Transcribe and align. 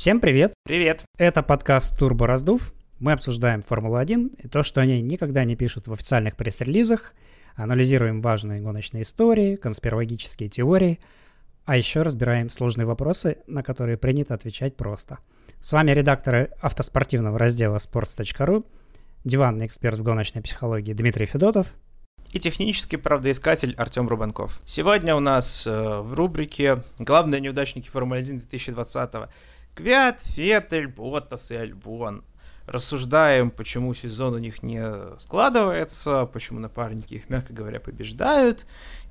Всем 0.00 0.18
привет! 0.18 0.54
Привет! 0.64 1.04
Это 1.18 1.42
подкаст 1.42 1.98
«Турбо 1.98 2.26
Раздув». 2.26 2.72
Мы 3.00 3.12
обсуждаем 3.12 3.60
Формулу-1 3.60 4.44
и 4.44 4.48
то, 4.48 4.62
что 4.62 4.80
они 4.80 5.02
никогда 5.02 5.44
не 5.44 5.56
пишут 5.56 5.88
в 5.88 5.92
официальных 5.92 6.38
пресс-релизах, 6.38 7.12
анализируем 7.54 8.22
важные 8.22 8.62
гоночные 8.62 9.02
истории, 9.02 9.56
конспирологические 9.56 10.48
теории, 10.48 11.00
а 11.66 11.76
еще 11.76 12.00
разбираем 12.00 12.48
сложные 12.48 12.86
вопросы, 12.86 13.42
на 13.46 13.62
которые 13.62 13.98
принято 13.98 14.32
отвечать 14.32 14.74
просто. 14.74 15.18
С 15.60 15.70
вами 15.70 15.90
редакторы 15.90 16.50
автоспортивного 16.62 17.38
раздела 17.38 17.76
sports.ru, 17.76 18.64
диванный 19.24 19.66
эксперт 19.66 19.98
в 19.98 20.02
гоночной 20.02 20.40
психологии 20.40 20.94
Дмитрий 20.94 21.26
Федотов 21.26 21.74
и 22.32 22.38
технический 22.38 22.96
правдоискатель 22.96 23.74
Артем 23.76 24.08
Рубанков. 24.08 24.62
Сегодня 24.64 25.14
у 25.14 25.20
нас 25.20 25.66
э, 25.66 26.00
в 26.00 26.14
рубрике 26.14 26.82
«Главные 26.98 27.40
неудачники 27.40 27.88
Формулы-1 27.88 28.48
2020» 28.48 29.28
Квят, 29.74 30.20
Феттель, 30.20 30.86
Боттас 30.86 31.50
и 31.50 31.56
Альбон. 31.56 32.24
Рассуждаем, 32.66 33.50
почему 33.50 33.94
сезон 33.94 34.34
у 34.34 34.38
них 34.38 34.62
не 34.62 35.18
складывается, 35.18 36.26
почему 36.26 36.60
напарники 36.60 37.14
их, 37.14 37.28
мягко 37.28 37.52
говоря, 37.52 37.80
побеждают, 37.80 38.66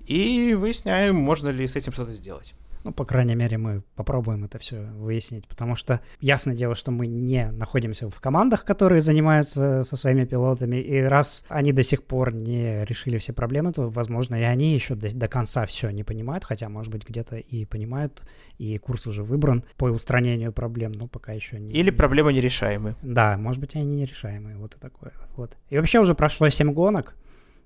и 0.06 0.54
выясняем, 0.54 1.16
можно 1.16 1.50
ли 1.50 1.68
с 1.68 1.76
этим 1.76 1.92
что-то 1.92 2.14
сделать. 2.14 2.54
Ну, 2.84 2.94
по 2.94 3.06
крайней 3.06 3.36
мере, 3.36 3.58
мы 3.58 3.84
попробуем 3.96 4.46
это 4.46 4.58
все 4.58 4.82
выяснить, 4.82 5.48
потому 5.48 5.76
что 5.76 6.02
ясное 6.20 6.56
дело, 6.56 6.76
что 6.76 6.92
мы 6.92 7.08
не 7.08 7.52
находимся 7.52 8.10
в 8.10 8.20
командах, 8.22 8.64
которые 8.64 9.02
занимаются 9.02 9.84
со 9.84 9.96
своими 9.96 10.26
пилотами, 10.26 10.78
и 10.78 11.02
раз 11.02 11.46
они 11.50 11.74
до 11.74 11.84
сих 11.84 12.04
пор 12.04 12.34
не 12.34 12.86
решили 12.86 13.18
все 13.18 13.34
проблемы, 13.34 13.74
то, 13.74 13.90
возможно, 13.90 14.36
и 14.36 14.44
они 14.44 14.74
еще 14.74 14.96
до, 14.96 15.14
до 15.14 15.28
конца 15.28 15.66
все 15.66 15.90
не 15.90 16.04
понимают, 16.04 16.46
хотя, 16.46 16.70
может 16.70 16.92
быть, 16.92 17.08
где-то 17.08 17.38
и 17.38 17.66
понимают, 17.66 18.22
и 18.58 18.78
курс 18.78 19.08
уже 19.08 19.24
выбран 19.24 19.64
по 19.78 19.86
устранению 19.86 20.54
проблем, 20.54 20.92
но 20.94 21.08
пока 21.08 21.34
еще 21.34 21.60
не... 21.60 21.74
Или 21.74 21.90
проблемы 21.90 22.34
нерешаемы. 22.34 22.96
Да, 23.02 23.38
может 23.38 23.62
быть, 23.62 23.76
они 23.76 23.86
нерешаемые, 24.02 24.58
вот 24.58 24.76
и 24.76 24.80
такое. 24.80 25.12
Вот. 25.36 25.58
И 25.70 25.78
вообще 25.78 26.00
уже 26.00 26.16
прошло 26.16 26.50
7 26.50 26.74
гонок, 26.74 27.16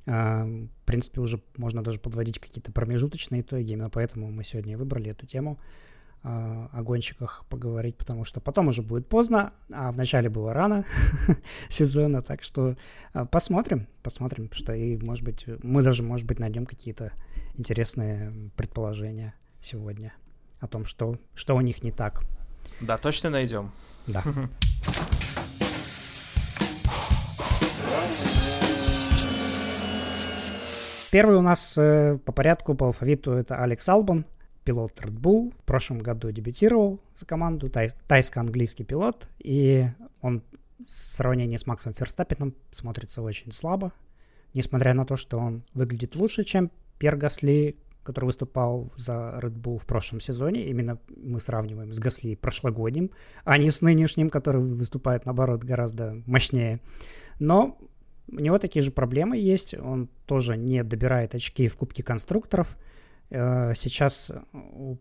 в 0.05 0.85
принципе, 0.85 1.21
уже 1.21 1.41
можно 1.55 1.83
даже 1.83 1.99
подводить 1.99 2.39
какие-то 2.39 2.71
промежуточные 2.71 3.41
итоги. 3.41 3.71
Именно 3.71 3.89
поэтому 3.89 4.31
мы 4.31 4.43
сегодня 4.43 4.77
выбрали 4.77 5.11
эту 5.11 5.25
тему 5.25 5.59
а, 6.25 6.69
о 6.71 6.83
гонщиках 6.83 7.43
поговорить, 7.49 7.97
потому 7.97 8.23
что 8.23 8.39
потом 8.39 8.69
уже 8.69 8.81
будет 8.81 9.09
поздно, 9.09 9.51
а 9.73 9.91
в 9.91 9.97
начале 9.97 10.29
было 10.29 10.53
рано 10.53 10.85
сезона, 11.67 12.21
так 12.21 12.43
что 12.43 12.77
а, 13.11 13.25
посмотрим, 13.25 13.87
посмотрим, 14.03 14.49
что 14.53 14.73
и, 14.73 14.95
может 14.95 15.25
быть, 15.25 15.45
мы 15.63 15.83
даже, 15.83 16.01
может 16.01 16.25
быть, 16.25 16.39
найдем 16.39 16.65
какие-то 16.65 17.11
интересные 17.55 18.51
предположения 18.55 19.33
сегодня 19.59 20.13
о 20.61 20.67
том, 20.67 20.85
что, 20.85 21.17
что 21.35 21.57
у 21.57 21.61
них 21.61 21.83
не 21.83 21.91
так. 21.91 22.23
Да, 22.79 22.97
точно 22.97 23.29
найдем. 23.29 23.73
Да. 24.07 24.23
Первый 31.13 31.37
у 31.37 31.43
нас 31.43 31.77
э, 31.77 32.17
по 32.25 32.31
порядку, 32.31 32.73
по 32.73 32.87
алфавиту, 32.87 33.33
это 33.33 33.61
Алекс 33.61 33.87
Албан, 33.87 34.25
пилот 34.63 34.99
Red 34.99 35.13
Bull. 35.13 35.53
В 35.59 35.63
прошлом 35.63 35.99
году 35.99 36.31
дебютировал 36.31 37.01
за 37.15 37.27
команду, 37.27 37.69
тай, 37.69 37.89
тайско-английский 38.07 38.83
пилот, 38.83 39.29
и 39.37 39.85
он 40.21 40.41
в 40.83 40.89
сравнении 40.89 41.57
с 41.57 41.67
Максом 41.67 41.93
Ферстаппином 41.93 42.55
смотрится 42.71 43.21
очень 43.21 43.51
слабо, 43.51 43.93
несмотря 44.55 44.95
на 44.95 45.05
то, 45.05 45.15
что 45.15 45.37
он 45.37 45.63
выглядит 45.75 46.15
лучше, 46.15 46.43
чем 46.43 46.71
Пьер 46.97 47.15
Гасли, 47.15 47.77
который 48.01 48.25
выступал 48.25 48.91
за 48.95 49.37
Red 49.39 49.53
Bull 49.53 49.77
в 49.77 49.85
прошлом 49.85 50.19
сезоне. 50.19 50.67
Именно 50.67 50.97
мы 51.15 51.39
сравниваем 51.39 51.93
с 51.93 51.99
Гасли 51.99 52.33
прошлогодним, 52.33 53.11
а 53.43 53.59
не 53.59 53.69
с 53.69 53.83
нынешним, 53.83 54.31
который 54.31 54.63
выступает, 54.63 55.25
наоборот, 55.25 55.63
гораздо 55.63 56.23
мощнее. 56.25 56.81
Но 57.37 57.77
у 58.27 58.39
него 58.39 58.57
такие 58.57 58.81
же 58.81 58.91
проблемы 58.91 59.37
есть. 59.37 59.73
Он 59.73 60.09
тоже 60.25 60.57
не 60.57 60.83
добирает 60.83 61.35
очки 61.35 61.67
в 61.67 61.77
Кубке 61.77 62.03
конструкторов. 62.03 62.77
Э, 63.29 63.73
сейчас 63.75 64.31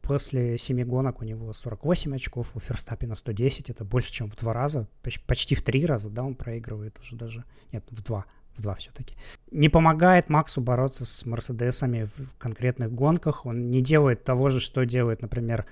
после 0.02 0.56
7 0.56 0.84
гонок 0.84 1.20
у 1.20 1.24
него 1.24 1.52
48 1.52 2.14
очков, 2.14 2.52
у 2.54 2.60
Ферстаппина 2.60 3.14
110, 3.14 3.70
это 3.70 3.84
больше, 3.84 4.12
чем 4.12 4.30
в 4.30 4.36
два 4.36 4.52
раза, 4.52 4.88
почти 5.26 5.54
в 5.54 5.62
три 5.62 5.84
раза, 5.84 6.08
да, 6.08 6.22
он 6.22 6.34
проигрывает 6.34 6.98
уже 6.98 7.16
даже, 7.16 7.44
нет, 7.72 7.84
в 7.90 8.02
два, 8.02 8.24
в 8.54 8.62
два 8.62 8.74
все-таки. 8.76 9.16
Не 9.50 9.68
помогает 9.68 10.30
Максу 10.30 10.60
бороться 10.60 11.04
с 11.04 11.26
Мерседесами 11.26 12.04
в 12.04 12.34
конкретных 12.38 12.92
гонках, 12.92 13.44
он 13.44 13.70
не 13.70 13.82
делает 13.82 14.24
того 14.24 14.48
же, 14.48 14.60
что 14.60 14.84
делает, 14.86 15.20
например, 15.20 15.66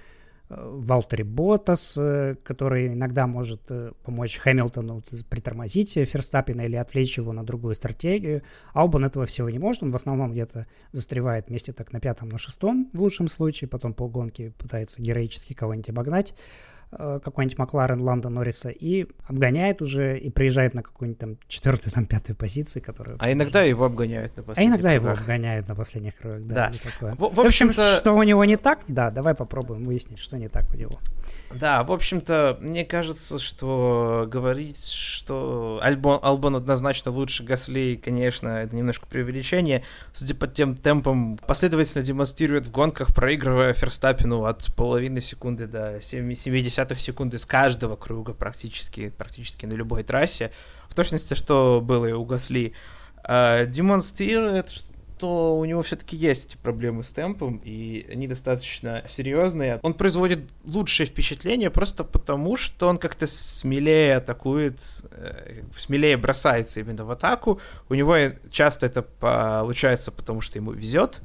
Валтери 0.50 1.22
Ботас, 1.22 1.97
э, 1.97 2.34
который 2.43 2.88
иногда 2.88 3.28
может 3.28 3.62
э, 3.71 3.93
помочь 4.05 4.37
Хэмилтону 4.38 5.03
притормозить 5.28 5.93
Ферстаппина 5.93 6.62
или 6.62 6.75
отвлечь 6.75 7.16
его 7.16 7.33
на 7.33 7.44
другую 7.44 7.77
стратегию. 7.77 8.43
Албан 8.75 9.05
этого 9.05 9.27
всего 9.27 9.49
не 9.49 9.60
может, 9.60 9.84
он 9.84 9.93
в 9.93 9.97
основном 9.97 10.33
где-то 10.33 10.66
застревает 10.91 11.49
вместе 11.49 11.72
так 11.72 11.93
на 11.93 12.00
пятом, 12.00 12.28
на 12.28 12.39
шестом 12.39 12.91
в 12.93 13.00
лучшем 13.00 13.28
случае, 13.28 13.69
потом 13.69 13.94
полгонки 13.94 14.53
пытается 14.59 15.00
героически 15.00 15.53
кого-нибудь 15.53 15.91
обогнать. 15.91 16.34
Э, 16.93 17.21
какой-нибудь 17.23 17.56
Макларен 17.56 18.03
Ланда 18.03 18.31
Норриса 18.31 18.69
и 18.69 19.06
обгоняет 19.28 19.81
уже 19.81 20.19
и 20.19 20.28
приезжает 20.28 20.75
на 20.75 20.83
какую-нибудь 20.83 21.21
там 21.21 21.37
четвертую, 21.47 21.93
там 21.93 22.05
пятую 22.05 22.34
позицию, 22.34 22.83
которую... 22.83 23.17
А 23.21 23.31
иногда 23.31 23.62
его 23.62 23.84
обгоняют 23.84 24.37
на 24.37 24.43
последних 24.43 24.73
А 24.73 24.75
иногда 24.75 24.91
кругах. 24.91 25.03
его 25.03 25.23
обгоняют 25.23 25.69
на 25.69 25.77
последних 25.77 26.17
кругах, 26.17 26.41
да. 26.43 26.73
да. 27.01 27.15
В, 27.15 27.33
в 27.33 27.41
общем, 27.41 27.73
что 27.73 28.12
у 28.12 28.23
него 28.25 28.45
не 28.45 28.56
так, 28.56 28.81
да, 28.89 29.12
давай 29.12 29.34
попробуем 29.34 29.84
выяснить, 29.84 30.19
что 30.19 30.37
не 30.37 30.49
так 30.49 30.65
у 30.75 30.77
него. 30.77 30.99
Да, 31.55 31.84
в 31.84 31.93
общем-то, 31.93 32.59
мне 32.61 32.84
кажется, 32.84 33.39
что 33.39 34.27
говорить, 34.28 34.84
что 34.84 35.78
Альбон, 35.83 36.19
Албон 36.22 36.57
однозначно 36.57 37.12
лучше 37.12 37.45
Гасли, 37.45 38.01
конечно, 38.03 38.49
это 38.49 38.75
немножко 38.75 39.07
преувеличение. 39.07 39.84
Судя 40.12 40.34
по 40.34 40.49
тем 40.49 40.77
темпам, 40.77 41.39
последовательно 41.47 42.03
демонстрирует 42.03 42.67
в 42.67 42.72
гонках, 42.72 43.15
проигрывая 43.15 43.75
Ферстаппину 43.75 44.45
от 44.45 44.75
половины 44.75 45.21
секунды 45.21 45.67
до 45.67 46.01
70 46.01 46.80
секунды 46.99 47.39
с 47.39 47.47
каждого 47.47 47.97
круга 47.97 48.33
практически, 48.33 49.11
практически 49.11 49.67
на 49.67 49.75
любой 49.75 50.03
трассе. 50.03 50.51
В 50.89 50.95
точности, 50.95 51.35
что 51.35 51.81
было 51.83 52.07
и 52.07 52.13
у 52.13 52.25
Гасли. 52.25 52.75
А, 53.23 53.67
демонстрирует, 53.67 54.71
что 55.21 55.59
у 55.59 55.65
него 55.67 55.83
все-таки 55.83 56.17
есть 56.17 56.59
проблемы 56.61 57.05
с 57.05 57.09
темпом, 57.09 57.61
и 57.63 58.07
они 58.11 58.27
достаточно 58.27 59.05
серьезные. 59.07 59.79
Он 59.83 59.93
производит 59.93 60.41
лучшее 60.65 61.07
впечатление 61.07 61.71
просто 61.71 62.05
потому, 62.05 62.57
что 62.57 62.89
он 62.89 62.97
как-то 62.97 63.27
смелее 63.27 64.17
атакует, 64.17 64.81
э, 65.13 65.63
смелее 65.77 66.17
бросается 66.17 66.81
именно 66.81 67.05
в 67.05 67.11
атаку. 67.11 67.61
У 67.91 67.95
него 67.95 68.17
часто 68.51 68.87
это 68.87 69.03
получается, 69.03 70.11
потому 70.11 70.41
что 70.41 70.59
ему 70.59 70.73
везет, 70.73 71.21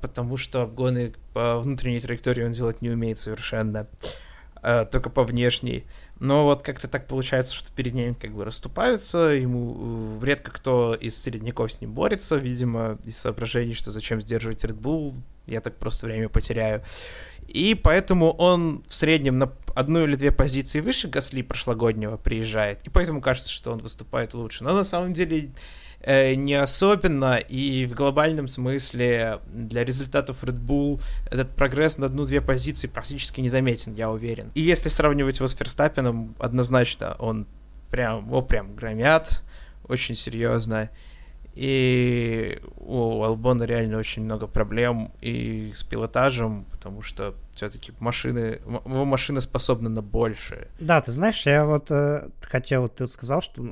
потому 0.00 0.38
что 0.38 0.62
обгоны 0.62 1.12
по 1.34 1.58
внутренней 1.58 2.00
траектории 2.00 2.44
он 2.44 2.52
делать 2.52 2.80
не 2.80 2.88
умеет 2.88 3.18
совершенно, 3.18 3.86
э, 4.64 4.86
только 4.90 5.10
по 5.10 5.22
внешней. 5.22 5.84
Но 6.18 6.44
вот 6.44 6.62
как-то 6.62 6.88
так 6.88 7.06
получается, 7.06 7.54
что 7.54 7.72
перед 7.72 7.94
ним 7.94 8.14
как 8.14 8.32
бы 8.32 8.44
расступаются, 8.44 9.18
ему 9.18 10.18
э, 10.20 10.24
редко 10.24 10.50
кто 10.50 10.94
из 10.94 11.16
средняков 11.20 11.72
с 11.72 11.80
ним 11.80 11.92
борется, 11.92 12.36
видимо, 12.36 12.98
из 13.04 13.16
соображений, 13.18 13.74
что 13.74 13.90
зачем 13.90 14.20
сдерживать 14.20 14.64
Red 14.64 14.80
Bull, 14.80 15.14
я 15.46 15.60
так 15.60 15.76
просто 15.76 16.06
время 16.06 16.28
потеряю. 16.28 16.82
И 17.46 17.74
поэтому 17.74 18.32
он 18.32 18.82
в 18.86 18.94
среднем 18.94 19.38
на 19.38 19.52
одну 19.74 20.04
или 20.04 20.16
две 20.16 20.32
позиции 20.32 20.80
выше 20.80 21.08
Гасли 21.08 21.42
прошлогоднего 21.42 22.16
приезжает, 22.16 22.80
и 22.84 22.90
поэтому 22.90 23.20
кажется, 23.20 23.50
что 23.50 23.72
он 23.72 23.78
выступает 23.78 24.34
лучше. 24.34 24.64
Но 24.64 24.72
на 24.72 24.84
самом 24.84 25.12
деле 25.12 25.50
не 26.06 26.54
особенно, 26.54 27.36
и 27.36 27.86
в 27.86 27.94
глобальном 27.94 28.48
смысле 28.48 29.40
для 29.46 29.84
результатов 29.84 30.44
Red 30.44 30.60
Bull 30.60 31.00
этот 31.26 31.50
прогресс 31.56 31.98
на 31.98 32.06
одну-две 32.06 32.40
позиции 32.40 32.86
практически 32.86 33.40
не 33.40 33.48
заметен, 33.48 33.94
я 33.94 34.10
уверен. 34.10 34.50
И 34.54 34.60
если 34.60 34.88
сравнивать 34.88 35.36
его 35.38 35.46
с 35.46 35.54
Ферстаппином, 35.54 36.34
однозначно 36.38 37.16
он 37.18 37.46
прям, 37.90 38.26
его 38.26 38.42
прям 38.42 38.74
громят 38.74 39.42
очень 39.88 40.14
серьезно. 40.14 40.90
И 41.54 42.60
у 42.76 43.22
Албона 43.22 43.62
реально 43.62 43.98
очень 43.98 44.24
много 44.24 44.48
проблем 44.48 45.12
и 45.20 45.70
с 45.72 45.84
пилотажем, 45.84 46.64
потому 46.70 47.00
что 47.00 47.34
все-таки 47.52 47.92
машины, 48.00 48.60
его 48.66 49.04
машина 49.04 49.40
способна 49.40 49.88
на 49.88 50.02
большее. 50.02 50.68
Да, 50.80 51.00
ты 51.00 51.12
знаешь, 51.12 51.46
я 51.46 51.64
вот 51.64 51.90
э, 51.90 52.28
хотел, 52.40 52.88
ты 52.88 53.06
сказал, 53.06 53.40
что 53.40 53.62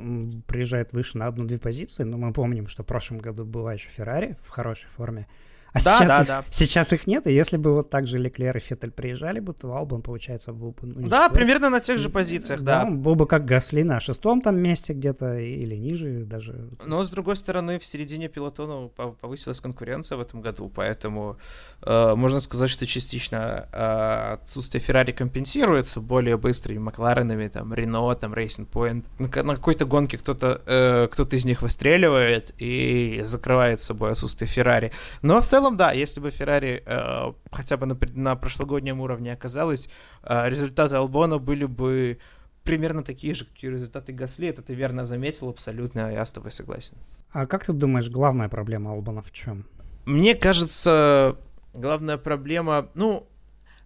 приезжает 0.46 0.93
выше 0.93 1.19
на 1.19 1.26
одну-две 1.26 1.58
позиции, 1.58 2.05
но 2.05 2.17
мы 2.17 2.32
помним, 2.32 2.69
что 2.69 2.84
в 2.84 2.87
прошлом 2.87 3.19
году 3.19 3.44
была 3.44 3.73
еще 3.73 3.88
Феррари 3.88 4.37
в 4.40 4.50
хорошей 4.50 4.88
форме, 4.88 5.26
А 5.72 5.78
да, 5.82 5.96
сейчас, 5.98 6.08
да, 6.08 6.20
их, 6.20 6.26
да. 6.26 6.44
сейчас 6.50 6.92
их 6.92 7.06
нет, 7.06 7.26
и 7.26 7.32
если 7.32 7.56
бы 7.56 7.74
вот 7.74 7.90
так 7.90 8.06
же 8.06 8.19
Леклер 8.19 8.56
и 8.56 8.60
Феттель 8.60 8.90
приезжали 8.90 9.40
бы, 9.40 9.54
то 9.54 9.74
Албан, 9.74 10.02
получается, 10.02 10.52
был 10.52 10.72
бы... 10.72 10.86
Ну, 10.86 11.08
да, 11.08 11.28
примерно 11.28 11.70
на 11.70 11.80
тех 11.80 11.98
же 11.98 12.10
позициях, 12.10 12.60
да. 12.60 12.84
да. 12.84 12.90
Был 12.90 13.14
бы 13.14 13.26
как 13.26 13.44
Гасли 13.44 13.82
на 13.82 14.00
шестом 14.00 14.40
там 14.40 14.56
месте 14.56 14.92
где-то 14.92 15.38
или 15.38 15.74
ниже 15.74 16.24
даже. 16.24 16.69
Но, 16.84 17.02
с 17.02 17.10
другой 17.10 17.36
стороны, 17.36 17.78
в 17.78 17.84
середине 17.84 18.28
пилотона 18.28 18.88
повысилась 18.88 19.60
конкуренция 19.60 20.19
в 20.19 20.20
этом 20.20 20.42
году, 20.42 20.70
поэтому 20.74 21.38
э, 21.82 22.14
можно 22.14 22.40
сказать, 22.40 22.70
что 22.70 22.86
частично 22.86 23.68
э, 23.72 24.32
отсутствие 24.34 24.82
Феррари 24.82 25.12
компенсируется 25.12 26.00
более 26.00 26.36
быстрыми 26.36 26.78
Макларенами, 26.78 27.48
там, 27.48 27.72
Рено, 27.72 28.14
там, 28.14 28.34
Racing 28.34 28.68
Point. 28.68 29.06
На, 29.18 29.42
на 29.42 29.56
какой-то 29.56 29.86
гонке 29.86 30.18
кто-то 30.18 30.60
э, 30.66 31.08
кто 31.10 31.22
из 31.36 31.44
них 31.44 31.62
выстреливает 31.62 32.54
и 32.58 33.20
закрывает 33.25 33.80
собой 33.80 34.10
отсутствие 34.12 34.48
Феррари. 34.48 34.92
Но 35.22 35.40
в 35.40 35.46
целом, 35.46 35.62
да, 35.70 35.93
если 35.93 36.20
бы 36.20 36.31
Феррари 36.31 36.82
э, 36.85 37.32
хотя 37.50 37.76
бы 37.76 37.87
на, 37.87 37.99
на 38.14 38.37
прошлогоднем 38.37 39.00
уровне 39.00 39.32
оказалось, 39.32 39.88
э, 40.23 40.49
результаты 40.49 40.97
Албона 40.97 41.38
были 41.38 41.64
бы 41.64 42.19
примерно 42.64 43.03
такие 43.03 43.35
же, 43.35 43.44
какие 43.44 43.70
результаты 43.70 44.12
Гасли. 44.12 44.49
Это 44.49 44.62
ты 44.62 44.75
верно 44.75 45.06
заметил 45.06 45.49
абсолютно, 45.49 46.12
я 46.12 46.25
с 46.25 46.32
тобой 46.32 46.50
согласен. 46.50 46.97
А 47.31 47.47
как 47.47 47.64
ты 47.64 47.73
думаешь, 47.73 48.09
главная 48.11 48.49
проблема 48.49 48.93
Албана 48.93 49.23
в 49.23 49.32
чем? 49.32 49.67
Мне 50.05 50.35
кажется, 50.35 51.37
главная 51.75 52.19
проблема, 52.19 52.88
ну, 52.94 53.29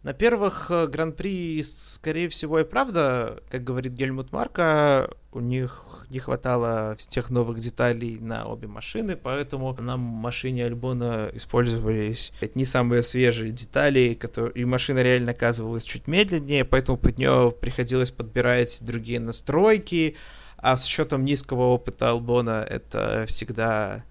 на 0.07 0.13
первых 0.13 0.71
э, 0.71 0.87
гран-при, 0.87 1.61
скорее 1.65 2.29
всего, 2.29 2.61
и 2.61 2.65
правда, 2.65 3.43
как 3.51 3.65
говорит 3.65 3.93
Гельмут 3.95 4.31
Марка, 4.31 5.11
у 5.33 5.41
них 5.41 5.85
не 6.11 6.21
хватало 6.21 6.95
тех 6.97 7.29
новых 7.29 7.59
деталей 7.59 8.21
на 8.21 8.47
обе 8.47 8.69
машины, 8.69 9.17
поэтому 9.17 9.75
на 9.81 9.97
машине 9.97 10.67
Альбона 10.67 11.29
использовались 11.33 12.33
не 12.55 12.65
самые 12.65 13.03
свежие 13.03 13.51
детали, 13.51 14.15
которые... 14.15 14.53
и 14.55 14.65
машина 14.65 15.03
реально 15.03 15.33
оказывалась 15.33 15.85
чуть 15.85 16.07
медленнее, 16.07 16.65
поэтому 16.65 16.99
под 16.99 17.19
нее 17.19 17.53
приходилось 17.61 18.13
подбирать 18.13 18.79
другие 18.87 19.19
настройки, 19.19 20.15
а 20.57 20.77
с 20.77 20.87
учетом 20.87 21.25
низкого 21.25 21.63
опыта 21.63 22.11
Альбона 22.11 22.65
это 22.71 23.25
всегда 23.27 24.05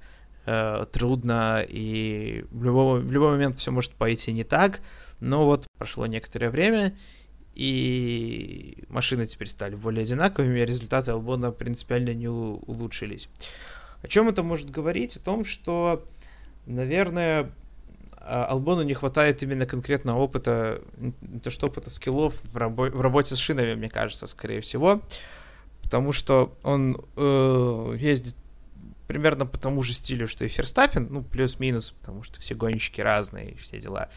э, 0.46 0.86
трудно, 0.92 1.66
и 1.66 2.44
в 2.52 2.66
любой, 2.66 3.00
в 3.00 3.10
любой 3.14 3.32
момент 3.32 3.56
все 3.56 3.72
может 3.72 3.94
пойти 3.94 4.34
не 4.34 4.44
так. 4.44 4.82
Но 5.26 5.44
вот 5.46 5.66
прошло 5.80 6.06
некоторое 6.06 6.52
время, 6.52 6.96
и 7.56 8.84
машины 8.90 9.26
теперь 9.26 9.48
стали 9.48 9.74
более 9.74 10.04
одинаковыми, 10.04 10.62
а 10.62 10.66
результаты 10.68 11.10
Албона 11.10 11.52
принципиально 11.52 12.14
не 12.14 12.28
улучшились. 12.28 13.28
О 14.04 14.08
чем 14.08 14.30
это 14.30 14.44
может 14.44 14.70
говорить? 14.70 15.18
О 15.18 15.20
том, 15.20 15.44
что, 15.44 16.06
наверное, 16.68 17.52
а, 18.18 18.46
Албону 18.46 18.84
не 18.84 18.94
хватает 18.94 19.42
именно 19.42 19.66
конкретного 19.66 20.20
опыта, 20.20 20.84
не 20.98 21.40
то 21.40 21.50
что 21.50 21.68
опыта, 21.68 21.90
скиллов 21.90 22.36
в, 22.44 22.56
рабо- 22.56 22.92
в 22.92 23.02
работе 23.02 23.36
с 23.36 23.40
шинами, 23.40 23.74
мне 23.74 23.90
кажется, 23.90 24.28
скорее 24.28 24.62
всего, 24.62 25.02
потому 25.82 26.12
что 26.12 26.56
он 26.62 27.04
э, 27.16 27.98
ездит 28.00 28.36
примерно 29.08 29.48
по 29.48 29.58
тому 29.58 29.82
же 29.82 29.92
стилю, 29.94 30.28
что 30.28 30.46
и 30.46 30.50
Ферстаппин, 30.50 31.08
ну, 31.10 31.24
плюс-минус, 31.24 31.90
потому 32.00 32.22
что 32.22 32.40
все 32.40 32.54
гонщики 32.54 33.02
разные 33.02 33.56
все 33.56 33.80
дела. 33.80 34.10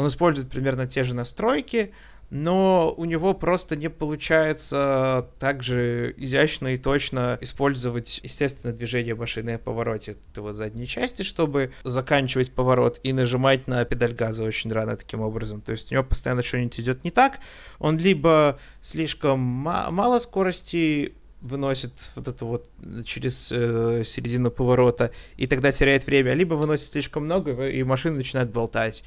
Он 0.00 0.08
использует 0.08 0.48
примерно 0.48 0.86
те 0.86 1.04
же 1.04 1.14
настройки, 1.14 1.92
но 2.30 2.94
у 2.96 3.04
него 3.04 3.34
просто 3.34 3.76
не 3.76 3.90
получается 3.90 5.28
так 5.38 5.62
же 5.62 6.14
изящно 6.16 6.68
и 6.68 6.78
точно 6.78 7.36
использовать 7.42 8.18
естественное 8.22 8.74
движение 8.74 9.14
машины 9.14 9.58
в 9.58 9.60
повороте 9.60 10.16
вот 10.36 10.56
задней 10.56 10.86
части, 10.86 11.22
чтобы 11.22 11.72
заканчивать 11.84 12.50
поворот 12.50 12.98
и 13.02 13.12
нажимать 13.12 13.66
на 13.66 13.84
педаль 13.84 14.14
газа 14.14 14.42
очень 14.42 14.72
рано 14.72 14.96
таким 14.96 15.20
образом. 15.20 15.60
То 15.60 15.72
есть 15.72 15.92
у 15.92 15.94
него 15.94 16.04
постоянно 16.04 16.42
что-нибудь 16.42 16.80
идет 16.80 17.04
не 17.04 17.10
так. 17.10 17.40
Он 17.78 17.98
либо 17.98 18.58
слишком 18.80 19.38
мало 19.38 20.18
скорости 20.18 21.12
выносит 21.42 22.10
вот 22.16 22.26
это 22.26 22.46
вот 22.46 22.70
через 23.04 23.52
э, 23.52 24.02
середину 24.02 24.50
поворота 24.50 25.10
и 25.36 25.46
тогда 25.46 25.72
теряет 25.72 26.06
время, 26.06 26.32
либо 26.32 26.54
выносит 26.54 26.86
слишком 26.86 27.24
много 27.24 27.68
и 27.68 27.82
машина 27.82 28.16
начинает 28.16 28.50
болтать. 28.50 29.04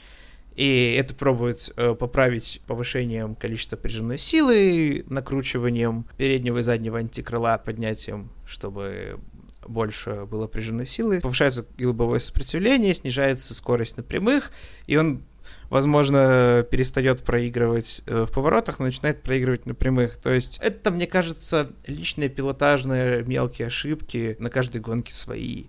И 0.55 0.95
это 0.99 1.15
пробует 1.15 1.71
э, 1.75 1.95
поправить 1.95 2.61
повышением 2.67 3.35
количества 3.35 3.75
прижимной 3.75 4.17
силы, 4.17 5.03
накручиванием 5.07 6.05
переднего 6.17 6.59
и 6.59 6.61
заднего 6.61 6.99
антикрыла, 6.99 7.57
поднятием, 7.57 8.31
чтобы 8.45 9.19
больше 9.67 10.25
было 10.25 10.47
прижимной 10.47 10.85
силы. 10.85 11.19
Повышается 11.21 11.65
лобовое 11.79 12.19
сопротивление, 12.19 12.93
снижается 12.93 13.53
скорость 13.53 13.97
на 13.97 14.03
прямых, 14.03 14.51
и 14.87 14.97
он, 14.97 15.23
возможно, 15.69 16.65
перестает 16.69 17.23
проигрывать 17.23 18.03
э, 18.05 18.25
в 18.25 18.31
поворотах, 18.31 18.79
но 18.79 18.85
начинает 18.85 19.23
проигрывать 19.23 19.65
на 19.65 19.73
прямых. 19.73 20.17
То 20.17 20.31
есть 20.31 20.59
это, 20.61 20.91
мне 20.91 21.07
кажется, 21.07 21.71
личные 21.87 22.29
пилотажные 22.29 23.23
мелкие 23.23 23.67
ошибки 23.67 24.35
на 24.39 24.49
каждой 24.49 24.81
гонке 24.81 25.13
свои 25.13 25.65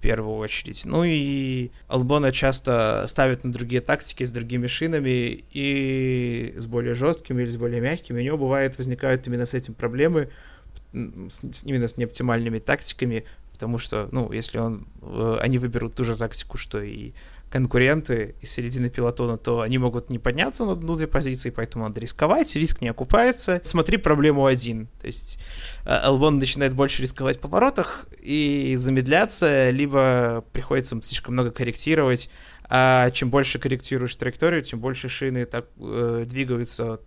первую 0.00 0.36
очередь. 0.36 0.84
Ну 0.84 1.04
и 1.04 1.70
Албона 1.88 2.32
часто 2.32 3.04
ставит 3.08 3.44
на 3.44 3.52
другие 3.52 3.80
тактики 3.80 4.24
с 4.24 4.32
другими 4.32 4.66
шинами 4.66 5.44
и 5.50 6.54
с 6.56 6.66
более 6.66 6.94
жесткими 6.94 7.42
или 7.42 7.48
с 7.48 7.56
более 7.56 7.80
мягкими. 7.80 8.20
У 8.20 8.24
него 8.24 8.38
бывает 8.38 8.78
возникают 8.78 9.26
именно 9.26 9.46
с 9.46 9.54
этим 9.54 9.74
проблемы, 9.74 10.30
с, 10.92 11.64
именно 11.64 11.88
с 11.88 11.96
неоптимальными 11.96 12.58
тактиками, 12.58 13.24
потому 13.52 13.78
что, 13.78 14.08
ну, 14.10 14.32
если 14.32 14.58
он, 14.58 14.88
э, 15.02 15.38
они 15.40 15.58
выберут 15.58 15.94
ту 15.94 16.04
же 16.04 16.16
тактику, 16.16 16.56
что 16.56 16.80
и 16.80 17.12
конкуренты 17.50 18.36
из 18.40 18.50
середины 18.52 18.88
пилотона, 18.88 19.36
то 19.36 19.60
они 19.60 19.78
могут 19.78 20.08
не 20.08 20.18
подняться 20.18 20.64
на 20.64 20.72
одну-две 20.72 21.06
позиции, 21.06 21.50
поэтому 21.50 21.84
надо 21.84 22.00
рисковать, 22.00 22.54
риск 22.56 22.80
не 22.80 22.88
окупается. 22.88 23.60
Смотри 23.64 23.96
проблему 23.96 24.46
один. 24.46 24.86
То 25.00 25.06
есть 25.06 25.40
Элбон 25.84 26.38
начинает 26.38 26.74
больше 26.74 27.02
рисковать 27.02 27.38
в 27.38 27.40
поворотах 27.40 28.06
и 28.20 28.76
замедляться, 28.78 29.70
либо 29.70 30.44
приходится 30.52 31.00
слишком 31.02 31.34
много 31.34 31.50
корректировать, 31.50 32.30
а 32.72 33.10
чем 33.10 33.30
больше 33.30 33.58
корректируешь 33.58 34.14
траекторию, 34.14 34.62
тем 34.62 34.78
больше 34.78 35.08
шины 35.08 35.44
так 35.44 35.66
э, 35.80 36.24
двигаются 36.28 37.00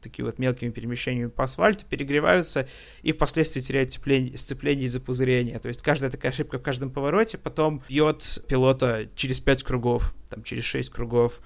такие 0.00 0.24
вот 0.24 0.38
мелкими 0.38 0.70
перемещениями 0.70 1.28
по 1.28 1.44
асфальту, 1.44 1.84
перегреваются 1.86 2.68
и 3.02 3.12
впоследствии 3.12 3.60
теряют 3.60 3.90
тепление, 3.90 4.36
сцепление 4.36 4.86
из-за 4.86 5.00
пузырения. 5.00 5.58
То 5.58 5.68
есть 5.68 5.82
каждая 5.82 6.10
такая 6.10 6.32
ошибка 6.32 6.58
в 6.58 6.62
каждом 6.62 6.90
повороте 6.90 7.38
потом 7.38 7.82
бьет 7.88 8.44
пилота 8.48 9.08
через 9.14 9.40
5 9.40 9.62
кругов, 9.62 10.14
там 10.28 10.42
через 10.42 10.64
6 10.64 10.90
кругов, 10.90 11.40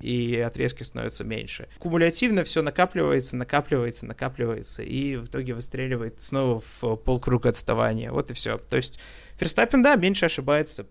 и 0.00 0.38
отрезки 0.38 0.82
становятся 0.82 1.24
меньше. 1.24 1.68
Кумулятивно 1.78 2.42
все 2.44 2.62
накапливается, 2.62 3.36
накапливается, 3.36 4.06
накапливается, 4.06 4.82
и 4.82 5.16
в 5.16 5.24
итоге 5.24 5.54
выстреливает 5.54 6.20
снова 6.20 6.60
в 6.60 6.96
полкруга 6.96 7.50
отставания. 7.50 8.10
Вот 8.10 8.30
и 8.30 8.34
все. 8.34 8.58
То 8.58 8.76
есть 8.76 8.98
Ферстаппин, 9.36 9.82
да, 9.82 9.96
меньше 9.96 10.26
ошибается 10.26 10.86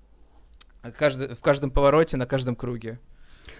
каждый, 0.98 1.34
в 1.34 1.42
каждом 1.42 1.72
повороте, 1.72 2.18
на 2.18 2.26
каждом 2.26 2.56
круге. 2.56 3.00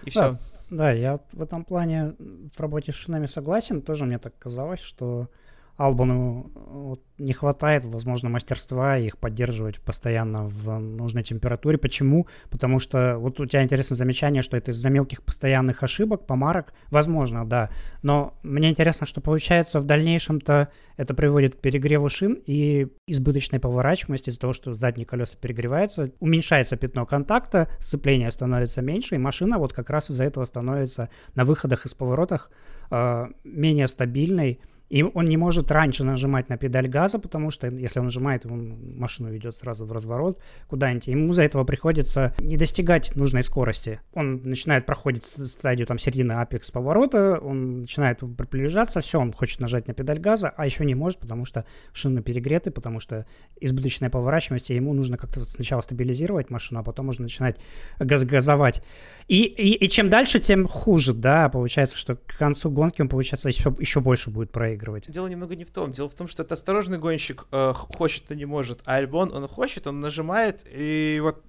И 0.04 0.10
все. 0.10 0.38
Да. 0.70 0.92
Я 0.92 1.18
в 1.32 1.42
этом 1.42 1.64
плане 1.64 2.14
в 2.18 2.58
работе 2.60 2.92
с 2.92 2.94
шинами 2.94 3.26
согласен. 3.26 3.82
Тоже 3.82 4.04
мне 4.04 4.18
так 4.18 4.38
казалось, 4.38 4.80
что 4.80 5.28
Албану 5.76 6.50
вот, 6.54 7.02
не 7.18 7.32
хватает, 7.32 7.84
возможно, 7.84 8.28
мастерства 8.28 8.98
их 8.98 9.18
поддерживать 9.18 9.80
постоянно 9.80 10.46
в 10.46 10.78
нужной 10.78 11.22
температуре. 11.22 11.78
Почему? 11.78 12.26
Потому 12.50 12.80
что 12.80 13.16
вот 13.18 13.40
у 13.40 13.46
тебя 13.46 13.62
интересное 13.62 13.96
замечание, 13.96 14.42
что 14.42 14.56
это 14.56 14.70
из-за 14.70 14.90
мелких 14.90 15.22
постоянных 15.22 15.82
ошибок, 15.82 16.26
помарок. 16.26 16.72
Возможно, 16.90 17.46
да. 17.46 17.70
Но 18.02 18.38
мне 18.42 18.70
интересно, 18.70 19.06
что 19.06 19.20
получается 19.20 19.80
в 19.80 19.84
дальнейшем-то 19.84 20.68
это 20.96 21.14
приводит 21.14 21.54
к 21.54 21.60
перегреву 21.60 22.10
шин 22.10 22.42
и 22.46 22.88
избыточной 23.06 23.58
поворачиваемости 23.58 24.28
из-за 24.28 24.40
того, 24.40 24.52
что 24.52 24.74
задние 24.74 25.06
колеса 25.06 25.38
перегреваются, 25.40 26.12
уменьшается 26.20 26.76
пятно 26.76 27.06
контакта, 27.06 27.68
сцепление 27.78 28.30
становится 28.30 28.82
меньше, 28.82 29.14
и 29.14 29.18
машина 29.18 29.58
вот 29.58 29.72
как 29.72 29.88
раз 29.88 30.10
из-за 30.10 30.24
этого 30.24 30.44
становится 30.44 31.08
на 31.34 31.44
выходах 31.44 31.86
из 31.86 31.94
поворотах 31.94 32.50
э, 32.90 33.28
менее 33.44 33.88
стабильной, 33.88 34.60
и 34.90 35.04
он 35.04 35.26
не 35.26 35.36
может 35.36 35.70
раньше 35.70 36.02
нажимать 36.02 36.48
на 36.48 36.58
педаль 36.58 36.88
газа, 36.88 37.20
потому 37.20 37.52
что 37.52 37.68
если 37.68 38.00
он 38.00 38.06
нажимает, 38.06 38.44
он 38.44 38.98
машину 38.98 39.30
ведет 39.30 39.54
сразу 39.54 39.86
в 39.86 39.92
разворот 39.92 40.40
куда-нибудь. 40.66 41.06
Ему 41.06 41.32
за 41.32 41.44
этого 41.44 41.62
приходится 41.62 42.34
не 42.40 42.56
достигать 42.56 43.14
нужной 43.14 43.44
скорости. 43.44 44.00
Он 44.14 44.42
начинает 44.42 44.86
проходить 44.86 45.24
стадию 45.26 45.86
там 45.86 45.98
середины 45.98 46.32
апекс 46.32 46.72
поворота, 46.72 47.38
он 47.40 47.82
начинает 47.82 48.18
приближаться, 48.18 49.00
все, 49.00 49.20
он 49.20 49.32
хочет 49.32 49.60
нажать 49.60 49.86
на 49.86 49.94
педаль 49.94 50.18
газа, 50.18 50.52
а 50.56 50.66
еще 50.66 50.84
не 50.84 50.96
может, 50.96 51.20
потому 51.20 51.44
что 51.44 51.64
шины 51.92 52.20
перегреты, 52.20 52.72
потому 52.72 52.98
что 52.98 53.26
избыточная 53.60 54.10
поворачиваемость, 54.10 54.70
ему 54.70 54.92
нужно 54.92 55.16
как-то 55.16 55.38
сначала 55.38 55.82
стабилизировать 55.82 56.50
машину, 56.50 56.80
а 56.80 56.82
потом 56.82 57.06
можно 57.06 57.22
начинать 57.22 57.56
газ 58.00 58.24
газовать. 58.24 58.82
И, 59.30 59.44
и, 59.44 59.84
и 59.84 59.88
чем 59.88 60.10
дальше, 60.10 60.40
тем 60.40 60.66
хуже, 60.66 61.12
да, 61.12 61.48
получается, 61.48 61.96
что 61.96 62.16
к 62.16 62.36
концу 62.36 62.68
гонки 62.68 63.00
он, 63.00 63.08
получается, 63.08 63.48
еще, 63.48 63.72
еще 63.78 64.00
больше 64.00 64.28
будет 64.28 64.50
проигрывать. 64.50 65.08
Дело 65.08 65.28
немного 65.28 65.54
не 65.54 65.64
в 65.64 65.70
том. 65.70 65.92
Дело 65.92 66.08
в 66.08 66.16
том, 66.16 66.26
что 66.26 66.42
это 66.42 66.54
осторожный 66.54 66.98
гонщик 66.98 67.46
э, 67.52 67.72
хочет, 67.72 68.24
но 68.28 68.34
не 68.34 68.44
может, 68.44 68.80
а 68.86 68.96
Альбон, 68.96 69.32
он 69.32 69.46
хочет, 69.46 69.86
он 69.86 70.00
нажимает, 70.00 70.66
и 70.68 71.20
вот 71.22 71.44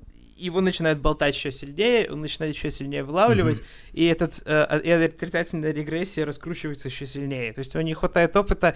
его 0.45 0.61
начинает 0.61 0.99
болтать 0.99 1.35
еще 1.35 1.51
сильнее, 1.51 2.09
он 2.11 2.19
начинает 2.19 2.55
еще 2.55 2.71
сильнее 2.71 3.03
вылавливать, 3.03 3.59
mm-hmm. 3.59 3.93
и, 3.93 4.05
этот, 4.05 4.41
э, 4.45 4.81
и 4.83 4.89
эта 4.89 5.15
отрицательная 5.15 5.71
регрессия 5.71 6.25
раскручивается 6.25 6.87
еще 6.87 7.05
сильнее. 7.05 7.53
То 7.53 7.59
есть 7.59 7.75
у 7.75 7.79
него 7.79 7.87
не 7.87 7.93
хватает 7.93 8.35
опыта 8.35 8.73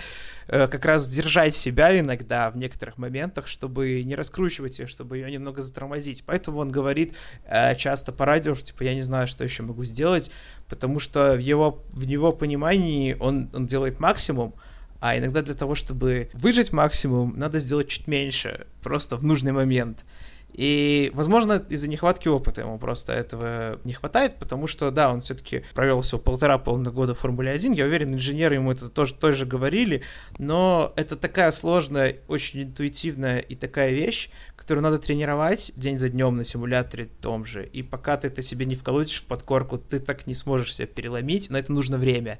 э, 0.47 0.67
как 0.67 0.85
раз 0.85 1.07
держать 1.07 1.53
себя 1.53 1.97
иногда 1.99 2.49
в 2.49 2.57
некоторых 2.57 2.97
моментах, 2.97 3.47
чтобы 3.47 4.03
не 4.03 4.15
раскручивать 4.15 4.79
ее, 4.79 4.87
чтобы 4.87 5.17
ее 5.17 5.31
немного 5.31 5.61
затормозить. 5.61 6.23
Поэтому 6.25 6.59
он 6.59 6.71
говорит 6.71 7.13
э, 7.45 7.75
часто 7.75 8.11
по 8.11 8.25
радио, 8.25 8.55
что 8.55 8.65
типа 8.65 8.83
я 8.83 8.93
не 8.93 9.01
знаю, 9.01 9.27
что 9.27 9.43
еще 9.43 9.63
могу 9.63 9.83
сделать, 9.83 10.31
потому 10.69 10.99
что 10.99 11.33
в 11.33 11.39
его, 11.39 11.83
в 11.91 12.01
его 12.01 12.31
понимании 12.31 13.15
он, 13.19 13.49
он 13.53 13.65
делает 13.65 13.99
максимум, 13.99 14.53
а 14.99 15.17
иногда 15.17 15.41
для 15.41 15.55
того, 15.55 15.75
чтобы 15.75 16.29
выжить 16.33 16.71
максимум, 16.73 17.37
надо 17.37 17.59
сделать 17.59 17.87
чуть 17.89 18.07
меньше, 18.07 18.65
просто 18.81 19.17
в 19.17 19.23
нужный 19.23 19.51
момент. 19.51 20.03
И, 20.57 21.11
возможно, 21.13 21.65
из-за 21.67 21.89
нехватки 21.89 22.29
опыта 22.29 22.61
ему 22.61 22.79
просто 22.79 23.11
этого 23.11 23.77
не 23.83 23.91
хватает, 23.91 24.37
потому 24.39 24.67
что, 24.67 24.89
да, 24.89 25.11
он 25.11 25.19
все-таки 25.19 25.63
провел 25.73 25.99
всего 25.99 26.21
полтора 26.21 26.57
полных 26.57 26.93
года 26.93 27.13
в 27.13 27.19
Формуле 27.19 27.51
1. 27.51 27.73
Я 27.73 27.83
уверен, 27.85 28.13
инженеры 28.13 28.55
ему 28.55 28.71
это 28.71 28.87
тоже, 28.87 29.15
тоже 29.15 29.45
говорили, 29.45 30.03
но 30.37 30.93
это 30.95 31.17
такая 31.17 31.51
сложная, 31.51 32.17
очень 32.29 32.63
интуитивная 32.63 33.39
и 33.39 33.55
такая 33.55 33.91
вещь, 33.91 34.29
которую 34.55 34.81
надо 34.83 34.97
тренировать 34.97 35.73
день 35.75 35.99
за 35.99 36.07
днем 36.07 36.37
на 36.37 36.45
симуляторе 36.45 37.05
том 37.05 37.43
же. 37.43 37.65
И 37.65 37.83
пока 37.83 38.15
ты 38.15 38.27
это 38.27 38.41
себе 38.41 38.65
не 38.65 38.75
вколотишь 38.75 39.23
в 39.23 39.25
подкорку, 39.25 39.77
ты 39.77 39.99
так 39.99 40.25
не 40.25 40.33
сможешь 40.33 40.73
себя 40.73 40.87
переломить, 40.87 41.49
на 41.49 41.57
это 41.57 41.73
нужно 41.73 41.97
время. 41.97 42.39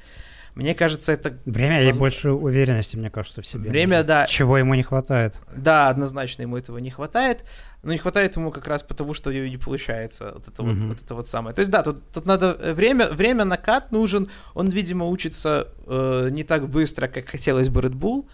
Мне 0.55 0.73
кажется, 0.73 1.11
это... 1.11 1.37
Время 1.45 1.85
воз... 1.85 1.95
и 1.95 1.99
больше 1.99 2.31
уверенности, 2.31 2.95
мне 2.95 3.09
кажется, 3.09 3.41
в 3.41 3.47
себе. 3.47 3.69
Время, 3.69 4.03
да. 4.03 4.25
Чего 4.25 4.57
ему 4.57 4.73
не 4.75 4.83
хватает. 4.83 5.35
Да, 5.53 5.89
однозначно 5.89 6.43
ему 6.43 6.57
этого 6.57 6.77
не 6.77 6.89
хватает. 6.89 7.43
Но 7.83 7.91
не 7.91 7.97
хватает 7.97 8.37
ему 8.37 8.51
как 8.51 8.65
раз 8.67 8.81
потому, 8.81 9.13
что 9.13 9.29
у 9.29 9.33
него 9.33 9.47
не 9.47 9.57
получается 9.57 10.31
вот 10.33 10.47
это, 10.47 10.63
mm-hmm. 10.63 10.75
вот, 10.75 10.85
вот 10.85 11.01
это 11.01 11.15
вот 11.15 11.27
самое. 11.27 11.53
То 11.53 11.59
есть, 11.59 11.71
да, 11.71 11.83
тут, 11.83 12.01
тут 12.11 12.25
надо... 12.25 12.57
Э, 12.61 12.73
время, 12.73 13.09
время 13.09 13.43
накат 13.43 13.91
нужен. 13.91 14.29
Он, 14.53 14.69
видимо, 14.69 15.07
учится 15.07 15.67
э, 15.87 16.29
не 16.31 16.43
так 16.45 16.69
быстро, 16.69 17.09
как 17.09 17.27
хотелось 17.27 17.67
бы 17.67 17.81
Red 17.81 17.93
Bull. 17.93 18.25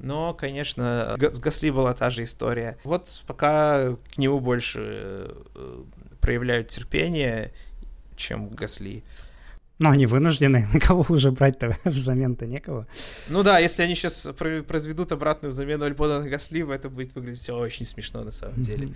Но, 0.00 0.34
конечно, 0.34 1.16
с 1.18 1.38
Гасли 1.38 1.70
была 1.70 1.94
та 1.94 2.10
же 2.10 2.24
история. 2.24 2.76
Вот 2.82 3.22
пока 3.26 3.96
к 4.14 4.18
нему 4.18 4.40
больше 4.40 4.80
э, 5.54 5.84
проявляют 6.20 6.68
терпение, 6.68 7.52
чем 8.16 8.48
Гасли. 8.48 9.04
Но 9.78 9.90
они 9.90 10.06
вынуждены, 10.06 10.68
на 10.72 10.80
кого 10.80 11.04
уже 11.08 11.30
брать-то 11.30 11.76
взамен-то 11.84 12.46
некого. 12.46 12.86
Ну 13.28 13.42
да, 13.42 13.58
если 13.58 13.82
они 13.82 13.94
сейчас 13.94 14.28
произведут 14.36 15.12
обратную 15.12 15.52
замену 15.52 15.84
Альбона 15.84 16.20
на 16.20 16.28
Гаслива, 16.28 16.72
это 16.72 16.88
будет 16.88 17.14
выглядеть 17.14 17.48
очень 17.50 17.86
смешно 17.86 18.24
на 18.24 18.30
самом 18.30 18.60
деле. 18.60 18.88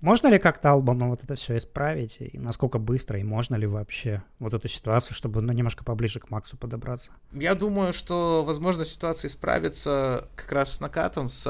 Можно 0.00 0.28
ли 0.28 0.38
как-то 0.38 0.70
Албану 0.70 1.08
вот 1.08 1.24
это 1.24 1.34
все 1.34 1.56
исправить? 1.56 2.18
И 2.20 2.38
насколько 2.38 2.78
быстро? 2.78 3.18
И 3.18 3.22
можно 3.22 3.54
ли 3.56 3.66
вообще 3.66 4.22
вот 4.38 4.54
эту 4.54 4.68
ситуацию, 4.68 5.16
чтобы 5.16 5.40
ну, 5.40 5.52
немножко 5.52 5.84
поближе 5.84 6.20
к 6.20 6.30
Максу 6.30 6.56
подобраться? 6.56 7.12
Я 7.32 7.54
думаю, 7.54 7.92
что, 7.92 8.44
возможно, 8.44 8.84
ситуация 8.84 9.28
исправится 9.28 10.28
как 10.36 10.52
раз 10.52 10.76
с 10.76 10.80
накатом, 10.80 11.28
с, 11.28 11.44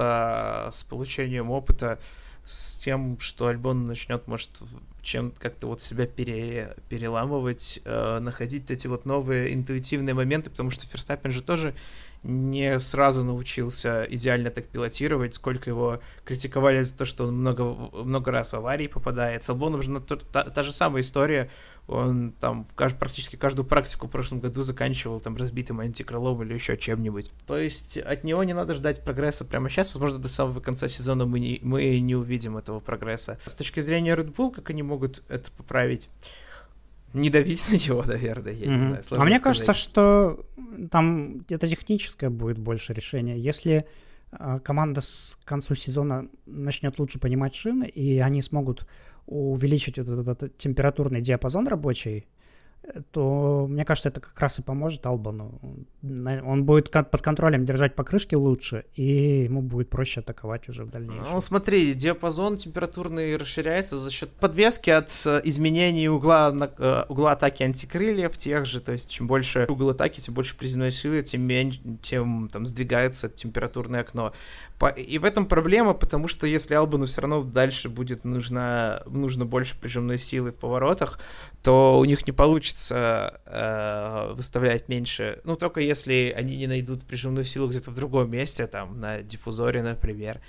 с 0.70 0.82
получением 0.84 1.50
опыта, 1.50 1.98
с 2.44 2.76
тем, 2.78 3.18
что 3.20 3.46
Альбон 3.46 3.86
начнет, 3.86 4.26
может, 4.26 4.50
чем 5.02 5.32
как-то 5.32 5.66
вот 5.66 5.82
себя 5.82 6.06
пере, 6.06 6.74
переламывать, 6.88 7.80
э, 7.84 8.18
находить 8.20 8.70
эти 8.70 8.86
вот 8.86 9.06
новые 9.06 9.54
интуитивные 9.54 10.14
моменты, 10.14 10.50
потому 10.50 10.70
что 10.70 10.86
Ферстаппин 10.86 11.30
же 11.30 11.42
тоже 11.42 11.74
не 12.22 12.78
сразу 12.78 13.24
научился 13.24 14.06
идеально 14.08 14.50
так 14.50 14.66
пилотировать, 14.66 15.34
сколько 15.34 15.70
его 15.70 16.00
критиковали 16.24 16.82
за 16.82 16.96
то, 16.96 17.04
что 17.04 17.24
он 17.26 17.38
много, 17.38 17.64
много 17.64 18.30
раз 18.30 18.52
в 18.52 18.56
аварии 18.56 18.88
попадает. 18.88 19.42
С 19.42 19.50
Албоном 19.50 19.82
же 19.82 20.00
та, 20.00 20.44
та 20.44 20.62
же 20.62 20.72
самая 20.72 21.02
история, 21.02 21.50
он 21.86 22.32
там 22.32 22.64
в 22.64 22.74
кажд, 22.74 22.98
практически 22.98 23.36
каждую 23.36 23.66
практику 23.66 24.06
в 24.06 24.10
прошлом 24.10 24.40
году 24.40 24.62
заканчивал 24.62 25.18
там 25.18 25.36
разбитым 25.36 25.80
антикрылом 25.80 26.42
или 26.42 26.54
еще 26.54 26.76
чем-нибудь. 26.76 27.32
То 27.46 27.56
есть 27.56 27.96
от 27.96 28.22
него 28.22 28.44
не 28.44 28.52
надо 28.52 28.74
ждать 28.74 29.02
прогресса 29.02 29.44
прямо 29.44 29.70
сейчас, 29.70 29.94
возможно, 29.94 30.18
до 30.18 30.28
самого 30.28 30.60
конца 30.60 30.88
сезона 30.88 31.24
мы 31.24 31.40
не, 31.40 31.58
мы 31.62 31.98
не 32.00 32.14
увидим 32.14 32.56
этого 32.56 32.80
прогресса. 32.80 33.38
С 33.44 33.54
точки 33.54 33.80
зрения 33.80 34.14
Red 34.14 34.34
Bull, 34.34 34.52
как 34.52 34.70
они 34.70 34.82
могут 34.82 35.22
это 35.28 35.50
поправить? 35.52 36.08
Не 37.12 37.30
давить 37.30 37.66
на 37.70 37.74
него, 37.74 38.04
наверное, 38.04 38.52
я 38.52 38.66
mm-hmm. 38.66 38.96
не 38.96 39.02
знаю. 39.02 39.22
А 39.22 39.24
мне 39.24 39.38
сказать. 39.38 39.42
кажется, 39.42 39.72
что 39.74 40.46
там 40.90 41.44
это 41.48 41.68
техническое 41.68 42.30
будет 42.30 42.58
больше 42.58 42.92
решение. 42.92 43.38
Если 43.38 43.86
э, 44.32 44.60
команда 44.62 45.00
с 45.00 45.38
концу 45.44 45.74
сезона 45.74 46.28
начнет 46.46 46.98
лучше 46.98 47.18
понимать 47.18 47.54
шины, 47.54 47.84
и 47.84 48.18
они 48.18 48.42
смогут 48.42 48.86
увеличить 49.26 49.98
вот 49.98 50.08
этот, 50.08 50.28
этот 50.28 50.56
температурный 50.56 51.20
диапазон 51.20 51.66
рабочий, 51.68 52.26
то, 53.12 53.66
мне 53.68 53.84
кажется, 53.84 54.08
это 54.08 54.20
как 54.20 54.38
раз 54.40 54.58
и 54.58 54.62
поможет 54.62 55.06
Албану. 55.06 55.60
Он 56.02 56.64
будет 56.64 56.90
под 56.90 57.22
контролем 57.22 57.64
держать 57.64 57.94
покрышки 57.94 58.34
лучше, 58.34 58.84
и 58.94 59.44
ему 59.44 59.62
будет 59.62 59.90
проще 59.90 60.20
атаковать 60.20 60.68
уже 60.68 60.84
в 60.84 60.90
дальнейшем. 60.90 61.24
Ну, 61.32 61.40
смотри, 61.40 61.94
диапазон 61.94 62.56
температурный 62.56 63.36
расширяется 63.36 63.96
за 63.96 64.10
счет 64.10 64.30
подвески 64.30 64.90
от 64.90 65.10
э, 65.26 65.40
изменений 65.44 66.08
угла, 66.08 66.52
э, 66.78 67.04
угла 67.08 67.32
атаки 67.32 67.62
антикрыльев 67.62 68.36
тех 68.36 68.66
же, 68.66 68.80
то 68.80 68.92
есть 68.92 69.10
чем 69.10 69.26
больше 69.26 69.66
угол 69.68 69.90
атаки, 69.90 70.20
тем 70.20 70.34
больше 70.34 70.56
приземной 70.56 70.92
силы, 70.92 71.22
тем 71.22 71.42
меньше, 71.42 71.80
тем 72.02 72.48
там 72.48 72.66
сдвигается 72.66 73.28
температурное 73.28 74.00
окно. 74.00 74.32
И 74.96 75.18
в 75.18 75.24
этом 75.24 75.44
проблема, 75.44 75.92
потому 75.92 76.26
что 76.28 76.46
если 76.46 76.74
Албану 76.74 77.06
все 77.06 77.20
равно 77.20 77.42
дальше 77.42 77.88
будет 77.90 78.24
нужно, 78.24 79.02
нужно 79.06 79.44
больше 79.44 79.78
прижимной 79.78 80.18
силы 80.18 80.52
в 80.52 80.56
поворотах, 80.56 81.20
то 81.62 81.98
у 81.98 82.04
них 82.04 82.26
не 82.26 82.32
получится 82.32 83.40
э, 83.44 84.32
выставлять 84.34 84.88
меньше. 84.88 85.40
Ну, 85.44 85.56
только 85.56 85.80
если 85.80 86.34
они 86.36 86.56
не 86.56 86.66
найдут 86.66 87.04
прижимную 87.04 87.44
силу 87.44 87.68
где-то 87.68 87.90
в 87.90 87.96
другом 87.96 88.30
месте, 88.30 88.66
там, 88.66 88.98
на 89.00 89.22
диффузоре, 89.22 89.82
например 89.82 90.40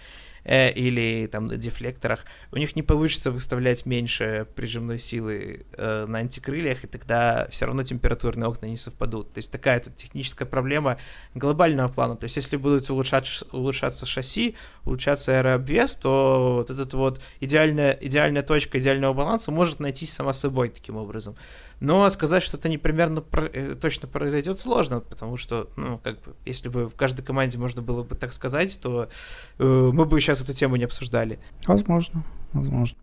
э, 0.44 0.72
или 0.72 1.28
там 1.28 1.48
на 1.48 1.58
дефлекторах, 1.58 2.26
у 2.52 2.58
них 2.58 2.76
не 2.76 2.82
получится 2.82 3.32
выставлять 3.32 3.86
меньше 3.86 4.48
прижимной 4.56 5.00
силы 5.00 5.66
э, 5.74 6.06
на 6.08 6.20
антикрыльях, 6.20 6.84
и 6.84 6.88
тогда 6.88 7.48
все 7.50 7.66
равно 7.66 7.84
температурные 7.84 8.48
окна 8.48 8.66
не 8.66 8.78
совпадут. 8.78 9.34
То 9.34 9.40
есть 9.40 9.52
такая 9.52 9.80
тут 9.80 9.96
техническая 9.96 10.48
проблема 10.48 10.98
глобального 11.36 11.90
плана. 11.90 12.16
То 12.16 12.26
есть 12.26 12.36
если 12.36 12.58
будут 12.58 12.90
улучшать, 12.90 13.44
улучшаться 13.52 14.06
шасси, 14.06 14.56
улучшаться 14.86 15.38
аэрообвес, 15.38 15.96
то 15.96 16.56
вот 16.58 16.70
эта 16.70 16.98
вот 16.98 17.22
идеальная, 17.40 17.98
идеальная 18.02 18.42
точка 18.42 18.80
идеального 18.80 19.14
баланса 19.14 19.52
может 19.52 19.80
найтись 19.80 20.14
сама 20.14 20.34
собой 20.34 20.70
таким 20.70 20.98
образом. 20.98 21.36
Но 21.82 22.08
сказать, 22.10 22.44
что 22.44 22.58
это 22.58 22.70
непримерно 22.70 23.22
про- 23.22 23.50
э, 23.52 23.74
точно 23.74 24.08
произойдет, 24.08 24.60
сложно, 24.60 25.00
потому 25.00 25.36
что, 25.36 25.68
ну, 25.76 25.98
как 25.98 26.22
бы, 26.22 26.36
если 26.46 26.70
бы 26.70 26.88
в 26.88 26.96
каждой 26.96 27.24
команде 27.24 27.58
можно 27.58 27.82
было 27.82 28.04
бы 28.04 28.14
так 28.16 28.34
сказать, 28.34 28.80
то 28.80 29.10
э, 29.58 29.90
мы 29.92 30.06
бы 30.06 30.16
сейчас 30.36 30.44
эту 30.44 30.54
тему 30.54 30.76
не 30.76 30.86
обсуждали. 30.86 31.40
Возможно, 31.66 32.24
возможно. 32.54 32.98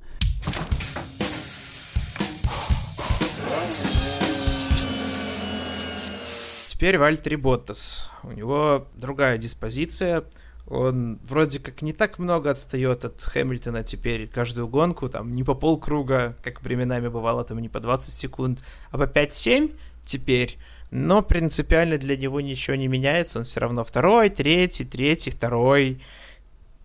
Теперь 6.69 6.99
Вальтери 6.99 7.37
Боттас. 7.37 8.11
У 8.23 8.33
него 8.33 8.87
другая 8.95 9.37
диспозиция. 9.37 10.25
Он 10.67 11.19
вроде 11.25 11.59
как 11.59 11.83
не 11.83 11.93
так 11.93 12.19
много 12.19 12.51
отстает 12.51 13.05
от 13.05 13.21
Хэмилтона 13.21 13.83
теперь 13.83 14.29
каждую 14.29 14.69
гонку, 14.69 15.09
там 15.09 15.33
не 15.33 15.43
по 15.43 15.55
полкруга, 15.55 16.37
как 16.43 16.63
временами 16.63 17.09
бывало, 17.09 17.43
там 17.43 17.59
не 17.59 17.71
по 17.71 17.81
20 17.81 18.13
секунд, 18.13 18.63
а 18.91 18.99
по 18.99 19.05
5-7 19.05 19.75
теперь. 20.05 20.59
Но 20.91 21.23
принципиально 21.23 21.97
для 21.97 22.17
него 22.19 22.41
ничего 22.41 22.77
не 22.77 22.87
меняется, 22.87 23.39
он 23.39 23.45
все 23.45 23.61
равно 23.61 23.83
второй, 23.83 24.29
третий, 24.29 24.85
третий, 24.85 25.31
второй. 25.31 26.03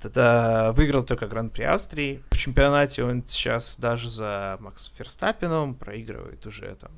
Тогда 0.04 0.74
выиграл 0.74 1.04
только 1.04 1.28
Гран-при 1.28 1.64
Австрии. 1.64 2.22
В 2.32 2.38
чемпионате 2.38 3.06
он 3.06 3.24
сейчас 3.26 3.78
даже 3.78 4.10
за 4.10 4.58
Максом 4.60 4.94
Ферстаппином 4.98 5.76
проигрывает 5.76 6.46
уже 6.46 6.76
там 6.76 6.92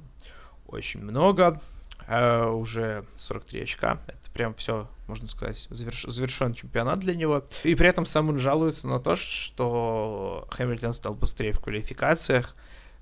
очень 0.65 1.01
много. 1.03 1.61
А 2.07 2.49
уже 2.49 3.05
43 3.15 3.61
очка. 3.61 3.99
Это 4.07 4.31
прям 4.31 4.55
все 4.55 4.87
можно 5.05 5.27
сказать, 5.27 5.67
заверш... 5.69 6.05
завершен 6.07 6.55
чемпионат 6.55 6.99
для 6.99 7.13
него. 7.13 7.45
И 7.63 7.75
при 7.75 7.87
этом 7.87 8.07
сам 8.07 8.29
он 8.29 8.39
жалуется 8.39 8.87
на 8.87 8.99
то, 8.99 9.15
что 9.15 10.47
Хэмилтон 10.49 10.93
стал 10.93 11.13
быстрее 11.13 11.51
в 11.51 11.59
квалификациях, 11.59 12.55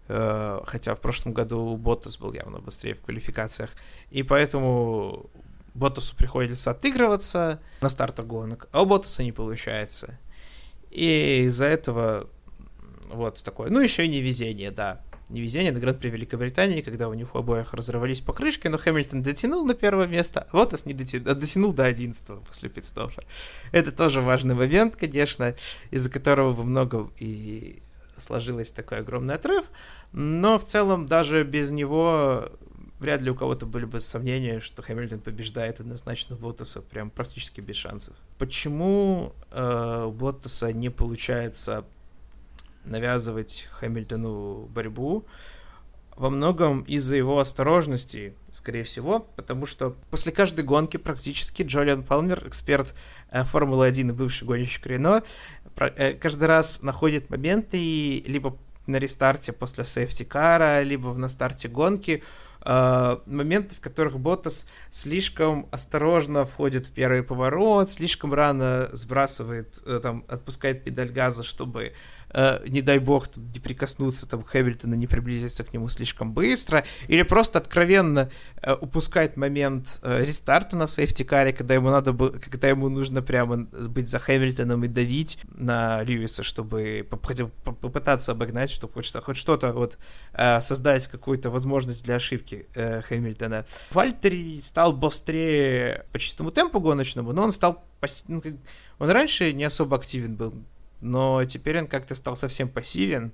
э, 0.10 0.60
хотя 0.66 0.96
в 0.96 1.00
прошлом 1.00 1.34
году 1.34 1.78
Боттас 1.78 2.18
был 2.18 2.34
явно 2.34 2.60
быстрее 2.60 2.94
в 2.94 3.02
квалификациях. 3.02 3.72
И 4.10 4.22
поэтому 4.24 5.30
Боттасу 5.74 6.16
приходится 6.16 6.72
отыгрываться 6.72 7.60
на 7.82 7.90
стартах 7.90 8.26
гонок, 8.26 8.68
а 8.72 8.82
у 8.82 8.86
Боттаса 8.86 9.24
не 9.24 9.32
получается. 9.32 10.18
И 10.92 11.44
из-за 11.46 11.66
этого 11.66 12.30
вот 13.08 13.44
такое. 13.44 13.70
Ну, 13.70 13.80
еще 13.80 14.06
и 14.06 14.08
невезение, 14.08 14.72
да 14.72 15.02
невезение 15.34 15.72
на 15.72 15.80
Гран-при 15.80 16.10
Великобритании, 16.10 16.82
когда 16.82 17.10
у 17.10 17.14
них 17.14 17.36
у 17.36 17.40
обоих 17.40 17.74
разорвались 17.74 18.22
покрышки, 18.22 18.68
но 18.68 18.78
Хэмилтон 18.78 19.22
дотянул 19.22 19.66
на 19.66 19.74
первое 19.74 20.08
место, 20.08 20.48
а 20.52 20.58
Лотос 20.58 20.86
не 20.86 20.94
дотянул, 20.94 21.30
а 21.30 21.36
дотянул 21.36 21.74
до 21.74 21.86
11 21.86 22.40
после 22.48 22.70
пидстопа. 22.70 23.24
Это 23.72 23.92
тоже 23.92 24.22
важный 24.22 24.56
момент, 24.56 24.96
конечно, 24.96 25.56
из-за 25.92 26.10
которого 26.10 26.52
во 26.52 26.64
многом 26.64 27.12
и 27.18 27.82
сложилось 28.18 28.72
такой 28.72 29.00
огромный 29.00 29.36
отрыв, 29.36 29.66
но 30.12 30.60
в 30.60 30.66
целом 30.66 31.08
даже 31.08 31.44
без 31.44 31.72
него 31.72 32.50
вряд 33.04 33.22
ли 33.22 33.30
у 33.30 33.36
кого-то 33.36 33.66
были 33.66 33.84
бы 33.84 34.00
сомнения, 34.00 34.62
что 34.62 34.82
Хэмилтон 34.82 35.20
побеждает 35.20 35.82
однозначно 35.82 36.38
Боттаса, 36.38 36.82
прям 36.82 37.10
практически 37.10 37.60
без 37.60 37.76
шансов. 37.76 38.16
Почему 38.38 39.34
э, 39.52 40.12
Боттаса 40.14 40.72
не 40.72 40.90
получается 40.90 41.84
навязывать 42.86 43.68
Хэмилтону 43.72 44.68
борьбу? 44.68 45.26
Во 46.16 46.30
многом 46.30 46.84
из-за 46.84 47.16
его 47.16 47.40
осторожности, 47.40 48.36
скорее 48.50 48.84
всего, 48.84 49.20
потому 49.36 49.66
что 49.66 49.96
после 50.10 50.32
каждой 50.32 50.64
гонки 50.64 50.98
практически 50.98 51.64
Джолиан 51.64 52.04
Палмер, 52.04 52.48
эксперт 52.48 52.96
э, 53.32 53.44
Формулы-1 53.44 54.10
и 54.10 54.12
бывший 54.12 54.46
гонщик 54.46 54.86
Рено, 54.86 55.24
э, 55.76 56.14
каждый 56.14 56.46
раз 56.46 56.82
находит 56.82 57.30
моменты 57.30 57.78
и 57.78 58.24
либо 58.28 58.58
на 58.88 58.98
рестарте 58.98 59.52
после 59.52 59.84
сейфти-кара, 59.84 60.82
либо 60.84 61.14
на 61.14 61.28
старте 61.28 61.68
гонки 61.68 62.24
э, 62.66 63.18
моменты, 63.26 63.76
в 63.76 63.80
которых 63.82 64.20
Ботас 64.20 64.68
слишком 64.90 65.68
осторожно 65.72 66.46
входит 66.46 66.88
в 66.88 66.92
первый 66.92 67.24
поворот, 67.24 67.90
слишком 67.90 68.34
рано 68.34 68.90
сбрасывает, 68.94 69.82
э, 69.86 70.00
там, 70.02 70.24
отпускает 70.28 70.84
педаль 70.84 71.12
газа, 71.12 71.44
чтобы 71.44 71.94
э, 72.34 72.60
не 72.68 72.82
дай 72.82 73.00
бог, 73.00 73.28
там, 73.28 73.50
не 73.52 73.60
прикоснуться 73.60 74.28
там, 74.28 74.44
к 74.44 74.54
не 74.54 75.08
приблизиться 75.08 75.64
к 75.64 75.74
нему 75.74 75.90
слишком 75.90 76.34
быстро, 76.34 76.84
или 77.08 77.24
просто 77.24 77.60
откровенно 77.60 78.30
э, 78.62 78.74
упускает 78.74 79.38
момент 79.38 80.00
э, 80.02 80.24
рестарта 80.26 80.76
на 80.76 80.88
сейфти-каре, 80.88 81.54
когда 81.54 81.74
ему 81.74 81.90
надо 81.90 82.14
было, 82.14 82.30
когда 82.30 82.68
ему 82.68 82.90
нужно 82.90 83.22
прямо 83.22 83.58
быть 83.58 84.10
за 84.10 84.20
Хэмилтоном 84.20 84.84
и 84.84 84.88
давить 84.88 85.40
на 85.56 86.04
Льюиса, 86.04 86.44
чтобы 86.44 87.08
попытаться 87.10 88.32
обогнать, 88.32 88.70
чтобы 88.70 88.94
хоть, 88.94 89.14
хоть 89.14 89.38
что-то 89.38 89.74
вот 89.74 89.98
э, 90.34 90.62
создать 90.62 91.08
какую-то 91.08 91.50
возможность 91.50 92.04
для 92.04 92.16
ошибки 92.16 92.68
э, 92.76 93.02
Хэмилтона. 93.02 93.66
Вальтери 93.92 94.60
стал 94.62 94.94
быстрее 94.94 96.06
по 96.12 96.20
чистому 96.20 96.52
темпу 96.52 96.80
гоночному, 96.80 97.34
но 97.34 97.44
он 97.44 97.52
стал 97.52 97.86
ну, 98.28 98.42
он 99.00 99.10
раньше 99.10 99.54
не 99.54 99.64
особо 99.64 99.96
активен 99.98 100.36
был 100.36 100.54
но 101.04 101.44
теперь 101.46 101.80
он 101.80 101.88
как-то 101.88 102.16
стал 102.16 102.36
совсем 102.36 102.70
пассивен 102.70 103.34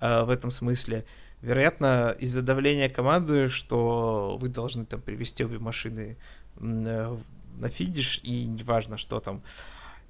э, 0.00 0.22
в 0.22 0.30
этом 0.30 0.50
смысле. 0.50 1.04
Вероятно, 1.42 2.16
из-за 2.18 2.42
давления 2.42 2.88
команды, 2.88 3.48
что 3.48 4.38
вы 4.40 4.48
должны 4.48 4.86
там 4.86 5.02
привести 5.02 5.44
обе 5.44 5.58
машины 5.58 6.16
э, 6.56 7.16
на 7.58 7.68
финиш, 7.68 8.20
и 8.22 8.44
неважно, 8.44 8.96
что 8.96 9.18
там. 9.18 9.42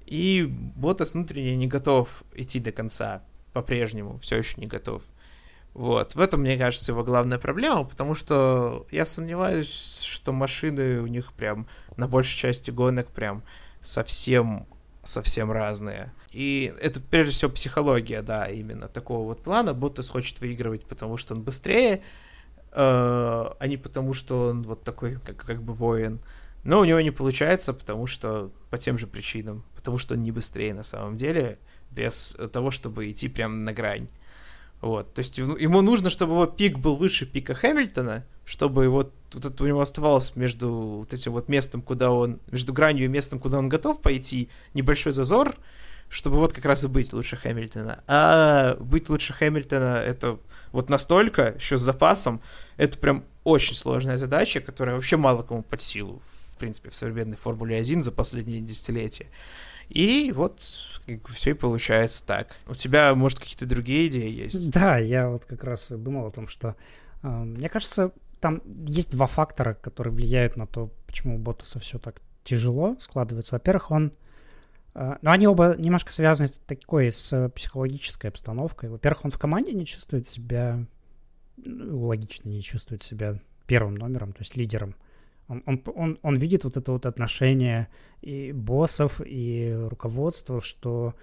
И 0.05 0.45
Ботас 0.75 1.13
внутренне 1.13 1.55
не 1.55 1.67
готов 1.67 2.23
идти 2.33 2.59
до 2.59 2.71
конца 2.71 3.23
по-прежнему, 3.53 4.19
все 4.19 4.37
еще 4.37 4.61
не 4.61 4.67
готов. 4.67 5.03
Вот, 5.73 6.15
в 6.15 6.19
этом, 6.19 6.41
мне 6.41 6.57
кажется, 6.57 6.91
его 6.91 7.03
главная 7.03 7.37
проблема, 7.37 7.83
потому 7.83 8.13
что 8.15 8.87
я 8.91 9.05
сомневаюсь, 9.05 10.01
что 10.01 10.31
машины 10.31 10.99
у 11.01 11.07
них 11.07 11.33
прям 11.33 11.67
на 11.95 12.07
большей 12.07 12.37
части 12.37 12.71
гонок 12.71 13.07
прям 13.07 13.43
совсем 13.81 14.67
совсем 15.09 15.51
разные. 15.51 16.13
И 16.31 16.73
это 16.81 16.99
прежде 17.01 17.31
всего 17.31 17.51
психология, 17.51 18.21
да, 18.21 18.47
именно 18.47 18.87
такого 18.87 19.25
вот 19.25 19.43
плана. 19.43 19.73
Ботас 19.73 20.09
хочет 20.09 20.39
выигрывать, 20.39 20.85
потому 20.85 21.17
что 21.17 21.33
он 21.33 21.41
быстрее, 21.41 21.95
э, 21.95 22.01
а 22.73 23.67
не 23.67 23.77
потому 23.77 24.13
что 24.13 24.49
он 24.49 24.63
вот 24.63 24.83
такой, 24.83 25.17
как, 25.25 25.37
как 25.37 25.61
бы 25.61 25.73
воин. 25.73 26.19
Но 26.63 26.79
у 26.79 26.85
него 26.85 26.99
не 27.01 27.11
получается, 27.11 27.73
потому 27.73 28.05
что 28.05 28.51
по 28.69 28.77
тем 28.77 28.97
же 28.97 29.07
причинам. 29.07 29.63
Потому 29.75 29.97
что 29.97 30.15
он 30.15 30.21
не 30.21 30.31
быстрее 30.31 30.73
на 30.73 30.83
самом 30.83 31.15
деле, 31.15 31.57
без 31.91 32.37
того, 32.51 32.71
чтобы 32.71 33.09
идти 33.09 33.27
прям 33.27 33.63
на 33.63 33.73
грань. 33.73 34.09
Вот, 34.81 35.13
то 35.13 35.19
есть 35.19 35.37
ему 35.37 35.81
нужно, 35.81 36.09
чтобы 36.09 36.33
его 36.33 36.45
пик 36.45 36.77
был 36.77 36.95
выше 36.95 37.25
пика 37.25 37.53
Хэмилтона, 37.53 38.25
чтобы 38.45 38.85
его, 38.85 39.11
вот 39.33 39.45
это 39.45 39.63
у 39.63 39.67
него 39.67 39.81
оставалось 39.81 40.35
между 40.37 40.69
вот 40.71 41.13
этим 41.13 41.33
вот 41.33 41.49
местом, 41.49 41.81
куда 41.81 42.11
он, 42.11 42.39
между 42.49 42.71
гранью 42.71 43.05
и 43.05 43.09
местом, 43.09 43.39
куда 43.39 43.59
он 43.59 43.67
готов 43.67 44.01
пойти, 44.01 44.49
небольшой 44.73 45.11
зазор, 45.11 45.57
чтобы 46.07 46.37
вот 46.37 46.53
как 46.53 46.65
раз 46.65 46.85
и 46.85 46.87
быть 46.87 47.11
лучше 47.11 47.35
Хэмилтона. 47.35 48.03
А 48.07 48.77
быть 48.79 49.09
лучше 49.09 49.33
Хэмилтона 49.33 49.97
это 49.97 50.39
вот 50.71 50.89
настолько, 50.89 51.55
еще 51.57 51.77
с 51.77 51.81
запасом, 51.81 52.41
это 52.77 52.97
прям 52.97 53.25
очень 53.43 53.75
сложная 53.75 54.17
задача, 54.17 54.61
которая 54.61 54.95
вообще 54.95 55.17
мало 55.17 55.43
кому 55.43 55.61
под 55.61 55.81
силу, 55.81 56.21
в 56.53 56.57
принципе, 56.57 56.89
в 56.89 56.95
современной 56.95 57.37
Формуле 57.37 57.75
1 57.75 58.01
за 58.01 58.11
последние 58.13 58.61
десятилетия. 58.61 59.27
И 59.89 60.31
вот 60.31 60.61
все 60.61 61.49
и 61.51 61.53
получается 61.53 62.25
так. 62.25 62.55
У 62.67 62.75
тебя, 62.75 63.13
может, 63.15 63.39
какие-то 63.39 63.65
другие 63.65 64.07
идеи 64.07 64.29
есть? 64.29 64.71
Да, 64.71 64.97
я 64.97 65.29
вот 65.29 65.45
как 65.45 65.63
раз 65.63 65.91
думал 65.91 66.27
о 66.27 66.31
том, 66.31 66.47
что 66.47 66.75
э, 67.23 67.27
мне 67.27 67.69
кажется, 67.69 68.11
там 68.39 68.61
есть 68.65 69.11
два 69.11 69.25
фактора, 69.25 69.73
которые 69.73 70.13
влияют 70.13 70.55
на 70.55 70.67
то, 70.67 70.91
почему 71.07 71.35
у 71.35 71.39
Ботаса 71.39 71.79
все 71.79 71.97
так 71.97 72.21
тяжело 72.43 72.95
складывается. 72.99 73.55
Во-первых, 73.55 73.91
он 73.91 74.13
а, 74.93 75.17
но 75.21 75.31
они 75.31 75.47
оба 75.47 75.75
немножко 75.77 76.11
связаны 76.11 76.47
с 76.47 76.59
такой, 76.59 77.11
с 77.11 77.49
психологической 77.49 78.29
обстановкой. 78.29 78.89
Во-первых, 78.89 79.25
он 79.25 79.31
в 79.31 79.39
команде 79.39 79.73
не 79.73 79.85
чувствует 79.85 80.27
себя, 80.27 80.85
ну, 81.57 82.05
логично 82.05 82.49
не 82.49 82.61
чувствует 82.61 83.03
себя 83.03 83.39
первым 83.65 83.95
номером, 83.95 84.33
то 84.33 84.39
есть 84.41 84.55
лидером. 84.57 84.95
Он, 85.49 85.63
он, 85.65 85.83
он, 85.95 86.19
он 86.21 86.37
видит 86.37 86.63
вот 86.63 86.77
это 86.77 86.91
вот 86.91 87.05
отношение 87.05 87.87
и 88.21 88.51
боссов, 88.51 89.21
и 89.25 89.75
руководства, 89.89 90.61
что 90.61 91.15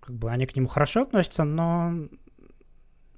как 0.00 0.14
бы 0.16 0.30
они 0.30 0.46
к 0.46 0.56
нему 0.56 0.66
хорошо 0.66 1.02
относятся, 1.02 1.44
но 1.44 2.08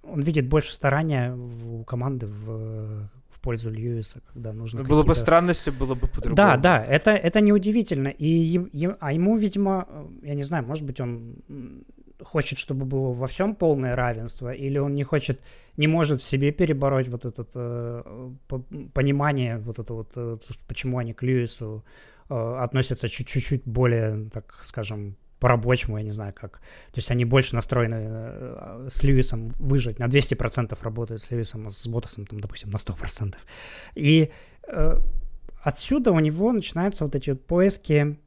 он 0.02 0.20
видит 0.20 0.48
больше 0.48 0.74
старания 0.74 1.35
у 1.35 1.85
команды 1.85 2.26
в 2.26 3.09
в 3.30 3.38
пользу 3.40 3.70
Льюиса, 3.70 4.20
когда 4.33 4.52
нужно. 4.52 4.83
Ну, 4.83 4.88
было 4.88 5.04
бы 5.04 5.14
странно, 5.14 5.50
если 5.50 5.70
было 5.70 5.94
бы 5.94 6.09
по-другому. 6.09 6.37
Да, 6.37 6.56
да, 6.56 6.85
это, 6.85 7.12
это 7.12 7.40
неудивительно. 7.40 8.09
И, 8.09 8.59
и, 8.59 8.90
а 8.98 9.12
ему, 9.12 9.37
видимо, 9.37 9.87
я 10.22 10.35
не 10.35 10.42
знаю, 10.42 10.66
может 10.66 10.85
быть, 10.85 11.00
он 11.00 11.37
хочет, 12.22 12.59
чтобы 12.59 12.85
было 12.85 13.12
во 13.12 13.26
всем 13.26 13.54
полное 13.54 13.96
равенство, 13.96 14.52
или 14.52 14.78
он 14.78 14.94
не 14.94 15.04
хочет, 15.04 15.40
не 15.76 15.87
может 15.87 16.20
в 16.20 16.24
себе 16.24 16.52
перебороть 16.52 17.09
вот 17.09 17.24
это 17.24 17.46
э, 17.54 18.28
понимание, 18.92 19.59
вот 19.59 19.78
это 19.78 19.94
вот, 19.94 20.12
э, 20.16 20.37
почему 20.68 20.98
они 20.98 21.12
к 21.12 21.22
Льюису 21.22 21.85
э, 22.28 22.35
относятся 22.35 23.09
чуть-чуть 23.09 23.62
более, 23.64 24.30
так 24.30 24.59
скажем, 24.62 25.16
по-рабочему, 25.40 25.96
я 25.98 26.04
не 26.04 26.11
знаю 26.11 26.35
как. 26.35 26.61
То 26.92 26.98
есть 26.98 27.11
они 27.11 27.24
больше 27.24 27.54
настроены 27.54 27.96
э, 28.00 28.88
с 28.90 29.02
Льюисом 29.02 29.50
выжить, 29.59 29.98
на 29.98 30.06
200% 30.06 30.78
работают 30.83 31.22
с 31.22 31.30
Льюисом, 31.30 31.66
а 31.66 31.70
с 31.70 31.87
Ботасом, 31.88 32.26
там, 32.26 32.40
допустим, 32.40 32.70
на 32.70 32.76
100%. 32.76 33.35
И 33.94 34.30
э, 34.68 34.98
отсюда 35.62 36.12
у 36.12 36.20
него 36.20 36.52
начинаются 36.52 37.04
вот 37.04 37.14
эти 37.14 37.30
вот 37.30 37.46
поиски 37.46 38.18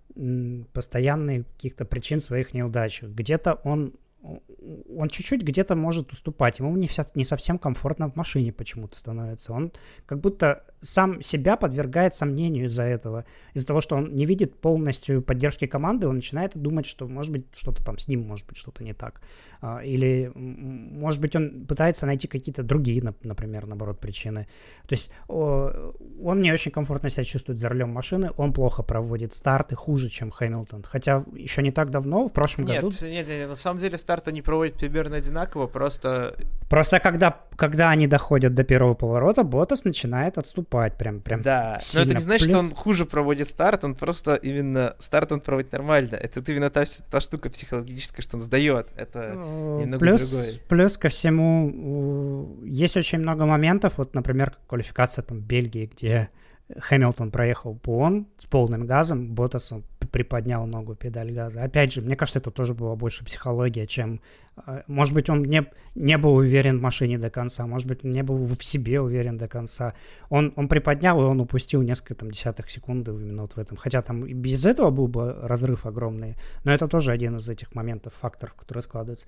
постоянные 0.74 1.44
каких-то 1.44 1.86
причин 1.86 2.20
своих 2.20 2.54
неудач. 2.54 3.02
Где-то 3.02 3.56
он 3.64 3.94
он 4.24 5.10
чуть-чуть 5.10 5.42
где-то 5.42 5.76
может 5.76 6.12
уступать. 6.12 6.60
Ему 6.60 6.76
не, 6.78 6.88
вся, 6.88 7.04
не 7.16 7.24
совсем 7.24 7.58
комфортно 7.58 8.10
в 8.10 8.16
машине 8.16 8.54
почему-то 8.54 8.98
становится. 8.98 9.52
Он 9.52 9.72
как 10.06 10.22
будто 10.22 10.64
сам 10.80 11.22
себя 11.22 11.58
подвергает 11.58 12.16
сомнению 12.16 12.66
из-за 12.66 12.84
этого. 12.84 13.26
Из-за 13.54 13.68
того, 13.68 13.82
что 13.82 13.96
он 13.98 14.14
не 14.16 14.26
видит 14.26 14.60
полностью 14.60 15.22
поддержки 15.22 15.68
команды, 15.68 16.08
он 16.08 16.16
начинает 16.16 16.56
думать, 16.56 16.86
что, 16.86 17.08
может 17.08 17.32
быть, 17.32 17.46
что-то 17.54 17.84
там 17.84 17.98
с 17.98 18.08
ним, 18.08 18.22
может 18.22 18.48
быть, 18.48 18.58
что-то 18.58 18.84
не 18.84 18.94
так. 18.94 19.22
А, 19.62 19.80
или, 19.84 20.32
может 20.36 21.20
быть, 21.20 21.36
он 21.36 21.66
пытается 21.66 22.06
найти 22.06 22.28
какие-то 22.28 22.64
другие, 22.64 23.02
например, 23.02 23.66
наоборот, 23.66 24.00
причины. 24.00 24.48
То 24.88 24.94
есть 24.94 25.12
он 25.28 26.42
не 26.42 26.52
очень 26.52 26.72
комфортно 26.72 27.10
себя 27.10 27.24
чувствует 27.24 27.60
за 27.60 27.70
рулем 27.70 27.90
машины, 27.90 28.32
он 28.38 28.54
плохо 28.54 28.84
проводит 28.84 29.34
старты, 29.34 29.76
хуже, 29.76 30.10
чем 30.10 30.32
Хэмилтон. 30.32 30.84
Хотя 30.84 31.24
еще 31.34 31.62
не 31.62 31.72
так 31.72 31.90
давно, 31.92 32.28
в 32.28 32.34
прошлом 32.34 32.66
нет, 32.66 32.82
году... 32.82 32.96
Нет, 33.02 33.28
нет, 33.28 33.50
на 33.50 33.56
самом 33.56 33.80
деле 33.80 33.98
старты 34.14 34.32
не 34.32 34.42
проводят 34.42 34.78
примерно 34.78 35.18
одинаково, 35.18 35.68
просто... 35.68 36.36
Просто 36.70 37.00
когда, 37.00 37.40
когда 37.56 37.90
они 37.90 38.08
доходят 38.08 38.54
до 38.54 38.64
первого 38.64 38.94
поворота, 38.94 39.44
Ботас 39.44 39.86
начинает 39.86 40.38
отступать 40.38 40.98
прям, 40.98 41.20
прям 41.20 41.42
Да, 41.42 41.80
сильно. 41.82 42.06
но 42.06 42.12
это 42.12 42.20
не 42.20 42.24
значит, 42.24 42.48
Плюс... 42.48 42.58
что 42.58 42.66
он 42.66 42.76
хуже 42.76 43.06
проводит 43.06 43.48
старт, 43.48 43.84
он 43.84 43.96
просто 43.96 44.36
именно 44.36 44.96
старт 45.00 45.32
он 45.32 45.42
проводит 45.42 45.72
нормально. 45.72 46.16
Это 46.16 46.40
именно 46.52 46.70
та, 46.70 46.84
та 47.10 47.20
штука 47.22 47.50
психологическая, 47.50 48.22
что 48.22 48.38
он 48.38 48.42
сдает. 48.42 48.92
Это 48.96 49.34
ну, 49.36 49.80
немного 49.80 50.00
плюс, 50.00 50.30
другой. 50.30 50.68
Плюс 50.70 50.98
ко 50.98 51.10
всему, 51.10 52.60
есть 52.64 52.98
очень 52.98 53.20
много 53.20 53.46
моментов, 53.46 53.94
вот, 53.98 54.14
например, 54.14 54.54
квалификация 54.68 55.24
там 55.24 55.40
в 55.40 55.44
Бельгии, 55.44 55.90
где 55.96 56.30
Хэмилтон 56.78 57.32
проехал 57.32 57.76
по 57.76 58.00
он 58.00 58.28
с 58.38 58.46
полным 58.46 58.86
газом, 58.86 59.34
Ботас 59.34 59.74
приподнял 60.12 60.66
ногу 60.68 60.96
педаль 60.96 61.32
газа. 61.32 61.64
Опять 61.64 61.94
же, 61.94 62.02
мне 62.02 62.16
кажется, 62.16 62.40
это 62.40 62.52
тоже 62.52 62.74
была 62.74 62.96
больше 62.96 63.26
психология, 63.26 63.88
чем... 63.88 64.22
Э, 64.68 64.84
может 64.86 65.14
быть, 65.16 65.30
он 65.30 65.42
не, 65.42 65.66
не 65.96 66.18
был 66.18 66.36
уверен 66.36 66.78
в 66.78 66.82
машине 66.82 67.18
до 67.18 67.32
конца, 67.32 67.66
может 67.66 67.88
быть, 67.88 68.06
он 68.06 68.12
не 68.12 68.22
был 68.22 68.38
в 68.38 68.64
себе 68.64 69.02
уверен 69.02 69.38
до 69.38 69.48
конца. 69.48 69.96
Он, 70.30 70.54
он 70.56 70.68
приподнял, 70.68 71.20
и 71.20 71.24
он 71.24 71.42
упустил 71.42 71.82
несколько 71.82 72.14
там 72.14 72.30
десятых 72.30 72.70
секунды 72.70 73.12
именно 73.12 73.42
вот 73.42 73.54
в 73.54 73.58
этом. 73.58 73.76
Хотя 73.76 74.02
там 74.04 74.26
и 74.26 74.34
без 74.34 74.66
этого 74.66 74.92
был 74.92 75.08
бы 75.08 75.36
разрыв 75.42 75.88
огромный, 75.88 76.36
но 76.64 76.72
это 76.72 76.88
тоже 76.88 77.12
один 77.12 77.38
из 77.38 77.50
этих 77.50 77.74
моментов, 77.74 78.14
факторов, 78.14 78.54
которые 78.54 78.84
складываются. 78.84 79.26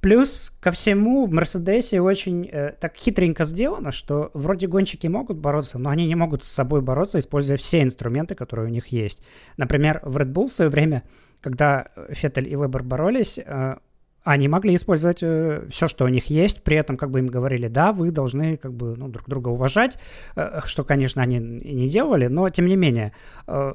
Плюс 0.00 0.52
ко 0.60 0.70
всему 0.70 1.26
в 1.26 1.32
Мерседесе 1.32 2.00
очень 2.00 2.48
э, 2.50 2.72
так 2.80 2.96
хитренько 2.96 3.44
сделано, 3.44 3.90
что 3.90 4.30
вроде 4.32 4.68
гонщики 4.68 5.08
могут 5.08 5.38
бороться, 5.38 5.78
но 5.78 5.90
они 5.90 6.06
не 6.06 6.14
могут 6.14 6.44
с 6.44 6.48
собой 6.48 6.82
бороться, 6.82 7.18
используя 7.18 7.56
все 7.56 7.82
инструменты, 7.82 8.36
которые 8.36 8.68
у 8.68 8.70
них 8.70 8.88
есть. 8.88 9.22
Например, 9.56 10.00
в 10.04 10.16
Red 10.18 10.32
Bull 10.32 10.48
в 10.48 10.52
свое 10.52 10.70
время, 10.70 11.02
когда 11.40 11.88
Феттель 12.10 12.48
и 12.48 12.54
Вебер 12.54 12.84
боролись, 12.84 13.40
э, 13.44 13.76
они 14.24 14.46
могли 14.46 14.76
использовать 14.76 15.22
э, 15.22 15.66
все, 15.70 15.88
что 15.88 16.04
у 16.04 16.08
них 16.08 16.26
есть, 16.26 16.62
при 16.62 16.76
этом 16.76 16.96
как 16.96 17.10
бы 17.10 17.20
им 17.20 17.28
говорили, 17.28 17.66
да, 17.68 17.92
вы 17.92 18.10
должны 18.10 18.58
как 18.58 18.74
бы 18.74 18.94
ну, 18.94 19.08
друг 19.08 19.26
друга 19.26 19.48
уважать, 19.48 19.98
э, 20.36 20.60
что, 20.66 20.84
конечно, 20.84 21.22
они 21.22 21.38
и 21.38 21.74
не 21.74 21.88
делали, 21.88 22.26
но 22.26 22.48
тем 22.50 22.66
не 22.66 22.76
менее, 22.76 23.14
э, 23.46 23.72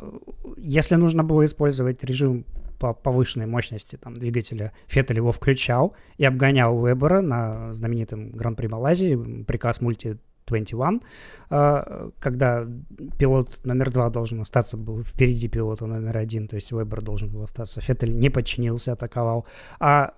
если 0.57 0.95
нужно 0.95 1.23
было 1.23 1.43
использовать 1.45 2.03
режим 2.03 2.45
по 2.79 2.93
повышенной 2.93 3.45
мощности 3.45 3.95
там, 3.95 4.15
двигателя, 4.15 4.73
Феттель 4.87 5.17
его 5.17 5.31
включал 5.31 5.95
и 6.17 6.25
обгонял 6.25 6.85
Вебера 6.85 7.21
на 7.21 7.73
знаменитом 7.73 8.31
Гран-при 8.31 8.67
Малайзии, 8.67 9.43
приказ 9.43 9.81
мульти 9.81 10.17
21, 10.45 11.01
а, 11.49 12.09
когда 12.19 12.67
пилот 13.17 13.63
номер 13.63 13.91
два 13.91 14.09
должен 14.09 14.41
остаться 14.41 14.77
был 14.77 15.01
впереди 15.01 15.47
пилота 15.47 15.85
номер 15.85 16.17
один, 16.17 16.47
то 16.47 16.55
есть 16.55 16.71
Вебер 16.71 17.01
должен 17.01 17.29
был 17.29 17.43
остаться. 17.43 17.81
Феттель 17.81 18.17
не 18.17 18.29
подчинился, 18.29 18.93
атаковал. 18.93 19.45
А 19.79 20.13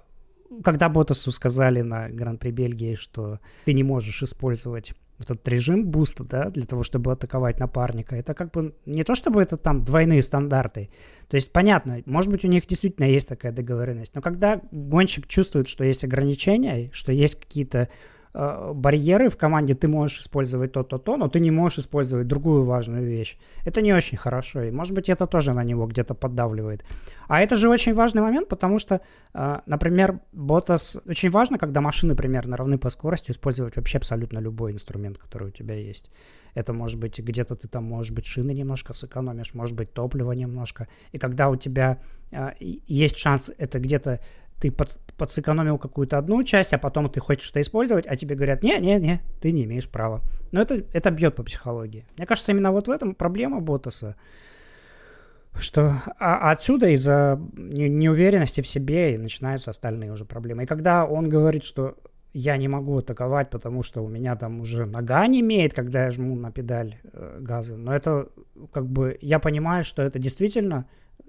когда 0.63 0.89
Ботасу 0.89 1.32
сказали 1.32 1.82
на 1.82 2.10
Гран-при 2.10 2.52
Бельгии, 2.52 2.96
что 2.96 3.39
ты 3.65 3.74
не 3.74 3.84
можешь 3.84 4.24
использовать 4.24 4.94
этот 5.19 5.47
режим 5.47 5.86
буста, 5.86 6.23
да, 6.23 6.49
для 6.49 6.65
того, 6.65 6.84
чтобы 6.84 7.12
атаковать 7.12 7.60
напарника, 7.60 8.15
это 8.15 8.34
как 8.34 8.51
бы 8.51 8.75
не 8.86 9.04
то, 9.04 9.15
чтобы 9.15 9.41
это 9.41 9.58
там 9.58 9.80
двойные 9.80 10.21
стандарты. 10.21 10.89
То 11.30 11.36
есть, 11.36 11.51
понятно, 11.51 12.01
может 12.06 12.32
быть, 12.32 12.43
у 12.43 12.47
них 12.47 12.67
действительно 12.67 13.06
есть 13.06 13.28
такая 13.28 13.51
договоренность, 13.51 14.13
но 14.13 14.21
когда 14.21 14.62
гонщик 14.71 15.28
чувствует, 15.28 15.67
что 15.67 15.84
есть 15.84 16.04
ограничения, 16.04 16.89
что 16.93 17.12
есть 17.12 17.39
какие-то 17.39 17.89
Э, 18.38 18.74
барьеры 18.74 19.30
в 19.30 19.38
команде, 19.38 19.76
ты 19.76 19.88
можешь 19.88 20.19
использовать 20.19 20.74
то-то-то, 20.74 21.15
но 21.15 21.30
ты 21.30 21.39
не 21.39 21.52
можешь 21.52 21.80
использовать 21.80 22.28
другую 22.28 22.63
важную 22.63 23.06
вещь. 23.06 23.38
Это 23.65 23.82
не 23.82 23.93
очень 23.93 24.17
хорошо, 24.17 24.63
и 24.63 24.71
может 24.71 24.93
быть 24.93 25.08
это 25.08 25.26
тоже 25.26 25.54
на 25.54 25.63
него 25.63 25.88
где-то 25.88 26.15
поддавливает. 26.15 26.84
А 27.30 27.41
это 27.41 27.56
же 27.56 27.69
очень 27.69 27.93
важный 27.93 28.21
момент, 28.21 28.50
потому 28.50 28.80
что, 28.80 29.00
э, 29.34 29.60
например, 29.65 30.19
Ботас... 30.34 30.98
Очень 31.08 31.32
важно, 31.32 31.58
когда 31.58 31.80
машины 31.80 32.13
примерно 32.15 32.58
равны 32.58 32.78
по 32.78 32.89
скорости, 32.89 33.32
использовать 33.32 33.78
вообще 33.78 34.00
абсолютно 34.00 34.39
любой 34.39 34.74
инструмент, 34.74 35.17
который 35.17 35.48
у 35.48 35.52
тебя 35.52 35.76
есть. 35.76 36.10
Это 36.56 36.74
может 36.74 37.00
быть 37.00 37.19
где-то 37.19 37.56
ты 37.56 37.69
там, 37.69 37.84
может 37.86 38.13
быть, 38.13 38.26
шины 38.26 38.54
немножко 38.54 38.93
сэкономишь, 38.93 39.54
может 39.54 39.76
быть, 39.76 39.93
топливо 39.93 40.34
немножко. 40.34 40.88
И 41.13 41.17
когда 41.17 41.50
у 41.50 41.56
тебя 41.56 42.00
э, 42.32 42.52
есть 42.60 43.15
шанс 43.15 43.52
это 43.58 43.80
где-то 43.80 44.19
ты 44.60 44.72
под, 44.72 44.98
подсэкономил 45.18 45.78
какую-то 45.78 46.18
одну 46.18 46.44
часть, 46.44 46.74
а 46.74 46.78
потом 46.78 47.10
ты 47.10 47.20
хочешь 47.20 47.50
это 47.52 47.62
использовать, 47.62 48.06
а 48.08 48.15
тебе 48.15 48.36
говорят, 48.36 48.63
не-не-не, 48.63 49.22
ты 49.41 49.52
не 49.52 49.65
имеешь 49.65 49.89
права. 49.89 50.22
Но 50.52 50.62
это, 50.62 50.84
это 50.94 51.12
бьет 51.12 51.36
по 51.36 51.44
психологии. 51.44 52.06
Мне 52.18 52.26
кажется, 52.26 52.52
именно 52.52 52.72
вот 52.72 52.88
в 52.88 52.91
этом 52.91 53.15
проблема 53.15 53.60
Ботаса. 53.60 54.15
Что 55.58 56.02
а, 56.20 56.52
отсюда 56.52 56.89
из-за 56.89 57.39
неуверенности 57.54 58.62
в 58.62 58.68
себе 58.68 59.15
и 59.15 59.18
начинаются 59.18 59.72
остальные 59.72 60.12
уже 60.12 60.26
проблемы. 60.26 60.63
И 60.63 60.65
когда 60.65 61.06
он 61.06 61.30
говорит, 61.30 61.63
что 61.63 61.96
я 62.34 62.58
не 62.58 62.68
могу 62.68 62.98
атаковать, 62.98 63.50
потому 63.50 63.82
что 63.82 64.02
у 64.02 64.10
меня 64.10 64.36
там 64.36 64.60
уже 64.60 64.86
нога 64.86 65.26
не 65.28 65.39
имеет, 65.39 65.74
когда 65.74 66.04
я 66.04 66.12
жму 66.12 66.36
на 66.36 66.52
педаль 66.52 66.98
э, 67.13 67.38
газа. 67.39 67.78
Но 67.78 67.96
это 67.96 68.28
как 68.74 68.88
бы 68.88 69.18
я 69.22 69.39
понимаю, 69.39 69.86
что 69.86 70.02
это 70.02 70.20
действительно 70.20 70.86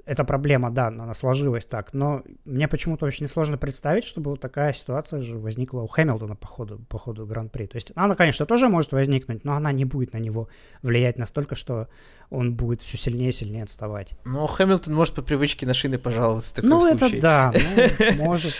эта 0.06 0.22
проблема, 0.22 0.70
да, 0.70 0.86
она 0.86 1.12
сложилась 1.14 1.66
так, 1.66 1.92
но 1.92 2.22
мне 2.44 2.68
почему-то 2.68 3.06
очень 3.06 3.26
сложно 3.26 3.58
представить, 3.58 4.04
чтобы 4.04 4.30
вот 4.30 4.40
такая 4.40 4.72
ситуация 4.72 5.20
же 5.20 5.36
возникла 5.36 5.80
у 5.80 5.88
Хэмилтона 5.88 6.36
по 6.36 6.46
ходу, 6.46 6.78
по 6.88 6.96
ходу 6.96 7.26
Гран-при. 7.26 7.66
То 7.66 7.76
есть 7.76 7.92
она, 7.96 8.14
конечно, 8.14 8.46
тоже 8.46 8.68
может 8.68 8.92
возникнуть, 8.92 9.44
но 9.44 9.54
она 9.54 9.72
не 9.72 9.84
будет 9.84 10.12
на 10.12 10.18
него 10.18 10.48
влиять 10.82 11.18
настолько, 11.18 11.56
что 11.56 11.88
он 12.30 12.54
будет 12.54 12.82
все 12.82 12.96
сильнее 12.96 13.30
и 13.30 13.32
сильнее 13.32 13.64
отставать. 13.64 14.12
Ну, 14.24 14.46
Хэмилтон 14.46 14.94
может 14.94 15.14
по 15.14 15.22
привычке 15.22 15.66
на 15.66 15.74
шины 15.74 15.98
пожаловаться 15.98 16.52
в 16.52 16.56
таком 16.56 16.70
ну, 16.70 16.80
случае. 16.80 17.00
Ну, 17.00 17.06
это 17.08 17.20
да, 17.20 17.52
ну, 17.76 18.24
может. 18.24 18.54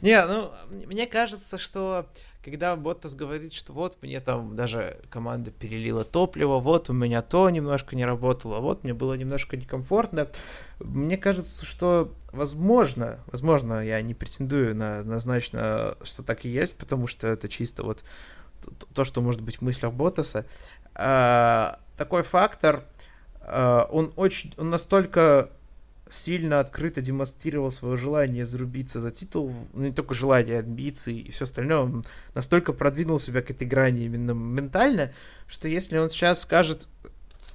Не, 0.00 0.24
ну, 0.24 0.50
мне 0.86 1.06
кажется, 1.06 1.58
что 1.58 2.06
когда 2.48 2.74
Боттас 2.76 3.14
говорит, 3.14 3.52
что 3.52 3.74
вот 3.74 3.98
мне 4.00 4.20
там 4.20 4.56
даже 4.56 4.98
команда 5.10 5.50
перелила 5.50 6.02
топливо, 6.02 6.58
вот 6.60 6.88
у 6.88 6.94
меня 6.94 7.20
то 7.20 7.50
немножко 7.50 7.94
не 7.94 8.06
работало, 8.06 8.60
вот 8.60 8.84
мне 8.84 8.94
было 8.94 9.12
немножко 9.14 9.58
некомфортно, 9.58 10.28
мне 10.80 11.18
кажется, 11.18 11.66
что 11.66 12.14
возможно, 12.32 13.18
возможно, 13.26 13.84
я 13.84 14.00
не 14.00 14.14
претендую 14.14 14.74
на 14.74 15.00
однозначно, 15.00 15.96
что 16.02 16.22
так 16.22 16.46
и 16.46 16.48
есть, 16.48 16.78
потому 16.78 17.06
что 17.06 17.26
это 17.26 17.48
чисто 17.48 17.82
вот 17.82 18.02
то, 18.94 19.04
что 19.04 19.20
может 19.20 19.42
быть 19.42 19.56
в 19.56 19.62
мыслях 19.62 19.92
Боттаса. 19.92 20.46
А, 20.94 21.78
такой 21.98 22.22
фактор, 22.22 22.84
а, 23.42 23.88
он 23.92 24.12
очень, 24.16 24.54
он 24.56 24.70
настолько 24.70 25.50
сильно 26.10 26.60
открыто 26.60 27.00
демонстрировал 27.00 27.70
свое 27.70 27.96
желание 27.96 28.46
зарубиться 28.46 29.00
за 29.00 29.10
титул, 29.10 29.52
ну 29.72 29.84
не 29.84 29.92
только 29.92 30.14
желание, 30.14 30.60
амбиции 30.60 31.18
и 31.18 31.30
все 31.30 31.44
остальное, 31.44 31.78
он 31.78 32.04
настолько 32.34 32.72
продвинул 32.72 33.18
себя 33.18 33.42
к 33.42 33.50
этой 33.50 33.66
грани 33.66 34.04
именно 34.04 34.32
ментально, 34.32 35.12
что 35.46 35.68
если 35.68 35.98
он 35.98 36.10
сейчас 36.10 36.42
скажет 36.42 36.88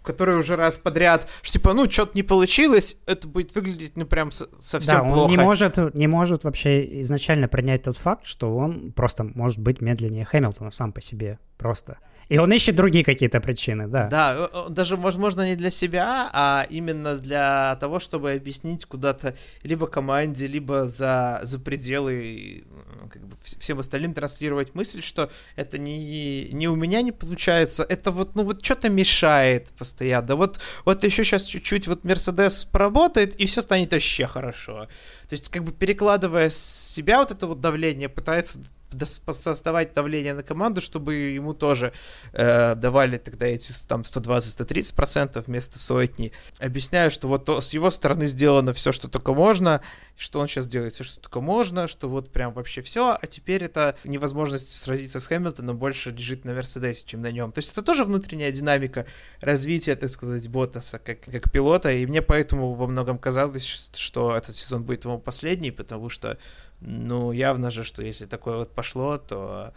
который 0.04 0.38
уже 0.38 0.56
раз 0.56 0.78
подряд, 0.78 1.30
что 1.42 1.54
типа, 1.54 1.74
ну, 1.74 1.90
что-то 1.90 2.12
не 2.16 2.24
получилось, 2.24 2.98
это 3.06 3.28
будет 3.28 3.56
выглядеть, 3.56 3.96
ну, 3.96 4.06
прям 4.06 4.32
совсем 4.32 4.98
да, 4.98 5.04
он 5.04 5.14
плохо. 5.14 5.32
не 5.32 5.38
может, 5.38 5.96
не 5.96 6.08
может 6.08 6.44
вообще 6.44 7.02
изначально 7.02 7.48
принять 7.48 7.84
тот 7.84 7.98
факт, 7.98 8.26
что 8.26 8.56
он 8.56 8.92
просто 8.92 9.24
может 9.24 9.60
быть 9.60 9.82
медленнее 9.82 10.26
Хэмилтона 10.26 10.72
сам 10.72 10.92
по 10.92 11.02
себе, 11.02 11.40
просто. 11.58 11.98
И 12.30 12.38
он 12.38 12.52
ищет 12.52 12.76
другие 12.76 13.04
какие-то 13.04 13.40
причины, 13.40 13.88
да. 13.88 14.08
Да, 14.08 14.36
э, 14.36 14.48
э, 14.52 14.70
даже, 14.70 14.96
возможно, 14.98 15.46
не 15.46 15.56
для 15.56 15.70
себя, 15.70 16.30
а 16.34 16.66
именно 16.70 17.18
для 17.18 17.78
того, 17.80 18.00
чтобы 18.00 18.32
объяснить 18.32 18.86
куда-то 18.86 19.36
либо 19.64 19.88
команде, 19.88 20.48
либо 20.48 20.88
за, 20.88 21.40
за 21.44 21.60
пределы 21.60 22.64
как 23.10 23.26
бы, 23.28 23.36
всем 23.44 23.80
остальным 23.80 24.14
транслировать 24.14 24.76
мысль, 24.76 25.02
что 25.02 25.30
это 25.56 25.78
не, 25.78 26.50
не 26.52 26.68
у 26.68 26.76
меня 26.76 27.02
не 27.02 27.12
получается, 27.12 27.84
это 27.84 28.12
вот, 28.12 28.36
ну 28.36 28.44
вот 28.44 28.64
что-то 28.64 28.90
мешает 28.90 29.70
постоянно. 29.78 30.36
Вот, 30.36 30.60
вот 30.86 31.04
еще 31.04 31.24
сейчас 31.24 31.44
чуть-чуть 31.46 31.88
вот 31.88 32.04
Мерседес 32.04 32.66
поработает, 32.66 33.36
и 33.36 33.46
все 33.46 33.62
станет 33.62 33.92
вообще 33.92 34.28
хорошо. 34.28 34.88
То 35.30 35.34
есть, 35.34 35.50
как 35.50 35.64
бы 35.64 35.72
перекладывая 35.72 36.50
с 36.50 36.58
себя 36.94 37.20
вот 37.20 37.32
это 37.32 37.48
вот 37.48 37.62
давление, 37.62 38.10
пытается 38.10 38.60
создавать 39.06 39.94
давление 39.94 40.34
на 40.34 40.44
команду, 40.44 40.82
чтобы 40.82 41.16
ему 41.16 41.54
тоже 41.54 41.94
э, 42.34 42.76
давали 42.76 43.18
тогда 43.18 43.48
эти 43.48 43.72
там 43.88 44.02
120-130% 44.02 45.44
вместо 45.46 45.80
сотни. 45.80 46.32
Объясняю, 46.60 47.12
что 47.12 47.28
вот 47.28 47.50
с 47.50 47.74
его 47.74 47.90
стороны 47.90 48.28
сделано 48.28 48.74
все, 48.74 48.92
что 48.92 49.08
только 49.08 49.34
можно, 49.34 49.82
что 50.16 50.40
он 50.40 50.48
сейчас 50.48 50.68
делает 50.68 50.94
все, 50.94 51.04
что 51.04 51.20
только 51.22 51.42
можно, 51.42 51.88
что 51.88 52.10
вот 52.10 52.32
прям 52.32 52.54
вообще 52.54 52.82
все, 52.82 53.18
а 53.20 53.28
теперь 53.28 53.64
это 53.64 53.96
невозможность 54.04 54.70
сразиться 54.70 55.20
с 55.20 55.28
Хэмилтоном 55.28 55.78
больше 55.78 56.12
лежит 56.12 56.46
на 56.46 56.54
Мерседесе, 56.54 57.06
чем 57.06 57.22
на 57.22 57.32
нем. 57.32 57.52
То 57.52 57.60
есть 57.60 57.72
это 57.72 57.82
тоже 57.82 58.06
внутренняя 58.06 58.52
динамика 58.52 59.06
развития, 59.42 59.96
так 59.96 60.10
сказать, 60.10 60.48
Ботаса 60.48 61.00
как, 61.00 61.22
как 61.22 61.52
пилота, 61.52 61.92
и 61.92 62.06
мне 62.06 62.22
поэтому 62.22 62.74
во 62.74 62.88
многом 62.88 63.18
казалось, 63.18 63.90
что 63.94 64.36
этот 64.36 64.56
сезон 64.56 64.84
будет 64.84 65.06
его 65.06 65.18
последний, 65.18 65.72
потому 65.72 66.10
что 66.10 66.38
ну, 66.86 67.32
явно 67.32 67.70
же, 67.70 67.84
что 67.84 68.04
если 68.04 68.26
такое 68.26 68.58
вот 68.58 68.72
пошло, 68.72 69.18
то 69.18 69.74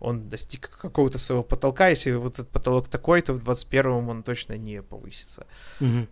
он 0.00 0.28
достиг 0.28 0.68
какого-то 0.68 1.18
своего 1.18 1.42
потолка. 1.42 1.88
Если 1.88 2.12
вот 2.12 2.34
этот 2.34 2.50
потолок 2.50 2.88
такой, 2.88 3.22
то 3.22 3.32
в 3.32 3.48
21-м 3.48 4.08
он 4.08 4.22
точно 4.22 4.56
не 4.56 4.82
повысится. 4.82 5.46
Угу. 5.80 6.06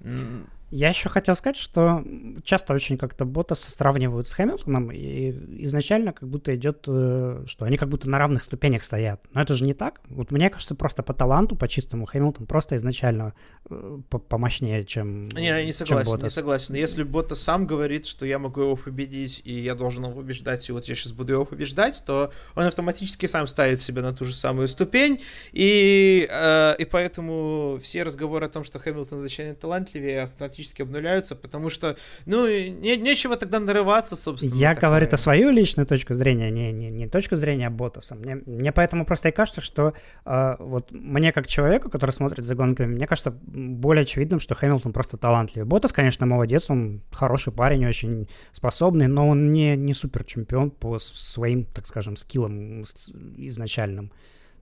Я 0.70 0.88
еще 0.88 1.08
хотел 1.08 1.36
сказать, 1.36 1.56
что 1.56 2.04
часто 2.42 2.74
очень 2.74 2.98
как-то 2.98 3.24
Ботаса 3.24 3.70
сравнивают 3.70 4.26
с 4.26 4.32
Хэмилтоном, 4.32 4.90
и 4.90 5.30
изначально 5.64 6.12
как 6.12 6.28
будто 6.28 6.56
идет, 6.56 6.84
э, 6.88 7.44
что 7.46 7.64
они 7.64 7.76
как 7.76 7.88
будто 7.88 8.10
на 8.10 8.18
равных 8.18 8.42
ступенях 8.42 8.82
стоят. 8.82 9.20
Но 9.32 9.42
это 9.42 9.54
же 9.54 9.64
не 9.64 9.74
так. 9.74 10.00
Вот 10.08 10.32
мне 10.32 10.50
кажется, 10.50 10.74
просто 10.74 11.04
по 11.04 11.14
таланту, 11.14 11.54
по 11.54 11.68
чистому 11.68 12.04
Хэмилтон 12.04 12.46
просто 12.46 12.74
изначально 12.76 13.34
э, 13.70 13.98
помощнее, 14.28 14.84
чем 14.84 15.26
Не, 15.26 15.46
я 15.46 15.64
не 15.64 15.72
согласен, 15.72 16.20
не 16.20 16.30
согласен. 16.30 16.74
Если 16.74 17.04
Ботас 17.04 17.40
сам 17.40 17.68
говорит, 17.68 18.04
что 18.04 18.26
я 18.26 18.40
могу 18.40 18.62
его 18.62 18.74
победить, 18.76 19.42
и 19.44 19.52
я 19.52 19.76
должен 19.76 20.04
его 20.04 20.14
побеждать, 20.14 20.68
и 20.68 20.72
вот 20.72 20.84
я 20.86 20.96
сейчас 20.96 21.12
буду 21.12 21.34
его 21.34 21.44
побеждать, 21.44 22.02
то 22.04 22.32
он 22.56 22.64
автоматически 22.64 23.26
сам 23.26 23.46
ставит 23.46 23.78
себя 23.78 24.02
на 24.02 24.12
ту 24.12 24.24
же 24.24 24.34
самую 24.34 24.66
ступень, 24.66 25.22
и, 25.52 26.28
э, 26.28 26.74
и 26.76 26.84
поэтому 26.86 27.78
все 27.80 28.02
разговоры 28.02 28.46
о 28.46 28.48
том, 28.48 28.64
что 28.64 28.80
Хэмилтон 28.80 29.18
значительно 29.18 29.54
талантливее, 29.54 30.22
автоматически 30.22 30.55
автоматически 30.56 30.82
обнуляются, 30.82 31.36
потому 31.36 31.70
что, 31.70 31.96
ну, 32.26 32.48
не, 32.48 32.96
нечего 32.96 33.36
тогда 33.36 33.60
нарываться, 33.60 34.16
собственно. 34.16 34.58
Я 34.58 34.74
говорю 34.74 35.06
это 35.06 35.16
свою 35.16 35.50
личную 35.50 35.86
точку 35.86 36.14
зрения, 36.14 36.50
не, 36.50 36.72
не, 36.72 36.90
не 36.90 37.08
точку 37.08 37.36
зрения 37.36 37.70
Ботаса. 37.70 38.14
Мне, 38.14 38.36
мне 38.46 38.72
поэтому 38.72 39.04
просто 39.04 39.28
и 39.28 39.32
кажется, 39.32 39.60
что 39.60 39.92
э, 40.24 40.56
вот 40.58 40.90
мне 40.92 41.32
как 41.32 41.46
человеку, 41.46 41.90
который 41.90 42.12
смотрит 42.12 42.44
за 42.44 42.54
гонками, 42.54 42.94
мне 42.94 43.06
кажется 43.06 43.30
более 43.30 44.02
очевидным, 44.02 44.40
что 44.40 44.54
Хэмилтон 44.54 44.92
просто 44.92 45.16
талантливый. 45.16 45.66
Ботас, 45.68 45.92
конечно, 45.92 46.26
молодец, 46.26 46.70
он 46.70 47.02
хороший 47.12 47.52
парень, 47.52 47.86
очень 47.86 48.28
способный, 48.52 49.06
но 49.08 49.28
он 49.28 49.50
не, 49.50 49.76
не 49.76 49.94
супер 49.94 50.24
чемпион 50.24 50.70
по 50.70 50.98
своим, 50.98 51.64
так 51.64 51.86
скажем, 51.86 52.16
скиллам 52.16 52.82
изначальным. 52.82 54.10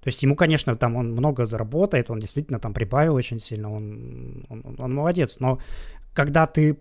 То 0.05 0.09
есть 0.09 0.23
ему, 0.23 0.37
конечно, 0.37 0.77
там 0.77 0.97
он 0.97 1.13
много 1.13 1.49
работает, 1.49 2.11
он 2.11 2.21
действительно 2.21 2.61
там 2.61 2.75
прибавил 2.75 3.15
очень 3.15 3.41
сильно, 3.41 3.73
он, 3.73 4.45
он, 4.51 4.77
он 4.79 4.95
молодец, 4.95 5.41
но 5.41 5.59
когда 6.13 6.47
ты 6.47 6.77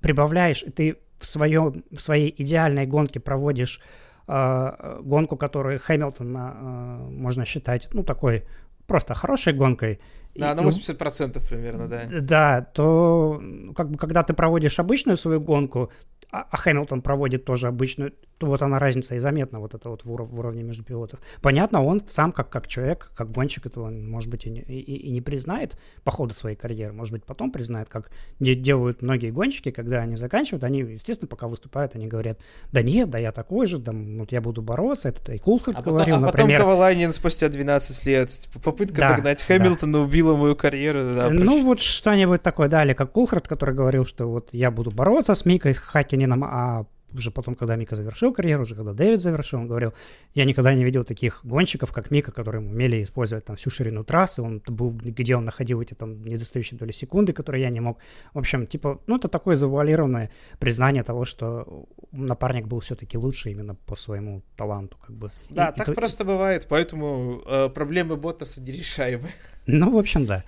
прибавляешь, 0.00 0.62
и 0.62 0.70
ты 0.70 0.96
в, 1.18 1.26
своем, 1.26 1.82
в 1.90 1.98
своей 1.98 2.34
идеальной 2.36 2.84
гонке 2.84 3.20
проводишь 3.20 3.80
э, 4.26 5.00
гонку, 5.02 5.38
которую 5.38 5.80
Хэмилтона 5.80 6.56
э, 6.56 7.10
можно 7.10 7.46
считать, 7.46 7.88
ну, 7.94 8.04
такой 8.04 8.44
просто 8.86 9.14
хорошей 9.14 9.54
гонкой. 9.54 9.98
Да, 10.34 10.54
на 10.54 10.60
80% 10.60 11.48
примерно, 11.48 11.88
да. 11.88 12.06
Да, 12.20 12.60
то 12.60 13.42
как 13.74 13.90
бы 13.90 13.98
когда 13.98 14.22
ты 14.22 14.34
проводишь 14.34 14.78
обычную 14.78 15.16
свою 15.16 15.40
гонку, 15.40 15.90
а, 16.30 16.46
а 16.50 16.56
Хэмилтон 16.56 17.02
проводит 17.02 17.44
тоже 17.44 17.68
обычную, 17.68 18.12
то 18.38 18.46
вот 18.46 18.62
она 18.62 18.78
разница 18.78 19.14
и 19.14 19.18
заметна, 19.18 19.58
вот 19.60 19.74
это 19.74 19.88
вот 19.88 20.04
в, 20.04 20.12
уров, 20.12 20.28
в 20.28 20.38
уровне 20.38 20.62
между 20.62 20.84
пилотов. 20.84 21.20
Понятно, 21.42 21.82
он 21.82 22.02
сам 22.06 22.32
как, 22.32 22.50
как 22.50 22.68
человек, 22.68 23.10
как 23.16 23.32
гонщик 23.32 23.66
этого, 23.66 23.90
может 23.90 24.30
быть, 24.30 24.46
и 24.46 24.50
не, 24.50 24.60
и, 24.60 24.80
и 24.80 25.10
не 25.10 25.20
признает 25.20 25.76
по 26.04 26.12
ходу 26.12 26.34
своей 26.34 26.54
карьеры, 26.54 26.92
может 26.92 27.12
быть, 27.12 27.24
потом 27.24 27.50
признает, 27.50 27.88
как 27.88 28.10
де, 28.38 28.54
делают 28.54 29.02
многие 29.02 29.30
гонщики, 29.30 29.70
когда 29.70 29.98
они 30.00 30.16
заканчивают, 30.16 30.64
они, 30.64 30.80
естественно, 30.80 31.28
пока 31.28 31.48
выступают, 31.48 31.96
они 31.96 32.06
говорят, 32.06 32.38
да 32.72 32.82
нет, 32.82 33.10
да 33.10 33.18
я 33.18 33.32
такой 33.32 33.66
же, 33.66 33.78
да, 33.78 33.92
вот 33.92 34.30
я 34.30 34.40
буду 34.40 34.62
бороться, 34.62 35.08
это 35.08 35.32
и 35.32 35.38
Кулхард 35.38 35.78
а 35.78 35.82
говорил, 35.82 36.16
потом, 36.16 36.24
а 36.24 36.26
например. 36.26 36.60
потом 36.60 36.70
Ковалайнин 36.70 37.12
спустя 37.12 37.48
12 37.48 38.06
лет, 38.06 38.28
типа, 38.28 38.60
попытка 38.60 39.00
да, 39.00 39.16
догнать 39.16 39.42
Хэмилтона 39.42 39.94
да. 39.94 40.00
убила 40.00 40.36
мою 40.36 40.54
карьеру. 40.54 41.00
Да, 41.16 41.30
ну, 41.30 41.64
вот 41.64 41.80
что-нибудь 41.80 42.42
такое, 42.42 42.68
да, 42.68 42.84
или 42.84 42.92
как 42.92 43.10
Кулхард, 43.12 43.48
который 43.48 43.74
говорил, 43.74 44.04
что 44.04 44.28
вот 44.28 44.50
я 44.52 44.70
буду 44.70 44.90
бороться 44.90 45.34
с 45.34 45.44
Микой 45.44 45.74
Хакинином, 46.18 46.44
а 46.44 46.86
уже 47.14 47.30
потом, 47.30 47.54
когда 47.54 47.76
Мика 47.76 47.96
завершил 47.96 48.34
карьеру, 48.34 48.64
уже 48.64 48.74
когда 48.74 48.92
Дэвид 48.92 49.20
завершил, 49.20 49.60
он 49.60 49.66
говорил, 49.66 49.92
я 50.34 50.44
никогда 50.44 50.74
не 50.74 50.84
видел 50.84 51.04
таких 51.04 51.40
гонщиков, 51.42 51.90
как 51.92 52.10
Мика, 52.10 52.32
которые 52.32 52.60
умели 52.60 53.02
использовать 53.02 53.46
там 53.46 53.56
всю 53.56 53.70
ширину 53.70 54.04
трассы, 54.04 54.42
он 54.42 54.62
был, 54.66 54.90
где 54.90 55.34
он 55.34 55.44
находил 55.44 55.80
эти 55.80 55.94
там 55.94 56.22
недостающие 56.22 56.78
доли 56.78 56.92
секунды, 56.92 57.32
которые 57.32 57.62
я 57.62 57.70
не 57.70 57.80
мог. 57.80 57.98
В 58.34 58.38
общем, 58.38 58.66
типа, 58.66 59.00
ну, 59.06 59.16
это 59.16 59.28
такое 59.28 59.56
завуалированное 59.56 60.30
признание 60.58 61.02
того, 61.02 61.24
что 61.24 61.86
напарник 62.12 62.66
был 62.66 62.80
все-таки 62.80 63.16
лучше 63.16 63.50
именно 63.50 63.74
по 63.74 63.96
своему 63.96 64.42
таланту, 64.56 64.98
как 65.00 65.16
бы. 65.16 65.30
Да, 65.48 65.68
и, 65.68 65.78
так 65.78 65.88
и, 65.88 65.94
просто 65.94 66.24
бывает, 66.24 66.66
поэтому 66.68 67.42
э, 67.46 67.68
проблемы 67.70 68.16
Ботаса 68.16 68.60
нерешаемы. 68.62 69.28
Ну, 69.70 69.90
в 69.90 69.98
общем, 69.98 70.24
да. 70.24 70.44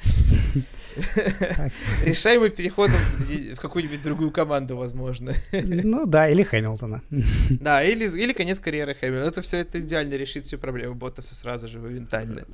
Решаемый 2.07 2.49
переходом 2.49 2.97
в 3.55 3.61
какую-нибудь 3.61 4.03
другую 4.03 4.31
команду, 4.31 4.79
возможно. 4.79 5.35
Ну 5.53 6.07
да, 6.07 6.31
или 6.31 6.43
Хэмилтона. 6.43 7.03
Да, 7.51 7.85
или, 7.85 8.09
или 8.09 8.33
конец 8.33 8.61
карьеры 8.61 8.95
Хэмилтона. 8.95 9.29
Это 9.29 9.43
все 9.43 9.59
это 9.59 9.79
идеально 9.81 10.15
решит 10.15 10.45
всю 10.45 10.57
проблему 10.57 10.95
Боттаса 10.95 11.35
сразу 11.35 11.69
же 11.69 11.81
моментально. 11.81 12.47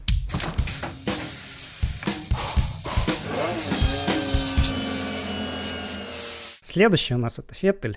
Следующий 6.62 7.14
у 7.14 7.18
нас 7.18 7.38
это 7.38 7.54
Феттель. 7.54 7.96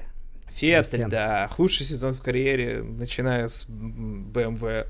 Феттель, 0.53 1.07
да. 1.09 1.47
Худший 1.47 1.87
сезон 1.87 2.13
в 2.13 2.21
карьере, 2.21 2.83
начиная 2.83 3.47
с 3.47 3.67
BMW. 3.67 4.85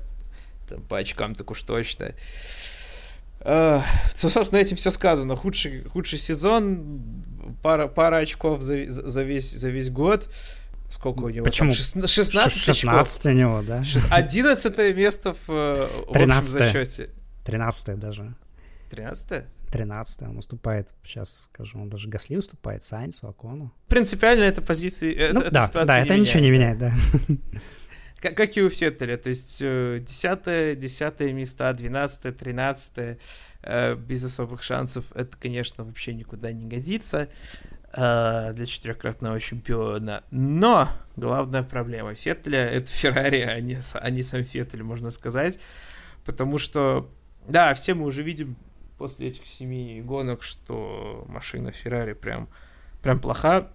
Там, 0.68 0.82
по 0.82 0.98
очкам 0.98 1.34
так 1.34 1.50
уж 1.50 1.62
точно. 1.62 2.04
Uh, 2.04 2.14
собственно, 4.14 4.58
этим 4.58 4.76
все 4.76 4.90
сказано. 4.90 5.36
Худший, 5.36 5.84
худший 5.84 6.18
сезон, 6.18 7.00
пара, 7.62 7.88
пара 7.88 8.16
очков 8.16 8.62
за, 8.62 8.88
за, 8.88 9.22
весь, 9.22 9.50
за 9.50 9.70
весь 9.70 9.90
год. 9.90 10.28
Сколько 10.88 11.20
у 11.20 11.28
него? 11.28 11.44
Почему? 11.44 11.70
Там? 11.70 11.76
16, 11.76 12.10
16 12.10 12.68
очков. 12.68 13.26
у 13.26 13.30
него, 13.30 13.62
да. 13.62 13.82
11 14.10 14.96
место 14.96 15.36
в, 15.46 15.88
13 16.12 16.52
в 16.52 16.56
общем 16.56 16.72
зачете. 16.72 17.10
13 17.44 17.98
даже. 17.98 18.34
13 18.90 19.44
13 19.70 20.22
он 20.22 20.38
уступает, 20.38 20.88
сейчас 21.04 21.44
скажу, 21.44 21.80
он 21.80 21.88
даже 21.88 22.08
Гасли 22.08 22.36
уступает 22.36 22.82
Сайнсу, 22.82 23.28
Акону. 23.28 23.72
Принципиально 23.88 24.44
это 24.44 24.62
позиции, 24.62 25.30
ну, 25.32 25.40
это, 25.40 25.50
да, 25.50 25.66
ситуация 25.66 25.86
да, 25.86 26.00
это 26.00 26.14
не 26.14 26.20
ничего 26.22 26.40
не 26.40 26.50
меняет, 26.50 26.78
да. 26.78 26.92
Как, 28.20 28.36
как 28.36 28.56
и 28.56 28.62
у 28.62 28.68
Феттеля, 28.68 29.16
то 29.16 29.30
есть 29.30 29.60
10 29.60 30.78
10 30.78 31.20
места, 31.32 31.72
12 31.72 32.36
13 32.36 33.18
э, 33.62 33.94
без 33.94 34.24
особых 34.24 34.62
шансов, 34.62 35.04
это, 35.14 35.36
конечно, 35.38 35.84
вообще 35.84 36.12
никуда 36.12 36.52
не 36.52 36.66
годится 36.66 37.28
э, 37.92 38.52
для 38.52 38.66
четырехкратного 38.66 39.40
чемпиона. 39.40 40.22
Но 40.30 40.88
главная 41.16 41.62
проблема 41.62 42.14
Феттеля— 42.14 42.68
это 42.70 42.90
Феррари, 42.90 43.40
а 43.40 43.58
не, 43.60 43.78
а 43.94 44.10
не 44.10 44.22
сам 44.22 44.44
Феттель, 44.44 44.82
можно 44.82 45.10
сказать. 45.10 45.58
Потому 46.24 46.58
что, 46.58 47.10
да, 47.48 47.72
все 47.74 47.94
мы 47.94 48.04
уже 48.04 48.22
видим 48.22 48.56
после 48.98 49.28
этих 49.28 49.46
семи 49.46 50.02
гонок, 50.02 50.42
что 50.42 51.24
машина 51.28 51.72
Феррари 51.72 52.12
прям, 52.12 52.50
прям 53.02 53.18
плоха. 53.18 53.70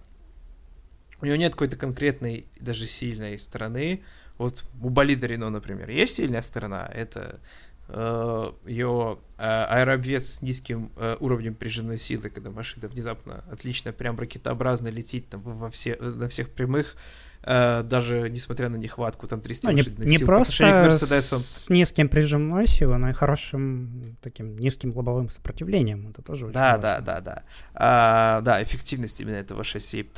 У 1.20 1.26
него 1.26 1.36
нет 1.36 1.52
какой-то 1.52 1.76
конкретной, 1.76 2.46
даже 2.60 2.86
сильной 2.86 3.38
стороны. 3.38 4.04
Вот 4.38 4.64
у 4.82 4.90
болида 4.90 5.26
Рено, 5.26 5.50
например, 5.50 5.88
есть 5.90 6.16
сильная 6.16 6.42
сторона, 6.42 6.90
это 6.94 7.40
э, 7.88 8.52
ее 8.66 9.18
э, 9.38 9.42
аэрообвес 9.42 10.34
с 10.34 10.42
низким 10.42 10.90
э, 10.96 11.16
уровнем 11.20 11.54
прижимной 11.54 11.98
силы, 11.98 12.28
когда 12.28 12.50
машина 12.50 12.88
внезапно 12.88 13.44
отлично, 13.50 13.92
прям 13.92 14.18
ракетообразно 14.18 14.88
летит 14.88 15.28
там 15.28 15.40
во 15.42 15.70
все, 15.70 15.96
на 15.96 16.28
всех 16.28 16.50
прямых, 16.50 16.96
э, 17.42 17.82
даже 17.82 18.28
несмотря 18.28 18.68
на 18.68 18.76
нехватку 18.76 19.26
там 19.26 19.40
300 19.40 19.70
ну, 19.70 19.76
не, 19.76 20.06
не 20.06 20.18
просто 20.18 20.90
с 20.90 21.70
низким 21.70 22.08
прижимной 22.08 22.66
силой, 22.66 22.98
но 22.98 23.10
и 23.10 23.12
хорошим 23.12 24.16
таким 24.20 24.56
низким 24.56 24.94
лобовым 24.94 25.30
сопротивлением. 25.30 26.08
Это 26.10 26.22
тоже 26.22 26.48
да, 26.48 26.72
очень 26.72 26.82
да, 26.82 27.00
да, 27.00 27.20
да, 27.20 27.42
а, 27.74 28.40
да, 28.42 28.62
эффективность 28.62 29.20
именно 29.20 29.36
этого 29.36 29.64
шасси. 29.64 30.10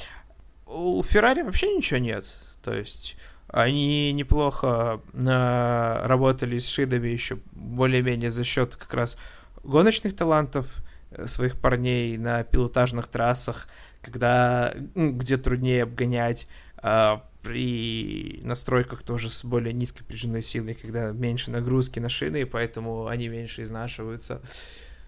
У 0.66 1.02
Феррари 1.02 1.42
вообще 1.42 1.74
ничего 1.74 1.98
нет, 1.98 2.26
то 2.62 2.74
есть 2.74 3.16
они 3.48 4.12
неплохо 4.12 5.00
э, 5.12 6.06
работали 6.06 6.58
с 6.58 6.68
шидами 6.68 7.08
еще 7.08 7.38
более-менее 7.52 8.30
за 8.30 8.44
счет 8.44 8.76
как 8.76 8.92
раз 8.94 9.18
гоночных 9.64 10.14
талантов 10.14 10.82
э, 11.10 11.26
своих 11.26 11.56
парней 11.56 12.18
на 12.18 12.44
пилотажных 12.44 13.08
трассах, 13.08 13.68
когда 14.02 14.74
где 14.94 15.38
труднее 15.38 15.84
обгонять, 15.84 16.46
э, 16.82 17.18
при 17.42 18.40
настройках 18.42 19.02
тоже 19.02 19.30
с 19.30 19.44
более 19.44 19.72
низкой 19.72 20.04
прижимной 20.04 20.42
силой, 20.42 20.74
когда 20.74 21.12
меньше 21.12 21.50
нагрузки 21.50 21.98
на 21.98 22.10
шины, 22.10 22.42
и 22.42 22.44
поэтому 22.44 23.06
они 23.06 23.28
меньше 23.28 23.62
изнашиваются. 23.62 24.42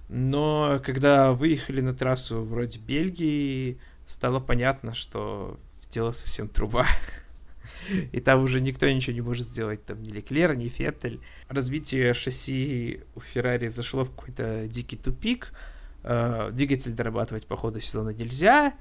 Но 0.09 0.81
когда 0.85 1.33
выехали 1.33 1.81
на 1.83 1.93
трассу 1.93 2.43
вроде 2.43 2.79
Бельгии, 2.79 3.79
стало 4.07 4.41
понятно, 4.41 4.95
что 4.95 5.59
дело 5.91 6.13
совсем 6.13 6.49
труба. 6.49 6.87
и 8.13 8.21
там 8.21 8.43
уже 8.43 8.61
никто 8.61 8.89
ничего 8.89 9.15
не 9.15 9.21
может 9.21 9.47
сделать, 9.47 9.85
там 9.85 10.03
ни 10.03 10.11
Леклер, 10.11 10.55
ни 10.55 10.69
Феттель. 10.69 11.21
Развитие 11.49 12.15
шасси 12.15 13.01
у 13.15 13.21
Феррари 13.21 13.69
зашло 13.69 14.05
в 14.05 14.11
какой-то 14.11 14.67
дикий 14.69 14.97
тупик, 14.97 15.53
э, 16.03 16.51
двигатель 16.53 16.93
дорабатывать 16.93 17.47
по 17.47 17.57
ходу 17.57 17.81
сезона 17.81 18.11
нельзя, 18.11 18.73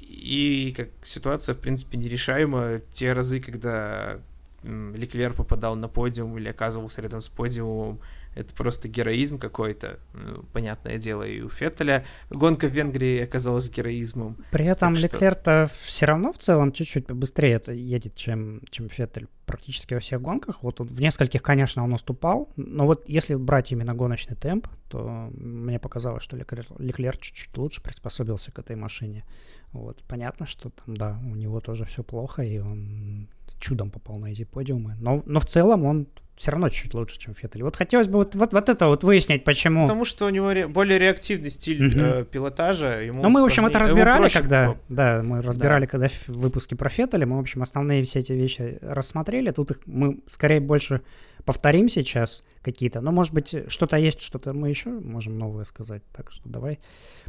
и 0.00 0.74
как 0.76 0.88
ситуация, 1.04 1.54
в 1.54 1.58
принципе, 1.58 1.96
нерешаема. 1.96 2.80
Те 2.90 3.12
разы, 3.12 3.40
когда 3.40 4.20
Леклер 4.62 5.32
попадал 5.32 5.74
на 5.74 5.88
подиум 5.88 6.36
или 6.38 6.48
оказывался 6.48 7.00
рядом 7.00 7.20
с 7.20 7.28
подиумом, 7.28 8.00
это 8.34 8.54
просто 8.54 8.88
героизм 8.88 9.38
какой-то, 9.38 9.98
ну, 10.14 10.42
понятное 10.52 10.98
дело, 10.98 11.22
и 11.22 11.40
у 11.40 11.48
Феттеля 11.48 12.04
гонка 12.30 12.66
в 12.66 12.70
Венгрии 12.70 13.20
оказалась 13.20 13.68
героизмом. 13.70 14.36
При 14.50 14.66
этом 14.66 14.96
что... 14.96 15.06
Леклер-то 15.06 15.68
все 15.72 16.06
равно 16.06 16.32
в 16.32 16.38
целом 16.38 16.72
чуть-чуть 16.72 17.10
быстрее 17.10 17.52
это 17.54 17.72
едет, 17.72 18.14
чем, 18.14 18.62
чем 18.70 18.88
Феттель 18.88 19.28
практически 19.46 19.94
во 19.94 20.00
всех 20.00 20.22
гонках. 20.22 20.62
Вот 20.62 20.80
он, 20.80 20.86
в 20.86 21.00
нескольких, 21.00 21.42
конечно, 21.42 21.84
он 21.84 21.92
уступал, 21.92 22.48
но 22.56 22.86
вот 22.86 23.08
если 23.08 23.34
брать 23.34 23.72
именно 23.72 23.94
гоночный 23.94 24.36
темп, 24.36 24.66
то 24.88 25.30
мне 25.34 25.78
показалось, 25.78 26.22
что 26.22 26.36
Леклер, 26.36 26.66
Леклер 26.78 27.16
чуть-чуть 27.16 27.56
лучше 27.58 27.82
приспособился 27.82 28.52
к 28.52 28.58
этой 28.58 28.76
машине. 28.76 29.24
Вот, 29.72 30.02
понятно, 30.06 30.44
что 30.44 30.70
там, 30.70 30.94
да, 30.94 31.18
у 31.24 31.34
него 31.34 31.60
тоже 31.60 31.86
все 31.86 32.02
плохо, 32.02 32.42
и 32.42 32.58
он 32.58 33.28
чудом 33.58 33.90
попал 33.90 34.16
на 34.16 34.26
эти 34.26 34.44
подиумы. 34.44 34.96
Но, 35.00 35.22
но 35.24 35.40
в 35.40 35.46
целом 35.46 35.84
он 35.84 36.08
все 36.36 36.50
равно 36.50 36.68
чуть 36.70 36.94
лучше, 36.94 37.18
чем 37.18 37.34
Феттель. 37.34 37.62
Вот 37.62 37.76
хотелось 37.76 38.08
бы 38.08 38.18
вот, 38.18 38.34
вот, 38.34 38.52
вот 38.52 38.68
это 38.68 38.86
вот 38.86 39.04
выяснить, 39.04 39.44
почему. 39.44 39.82
Потому 39.82 40.04
что 40.04 40.26
у 40.26 40.30
него 40.30 40.52
ре- 40.52 40.66
более 40.66 40.98
реактивный 40.98 41.50
стиль 41.50 41.86
угу. 41.86 42.00
э, 42.00 42.24
пилотажа. 42.24 43.02
Ему 43.02 43.22
ну, 43.22 43.30
мы, 43.30 43.42
в 43.42 43.44
общем, 43.44 43.66
это 43.66 43.78
разбирали, 43.78 44.28
когда... 44.28 44.76
Да, 44.88 45.22
мы 45.22 45.42
разбирали, 45.42 45.84
да. 45.84 45.90
когда 45.90 46.08
в 46.08 46.28
выпуске 46.28 46.74
про 46.74 46.88
Феттеля. 46.88 47.26
Мы, 47.26 47.36
в 47.36 47.40
общем, 47.40 47.62
основные 47.62 48.02
все 48.04 48.20
эти 48.20 48.32
вещи 48.32 48.78
рассмотрели. 48.80 49.50
Тут 49.50 49.72
их 49.72 49.80
мы 49.86 50.20
скорее 50.26 50.60
больше 50.60 51.02
повторим 51.44 51.88
сейчас 51.88 52.44
какие-то. 52.62 53.00
Но, 53.00 53.12
может 53.12 53.32
быть, 53.34 53.54
что-то 53.68 53.96
есть, 53.96 54.20
что-то 54.20 54.52
мы 54.52 54.68
еще 54.68 54.90
можем 54.90 55.38
новое 55.38 55.64
сказать. 55.64 56.02
Так 56.12 56.32
что 56.32 56.48
давай 56.48 56.80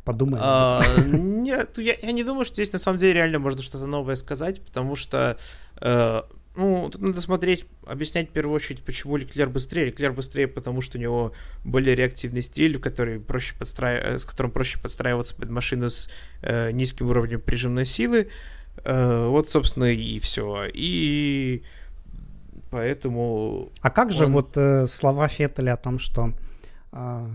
подумаем. 0.03 0.43
А, 0.45 0.83
нет, 1.05 1.77
я, 1.77 1.95
я 2.01 2.11
не 2.11 2.23
думаю, 2.23 2.45
что 2.45 2.55
здесь 2.55 2.71
на 2.73 2.79
самом 2.79 2.97
деле 2.97 3.13
реально 3.13 3.39
можно 3.39 3.61
что-то 3.61 3.85
новое 3.85 4.15
сказать, 4.15 4.61
потому 4.61 4.95
что 4.95 5.37
э, 5.81 6.21
ну, 6.55 6.89
тут 6.91 7.01
надо 7.01 7.19
смотреть, 7.19 7.65
объяснять 7.85 8.29
в 8.29 8.31
первую 8.31 8.55
очередь, 8.55 8.83
почему 8.83 9.17
Леклер 9.17 9.49
быстрее. 9.49 9.85
Леклер 9.85 10.11
быстрее, 10.11 10.47
потому 10.47 10.81
что 10.81 10.97
у 10.97 11.01
него 11.01 11.33
более 11.63 11.95
реактивный 11.95 12.41
стиль, 12.43 12.79
который 12.79 13.19
проще 13.19 13.55
подстраив... 13.57 14.03
Э, 14.03 14.19
с 14.19 14.25
которым 14.25 14.51
проще 14.51 14.79
подстраиваться 14.79 15.35
под 15.35 15.49
машину 15.49 15.89
с 15.89 16.09
э, 16.41 16.71
низким 16.71 17.09
уровнем 17.09 17.41
прижимной 17.41 17.85
силы. 17.85 18.29
Э, 18.83 19.27
вот, 19.29 19.49
собственно, 19.49 19.91
и 19.91 20.19
все. 20.19 20.65
И 20.71 21.63
поэтому... 22.69 23.71
А 23.81 23.89
как 23.89 24.11
же 24.11 24.25
он... 24.25 24.33
вот 24.33 24.55
э, 24.55 24.85
слова 24.85 25.27
Феттеля 25.27 25.73
о 25.73 25.77
том, 25.77 25.97
что 25.97 26.33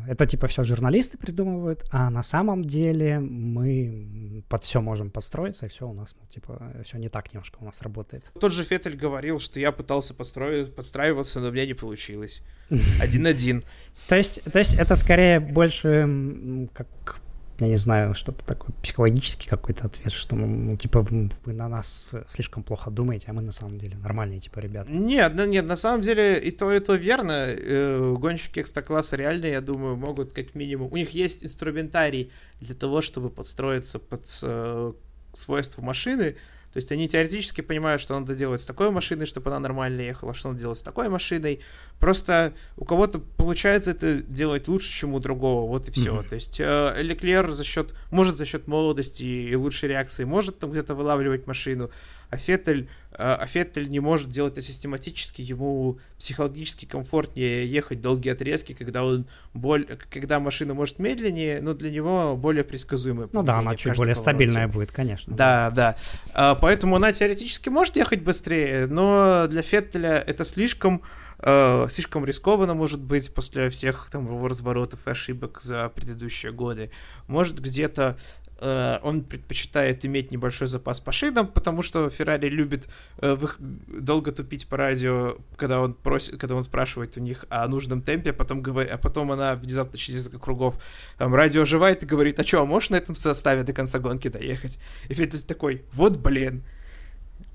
это 0.07 0.27
типа 0.27 0.47
все 0.47 0.62
журналисты 0.62 1.18
придумывают, 1.18 1.85
а 1.90 2.11
на 2.11 2.23
самом 2.23 2.62
деле 2.62 3.18
мы 3.18 4.44
под 4.49 4.62
все 4.62 4.81
можем 4.81 5.11
подстроиться, 5.11 5.66
и 5.66 5.68
все 5.68 5.88
у 5.88 5.92
нас, 5.92 6.16
ну, 6.21 6.27
типа, 6.29 6.73
все 6.85 6.99
не 6.99 7.09
так 7.09 7.33
немножко 7.33 7.59
у 7.61 7.64
нас 7.64 7.83
работает. 7.83 8.31
Тот 8.38 8.53
же 8.53 8.62
Феттель 8.62 8.97
говорил, 8.97 9.40
что 9.40 9.59
я 9.59 9.73
пытался 9.73 10.14
подстроить, 10.14 10.75
подстраиваться, 10.75 11.40
но 11.40 11.49
у 11.49 11.53
меня 11.53 11.66
не 11.66 11.75
получилось. 11.75 12.42
Один-один. 13.01 13.64
То 14.09 14.16
есть, 14.16 14.42
то 14.44 14.59
есть 14.59 14.75
это 14.75 14.94
скорее 14.94 15.40
больше 15.40 16.68
как 16.73 17.21
я 17.61 17.68
не 17.68 17.77
знаю, 17.77 18.14
что-то 18.14 18.44
такое 18.44 18.75
психологический 18.83 19.49
какой-то 19.49 19.87
ответ, 19.87 20.12
что, 20.12 20.37
ну, 20.37 20.77
типа, 20.77 21.01
вы, 21.01 21.31
вы 21.44 21.53
на 21.53 21.68
нас 21.68 22.14
слишком 22.29 22.62
плохо 22.62 22.90
думаете, 22.90 23.27
а 23.31 23.33
мы 23.33 23.42
на 23.42 23.53
самом 23.53 23.79
деле 23.79 23.97
нормальные, 23.97 24.40
типа, 24.40 24.61
ребята. 24.61 24.92
Нет, 24.92 25.35
нет, 25.35 25.66
на 25.66 25.77
самом 25.77 26.03
деле 26.03 26.38
и 26.38 26.51
то, 26.51 26.73
и 26.73 26.79
то 26.79 26.94
верно. 26.94 27.47
Э, 27.49 28.14
гонщики 28.18 28.61
экстра-класса 28.61 29.16
реально, 29.16 29.47
я 29.47 29.61
думаю, 29.61 29.97
могут 29.97 30.33
как 30.33 30.55
минимум... 30.55 30.92
У 30.92 30.97
них 30.97 31.11
есть 31.11 31.42
инструментарий 31.42 32.31
для 32.61 32.75
того, 32.75 33.01
чтобы 33.01 33.31
подстроиться 33.31 33.99
под 33.99 34.23
э, 34.42 34.92
свойства 35.33 35.83
машины, 35.83 36.37
то 36.72 36.76
есть 36.76 36.92
они 36.92 37.09
теоретически 37.09 37.62
понимают, 37.62 38.02
что 38.02 38.18
надо 38.18 38.35
делать 38.35 38.61
с 38.61 38.66
такой 38.66 38.90
машиной, 38.90 39.24
чтобы 39.24 39.50
она 39.50 39.59
нормально 39.59 40.02
ехала, 40.02 40.35
что 40.35 40.48
надо 40.48 40.61
делать 40.61 40.78
с 40.78 40.83
такой 40.83 41.09
машиной. 41.09 41.61
Просто 41.98 42.52
у 42.76 42.85
кого-то 42.85 43.20
получается 43.20 43.92
это 43.92 44.22
делать 44.22 44.68
лучше, 44.68 44.92
чем 44.92 45.14
у 45.14 45.18
другого, 45.18 45.66
вот 45.66 45.88
и 45.88 45.90
все. 45.90 46.16
Mm-hmm. 46.16 46.28
То 46.28 46.35
есть 46.35 46.61
э, 46.61 46.94
Леклер 47.02 47.50
за 47.50 47.64
счет, 47.64 47.94
может 48.11 48.37
за 48.37 48.44
счет 48.44 48.66
молодости 48.66 49.22
и 49.22 49.57
лучшей 49.57 49.88
реакции, 49.88 50.24
может 50.24 50.59
там 50.59 50.70
где-то 50.70 50.94
вылавливать 50.94 51.46
машину, 51.46 51.90
а 52.31 52.37
Феттель, 52.37 52.88
а, 53.18 53.37
а 53.40 53.46
Феттель 53.46 53.90
не 53.90 53.98
может 53.98 54.31
делать 54.31 54.52
это 54.52 54.62
систематически, 54.62 55.42
ему 55.42 55.98
психологически 56.18 56.85
комфортнее 56.85 57.66
ехать 57.66 58.00
долгие 58.00 58.31
отрезки, 58.31 58.72
когда 58.72 59.04
он 59.04 59.26
боль, 59.54 59.87
когда 60.11 60.38
машина 60.38 60.72
может 60.72 61.00
медленнее, 61.00 61.61
но 61.61 61.74
для 61.74 61.90
него 61.90 62.37
более 62.37 62.62
предсказуемая. 62.62 63.28
Ну 63.33 63.42
да, 63.42 63.59
она 63.59 63.74
чуть 63.74 63.96
более 63.96 64.14
повороте. 64.14 64.20
стабильная 64.20 64.68
будет, 64.68 64.92
конечно. 64.92 65.35
Да, 65.35 65.70
да. 65.74 65.96
да. 66.33 66.54
Поэтому 66.54 66.96
она 66.96 67.12
теоретически 67.12 67.68
может 67.68 67.96
ехать 67.96 68.22
быстрее, 68.22 68.87
но 68.87 69.46
для 69.48 69.62
Феттеля 69.62 70.22
это 70.24 70.44
слишком 70.44 71.02
э, 71.40 71.87
слишком 71.88 72.24
рискованно, 72.24 72.74
может 72.74 73.02
быть, 73.02 73.33
после 73.35 73.70
всех 73.70 74.09
там 74.12 74.26
его 74.26 74.46
разворотов 74.46 75.07
и 75.07 75.11
ошибок 75.11 75.61
за 75.61 75.88
предыдущие 75.88 76.52
годы. 76.52 76.90
Может 77.26 77.61
где-то 77.61 78.16
он 78.61 79.23
предпочитает 79.23 80.05
иметь 80.05 80.33
небольшой 80.33 80.66
запас 80.66 81.01
по 81.01 81.12
шинам, 81.12 81.47
потому 81.47 81.83
что 81.83 82.11
Феррари 82.11 82.49
любит 82.49 82.88
э, 83.18 83.37
долго 83.59 84.33
тупить 84.33 84.68
по 84.68 84.77
радио, 84.77 85.38
когда 85.57 85.81
он 85.81 85.94
просит, 85.94 86.40
когда 86.40 86.57
он 86.57 86.62
спрашивает 86.62 87.16
у 87.16 87.21
них 87.21 87.44
о 87.51 87.66
нужном 87.68 88.03
темпе, 88.03 88.31
а 88.31 88.33
потом, 88.33 88.61
говорит, 88.61 88.92
а 88.92 88.99
потом 88.99 89.31
она 89.31 89.55
внезапно 89.55 89.97
через 89.97 90.25
несколько 90.25 90.40
кругов 90.40 90.83
там, 91.18 91.35
радио 91.35 91.62
оживает 91.62 92.03
и 92.03 92.07
говорит, 92.07 92.40
а 92.40 92.47
что, 92.47 92.62
а 92.62 92.64
можешь 92.64 92.90
на 92.90 92.97
этом 92.97 93.14
составе 93.14 93.62
до 93.62 93.73
конца 93.73 93.99
гонки 93.99 94.29
доехать? 94.29 94.79
И 95.09 95.14
Феттель 95.14 95.42
такой, 95.42 95.85
вот 95.92 96.16
блин, 96.16 96.64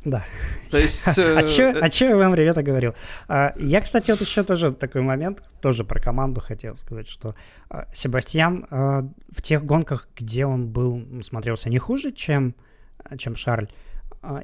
да. 0.05 0.25
То 0.69 0.77
есть... 0.77 1.17
Э, 1.17 1.37
а 1.37 1.45
что 1.45 1.69
а 1.69 1.89
чё 1.89 2.09
я 2.09 2.17
вам, 2.17 2.33
ребята, 2.35 2.63
говорил? 2.63 2.95
А, 3.27 3.53
я, 3.57 3.81
кстати, 3.81 4.11
вот 4.11 4.21
еще 4.21 4.43
тоже 4.43 4.71
такой 4.71 5.01
момент, 5.01 5.43
тоже 5.61 5.83
про 5.83 5.99
команду 5.99 6.41
хотел 6.41 6.75
сказать, 6.75 7.07
что 7.07 7.35
а, 7.69 7.87
Себастьян 7.93 8.65
а, 8.69 9.07
в 9.31 9.41
тех 9.41 9.63
гонках, 9.63 10.07
где 10.15 10.45
он 10.45 10.69
был, 10.69 11.03
смотрелся 11.21 11.69
не 11.69 11.77
хуже, 11.77 12.11
чем, 12.11 12.55
чем 13.17 13.35
Шарль, 13.35 13.67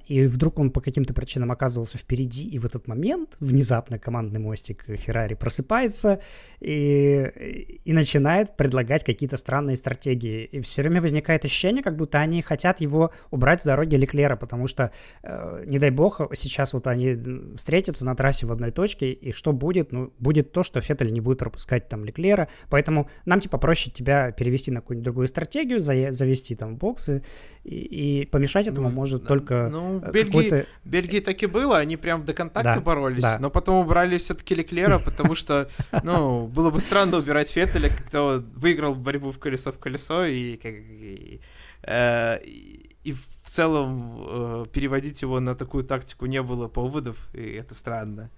и 0.08 0.26
вдруг 0.26 0.60
он 0.60 0.72
по 0.72 0.82
каким-то 0.82 1.14
причинам 1.14 1.52
оказывался 1.52 1.98
впереди, 1.98 2.50
и 2.50 2.60
в 2.60 2.66
этот 2.66 2.88
момент 2.88 3.38
внезапно 3.40 3.98
командный 3.98 4.40
мостик 4.40 4.84
Феррари 4.88 5.36
просыпается 5.36 6.22
и, 6.60 7.80
и 7.86 7.94
начинает 7.94 8.58
предлагать 8.58 9.06
какие-то 9.06 9.38
странные 9.38 9.78
стратегии. 9.78 10.44
И 10.46 10.60
все 10.60 10.82
время 10.82 11.02
возникает 11.02 11.46
ощущение, 11.46 11.82
как 11.82 11.96
будто 11.96 12.20
они 12.20 12.42
хотят 12.42 12.82
его 12.82 13.12
убрать 13.32 13.62
с 13.62 13.66
дороги 13.66 13.96
Леклера, 13.96 14.36
потому 14.36 14.68
что, 14.68 14.92
э, 15.24 15.64
не 15.66 15.80
дай 15.80 15.92
бог, 15.92 16.22
сейчас 16.34 16.74
вот 16.74 16.88
они 16.88 17.18
встретятся 17.56 18.06
на 18.06 18.16
трассе 18.16 18.46
в 18.48 18.52
одной 18.52 18.72
точке, 18.72 19.12
и 19.12 19.32
что 19.32 19.54
будет? 19.54 19.92
Ну, 19.92 20.12
будет 20.20 20.52
то, 20.52 20.64
что 20.64 20.82
Феттель 20.82 21.14
не 21.14 21.22
будет 21.22 21.40
пропускать 21.40 21.88
там 21.88 22.04
Леклера, 22.04 22.50
поэтому 22.70 23.10
нам 23.26 23.40
типа 23.40 23.58
проще 23.58 23.92
тебя 23.92 24.32
перевести 24.32 24.72
на 24.72 24.82
какую-нибудь 24.82 25.06
другую 25.06 25.28
стратегию, 25.30 25.80
завести 25.80 26.56
там 26.56 26.76
боксы, 26.76 27.24
и, 27.64 28.22
и 28.22 28.26
помешать 28.26 28.68
этому 28.68 28.90
ну, 28.90 28.96
может 28.96 29.26
только 29.26 29.69
ну, 29.70 30.02
э, 30.04 30.12
Бельгии, 30.12 30.66
Бельгии 30.84 31.20
так 31.20 31.42
и 31.44 31.46
было, 31.46 31.78
они 31.78 31.98
прям 31.98 32.26
до 32.26 32.34
контакта 32.34 32.76
да, 32.76 32.82
боролись, 32.82 33.24
да. 33.24 33.38
но 33.40 33.50
потом 33.50 33.76
убрали 33.76 34.18
все-таки 34.18 34.56
Леклера, 34.56 35.00
потому 35.00 35.36
что, 35.36 35.70
ну, 36.04 36.48
было 36.48 36.70
бы 36.72 36.80
странно 36.80 37.18
убирать 37.18 37.50
Феттеля, 37.50 37.92
он 38.14 38.50
выиграл 38.56 38.96
борьбу 38.96 39.32
в 39.32 39.40
колесо 39.40 39.72
в 39.72 39.80
колесо, 39.80 40.26
и, 40.26 40.60
и, 40.64 41.42
э, 41.84 42.40
и 42.44 43.12
в 43.12 43.50
целом 43.50 44.26
э, 44.28 44.66
переводить 44.72 45.22
его 45.22 45.40
на 45.40 45.56
такую 45.56 45.84
тактику 45.84 46.26
не 46.26 46.42
было 46.42 46.68
поводов, 46.68 47.30
и 47.34 47.54
это 47.54 47.74
странно. 47.74 48.30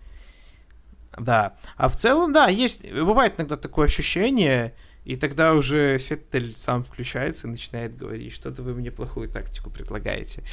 Да. 1.18 1.56
А 1.78 1.88
в 1.88 1.96
целом, 1.96 2.32
да, 2.32 2.48
есть, 2.48 2.90
бывает 2.92 3.34
иногда 3.38 3.58
такое 3.58 3.88
ощущение, 3.88 4.74
и 5.04 5.16
тогда 5.16 5.54
уже 5.54 5.98
Феттель 5.98 6.56
сам 6.56 6.84
включается 6.84 7.48
и 7.48 7.52
начинает 7.52 7.98
говорить, 7.98 8.34
что-то 8.34 8.62
вы 8.64 8.74
мне 8.74 8.92
плохую 8.92 9.30
тактику 9.30 9.70
предлагаете. 9.70 10.44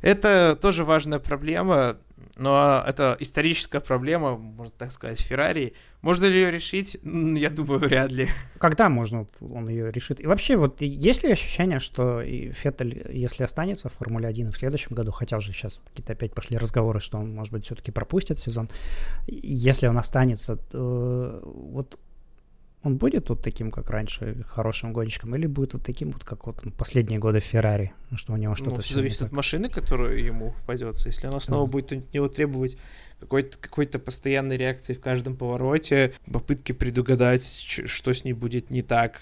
Это 0.00 0.56
тоже 0.60 0.84
важная 0.84 1.18
проблема, 1.18 1.98
но 2.36 2.84
это 2.86 3.16
историческая 3.18 3.80
проблема, 3.80 4.36
можно 4.36 4.74
так 4.76 4.92
сказать, 4.92 5.20
Феррари. 5.20 5.74
Можно 6.02 6.26
ли 6.26 6.34
ее 6.34 6.50
решить? 6.50 6.98
Я 7.02 7.50
думаю, 7.50 7.80
вряд 7.80 8.12
ли. 8.12 8.28
Когда 8.58 8.88
можно 8.88 9.26
он 9.40 9.68
ее 9.68 9.90
решит? 9.90 10.20
И 10.20 10.26
вообще, 10.26 10.56
вот 10.56 10.80
есть 10.80 11.24
ли 11.24 11.32
ощущение, 11.32 11.80
что 11.80 12.22
Феттель, 12.22 13.10
если 13.12 13.42
останется 13.42 13.88
в 13.88 13.94
Формуле 13.94 14.28
1 14.28 14.52
в 14.52 14.56
следующем 14.56 14.94
году, 14.94 15.10
хотя 15.10 15.36
уже 15.38 15.52
сейчас 15.52 15.80
какие-то 15.88 16.12
опять 16.12 16.32
пошли 16.32 16.58
разговоры, 16.58 17.00
что 17.00 17.18
он, 17.18 17.34
может 17.34 17.52
быть, 17.52 17.64
все-таки 17.64 17.90
пропустит 17.90 18.38
сезон, 18.38 18.70
если 19.26 19.88
он 19.88 19.98
останется, 19.98 20.56
то, 20.56 21.40
вот 21.44 21.98
он 22.82 22.96
будет 22.96 23.28
вот 23.28 23.42
таким, 23.42 23.70
как 23.70 23.90
раньше, 23.90 24.44
хорошим 24.46 24.92
гонщиком, 24.92 25.34
или 25.34 25.46
будет 25.46 25.74
вот 25.74 25.82
таким, 25.82 26.12
вот 26.12 26.24
как 26.24 26.46
вот 26.46 26.62
последние 26.76 27.18
годы 27.18 27.40
Феррари, 27.40 27.92
что 28.14 28.32
у 28.32 28.36
него 28.36 28.50
ну, 28.50 28.56
что-то... 28.56 28.76
Ну, 28.76 28.82
зависит 28.82 29.22
от 29.22 29.32
машины, 29.32 29.68
которая 29.68 30.16
ему 30.16 30.52
попадется. 30.52 31.08
Если 31.08 31.26
она 31.26 31.40
снова 31.40 31.66
да. 31.66 31.72
будет 31.72 31.92
от 31.92 32.14
него 32.14 32.28
требовать 32.28 32.76
какой-то 33.20 33.58
какой-то 33.58 33.98
постоянной 33.98 34.56
реакции 34.56 34.94
в 34.94 35.00
каждом 35.00 35.36
повороте, 35.36 36.14
попытки 36.30 36.72
предугадать, 36.72 37.44
что 37.44 38.12
с 38.12 38.24
ней 38.24 38.34
будет 38.34 38.70
не 38.70 38.82
так, 38.82 39.20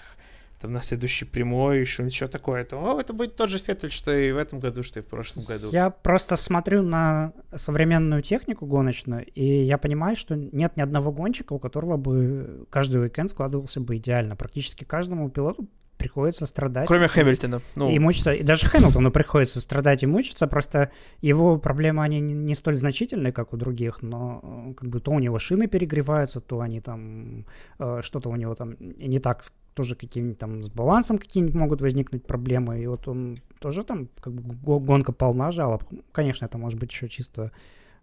там 0.59 0.73
на 0.73 0.81
следующий 0.81 1.25
прямой, 1.25 1.81
еще 1.81 2.27
такое, 2.27 2.63
то 2.63 2.77
о, 2.77 2.99
это 2.99 3.13
будет 3.13 3.35
тот 3.35 3.49
же 3.49 3.57
Феттель, 3.57 3.91
что 3.91 4.15
и 4.15 4.31
в 4.31 4.37
этом 4.37 4.59
году, 4.59 4.83
что 4.83 4.99
и 4.99 5.03
в 5.03 5.07
прошлом 5.07 5.43
году. 5.45 5.69
Я 5.71 5.89
просто 5.89 6.35
смотрю 6.35 6.81
на 6.81 7.33
современную 7.53 8.21
технику 8.21 8.65
гоночную, 8.65 9.25
и 9.25 9.63
я 9.63 9.77
понимаю, 9.77 10.15
что 10.15 10.35
нет 10.35 10.77
ни 10.77 10.81
одного 10.81 11.11
гонщика, 11.11 11.53
у 11.53 11.59
которого 11.59 11.97
бы 11.97 12.65
каждый 12.69 13.01
уикенд 13.01 13.29
складывался 13.29 13.81
бы 13.81 13.97
идеально. 13.97 14.35
Практически 14.35 14.83
каждому 14.83 15.29
пилоту 15.29 15.67
приходится 15.97 16.45
страдать. 16.45 16.87
Кроме 16.87 17.07
Хэмилтона. 17.07 17.61
Ну. 17.75 17.89
И 17.89 17.99
мучиться. 17.99 18.33
И 18.33 18.43
даже 18.43 18.67
Хэмилтону 18.67 19.11
приходится 19.11 19.61
страдать 19.61 20.03
и 20.03 20.05
мучиться. 20.05 20.47
Просто 20.47 20.91
его 21.21 21.57
проблемы, 21.57 22.03
они 22.03 22.19
не 22.19 22.55
столь 22.55 22.75
значительные, 22.75 23.31
как 23.31 23.53
у 23.53 23.57
других, 23.57 24.01
но 24.01 24.41
э, 24.43 24.73
как 24.73 24.89
бы 24.89 24.99
то 24.99 25.11
у 25.11 25.19
него 25.19 25.39
шины 25.39 25.67
перегреваются, 25.67 26.41
то 26.41 26.59
они 26.59 26.81
там, 26.81 27.45
э, 27.79 28.01
что-то 28.03 28.29
у 28.29 28.35
него 28.35 28.55
там 28.55 28.75
не 28.79 29.19
так 29.19 29.43
тоже 29.75 29.95
каким-нибудь 29.95 30.39
там 30.39 30.63
с 30.63 30.69
балансом 30.69 31.17
какие-нибудь 31.17 31.55
могут 31.55 31.81
возникнуть 31.81 32.25
проблемы, 32.25 32.81
и 32.81 32.87
вот 32.87 33.07
он 33.07 33.35
тоже 33.59 33.83
там 33.83 34.09
как 34.19 34.33
бы 34.33 34.79
гонка 34.79 35.11
полна 35.11 35.51
жалоб. 35.51 35.83
Конечно, 36.11 36.45
это 36.45 36.57
может 36.57 36.79
быть 36.79 36.91
еще 36.91 37.09
чисто 37.09 37.51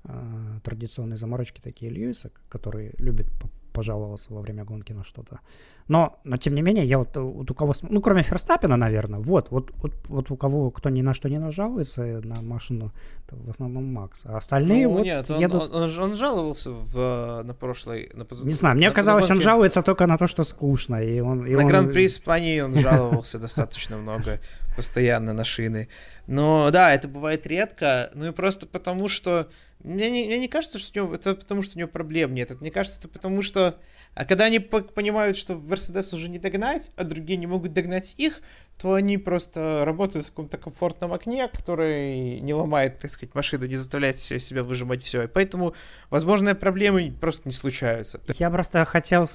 э, 0.05 0.59
традиционные 0.63 1.17
заморочки 1.17 1.61
такие 1.61 1.91
Льюиса, 1.91 2.31
который 2.49 2.93
любит 2.99 3.27
пожаловаться 3.73 4.33
во 4.33 4.41
время 4.41 4.65
гонки 4.65 4.93
на 4.93 5.05
что-то. 5.05 5.41
Но, 5.89 6.21
но 6.25 6.37
тем 6.37 6.55
не 6.55 6.63
менее, 6.63 6.85
я 6.85 6.99
вот, 6.99 7.17
вот 7.17 7.51
у 7.51 7.55
кого, 7.55 7.73
ну, 7.83 8.01
кроме 8.01 8.23
Ферстаппина, 8.23 8.77
наверное, 8.77 9.21
вот, 9.21 9.51
вот, 9.51 9.73
вот, 9.77 9.93
вот 10.09 10.31
у 10.31 10.37
кого, 10.37 10.71
кто 10.71 10.91
ни 10.91 11.03
на 11.03 11.13
что 11.13 11.29
не 11.29 11.39
нажалуется 11.39 12.21
на 12.25 12.41
машину, 12.41 12.93
в 13.31 13.51
основном 13.51 13.93
Макс. 13.93 14.25
А 14.27 14.37
остальные 14.37 14.87
ну, 14.87 14.95
вот 14.95 15.05
нет, 15.05 15.31
он, 15.31 15.41
едут... 15.41 15.75
он, 15.75 15.83
он, 15.83 15.99
он 15.99 16.15
жаловался 16.15 16.71
в, 16.71 17.43
на 17.45 17.55
прошлой... 17.55 18.11
На 18.15 18.25
поз... 18.25 18.45
Не 18.45 18.53
знаю, 18.53 18.77
мне 18.77 18.89
на, 18.89 18.95
казалось, 18.95 19.29
на 19.29 19.35
он 19.35 19.43
жалуется 19.43 19.83
только 19.83 20.07
на 20.07 20.19
то, 20.19 20.27
что 20.27 20.45
скучно. 20.45 21.03
И 21.03 21.21
он, 21.21 21.45
и 21.47 21.55
на 21.55 21.63
он... 21.63 21.67
Гран-при 21.67 22.07
Испании 22.07 22.61
он 22.61 22.75
жаловался 22.75 23.39
достаточно 23.39 23.97
много, 23.97 24.41
постоянно 24.77 25.33
на 25.33 25.45
шины. 25.45 25.89
Но 26.27 26.71
да, 26.71 26.95
это 26.95 27.09
бывает 27.09 27.47
редко, 27.47 28.11
ну 28.15 28.29
и 28.29 28.33
просто 28.33 28.67
потому, 28.67 29.09
что 29.09 29.49
мне 29.85 30.11
не, 30.11 30.27
мне 30.27 30.39
не 30.39 30.49
кажется, 30.49 30.79
что 30.79 31.03
у 31.03 31.05
него, 31.05 31.15
это 31.15 31.35
потому, 31.35 31.63
что 31.63 31.77
у 31.77 31.79
него 31.79 31.89
проблем 31.89 32.35
нет. 32.35 32.51
Это, 32.51 32.61
мне 32.61 32.71
кажется, 32.71 32.99
это 32.99 33.09
потому, 33.09 33.43
что... 33.43 33.79
А 34.15 34.25
когда 34.25 34.45
они 34.45 34.59
понимают, 34.59 35.37
что 35.37 35.55
Мерседес 35.55 36.13
уже 36.13 36.29
не 36.29 36.39
догнать, 36.39 36.93
а 36.97 37.05
другие 37.05 37.37
не 37.37 37.47
могут 37.47 37.73
догнать 37.73 38.15
их, 38.19 38.43
то 38.79 38.95
они 38.95 39.19
просто 39.19 39.85
работают 39.85 40.27
в 40.27 40.31
каком-то 40.31 40.59
комфортном 40.59 41.13
окне, 41.13 41.49
который 41.49 42.41
не 42.41 42.55
ломает, 42.55 42.99
так 42.99 43.11
сказать, 43.11 43.35
машину, 43.35 43.67
не 43.67 43.77
заставляет 43.77 44.19
себя 44.19 44.63
выжимать 44.63 45.03
все. 45.03 45.23
И 45.23 45.27
поэтому, 45.27 45.75
возможно, 46.11 46.55
проблемы 46.55 47.13
просто 47.21 47.49
не 47.49 47.53
случаются. 47.53 48.21
Я 48.39 48.51
просто 48.51 48.85
хотел 48.85 49.27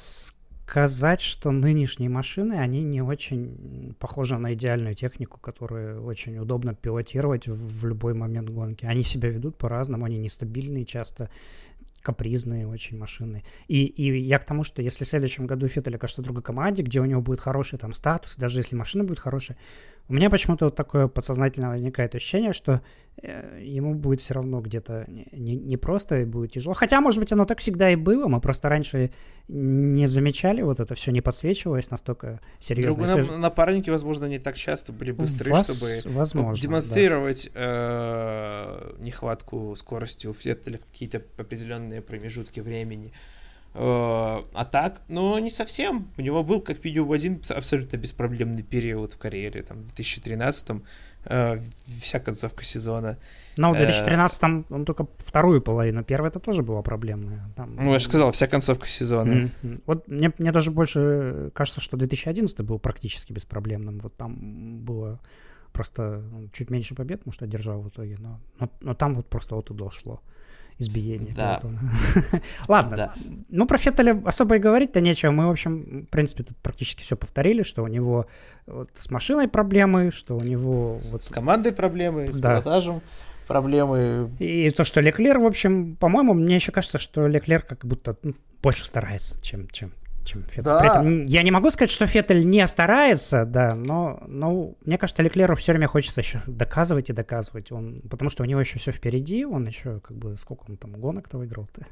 сказать, 0.68 1.22
что 1.22 1.52
нынешние 1.52 2.10
машины, 2.10 2.54
они 2.56 2.84
не 2.84 3.02
очень 3.02 3.96
похожи 4.00 4.38
на 4.38 4.54
идеальную 4.54 4.96
технику, 4.96 5.40
которую 5.40 6.04
очень 6.04 6.38
удобно 6.38 6.76
пилотировать 6.76 7.48
в 7.48 7.86
любой 7.86 8.14
момент 8.14 8.50
гонки. 8.50 8.86
Они 8.86 9.04
себя 9.04 9.30
ведут 9.30 9.58
по-разному, 9.58 10.04
они 10.04 10.18
нестабильные 10.18 10.86
часто, 10.86 11.30
капризные 12.02 12.68
очень 12.68 12.98
машины. 12.98 13.44
И, 13.70 13.86
и 13.86 14.20
я 14.20 14.40
к 14.40 14.46
тому, 14.46 14.66
что 14.66 14.82
если 14.82 15.06
в 15.06 15.08
следующем 15.08 15.48
году 15.48 15.68
Феттель 15.68 15.96
окажется 15.96 16.22
в 16.22 16.26
другой 16.26 16.44
команде, 16.44 16.84
где 16.84 17.00
у 17.00 17.06
него 17.06 17.22
будет 17.22 17.40
хороший 17.40 17.80
там 17.80 17.94
статус, 17.94 18.36
даже 18.36 18.60
если 18.60 18.76
машина 18.76 19.06
будет 19.06 19.20
хорошая, 19.20 19.58
у 20.10 20.14
меня 20.14 20.30
почему-то 20.30 20.66
вот 20.66 20.76
такое 20.76 21.08
подсознательно 21.08 21.70
возникает 21.70 22.16
ощущение, 22.16 22.54
что 22.54 22.82
э, 23.22 23.60
ему 23.62 23.94
будет 23.94 24.22
все 24.22 24.36
равно 24.36 24.62
где-то 24.62 25.06
не, 25.08 25.56
не 25.56 25.76
просто 25.76 26.22
и 26.22 26.26
будет 26.26 26.54
тяжело. 26.54 26.74
Хотя, 26.74 27.02
может 27.02 27.20
быть, 27.20 27.32
оно 27.34 27.46
так 27.46 27.60
всегда 27.60 27.90
и 27.92 27.96
было. 27.96 28.28
Мы 28.28 28.40
просто 28.40 28.70
раньше 28.70 29.12
не 29.50 30.08
замечали 30.08 30.62
вот 30.62 30.80
это 30.80 30.96
все, 30.96 31.12
не 31.12 31.22
подсвечивалось 31.22 31.92
настолько 31.92 32.40
серьезно. 32.60 33.16
Другой 33.16 33.38
напарники, 33.38 33.90
возможно, 33.90 34.26
не 34.26 34.40
так 34.40 34.56
часто 34.56 34.94
были 34.94 35.12
быстры, 35.12 35.52
Вас, 35.52 35.78
чтобы 35.78 36.16
возможно, 36.16 36.62
демонстрировать 36.62 37.52
да. 37.54 37.60
э, 37.64 38.94
нехватку 39.00 39.76
скорости 39.76 40.28
у 40.28 40.34
в 40.34 40.38
какие-то 40.38 41.22
определенные 41.38 42.02
промежутки 42.02 42.62
времени. 42.62 43.12
Э, 43.12 43.37
а 43.80 44.66
так, 44.66 45.02
ну, 45.08 45.38
не 45.38 45.52
совсем. 45.52 46.08
У 46.18 46.22
него 46.22 46.44
был, 46.44 46.62
как 46.62 46.84
видео, 46.84 47.12
один 47.12 47.42
абсолютно 47.56 47.98
беспроблемный 47.98 48.64
период 48.64 49.14
в 49.14 49.18
карьере, 49.18 49.62
там, 49.62 49.84
в 49.84 49.94
2013-м, 49.94 50.84
э, 51.26 51.60
вся 52.02 52.20
концовка 52.20 52.64
сезона. 52.64 53.18
Но 53.58 53.74
в 53.74 53.78
2013-м 53.78 54.66
э, 54.70 54.74
он 54.74 54.86
только 54.86 55.08
вторую 55.18 55.62
половину, 55.62 56.04
первая 56.04 56.32
это 56.32 56.40
тоже 56.40 56.64
была 56.64 56.82
проблемная. 56.82 57.52
Там, 57.56 57.76
ну, 57.76 57.94
я 57.94 58.00
же 58.00 58.06
сказал, 58.06 58.32
вся 58.32 58.48
концовка 58.48 58.88
сезона. 58.88 59.32
Mm-hmm. 59.32 59.84
Вот 59.86 60.08
мне, 60.08 60.34
мне 60.40 60.52
даже 60.52 60.72
больше 60.72 61.52
кажется, 61.54 61.80
что 61.80 61.98
2011 61.98 62.62
был 62.62 62.80
практически 62.80 63.34
беспроблемным. 63.34 64.00
Вот 64.00 64.18
там 64.18 64.80
было 64.80 65.20
просто 65.72 66.24
ну, 66.32 66.50
чуть 66.52 66.72
меньше 66.72 66.96
побед, 66.96 67.26
может, 67.28 67.44
одержал 67.44 67.82
в 67.82 67.90
итоге, 67.90 68.18
но, 68.20 68.40
но, 68.60 68.70
но 68.82 68.94
там 68.96 69.14
вот 69.14 69.28
просто 69.30 69.56
вот 69.56 69.70
и 69.70 69.74
дошло 69.76 70.22
избиение. 70.80 71.34
Да. 71.36 71.62
Ладно. 72.68 72.96
Да. 72.96 73.14
Ну, 73.50 73.66
про 73.66 73.78
Феттеля 73.78 74.22
особо 74.26 74.58
и 74.58 74.60
говорить-то 74.60 75.02
нечего. 75.02 75.32
Мы, 75.32 75.48
в 75.48 75.52
общем, 75.52 76.06
в 76.08 76.10
принципе, 76.10 76.44
тут 76.44 76.58
практически 76.58 77.02
все 77.02 77.16
повторили, 77.16 77.64
что 77.64 77.84
у 77.84 77.88
него 77.88 78.28
вот 78.66 78.90
с 78.94 79.10
машиной 79.10 79.48
проблемы, 79.48 80.12
что 80.12 80.36
у 80.36 80.42
него... 80.42 80.98
С, 81.00 81.14
вот... 81.14 81.24
с 81.24 81.30
командой 81.30 81.72
проблемы, 81.72 82.32
с 82.32 82.38
да. 82.38 82.54
пилотажем 82.54 83.02
проблемы. 83.48 84.32
И 84.40 84.70
то, 84.70 84.84
что 84.84 85.02
Леклер, 85.02 85.40
в 85.40 85.46
общем, 85.46 85.96
по-моему, 85.96 86.34
мне 86.34 86.56
еще 86.56 86.72
кажется, 86.72 86.98
что 86.98 87.28
Леклер 87.28 87.62
как 87.62 87.86
будто 87.86 88.18
ну, 88.22 88.34
больше 88.62 88.86
старается, 88.86 89.42
чем, 89.42 89.68
чем, 89.70 89.94
чем 90.28 90.44
Феттель. 90.44 90.64
Да. 90.64 90.80
При 90.80 90.90
этом 90.90 91.26
я 91.26 91.44
не 91.44 91.52
могу 91.52 91.70
сказать, 91.70 91.92
что 91.92 92.06
Феттель 92.06 92.48
не 92.48 92.66
старается, 92.68 93.46
да, 93.46 93.74
но, 93.74 94.22
но 94.28 94.76
мне 94.86 94.98
кажется, 94.98 95.24
Леклеру 95.24 95.56
все 95.56 95.72
время 95.72 95.88
хочется 95.88 96.22
еще 96.22 96.42
доказывать 96.46 97.10
и 97.10 97.14
доказывать, 97.14 97.72
он, 97.72 98.02
потому 98.10 98.30
что 98.30 98.44
у 98.44 98.46
него 98.46 98.60
еще 98.60 98.80
все 98.80 98.92
впереди, 98.92 99.46
он 99.46 99.66
еще 99.66 100.00
как 100.00 100.18
бы 100.18 100.38
сколько 100.38 100.66
он 100.70 100.78
там 100.78 100.92
гонок-то 100.94 101.38
выиграл-то. 101.38 101.86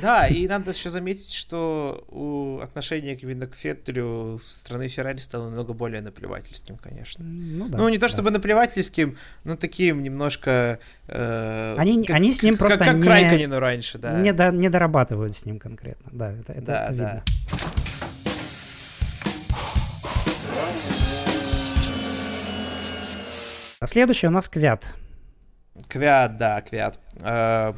Да, 0.00 0.26
и 0.26 0.48
надо 0.48 0.72
еще 0.72 0.90
заметить, 0.90 1.32
что 1.32 2.04
у 2.08 2.58
отношения 2.60 3.14
именно 3.14 3.46
к 3.46 3.54
Феттелю 3.54 4.38
со 4.40 4.60
стороны 4.60 4.88
Феррари 4.88 5.18
стало 5.18 5.46
намного 5.46 5.72
более 5.72 6.00
наплевательским, 6.00 6.76
конечно. 6.76 7.24
Ну, 7.24 7.68
да, 7.68 7.78
ну 7.78 7.88
не 7.88 7.98
то 7.98 8.08
чтобы 8.08 8.30
да. 8.30 8.34
наплевательским, 8.38 9.16
но 9.44 9.56
таким 9.56 10.02
немножко... 10.02 10.78
Э, 11.08 11.74
они, 11.76 12.04
как, 12.04 12.16
они 12.16 12.32
с 12.32 12.42
ним 12.42 12.56
просто 12.56 12.78
как, 12.78 12.88
как 12.88 12.96
не, 12.96 13.08
Райконину 13.08 13.58
раньше, 13.58 13.98
да. 13.98 14.18
Не, 14.20 14.32
до, 14.32 14.50
не 14.50 14.68
дорабатывают 14.68 15.36
с 15.36 15.44
ним 15.44 15.58
конкретно, 15.58 16.10
да, 16.12 16.32
это, 16.32 16.52
это, 16.52 16.66
да, 16.66 16.84
это 16.84 16.94
да. 16.94 17.04
видно. 17.04 17.81
А 23.82 23.86
следующий 23.88 24.28
у 24.28 24.30
нас 24.30 24.48
Квят. 24.48 24.94
Квят, 25.88 26.36
да, 26.36 26.60
Квят. 26.60 27.00
Э, 27.16 27.72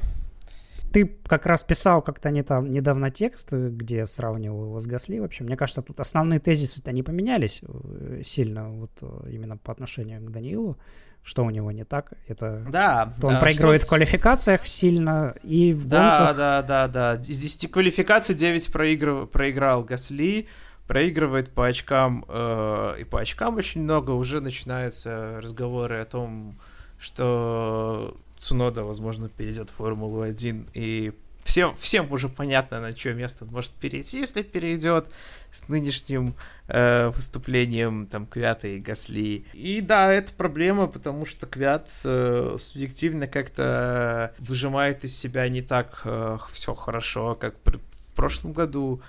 Ты 0.92 1.06
как 1.26 1.46
раз 1.46 1.64
писал 1.64 2.02
как-то 2.02 2.30
недавно 2.30 3.10
текст, 3.10 3.54
где 3.54 4.04
сравнивал 4.04 4.64
его 4.64 4.80
с 4.80 4.86
Гасли. 4.86 5.18
Вообще, 5.18 5.44
мне 5.44 5.56
кажется, 5.56 5.80
тут 5.80 6.00
основные 6.00 6.40
тезисы-то 6.40 6.92
не 6.92 7.02
поменялись 7.02 7.62
э, 7.62 8.20
сильно 8.22 8.68
вот 8.68 8.90
э, 9.00 9.30
именно 9.30 9.56
по 9.56 9.72
отношению 9.72 10.20
к 10.20 10.30
Даниилу. 10.30 10.76
Что 11.22 11.42
у 11.42 11.48
него 11.48 11.72
не 11.72 11.84
так? 11.84 12.12
Это 12.28 12.62
да, 12.68 13.10
то 13.18 13.28
он 13.28 13.40
проигрывает 13.40 13.80
что... 13.80 13.86
в 13.86 13.88
квалификациях 13.88 14.66
сильно 14.66 15.34
и 15.42 15.72
в 15.72 15.86
да, 15.86 16.18
гонках. 16.18 16.36
Да, 16.36 16.62
да, 16.62 16.86
да, 16.88 17.14
да. 17.16 17.22
Из 17.22 17.40
10 17.40 17.70
квалификаций 17.70 18.34
9 18.34 18.70
проигрыв... 18.70 19.30
проиграл 19.30 19.84
Гасли 19.84 20.48
проигрывает 20.86 21.50
по 21.50 21.66
очкам, 21.66 22.24
э, 22.28 22.96
и 23.00 23.04
по 23.04 23.20
очкам 23.20 23.56
очень 23.56 23.82
много, 23.82 24.10
уже 24.12 24.40
начинаются 24.40 25.40
разговоры 25.42 26.00
о 26.00 26.04
том, 26.04 26.58
что 26.98 28.16
Цунода, 28.38 28.84
возможно, 28.84 29.28
перейдет 29.28 29.70
в 29.70 29.74
Формулу-1, 29.74 30.68
и 30.74 31.12
всем, 31.44 31.74
всем 31.74 32.10
уже 32.12 32.28
понятно, 32.28 32.80
на 32.80 32.92
чье 32.92 33.14
место 33.14 33.44
он 33.44 33.52
может 33.52 33.70
перейти, 33.72 34.18
если 34.18 34.42
перейдет 34.42 35.08
с 35.50 35.68
нынешним 35.68 36.34
э, 36.68 37.08
выступлением 37.08 38.06
там 38.06 38.26
Квята 38.26 38.68
и 38.68 38.80
Гасли. 38.80 39.46
И 39.52 39.80
да, 39.80 40.12
это 40.12 40.32
проблема, 40.34 40.86
потому 40.86 41.26
что 41.26 41.46
Квят 41.46 41.90
э, 42.04 42.56
субъективно 42.58 43.26
как-то 43.26 44.34
выжимает 44.38 45.04
из 45.04 45.16
себя 45.16 45.48
не 45.48 45.62
так 45.62 46.02
э, 46.04 46.38
все 46.52 46.74
хорошо, 46.74 47.34
как 47.34 47.54
в 47.64 48.12
прошлом 48.14 48.52
году. 48.52 49.00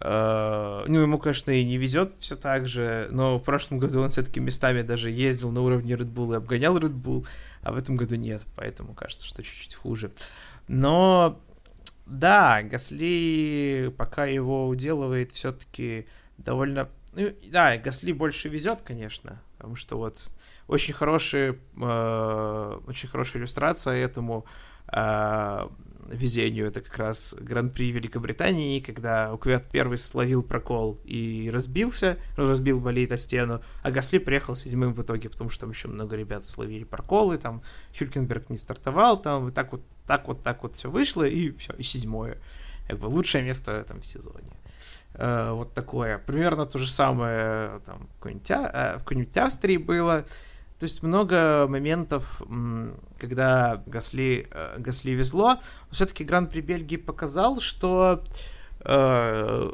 Uh, 0.00 0.84
ну, 0.88 1.02
ему, 1.02 1.18
конечно, 1.18 1.52
и 1.52 1.62
не 1.64 1.78
везет 1.78 2.14
все 2.18 2.34
так 2.34 2.66
же, 2.66 3.08
но 3.12 3.38
в 3.38 3.42
прошлом 3.44 3.78
году 3.78 4.02
он 4.02 4.10
все-таки 4.10 4.40
местами 4.40 4.82
даже 4.82 5.08
ездил 5.08 5.52
на 5.52 5.60
уровне 5.60 5.92
Red 5.92 6.12
Bull 6.12 6.32
и 6.32 6.36
обгонял 6.36 6.76
Red 6.76 7.00
Bull, 7.00 7.24
а 7.62 7.72
в 7.72 7.76
этом 7.76 7.96
году 7.96 8.16
нет, 8.16 8.42
поэтому 8.56 8.92
кажется, 8.92 9.24
что 9.24 9.42
чуть-чуть 9.44 9.74
хуже. 9.74 10.10
Но 10.66 11.40
да, 12.06 12.62
Гасли 12.62 13.92
пока 13.96 14.26
его 14.26 14.68
уделывает 14.68 15.32
все-таки 15.32 16.06
довольно... 16.38 16.88
Ну, 17.14 17.30
да, 17.50 17.76
Гасли 17.76 18.12
больше 18.12 18.48
везет, 18.48 18.80
конечно, 18.82 19.40
потому 19.56 19.76
что 19.76 19.96
вот 19.96 20.32
очень 20.66 20.92
хороший, 20.92 21.58
э, 21.80 22.80
очень 22.86 23.08
хорошая 23.08 23.40
иллюстрация 23.40 23.94
этому. 23.94 24.44
Э, 24.88 25.68
везению. 26.10 26.66
Это 26.66 26.80
как 26.80 26.96
раз 26.98 27.34
Гран-при 27.38 27.90
Великобритании, 27.90 28.80
когда 28.80 29.32
Уквет 29.32 29.64
первый 29.70 29.98
словил 29.98 30.42
прокол 30.42 31.00
и 31.04 31.50
разбился, 31.52 32.18
ну, 32.36 32.46
разбил 32.46 32.80
болит 32.80 33.12
о 33.12 33.18
стену, 33.18 33.62
а 33.82 33.90
Гасли 33.90 34.18
приехал 34.18 34.54
седьмым 34.54 34.94
в 34.94 35.02
итоге, 35.02 35.28
потому 35.28 35.50
что 35.50 35.62
там 35.62 35.70
еще 35.70 35.88
много 35.88 36.16
ребят 36.16 36.46
словили 36.46 36.84
проколы, 36.84 37.38
там 37.38 37.62
Хюлькенберг 37.98 38.50
не 38.50 38.58
стартовал, 38.58 39.20
там 39.20 39.48
и 39.48 39.50
так 39.50 39.72
вот, 39.72 39.82
так 40.06 40.28
вот, 40.28 40.40
так 40.42 40.62
вот 40.62 40.74
все 40.74 40.90
вышло, 40.90 41.24
и 41.24 41.50
все, 41.56 41.72
и 41.74 41.82
седьмое. 41.82 42.38
Как 42.88 42.98
бы 42.98 43.06
лучшее 43.06 43.42
место 43.42 43.86
в 43.88 44.06
сезоне. 44.06 44.52
Uh, 45.14 45.54
вот 45.54 45.74
такое. 45.74 46.18
Примерно 46.18 46.66
то 46.66 46.76
же 46.76 46.88
самое 46.90 47.80
там, 47.86 48.08
в 48.08 48.14
какой-нибудь, 48.16 48.50
а, 48.50 48.96
в 48.98 49.04
какой-нибудь 49.04 49.36
Австрии 49.36 49.76
было. 49.76 50.24
То 50.78 50.84
есть 50.84 51.02
много 51.02 51.66
моментов, 51.68 52.42
когда 53.18 53.82
Гасли, 53.86 54.48
э, 54.50 54.74
Гасли 54.78 55.12
везло. 55.12 55.56
Все-таки 55.90 56.24
Гран-при 56.24 56.60
Бельгии 56.60 56.96
показал, 56.96 57.60
что 57.60 58.22
э, 58.80 59.70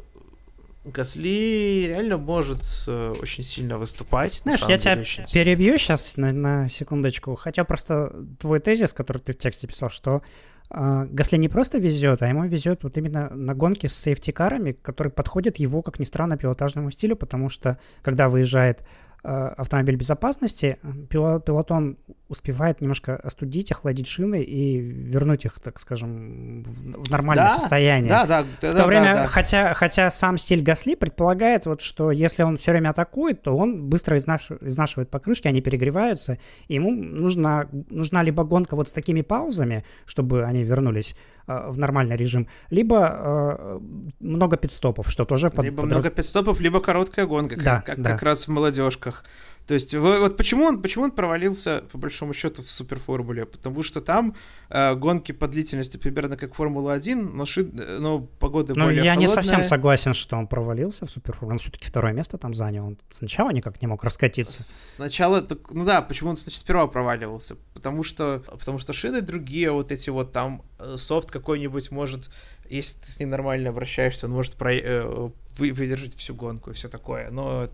Гасли 0.84 1.86
реально 1.88 2.18
может 2.18 2.62
э, 2.86 3.14
очень 3.20 3.42
сильно 3.42 3.78
выступать. 3.78 4.34
Знаешь, 4.34 4.60
я 4.68 4.78
тебя 4.78 4.98
очень... 5.00 5.24
перебью 5.24 5.78
сейчас 5.78 6.18
на, 6.18 6.32
на 6.32 6.68
секундочку. 6.68 7.34
Хотя 7.34 7.64
просто 7.64 8.14
твой 8.38 8.60
тезис, 8.60 8.92
который 8.92 9.18
ты 9.18 9.32
в 9.32 9.38
тексте 9.38 9.66
писал, 9.66 9.88
что 9.88 10.22
а, 10.68 11.06
Гасли 11.06 11.38
не 11.38 11.48
просто 11.48 11.78
везет, 11.78 12.22
а 12.22 12.28
ему 12.28 12.44
везет 12.44 12.84
вот 12.84 12.96
именно 12.96 13.30
на 13.30 13.54
гонки 13.54 13.86
с 13.86 13.96
сейфтикарами, 13.96 14.72
которые 14.72 15.12
подходят 15.12 15.58
его, 15.58 15.82
как 15.82 15.98
ни 15.98 16.04
странно, 16.04 16.36
пилотажному 16.36 16.90
стилю, 16.90 17.16
потому 17.16 17.48
что 17.48 17.78
когда 18.02 18.28
выезжает 18.28 18.80
Э, 18.80 18.84
автомобиль 19.22 19.96
безопасности, 19.96 20.78
пилотон 21.08 21.98
успевает 22.28 22.80
немножко 22.80 23.16
остудить, 23.16 23.72
охладить 23.72 24.06
шины 24.06 24.42
и 24.42 24.78
вернуть 24.78 25.44
их, 25.44 25.58
так 25.60 25.80
скажем, 25.80 26.62
в 26.62 27.10
нормальное 27.10 27.48
да, 27.48 27.50
состояние. 27.50 28.08
Да, 28.08 28.24
да, 28.24 28.46
да. 28.60 28.70
В 28.70 28.76
то 28.76 28.86
время, 28.86 29.14
да, 29.14 29.22
да. 29.22 29.26
Хотя, 29.26 29.74
хотя 29.74 30.10
сам 30.10 30.38
стиль 30.38 30.62
Гасли 30.62 30.94
предполагает, 30.94 31.66
вот, 31.66 31.80
что 31.82 32.12
если 32.12 32.44
он 32.44 32.56
все 32.56 32.70
время 32.70 32.90
атакует, 32.90 33.42
то 33.42 33.56
он 33.56 33.88
быстро 33.88 34.16
изнаш... 34.16 34.50
изнашивает 34.60 35.10
покрышки, 35.10 35.48
они 35.48 35.60
перегреваются, 35.60 36.38
и 36.68 36.74
ему 36.74 36.92
нужна, 36.92 37.66
нужна 37.90 38.22
либо 38.22 38.44
гонка 38.44 38.76
вот 38.76 38.88
с 38.88 38.92
такими 38.92 39.22
паузами, 39.22 39.84
чтобы 40.06 40.44
они 40.44 40.62
вернулись 40.62 41.16
Э, 41.39 41.39
в 41.46 41.78
нормальный 41.78 42.16
режим, 42.16 42.48
либо 42.70 42.98
э, 43.12 43.80
много 44.20 44.56
пидстопов, 44.56 45.10
что 45.10 45.24
тоже... 45.24 45.50
Под, 45.50 45.64
либо 45.64 45.82
под... 45.82 45.86
много 45.86 46.10
пидстопов, 46.10 46.60
либо 46.60 46.80
короткая 46.80 47.26
гонка, 47.26 47.56
да, 47.56 47.76
как, 47.76 47.86
как, 47.86 48.02
да. 48.02 48.10
как 48.12 48.22
раз 48.22 48.46
в 48.46 48.50
молодежках. 48.50 49.24
То 49.70 49.74
есть 49.74 49.94
вот 49.94 50.36
почему 50.36 50.64
он, 50.64 50.82
почему 50.82 51.04
он 51.04 51.12
провалился, 51.12 51.84
по 51.92 51.98
большому 51.98 52.34
счету, 52.34 52.60
в 52.60 52.68
суперформуле? 52.68 53.46
Потому 53.46 53.84
что 53.84 54.00
там 54.00 54.34
э, 54.68 54.96
гонки 54.96 55.30
по 55.30 55.46
длительности 55.46 55.96
примерно 55.96 56.36
как 56.36 56.54
Формула-1, 56.54 57.14
но, 57.14 57.46
ши, 57.46 57.62
но 57.62 58.18
погода 58.20 58.72
ну, 58.74 58.86
более 58.86 59.04
я 59.04 59.12
холодная. 59.12 59.28
не 59.28 59.32
совсем 59.32 59.62
согласен, 59.62 60.12
что 60.12 60.36
он 60.36 60.48
провалился 60.48 61.06
в 61.06 61.10
суперформуле. 61.10 61.54
Он 61.54 61.58
все-таки 61.58 61.86
второе 61.86 62.12
место 62.12 62.36
там 62.36 62.52
занял. 62.52 62.84
Он 62.84 62.98
сначала 63.10 63.50
никак 63.50 63.80
не 63.80 63.86
мог 63.86 64.02
раскатиться. 64.02 64.62
Сначала, 64.62 65.46
ну 65.70 65.84
да, 65.84 66.02
почему 66.02 66.30
он 66.30 66.36
значит, 66.36 66.58
сперва 66.58 66.88
проваливался? 66.88 67.54
Потому 67.80 68.04
что, 68.04 68.44
потому 68.46 68.78
что 68.78 68.92
шины 68.92 69.22
другие, 69.22 69.70
вот 69.70 69.90
эти 69.90 70.10
вот 70.10 70.32
там 70.32 70.62
э, 70.78 70.96
софт 70.98 71.30
какой-нибудь 71.30 71.90
может, 71.90 72.30
если 72.68 72.98
ты 72.98 73.06
с 73.06 73.18
ним 73.18 73.30
нормально 73.30 73.70
обращаешься, 73.70 74.26
он 74.26 74.32
может 74.32 74.52
про, 74.52 74.74
э, 74.74 75.30
вы, 75.56 75.72
выдержать 75.72 76.14
всю 76.14 76.34
гонку 76.34 76.70
и 76.70 76.74
все 76.74 76.88
такое. 76.88 77.30
Но 77.30 77.70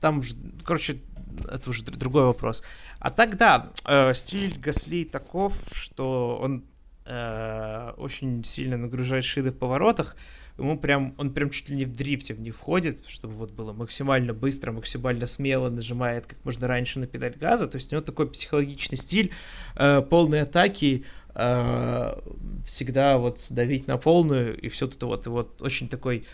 там, 0.00 0.22
короче, 0.64 1.00
это 1.46 1.68
уже 1.68 1.82
другой 1.82 2.24
вопрос. 2.24 2.62
А 3.00 3.10
тогда 3.10 3.70
э, 3.84 4.14
стиль 4.14 4.58
Гасли 4.58 5.04
таков, 5.04 5.54
что 5.72 6.38
он 6.40 6.64
э, 7.04 7.92
очень 7.98 8.42
сильно 8.44 8.78
нагружает 8.78 9.24
шины 9.24 9.50
в 9.50 9.58
поворотах. 9.58 10.16
Ему 10.58 10.76
прям, 10.76 11.14
он 11.18 11.32
прям 11.32 11.50
чуть 11.50 11.68
ли 11.68 11.76
не 11.76 11.84
в 11.84 11.92
дрифте 11.92 12.34
в 12.34 12.40
них 12.40 12.56
входит, 12.56 13.06
чтобы 13.06 13.34
вот 13.34 13.52
было 13.52 13.72
максимально 13.72 14.34
быстро, 14.34 14.72
максимально 14.72 15.28
смело 15.28 15.70
нажимает 15.70 16.26
как 16.26 16.44
можно 16.44 16.66
раньше 16.66 16.98
на 16.98 17.06
педаль 17.06 17.36
газа. 17.38 17.68
То 17.68 17.76
есть 17.76 17.92
у 17.92 17.94
него 17.94 18.04
такой 18.04 18.28
психологичный 18.28 18.98
стиль, 18.98 19.30
э, 19.76 20.02
полной 20.02 20.42
атаки, 20.42 21.04
э, 21.34 22.20
всегда 22.66 23.18
вот 23.18 23.46
давить 23.50 23.86
на 23.86 23.98
полную 23.98 24.58
и 24.60 24.68
все 24.68 24.86
это 24.86 25.06
вот, 25.06 25.26
и 25.26 25.30
вот 25.30 25.62
очень 25.62 25.88
такой 25.88 26.26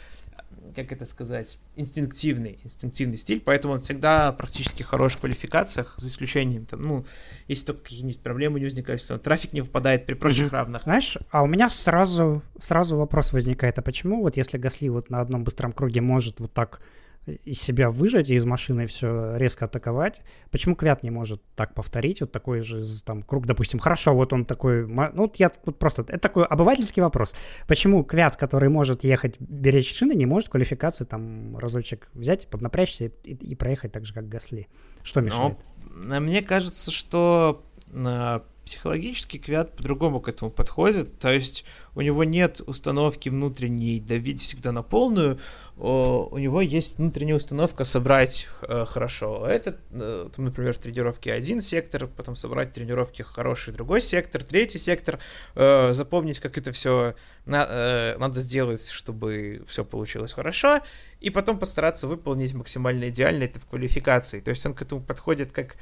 как 0.75 0.93
это 0.93 1.07
сказать, 1.07 1.59
инстинктивный, 1.77 2.59
инстинктивный 2.65 3.17
стиль, 3.17 3.41
поэтому 3.41 3.75
он 3.75 3.81
всегда 3.81 4.33
практически 4.33 4.83
хорош 4.83 5.15
в 5.15 5.19
квалификациях, 5.19 5.95
за 5.97 6.09
исключением, 6.09 6.67
там, 6.67 6.83
ну, 6.83 7.05
если 7.49 7.67
только 7.67 7.85
какие-нибудь 7.85 8.21
проблемы 8.21 8.59
не 8.59 8.67
возникают, 8.67 9.01
если 9.01 9.17
трафик 9.19 9.53
не 9.53 9.61
выпадает 9.61 10.07
при 10.07 10.15
прочих 10.15 10.53
равных. 10.53 10.83
Знаешь, 10.85 11.17
а 11.31 11.43
у 11.43 11.47
меня 11.47 11.69
сразу, 11.69 12.43
сразу 12.61 12.97
вопрос 12.97 13.33
возникает, 13.33 13.79
а 13.79 13.83
почему 13.83 14.23
вот 14.23 14.37
если 14.37 14.59
Гасли 14.59 14.89
вот 14.89 15.11
на 15.11 15.21
одном 15.21 15.45
быстром 15.45 15.73
круге 15.73 16.01
может 16.01 16.41
вот 16.41 16.53
так 16.53 16.81
из 17.27 17.61
себя 17.61 17.91
выжать 17.91 18.31
и 18.31 18.35
из 18.35 18.45
машины 18.45 18.87
все 18.87 19.37
резко 19.37 19.65
атаковать. 19.65 20.23
Почему 20.51 20.77
Квят 20.77 21.03
не 21.03 21.11
может 21.11 21.43
так 21.57 21.75
повторить, 21.75 22.21
вот 22.21 22.33
такой 22.33 22.61
же 22.61 22.83
там 23.05 23.23
круг, 23.23 23.47
допустим, 23.47 23.79
хорошо, 23.79 24.15
вот 24.15 24.33
он 24.33 24.45
такой, 24.45 24.87
ну 24.87 25.23
вот 25.23 25.37
я 25.37 25.49
тут 25.49 25.79
просто, 25.79 26.03
это 26.03 26.19
такой 26.19 26.45
обывательский 26.45 27.03
вопрос. 27.03 27.35
Почему 27.67 28.05
Квят, 28.05 28.37
который 28.37 28.69
может 28.69 29.05
ехать, 29.05 29.37
беречь 29.41 29.95
шины, 29.95 30.15
не 30.15 30.27
может 30.27 30.51
квалификации 30.51 31.05
там 31.05 31.57
разочек 31.57 32.09
взять, 32.13 32.49
поднапрячься 32.49 33.07
и, 33.07 33.33
и 33.33 33.55
проехать 33.55 33.93
так 33.93 34.05
же, 34.05 34.13
как 34.13 34.29
Гасли? 34.29 34.69
Что 35.03 35.21
ну, 35.21 35.27
мешает? 35.27 35.59
Но, 35.95 36.21
мне 36.21 36.43
кажется, 36.43 36.91
что 36.91 37.65
э, 37.93 38.41
психологически 38.65 39.39
Квят 39.39 39.77
по-другому 39.77 40.21
к 40.21 40.29
этому 40.29 40.51
подходит, 40.51 41.19
то 41.19 41.33
есть 41.33 41.65
у 41.95 42.01
него 42.01 42.25
нет 42.25 42.61
установки 42.67 43.29
внутренней 43.29 44.01
давить 44.01 44.41
всегда 44.41 44.73
на 44.73 44.83
полную, 44.83 45.39
у 45.77 46.39
него 46.39 46.61
есть 46.61 46.99
внутренняя 46.99 47.37
установка 47.37 47.85
собрать 47.85 48.49
э, 48.63 48.85
хорошо. 48.87 49.45
Это, 49.47 49.77
э, 49.91 50.29
там, 50.35 50.45
например, 50.45 50.73
в 50.73 50.79
тренировке 50.79 51.33
один 51.33 51.61
сектор, 51.61 52.07
потом 52.07 52.37
собрать 52.37 52.71
в 52.71 52.75
тренировке 52.75 53.25
хороший 53.25 53.75
другой 53.75 54.01
сектор, 54.01 54.43
третий 54.43 54.79
сектор, 54.79 55.19
э, 55.57 55.93
запомнить, 55.93 56.39
как 56.39 56.59
это 56.59 56.71
все 56.71 57.15
на, 57.45 58.17
надо 58.19 58.43
сделать, 58.43 58.89
чтобы 58.89 59.63
все 59.67 59.85
получилось 59.85 60.33
хорошо, 60.33 60.81
и 61.21 61.31
потом 61.31 61.59
постараться 61.59 62.07
выполнить 62.07 62.55
максимально 62.55 63.09
идеально 63.09 63.45
это 63.45 63.59
в 63.59 63.67
квалификации. 63.67 64.41
То 64.41 64.51
есть 64.51 64.65
он 64.65 64.75
к 64.75 64.83
этому 64.83 65.03
подходит 65.03 65.53
как 65.53 65.77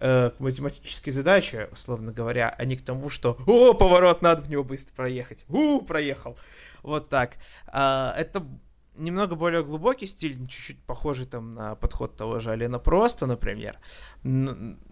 э, 0.00 0.30
к 0.36 0.40
математической 0.40 1.10
задаче, 1.10 1.68
условно 1.72 2.12
говоря, 2.12 2.54
а 2.56 2.64
не 2.64 2.76
к 2.76 2.84
тому, 2.84 3.08
что 3.08 3.36
«О, 3.46 3.74
поворот, 3.74 4.22
надо 4.22 4.42
в 4.42 4.50
него 4.50 4.64
быстро 4.64 4.94
проехать!» 4.94 5.44
«У, 5.48 5.80
проехал!» 5.80 6.36
Вот 6.82 7.08
так. 7.08 7.36
А, 7.66 8.14
это 8.16 8.44
немного 8.98 9.34
более 9.34 9.64
глубокий 9.64 10.06
стиль, 10.06 10.36
чуть-чуть 10.46 10.82
похожий 10.82 11.26
там 11.26 11.52
на 11.52 11.74
подход 11.76 12.16
того 12.16 12.40
же 12.40 12.50
Алена 12.50 12.78
Просто, 12.78 13.26
например. 13.26 13.78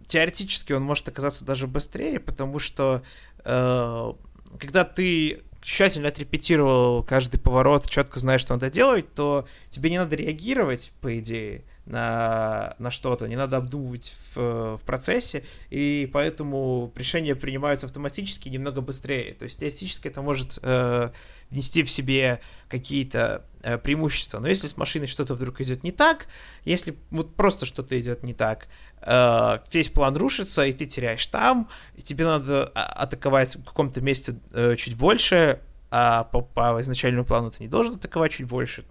Теоретически 0.07 0.73
он 0.73 0.83
может 0.83 1.09
оказаться 1.09 1.45
даже 1.45 1.67
быстрее, 1.67 2.21
потому 2.21 2.59
что 2.59 3.03
э, 3.45 4.13
когда 4.59 4.85
ты 4.85 5.43
тщательно 5.61 6.09
отрепетировал 6.09 7.03
каждый 7.03 7.41
поворот, 7.41 7.89
четко 7.89 8.21
знаешь, 8.21 8.41
что 8.41 8.55
надо 8.55 8.71
делать, 8.71 9.13
то 9.15 9.49
тебе 9.69 9.91
не 9.91 9.99
надо 9.99 10.15
реагировать, 10.15 10.93
по 11.01 11.19
идее, 11.19 11.65
на, 11.87 12.75
на 12.79 12.91
что-то, 12.91 13.29
не 13.29 13.37
надо 13.37 13.57
обдумывать 13.57 14.15
в, 14.35 14.77
в 14.77 14.81
процессе, 14.85 15.45
и 15.71 16.11
поэтому 16.13 16.93
решения 16.97 17.35
принимаются 17.35 17.87
автоматически 17.87 18.49
немного 18.49 18.81
быстрее. 18.81 19.35
То 19.35 19.45
есть 19.45 19.61
теоретически 19.61 20.09
это 20.09 20.21
может 20.21 20.59
э, 20.63 21.11
внести 21.51 21.83
в 21.85 21.91
себе 21.91 22.41
какие-то 22.69 23.45
э, 23.63 23.79
преимущества. 23.79 24.41
Но 24.41 24.49
если 24.49 24.67
с 24.67 24.77
машиной 24.77 25.07
что-то 25.07 25.35
вдруг 25.35 25.61
идет 25.61 25.85
не 25.85 25.93
так, 25.93 26.27
если 26.65 26.97
вот 27.11 27.37
просто 27.37 27.67
что-то 27.67 27.99
идет 27.99 28.25
не 28.25 28.35
так, 28.35 28.67
э, 29.03 29.59
весь 29.73 29.89
план 29.89 30.17
рушится, 30.17 30.67
и 30.67 30.73
ты 30.73 30.87
теряешь 30.87 31.27
там, 31.29 31.69
и 31.95 32.03
тебе 32.03 32.25
надо 32.25 32.73
а, 32.75 32.85
атаковать 33.03 33.55
в 33.57 33.65
каком-то 33.65 34.01
месте 34.01 34.35
э, 34.53 34.75
чуть 34.77 34.97
больше, 34.97 35.61
а 35.91 36.25
по, 36.25 36.41
по 36.41 36.81
изначальному 36.81 37.25
плану 37.25 37.51
ты 37.51 37.63
не 37.63 37.69
должен 37.69 37.95
атаковать 37.95 38.33
чуть 38.33 38.47
больше. 38.47 38.85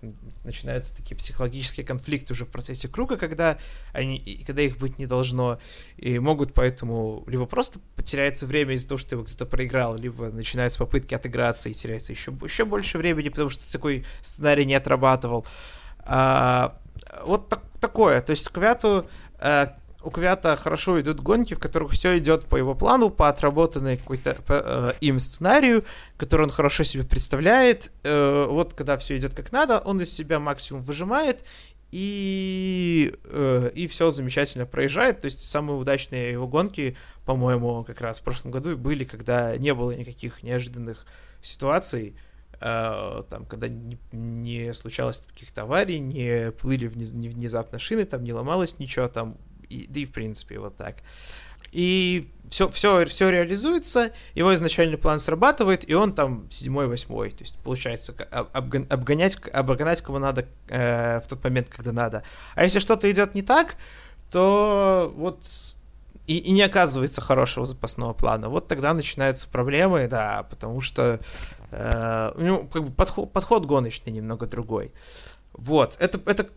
Начинаются 0.43 0.95
такие 0.95 1.15
психологические 1.15 1.85
конфликты 1.85 2.33
уже 2.33 2.45
в 2.45 2.49
процессе 2.49 2.87
круга, 2.87 3.17
когда, 3.17 3.57
они, 3.91 4.43
когда 4.45 4.61
их 4.61 4.77
быть 4.77 4.97
не 4.97 5.05
должно, 5.05 5.59
и 5.97 6.17
могут 6.19 6.53
поэтому 6.53 7.23
либо 7.27 7.45
просто 7.45 7.79
потеряется 7.95 8.45
время 8.45 8.73
из-за 8.73 8.87
того, 8.87 8.97
что 8.97 9.09
ты 9.09 9.15
его 9.15 9.23
где-то 9.23 9.45
проиграл, 9.45 9.95
либо 9.97 10.29
начинаются 10.29 10.79
попытки 10.79 11.13
отыграться 11.13 11.69
и 11.69 11.73
теряется 11.73 12.13
еще, 12.13 12.31
еще 12.43 12.63
больше 12.63 12.97
времени, 12.97 13.29
потому 13.29 13.49
что 13.49 13.65
ты 13.65 13.71
такой 13.71 14.05
сценарий 14.21 14.65
не 14.65 14.75
отрабатывал. 14.75 15.45
А, 15.99 16.79
вот 17.25 17.49
так, 17.49 17.61
такое. 17.81 18.21
То 18.21 18.31
есть 18.31 18.47
Квяту 18.49 19.07
а, 19.39 19.75
у 20.06 20.12
Квята 20.12 20.56
хорошо 20.56 21.01
идут 21.01 21.20
гонки, 21.20 21.56
в 21.56 21.60
которых 21.60 21.91
все 21.93 22.18
идет 22.20 22.45
по 22.45 22.58
его 22.58 22.76
плану, 22.76 23.10
по 23.10 23.28
отработанной 23.28 23.97
какой-то 23.97 24.38
э, 24.47 24.93
им 25.01 25.20
сценарию, 25.20 25.84
который 26.18 26.43
он 26.43 26.51
хорошо 26.51 26.84
себе 26.84 27.03
представляет. 27.03 27.91
Э, 28.03 28.45
вот 28.47 28.76
когда 28.76 28.97
все 28.97 29.18
идет 29.18 29.34
как 29.34 29.51
надо, 29.51 29.80
он 29.80 29.99
из 30.01 30.14
себя 30.14 30.39
максимум 30.39 30.84
выжимает, 30.84 31.43
и, 31.91 33.16
э, 33.24 33.72
и 33.74 33.88
все 33.88 34.12
замечательно 34.12 34.68
проезжает. 34.68 35.22
То 35.22 35.26
есть 35.26 35.41
самые 35.41 35.78
удачные 35.78 36.32
его 36.32 36.47
гонки, 36.47 36.95
по-моему, 37.26 37.84
как 37.84 37.99
раз 37.99 38.20
в 38.20 38.24
прошлом 38.24 38.51
году 38.51 38.78
были, 38.78 39.06
когда 39.06 39.58
не 39.58 39.74
было 39.74 39.91
никаких 39.91 40.43
неожиданных 40.43 41.06
ситуаций. 41.41 42.16
Uh, 42.62 43.24
там, 43.30 43.45
когда 43.45 43.68
не, 43.68 43.97
не 44.14 44.74
случалось 44.74 45.20
каких-то 45.20 45.64
аварий, 45.64 45.99
не 45.99 46.51
плыли 46.53 46.88
вниз, 46.88 47.12
не 47.12 47.28
внезапно 47.28 47.80
шины, 47.80 48.06
там 48.06 48.24
не 48.24 48.32
ломалось 48.32 48.80
ничего, 48.80 49.10
там 49.10 49.38
и, 49.70 49.88
да 49.88 49.99
и 49.99 50.05
в 50.05 50.11
принципе 50.11 50.59
вот 50.59 50.76
так. 50.76 50.97
И 51.72 52.32
все, 52.47 52.70
все, 52.70 53.05
все 53.05 53.30
реализуется, 53.30 54.11
его 54.34 54.53
изначальный 54.53 54.97
план 54.97 55.20
срабатывает, 55.20 55.89
и 55.89 55.93
он 55.93 56.13
там 56.13 56.49
седьмой, 56.49 56.88
восьмой. 56.88 57.32
То 57.32 57.43
есть 57.43 57.57
получается 57.59 58.13
обгонять, 58.53 59.38
обгонять 59.51 60.01
кого 60.01 60.20
надо 60.20 60.47
э, 60.70 61.20
в 61.20 61.28
тот 61.28 61.43
момент, 61.43 61.68
когда 61.70 61.91
надо. 61.91 62.24
А 62.55 62.63
если 62.63 62.80
что-то 62.80 63.11
идет 63.11 63.36
не 63.36 63.41
так, 63.41 63.76
то 64.32 65.13
вот 65.18 65.43
и, 66.28 66.38
и 66.38 66.51
не 66.51 66.61
оказывается 66.61 67.22
хорошего 67.22 67.66
запасного 67.66 68.13
плана. 68.13 68.49
Вот 68.49 68.68
тогда 68.68 68.93
начинаются 68.93 69.47
проблемы, 69.47 70.07
да, 70.07 70.43
потому 70.43 70.82
что 70.82 71.20
э, 71.72 72.32
ну, 72.38 72.68
как 72.68 72.86
бы 72.86 72.91
подход, 72.91 73.32
подход 73.34 73.66
гоночный 73.66 74.13
немного 74.13 74.45
другой. 74.45 74.91
Вот, 75.53 75.97
это, 75.99 76.20
это 76.26 76.49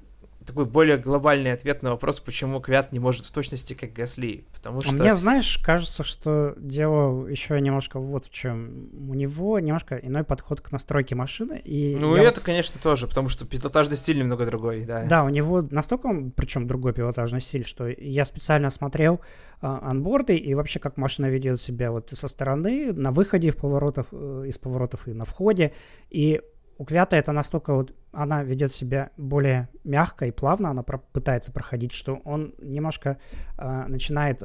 такой 0.48 0.64
более 0.64 0.96
глобальный 0.96 1.52
ответ 1.52 1.82
на 1.82 1.90
вопрос, 1.90 2.20
почему 2.20 2.60
Квят 2.60 2.92
не 2.92 2.98
может 2.98 3.24
в 3.24 3.32
точности, 3.32 3.74
как 3.74 3.92
Гасли. 3.92 4.46
Потому 4.52 4.80
что... 4.80 4.92
Мне, 4.92 5.14
знаешь, 5.14 5.58
кажется, 5.58 6.02
что 6.02 6.54
дело 6.56 7.26
еще 7.28 7.60
немножко 7.60 8.00
вот 8.00 8.24
в 8.24 8.32
чем. 8.32 8.88
У 9.08 9.14
него 9.14 9.58
немножко 9.60 9.96
иной 9.96 10.24
подход 10.24 10.60
к 10.60 10.72
настройке 10.72 11.14
машины. 11.14 11.60
И 11.64 11.96
ну, 12.00 12.16
и 12.16 12.20
это, 12.20 12.40
вот... 12.40 12.44
конечно, 12.44 12.80
тоже, 12.82 13.06
потому 13.06 13.28
что 13.28 13.46
пилотажный 13.46 13.96
стиль 13.96 14.18
немного 14.18 14.46
другой, 14.46 14.84
да. 14.84 15.04
Да, 15.04 15.24
у 15.24 15.28
него 15.28 15.62
настолько, 15.70 16.08
причем 16.34 16.66
другой 16.66 16.92
пилотажный 16.92 17.40
стиль, 17.40 17.64
что 17.64 17.86
я 17.86 18.24
специально 18.24 18.70
смотрел 18.70 19.20
а, 19.60 19.90
анборды 19.90 20.36
и 20.36 20.54
вообще 20.54 20.78
как 20.80 20.96
машина 20.96 21.26
ведет 21.26 21.60
себя 21.60 21.90
вот 21.90 22.10
со 22.10 22.28
стороны, 22.28 22.92
на 22.92 23.10
выходе 23.10 23.50
в 23.50 23.56
поворотах, 23.56 24.06
э, 24.12 24.44
из 24.46 24.58
поворотов 24.58 25.08
и 25.08 25.12
на 25.12 25.24
входе. 25.24 25.72
И 26.10 26.40
у 26.78 26.84
Квята 26.84 27.16
это 27.16 27.32
настолько 27.32 27.74
вот, 27.74 27.94
она 28.12 28.42
ведет 28.44 28.72
себя 28.72 29.10
более 29.16 29.68
мягко 29.84 30.26
и 30.26 30.30
плавно, 30.30 30.70
она 30.70 30.82
про- 30.82 30.98
пытается 30.98 31.52
проходить, 31.52 31.92
что 31.92 32.20
он 32.24 32.54
немножко 32.58 33.18
э, 33.58 33.84
начинает 33.88 34.42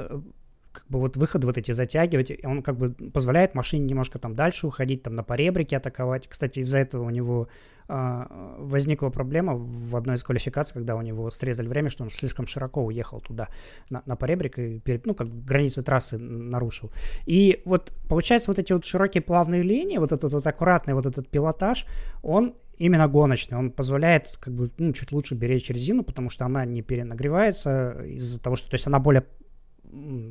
как 0.74 0.86
бы 0.90 1.00
вот 1.00 1.16
выходы 1.16 1.46
вот 1.48 1.58
эти 1.58 1.72
затягивать, 1.72 2.44
он 2.44 2.64
как 2.64 2.78
бы 2.78 2.92
позволяет 3.12 3.56
машине 3.56 3.86
немножко 3.86 4.20
там 4.20 4.36
дальше 4.36 4.68
уходить, 4.68 5.04
там 5.04 5.16
на 5.16 5.24
поребрике 5.24 5.78
атаковать. 5.78 6.28
Кстати, 6.28 6.60
из-за 6.60 6.80
этого 6.80 7.04
у 7.04 7.10
него 7.12 7.48
э, 7.88 8.26
возникла 8.58 9.10
проблема 9.10 9.54
в 9.56 9.96
одной 9.96 10.16
из 10.16 10.24
квалификаций, 10.24 10.74
когда 10.74 10.96
у 10.96 11.02
него 11.02 11.30
срезали 11.30 11.68
время, 11.68 11.90
что 11.90 12.04
он 12.04 12.10
слишком 12.10 12.48
широко 12.48 12.84
уехал 12.84 13.22
туда, 13.22 13.50
на, 13.90 14.02
на 14.06 14.16
поребрик, 14.16 14.58
и, 14.58 14.82
ну, 15.06 15.14
как 15.14 15.28
границы 15.30 15.84
трассы 15.84 16.18
нарушил. 16.18 16.92
И 17.26 17.62
вот 17.66 17.94
получается 18.10 18.50
вот 18.50 18.60
эти 18.60 18.74
вот 18.74 18.84
широкие 18.84 19.22
плавные 19.22 19.62
линии, 19.62 20.00
вот 20.00 20.12
этот 20.12 20.34
вот 20.34 20.48
аккуратный 20.48 20.96
вот 20.96 21.06
этот 21.06 21.30
пилотаж, 21.30 21.86
он 22.24 22.56
именно 22.78 23.08
гоночный. 23.08 23.58
Он 23.58 23.72
позволяет 23.72 24.38
как 24.40 24.54
бы 24.54 24.72
ну, 24.78 24.94
чуть 24.94 25.12
лучше 25.12 25.36
беречь 25.36 25.70
резину, 25.70 26.04
потому 26.04 26.30
что 26.30 26.46
она 26.46 26.66
не 26.66 26.82
перенагревается 26.82 28.04
из-за 28.06 28.42
того, 28.42 28.56
что 28.56 28.70
то 28.70 28.74
есть 28.74 28.88
она 28.88 29.00
более 29.00 29.24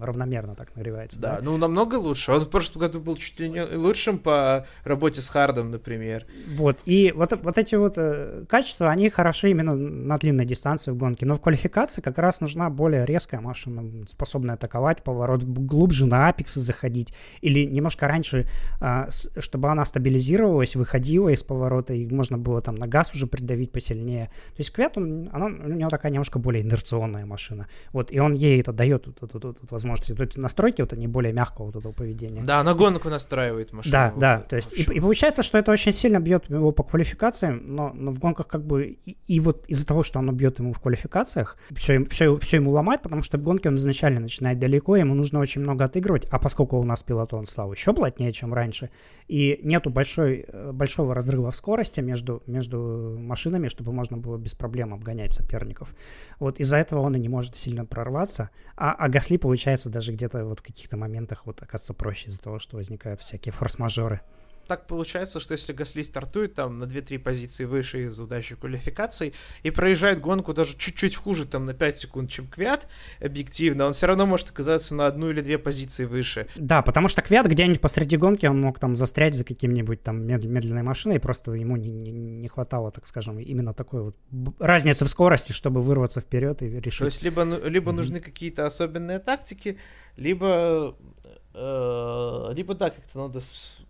равномерно 0.01 0.55
так 0.55 0.75
нагревается. 0.77 1.21
Да, 1.21 1.37
да, 1.37 1.43
ну 1.43 1.57
намного 1.57 1.97
лучше. 1.97 2.33
Он 2.33 2.41
в 2.41 2.49
прошлом 2.49 2.81
году 2.81 3.01
был 3.01 3.17
чуть 3.17 3.39
ли 3.41 3.49
не 3.49 3.63
лучшим 3.63 4.19
по 4.19 4.67
работе 4.85 5.21
с 5.21 5.29
Хардом, 5.29 5.71
например. 5.71 6.27
Вот, 6.55 6.79
и 6.85 7.13
вот, 7.13 7.33
вот 7.43 7.59
эти 7.59 7.75
вот 7.75 7.95
э, 7.97 8.45
качества, 8.49 8.91
они 8.91 9.11
хороши 9.11 9.51
именно 9.51 9.75
на 9.75 10.19
длинной 10.19 10.47
дистанции 10.47 10.91
в 10.91 10.97
гонке, 10.97 11.27
но 11.27 11.35
в 11.35 11.41
квалификации 11.41 12.01
как 12.01 12.19
раз 12.19 12.41
нужна 12.41 12.71
более 12.71 13.05
резкая 13.07 13.41
машина, 13.41 14.07
способная 14.07 14.55
атаковать, 14.55 15.03
поворот 15.03 15.43
глубже 15.43 16.07
на 16.07 16.29
апексы 16.29 16.61
заходить, 16.61 17.15
или 17.41 17.65
немножко 17.65 18.09
раньше, 18.09 18.47
э, 18.81 19.07
с, 19.09 19.31
чтобы 19.41 19.71
она 19.71 19.85
стабилизировалась, 19.85 20.77
выходила 20.77 21.29
из 21.29 21.43
поворота, 21.43 21.95
и 21.95 22.07
можно 22.07 22.39
было 22.39 22.61
там 22.61 22.75
на 22.75 22.87
газ 22.87 23.15
уже 23.15 23.27
придавить 23.27 23.73
посильнее. 23.73 24.27
То 24.49 24.59
есть 24.59 24.71
Квет, 24.71 24.97
он, 24.97 25.29
она, 25.33 25.47
у 25.47 25.73
него 25.73 25.91
такая 25.91 26.13
немножко 26.13 26.39
более 26.39 26.63
инерционная 26.63 27.27
машина. 27.27 27.69
Вот, 27.93 28.13
и 28.13 28.19
он 28.19 28.35
ей 28.35 28.61
это 28.61 28.73
дает, 28.73 29.07
вот, 29.07 29.33
вот, 29.33 29.52
вот, 29.61 29.71
возможности. 29.71 30.21
Эти 30.21 30.39
настройки, 30.39 30.83
вот 30.83 30.93
они 30.93 31.07
более 31.09 31.33
мягкого 31.33 31.67
вот 31.67 31.77
этого 31.77 31.93
поведения. 31.93 32.43
Да, 32.43 32.63
на 32.63 32.75
гонку 32.75 33.09
настраивает 33.09 33.73
машину. 33.73 33.93
Да, 33.93 34.13
да, 34.17 34.39
то 34.41 34.57
есть 34.57 34.73
и, 34.73 34.83
и 34.83 35.01
получается, 35.01 35.43
что 35.43 35.59
это 35.59 35.73
очень 35.73 35.93
сильно 35.93 36.21
бьет 36.21 36.49
его 36.49 36.73
по 36.73 36.83
квалификациям, 36.83 37.63
но, 37.75 37.93
но 37.95 38.11
в 38.11 38.19
гонках 38.19 38.49
как 38.49 38.65
бы 38.65 38.99
и, 39.05 39.17
и 39.27 39.41
вот 39.41 39.65
из-за 39.69 39.87
того, 39.87 40.03
что 40.03 40.19
оно 40.19 40.33
бьет 40.33 40.59
ему 40.59 40.73
в 40.73 40.81
квалификациях, 40.81 41.57
все, 41.75 42.05
все, 42.05 42.37
все 42.37 42.57
ему 42.57 42.71
ломает, 42.71 43.03
потому 43.03 43.23
что 43.23 43.39
в 43.39 43.43
гонке 43.43 43.69
он 43.69 43.77
изначально 43.77 44.21
начинает 44.21 44.59
далеко, 44.59 44.97
ему 44.97 45.15
нужно 45.15 45.41
очень 45.41 45.61
много 45.63 45.85
отыгрывать, 45.85 46.27
а 46.31 46.39
поскольку 46.39 46.79
у 46.79 46.85
нас 46.85 47.03
пилотон 47.03 47.47
стал 47.47 47.73
еще 47.73 47.93
плотнее, 47.93 48.33
чем 48.33 48.55
раньше, 48.55 48.91
и 49.29 49.61
нету 49.63 49.91
большой, 49.91 50.45
э, 50.47 50.73
большого 50.73 51.15
разрыва 51.15 51.51
в 51.51 51.57
скорости 51.57 52.01
между, 52.01 52.43
между 52.47 53.17
машинами, 53.19 53.69
чтобы 53.69 53.93
можно 53.93 54.17
было 54.17 54.37
без 54.37 54.55
проблем 54.55 54.95
обгонять 54.95 55.33
соперников. 55.33 55.95
Вот 56.39 56.61
из-за 56.61 56.77
этого 56.77 57.01
он 57.01 57.17
и 57.17 57.21
не 57.21 57.29
может 57.29 57.57
сильно 57.57 57.85
прорваться, 57.85 58.51
а, 58.77 58.93
а 58.93 59.09
Гасли 59.09 59.37
получается 59.43 59.91
даже 59.91 60.13
где-то 60.13 60.45
вот 60.45 60.61
в 60.61 60.63
каких-то 60.63 60.97
моментах 60.97 61.47
вот 61.47 61.61
оказывается 61.61 61.95
проще 61.95 62.29
из-за 62.29 62.43
того, 62.43 62.61
что 62.61 62.77
возникают 62.77 63.21
всякие 63.21 63.53
форс-мажоры 63.53 64.21
так 64.73 64.87
получается, 64.87 65.39
что 65.39 65.53
если 65.53 65.75
Гасли 65.75 66.01
стартует 66.01 66.55
там 66.55 66.79
на 66.79 66.85
2-3 66.85 67.19
позиции 67.19 67.67
выше 67.67 68.05
из 68.05 68.19
удачи 68.19 68.57
квалификаций 68.57 69.35
и 69.63 69.71
проезжает 69.71 70.23
гонку 70.23 70.55
даже 70.55 70.79
чуть-чуть 70.79 71.15
хуже, 71.15 71.45
там 71.45 71.67
на 71.67 71.75
5 71.75 71.97
секунд, 71.99 72.31
чем 72.31 72.47
Квят, 72.47 72.89
объективно, 73.21 73.85
он 73.85 73.93
все 73.93 74.07
равно 74.07 74.25
может 74.25 74.49
оказаться 74.49 74.95
на 74.95 75.07
одну 75.07 75.29
или 75.29 75.43
две 75.43 75.59
позиции 75.59 76.07
выше. 76.07 76.47
Да, 76.57 76.81
потому 76.81 77.09
что 77.09 77.21
Квят 77.21 77.47
где-нибудь 77.47 77.83
посреди 77.83 78.17
гонки 78.17 78.47
он 78.47 78.63
мог 78.63 78.79
там 78.79 78.97
застрять 78.97 79.35
за 79.35 79.45
каким-нибудь 79.45 80.03
там 80.03 80.25
медленной 80.25 80.83
машиной, 80.83 81.17
и 81.17 81.19
просто 81.19 81.53
ему 81.53 81.77
не, 81.77 81.91
не, 81.91 82.11
не 82.11 82.49
хватало, 82.49 82.91
так 82.91 83.07
скажем, 83.07 83.39
именно 83.39 83.75
такой 83.75 84.05
вот 84.05 84.17
разницы 84.59 85.05
в 85.05 85.09
скорости, 85.11 85.53
чтобы 85.53 85.83
вырваться 85.83 86.23
вперед 86.23 86.63
и 86.63 86.81
решить. 86.81 87.01
То 87.01 87.05
есть 87.05 87.23
либо, 87.23 87.45
ну, 87.45 87.59
либо 87.69 87.91
mm-hmm. 87.91 87.95
нужны 87.95 88.21
какие-то 88.21 88.65
особенные 88.65 89.19
тактики, 89.19 89.77
либо 90.17 90.97
либо 91.55 92.75
да, 92.75 92.91
как-то 92.91 93.19
надо 93.19 93.41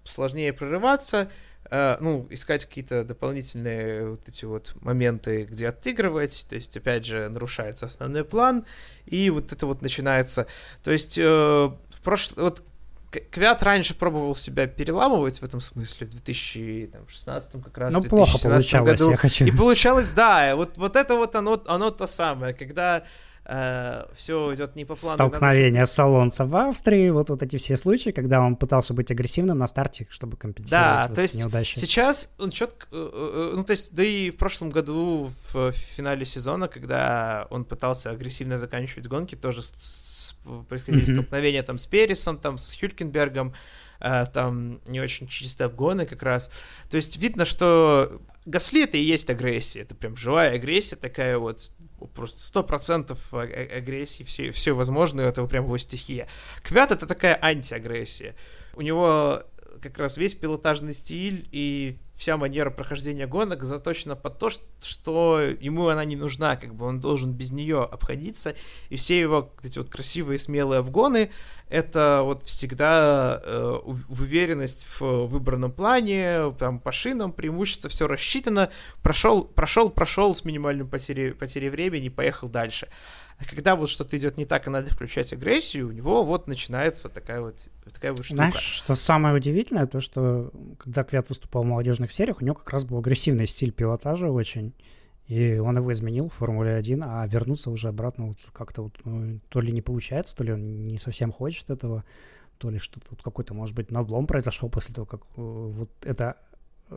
сложнее 0.04 0.52
прорываться, 0.52 1.30
э, 1.70 1.96
ну, 2.00 2.26
искать 2.30 2.66
какие-то 2.66 3.04
дополнительные 3.04 4.10
вот 4.10 4.28
эти 4.28 4.44
вот 4.44 4.74
моменты, 4.80 5.44
где 5.44 5.68
отыгрывать, 5.68 6.46
то 6.48 6.56
есть, 6.56 6.76
опять 6.76 7.06
же, 7.06 7.28
нарушается 7.28 7.86
основной 7.86 8.24
план, 8.24 8.64
и 9.06 9.30
вот 9.30 9.52
это 9.52 9.66
вот 9.66 9.82
начинается, 9.82 10.46
то 10.82 10.90
есть, 10.90 11.18
э, 11.18 11.22
в 11.22 12.02
прошлом, 12.02 12.44
вот 12.44 12.62
Квят 13.30 13.62
раньше 13.62 13.94
пробовал 13.94 14.34
себя 14.34 14.66
переламывать 14.66 15.38
в 15.38 15.44
этом 15.44 15.60
смысле 15.60 16.06
в 16.06 16.10
2016 16.10 17.62
как 17.62 17.76
раз. 17.76 17.92
Ну, 17.92 18.02
плохо 18.02 18.38
получалось, 18.38 18.72
году. 18.72 19.10
я 19.10 19.16
хочу. 19.18 19.44
И 19.44 19.50
получалось, 19.50 20.14
да, 20.14 20.56
вот, 20.56 20.78
вот 20.78 20.96
это 20.96 21.16
вот 21.16 21.36
оно, 21.36 21.62
оно 21.66 21.90
то 21.90 22.06
самое, 22.06 22.54
когда 22.54 23.04
э, 23.45 24.05
все 24.14 24.55
идет 24.55 24.76
не 24.76 24.84
по 24.84 24.95
плану. 24.95 25.14
Столкновение 25.14 25.86
салонца 25.86 26.45
в 26.45 26.55
Австрии, 26.57 27.11
вот, 27.11 27.28
вот 27.30 27.43
эти 27.43 27.57
все 27.57 27.76
случаи, 27.76 28.11
когда 28.11 28.40
он 28.40 28.57
пытался 28.57 28.95
быть 28.95 29.11
агрессивным 29.11 29.59
на 29.59 29.66
старте, 29.66 30.07
чтобы 30.11 30.36
компенсировать 30.36 30.86
да, 30.86 31.07
вот 31.09 31.14
то 31.14 31.22
есть 31.22 31.43
неудачи. 31.43 31.78
сейчас 31.78 32.34
он 32.38 32.51
четко, 32.51 32.86
э, 32.93 33.11
э, 33.12 33.57
ну 33.57 33.64
то 33.64 33.72
есть, 33.72 33.95
да 33.95 34.05
и 34.05 34.30
в 34.30 34.36
прошлом 34.36 34.70
году 34.70 35.30
в 35.53 35.72
финале 35.72 36.24
сезона, 36.24 36.68
когда 36.68 37.47
он 37.51 37.64
пытался 37.64 38.11
агрессивно 38.11 38.59
заканчивать 38.59 39.09
гонки, 39.09 39.34
тоже 39.34 39.62
с, 39.62 39.72
с, 39.76 40.36
происходили 40.68 41.05
mm-hmm. 41.05 41.12
столкновения 41.12 41.62
там 41.62 41.78
с 41.78 41.86
Пересом, 41.86 42.38
там 42.38 42.59
с 42.59 42.78
Хюлькенбергом, 42.78 43.55
э, 44.01 44.26
там 44.32 44.80
не 44.86 45.01
очень 45.01 45.26
чистые 45.28 45.66
обгоны 45.66 46.07
как 46.07 46.22
раз. 46.22 46.51
То 46.90 46.97
есть 46.97 47.16
видно, 47.18 47.45
что 47.45 48.20
Гасли 48.45 48.84
это 48.84 48.97
и 48.97 49.03
есть 49.03 49.30
агрессия, 49.30 49.80
это 49.80 49.95
прям 49.95 50.16
живая 50.16 50.55
агрессия 50.55 50.97
такая 50.97 51.38
вот 51.38 51.70
просто 52.07 52.40
сто 52.40 52.62
процентов 52.62 53.32
агрессии, 53.34 54.22
все, 54.22 54.50
все 54.50 54.72
возможное, 54.74 55.28
это 55.28 55.44
прям 55.46 55.64
его 55.64 55.78
стихия. 55.78 56.28
Квят 56.62 56.92
это 56.92 57.07
такая 57.07 57.38
антиагрессия. 57.40 58.34
У 58.74 58.82
него 58.82 59.42
как 59.83 59.99
раз 59.99 60.16
весь 60.16 60.35
пилотажный 60.35 60.95
стиль 60.95 61.49
и 61.51 61.99
вся 62.14 62.37
манера 62.37 62.70
прохождения 62.70 63.26
гонок 63.26 63.64
заточена 63.64 64.14
под 64.14 64.39
то, 64.39 64.49
что 64.49 65.41
ему 65.41 65.89
она 65.89 66.05
не 66.05 66.14
нужна, 66.14 66.57
как 66.57 66.74
бы 66.74 66.87
он 66.87 67.01
должен 67.01 67.33
без 67.33 67.51
нее 67.51 67.83
обходиться, 67.83 68.55
и 68.91 68.97
все 68.97 69.18
его 69.18 69.53
эти 69.62 69.78
вот 69.78 69.89
красивые 69.89 70.39
смелые 70.39 70.80
обгоны 70.80 71.30
это 71.72 72.20
вот 72.22 72.43
всегда 72.43 73.41
э, 73.43 73.78
уверенность 74.09 74.87
в 75.01 75.24
выбранном 75.24 75.72
плане, 75.72 76.53
там 76.59 76.78
по 76.78 76.93
шинам 76.93 77.33
преимущество 77.33 77.89
все 77.89 78.07
рассчитано, 78.07 78.70
прошел, 79.03 79.45
прошел, 79.45 79.89
прошел 79.89 80.35
с 80.35 80.45
минимальным 80.45 80.87
потерей, 80.87 81.33
потерей 81.33 81.70
времени, 81.70 82.11
поехал 82.11 82.49
дальше. 82.49 82.89
А 83.43 83.49
когда 83.49 83.74
вот 83.76 83.88
что-то 83.88 84.16
идет 84.16 84.36
не 84.36 84.45
так, 84.45 84.66
и 84.66 84.70
надо 84.70 84.90
включать 84.90 85.32
агрессию, 85.32 85.88
у 85.88 85.93
него 85.93 86.24
вот 86.24 86.47
начинается 86.47 87.09
такая 87.09 87.40
вот, 87.40 87.68
такая 87.93 88.12
вот 88.12 88.24
штука. 88.24 88.36
Знаешь, 88.36 88.55
что 88.55 88.95
самое 88.95 89.34
удивительное, 89.34 89.86
то, 89.86 90.01
что 90.01 90.53
когда 90.78 91.03
Квят 91.03 91.28
выступал 91.28 91.62
в 91.62 91.66
молодежных 91.66 92.12
сериях, 92.12 92.40
у 92.40 92.45
него 92.45 92.55
как 92.55 92.70
раз 92.70 92.84
был 92.84 92.99
агрессивный 92.99 93.47
стиль 93.47 93.72
пилотажа 93.72 94.30
очень, 94.30 94.74
и 95.26 95.59
он 95.59 95.76
его 95.76 95.90
изменил 95.93 96.28
в 96.28 96.34
Формуле 96.34 96.74
1, 96.76 97.03
а 97.03 97.26
вернуться 97.26 97.70
уже 97.70 97.88
обратно 97.88 98.28
вот 98.28 98.38
как-то 98.53 98.82
вот, 98.82 99.01
ну, 99.05 99.40
то 99.49 99.61
ли 99.61 99.72
не 99.72 99.82
получается, 99.82 100.36
то 100.36 100.45
ли 100.45 100.53
он 100.53 100.84
не 100.84 100.99
совсем 100.99 101.32
хочет 101.32 101.70
этого, 101.70 102.05
то 102.59 102.70
ли 102.70 102.78
что-то 102.78 103.07
вот 103.11 103.22
какой-то, 103.22 103.55
может 103.55 103.74
быть, 103.74 103.90
надлом 103.90 104.26
произошел 104.26 104.68
после 104.68 104.95
того, 104.95 105.07
как 105.07 105.22
э, 105.22 105.24
вот 105.36 105.90
это 106.05 106.36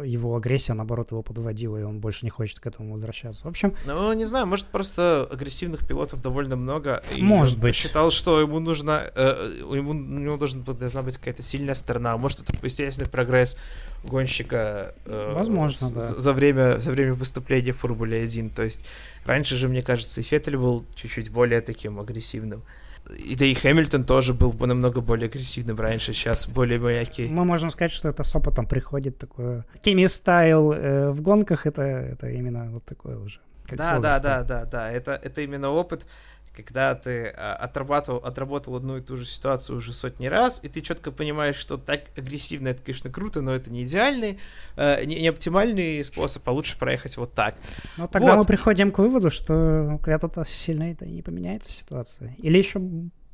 его 0.03 0.35
агрессия, 0.35 0.73
наоборот, 0.73 1.11
его 1.11 1.21
подводила, 1.21 1.77
и 1.77 1.83
он 1.83 1.99
больше 1.99 2.25
не 2.25 2.29
хочет 2.29 2.59
к 2.59 2.67
этому 2.67 2.93
возвращаться. 2.93 3.45
В 3.45 3.47
общем... 3.47 3.73
Ну, 3.85 4.11
не 4.13 4.25
знаю, 4.25 4.45
может, 4.45 4.67
просто 4.67 5.27
агрессивных 5.31 5.87
пилотов 5.87 6.21
довольно 6.21 6.55
много. 6.55 7.03
И 7.15 7.21
может 7.21 7.59
быть. 7.59 7.75
считал, 7.75 8.11
что 8.11 8.39
ему 8.41 8.59
нужно... 8.59 9.03
Э, 9.15 9.63
ему, 9.73 9.91
у 9.91 9.93
него 9.93 10.37
должен, 10.37 10.63
должна 10.63 11.01
быть 11.01 11.17
какая-то 11.17 11.43
сильная 11.43 11.75
сторона. 11.75 12.17
Может, 12.17 12.41
это 12.41 12.53
естественный 12.61 13.09
прогресс 13.09 13.57
гонщика 14.03 14.95
э, 15.05 15.31
Возможно, 15.33 15.87
с, 15.87 15.91
да. 15.91 16.01
за, 16.01 16.33
время, 16.33 16.79
за 16.79 16.91
время 16.91 17.13
выступления 17.13 17.71
в 17.71 17.77
Формуле 17.77 18.21
1. 18.21 18.49
То 18.49 18.63
есть 18.63 18.85
раньше 19.25 19.55
же, 19.55 19.67
мне 19.67 19.81
кажется, 19.81 20.21
и 20.21 20.23
Феттель 20.23 20.57
был 20.57 20.85
чуть-чуть 20.95 21.29
более 21.29 21.61
таким 21.61 21.99
агрессивным. 21.99 22.63
И 23.09 23.35
да 23.35 23.45
и 23.45 23.53
Хэмилтон 23.53 24.03
тоже 24.03 24.33
был 24.33 24.51
бы 24.51 24.67
намного 24.67 25.01
более 25.01 25.27
агрессивным 25.27 25.79
раньше, 25.79 26.13
сейчас 26.13 26.47
более 26.47 26.79
мягкий. 26.79 27.27
Мы 27.27 27.45
можем 27.45 27.69
сказать, 27.69 27.91
что 27.91 28.09
это 28.09 28.23
с 28.23 28.35
опытом 28.35 28.65
приходит 28.65 29.17
такое. 29.17 29.65
Тими 29.79 30.07
стайл 30.07 30.71
э, 30.71 31.11
в 31.11 31.21
гонках 31.21 31.65
это, 31.65 31.83
это 31.83 32.29
именно 32.29 32.71
вот 32.71 32.83
такое 32.85 33.17
уже. 33.17 33.39
Как 33.67 33.79
да, 33.79 33.99
да, 33.99 34.19
да, 34.19 34.43
да, 34.43 34.65
да. 34.65 34.91
Это, 34.91 35.19
это 35.23 35.41
именно 35.41 35.71
опыт, 35.71 36.07
когда 36.55 36.95
ты 36.95 37.27
а, 37.27 37.55
отрабатывал, 37.55 38.19
отработал 38.19 38.75
одну 38.75 38.97
и 38.97 39.01
ту 39.01 39.17
же 39.17 39.25
ситуацию 39.25 39.77
уже 39.77 39.93
сотни 39.93 40.27
раз, 40.27 40.63
и 40.63 40.69
ты 40.69 40.81
четко 40.81 41.11
понимаешь, 41.11 41.55
что 41.55 41.77
так 41.77 42.05
агрессивно 42.17 42.69
это, 42.69 42.81
конечно, 42.81 43.09
круто, 43.11 43.41
но 43.41 43.53
это 43.53 43.71
не 43.71 43.83
идеальный, 43.83 44.39
э, 44.77 45.03
не, 45.05 45.21
не 45.21 45.27
оптимальный 45.27 46.03
способ, 46.03 46.47
а 46.47 46.51
лучше 46.51 46.77
проехать 46.77 47.17
вот 47.17 47.33
так. 47.33 47.55
Ну, 47.97 48.07
тогда 48.07 48.35
вот. 48.35 48.37
мы 48.37 48.43
приходим 48.45 48.91
к 48.91 48.99
выводу, 48.99 49.29
что 49.29 49.99
когда-то 50.03 50.43
сильно 50.45 50.91
это 50.91 51.05
не 51.05 51.21
поменяется 51.21 51.71
ситуация. 51.71 52.35
Или 52.37 52.57
еще 52.57 52.79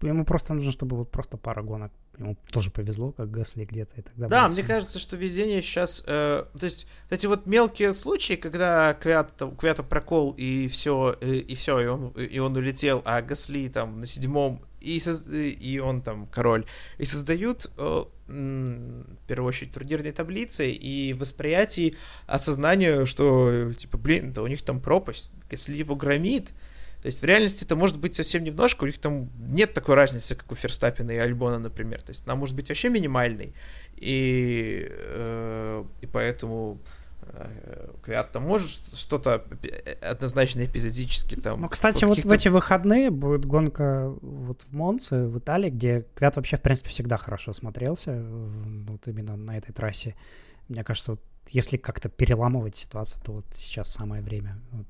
ему 0.07 0.25
просто 0.25 0.53
нужно, 0.53 0.71
чтобы 0.71 0.97
вот 0.97 1.11
просто 1.11 1.37
пара 1.37 1.61
гонок 1.61 1.91
ему 2.17 2.37
тоже 2.51 2.71
повезло, 2.71 3.11
как 3.11 3.31
Гасли 3.31 3.65
где-то 3.65 3.95
и 3.97 4.01
тогда. 4.01 4.27
Да, 4.27 4.47
мне 4.47 4.63
кажется, 4.63 4.99
что 4.99 5.15
везение 5.15 5.61
сейчас, 5.61 6.03
э, 6.07 6.45
то 6.57 6.63
есть 6.63 6.87
эти 7.09 7.25
вот 7.27 7.45
мелкие 7.45 7.93
случаи, 7.93 8.33
когда 8.33 8.93
Квята, 8.93 9.51
Квята 9.57 9.83
прокол 9.83 10.33
и 10.37 10.67
все, 10.67 11.15
и, 11.21 11.39
и 11.39 11.55
все, 11.55 11.79
и 11.79 11.85
он 11.87 12.09
и 12.09 12.39
он 12.39 12.55
улетел, 12.55 13.01
а 13.05 13.21
Гасли 13.21 13.69
там 13.69 13.99
на 13.99 14.05
седьмом 14.05 14.63
и, 14.81 14.99
соз... 14.99 15.27
и 15.31 15.79
он 15.79 16.01
там 16.01 16.25
король, 16.25 16.65
и 16.97 17.05
создают 17.05 17.71
э, 17.77 18.03
в 18.27 19.27
первую 19.27 19.47
очередь 19.47 19.73
турнирной 19.73 20.11
таблицы 20.11 20.71
и 20.71 21.13
восприятие, 21.13 21.95
осознание, 22.27 23.05
что 23.05 23.71
типа, 23.73 23.97
блин, 23.97 24.33
да 24.33 24.41
у 24.41 24.47
них 24.47 24.61
там 24.63 24.79
пропасть, 24.79 25.31
если 25.49 25.75
его 25.75 25.95
громит, 25.95 26.51
то 27.01 27.07
есть 27.07 27.21
в 27.21 27.25
реальности 27.25 27.63
это 27.63 27.75
может 27.75 27.97
быть 27.97 28.15
совсем 28.15 28.43
немножко, 28.43 28.83
у 28.83 28.85
них 28.85 28.99
там 28.99 29.29
нет 29.49 29.73
такой 29.73 29.95
разницы, 29.95 30.35
как 30.35 30.51
у 30.51 30.55
Ферстаппина 30.55 31.11
и 31.11 31.17
Альбона, 31.17 31.57
например. 31.57 32.01
То 32.01 32.11
есть 32.11 32.27
она 32.27 32.35
может 32.35 32.55
быть 32.55 32.69
вообще 32.69 32.89
минимальной, 32.89 33.55
и, 33.95 34.87
э, 34.87 35.83
и 36.01 36.05
поэтому 36.05 36.77
э, 37.23 37.89
Квят 38.03 38.31
там 38.31 38.43
может 38.43 38.69
что-то 38.93 39.43
однозначно 40.01 40.63
эпизодически 40.63 41.35
там. 41.35 41.61
Ну, 41.61 41.69
кстати, 41.69 42.05
вот 42.05 42.19
в 42.19 42.31
эти 42.31 42.49
выходные 42.49 43.09
будет 43.09 43.45
гонка 43.45 44.13
вот 44.21 44.61
в 44.61 44.71
Монце, 44.71 45.25
в 45.25 45.39
Италии, 45.39 45.71
где 45.71 46.05
Квят 46.13 46.35
вообще, 46.35 46.57
в 46.57 46.61
принципе, 46.61 46.91
всегда 46.91 47.17
хорошо 47.17 47.51
смотрелся, 47.51 48.23
вот 48.23 49.07
именно 49.07 49.35
на 49.35 49.57
этой 49.57 49.73
трассе. 49.73 50.15
Мне 50.67 50.83
кажется, 50.83 51.13
вот 51.13 51.21
если 51.49 51.77
как-то 51.77 52.09
переламывать 52.09 52.75
ситуацию, 52.75 53.23
то 53.23 53.31
вот 53.31 53.45
сейчас 53.53 53.89
самое 53.89 54.21
время. 54.21 54.59
Вот 54.71 54.85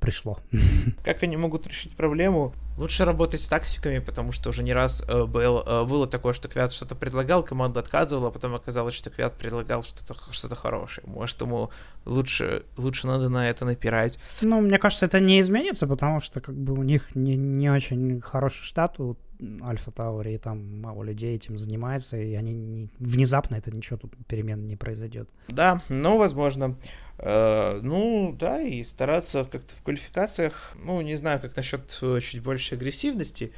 пришло. 0.00 0.38
Как 1.04 1.22
они 1.22 1.36
могут 1.36 1.66
решить 1.66 1.96
проблему? 1.96 2.54
Лучше 2.78 3.06
работать 3.06 3.40
с 3.40 3.48
тактиками, 3.48 4.00
потому 4.00 4.32
что 4.32 4.50
уже 4.50 4.62
не 4.62 4.74
раз 4.74 5.02
э, 5.08 5.24
был, 5.24 5.62
э, 5.66 5.84
было 5.84 6.06
такое, 6.06 6.34
что 6.34 6.48
Квят 6.48 6.72
что-то 6.72 6.94
предлагал, 6.94 7.42
команда 7.42 7.80
отказывала, 7.80 8.28
а 8.28 8.30
потом 8.30 8.54
оказалось, 8.54 8.94
что 8.94 9.08
Квят 9.08 9.34
предлагал 9.34 9.82
что-то 9.82 10.14
что 10.30 10.54
хорошее. 10.54 11.06
Может, 11.06 11.40
ему 11.40 11.70
лучше, 12.04 12.64
лучше 12.76 13.06
надо 13.06 13.30
на 13.30 13.48
это 13.48 13.64
напирать. 13.64 14.18
Ну, 14.42 14.60
мне 14.60 14.78
кажется, 14.78 15.06
это 15.06 15.20
не 15.20 15.40
изменится, 15.40 15.86
потому 15.86 16.20
что 16.20 16.40
как 16.40 16.54
бы 16.54 16.74
у 16.74 16.82
них 16.82 17.14
не, 17.14 17.36
не 17.36 17.70
очень 17.70 18.20
хороший 18.20 18.64
штат 18.64 19.00
у 19.00 19.16
Альфа 19.62 19.90
Тауэре, 19.90 20.34
и 20.34 20.38
там 20.38 20.80
мало 20.80 21.02
людей 21.02 21.34
этим 21.34 21.58
занимается, 21.58 22.16
и 22.16 22.34
они 22.34 22.54
не, 22.54 22.90
внезапно 22.98 23.56
это 23.56 23.70
ничего 23.70 23.98
тут 23.98 24.14
перемен 24.26 24.66
не 24.66 24.76
произойдет. 24.76 25.28
Да, 25.48 25.80
ну, 25.88 26.18
возможно. 26.18 26.76
Э, 27.18 27.80
ну, 27.82 28.34
да, 28.38 28.60
и 28.60 28.84
стараться 28.84 29.44
как-то 29.44 29.74
в 29.74 29.82
квалификациях, 29.82 30.72
ну, 30.76 31.00
не 31.00 31.16
знаю, 31.16 31.40
как 31.40 31.56
насчет 31.56 31.98
э, 32.02 32.20
чуть 32.20 32.42
больше 32.42 32.74
агрессивности, 32.74 33.52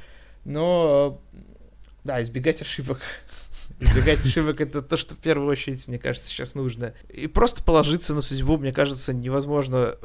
но, 0.45 1.21
да, 2.03 2.21
избегать 2.21 2.61
ошибок. 2.61 3.01
Избегать 3.79 4.25
ошибок 4.25 4.59
это 4.59 4.81
то, 4.81 4.97
что 4.97 5.15
в 5.15 5.19
первую 5.19 5.49
очередь, 5.49 5.87
мне 5.87 5.97
кажется, 5.99 6.27
сейчас 6.29 6.55
нужно. 6.55 6.93
И 7.09 7.27
просто 7.27 7.63
положиться 7.63 8.13
на 8.13 8.21
судьбу, 8.21 8.57
мне 8.57 8.73
кажется, 8.73 9.13
невозможно 9.13 9.95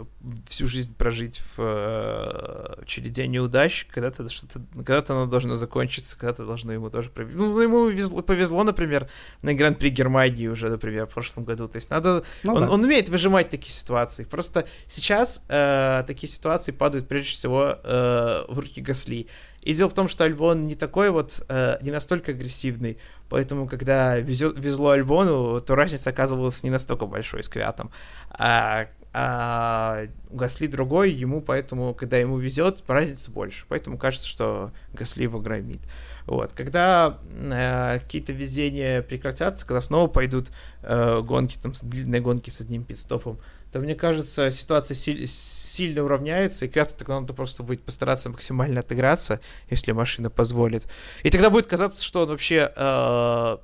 всю 0.46 0.66
жизнь 0.66 0.94
прожить 0.94 1.42
в 1.56 1.58
э, 1.58 2.84
череде 2.86 3.26
неудач. 3.26 3.86
Когда-то 3.90 4.28
что-то, 4.28 4.60
когда-то 4.76 5.14
оно 5.14 5.26
должно 5.26 5.56
закончиться, 5.56 6.16
когда-то 6.16 6.46
должно 6.46 6.72
ему 6.72 6.88
тоже 6.88 7.10
повезло. 7.10 7.46
Ну, 7.46 7.60
ему 7.60 7.86
повезло, 7.86 8.22
повезло, 8.22 8.62
например, 8.62 9.08
на 9.42 9.54
Гран-при 9.54 9.90
Германии 9.90 10.46
уже, 10.46 10.70
например, 10.70 11.06
в 11.06 11.10
прошлом 11.10 11.44
году. 11.44 11.66
То 11.66 11.76
есть 11.76 11.90
надо... 11.90 12.24
Ну, 12.44 12.54
он, 12.54 12.60
да. 12.60 12.70
он 12.70 12.84
умеет 12.84 13.08
выжимать 13.08 13.50
такие 13.50 13.72
ситуации. 13.72 14.24
Просто 14.24 14.66
сейчас 14.86 15.44
э, 15.48 16.04
такие 16.06 16.30
ситуации 16.30 16.70
падают 16.70 17.08
прежде 17.08 17.30
всего 17.30 17.76
э, 17.82 18.44
в 18.48 18.58
руки 18.58 18.80
Гасли. 18.80 19.26
И 19.64 19.72
дело 19.72 19.88
в 19.88 19.94
том, 19.94 20.08
что 20.08 20.24
Альбон 20.24 20.66
не 20.66 20.74
такой 20.74 21.10
вот, 21.10 21.44
э, 21.48 21.78
не 21.80 21.90
настолько 21.90 22.32
агрессивный, 22.32 22.98
поэтому 23.30 23.66
когда 23.66 24.18
везет, 24.18 24.58
везло 24.58 24.90
Альбону, 24.90 25.58
то 25.62 25.74
разница 25.74 26.10
оказывалась 26.10 26.62
не 26.62 26.70
настолько 26.70 27.06
большой 27.06 27.42
с 27.42 27.48
Квятом. 27.48 27.90
А, 28.30 28.88
а 29.14 30.06
Гасли 30.30 30.66
другой, 30.66 31.12
ему 31.12 31.40
поэтому, 31.40 31.94
когда 31.94 32.18
ему 32.18 32.36
везет, 32.36 32.84
разница 32.86 33.30
больше. 33.30 33.64
Поэтому 33.68 33.96
кажется, 33.96 34.28
что 34.28 34.70
Гасли 34.92 35.22
его 35.22 35.40
громит. 35.40 35.80
Вот. 36.26 36.52
Когда 36.52 37.18
э, 37.30 38.00
какие-то 38.00 38.34
везения 38.34 39.00
прекратятся, 39.00 39.66
когда 39.66 39.80
снова 39.80 40.08
пойдут 40.08 40.50
э, 40.82 41.22
гонки, 41.22 41.56
там, 41.62 41.72
длинные 41.82 42.20
гонки 42.20 42.50
с 42.50 42.60
одним 42.60 42.84
пидстопом, 42.84 43.38
то, 43.74 43.80
мне 43.80 43.96
кажется, 43.96 44.52
ситуация 44.52 44.94
си- 44.94 45.26
сильно 45.26 46.04
уравняется, 46.04 46.64
и 46.64 46.68
Квяту 46.68 46.94
тогда 46.96 47.20
надо 47.20 47.34
просто 47.34 47.64
будет 47.64 47.82
постараться 47.82 48.30
максимально 48.30 48.78
отыграться, 48.78 49.40
если 49.68 49.90
машина 49.90 50.30
позволит. 50.30 50.86
И 51.24 51.30
тогда 51.30 51.50
будет 51.50 51.66
казаться, 51.66 52.04
что 52.04 52.22
он 52.22 52.28
вообще, 52.28 52.72
э, 52.76 53.56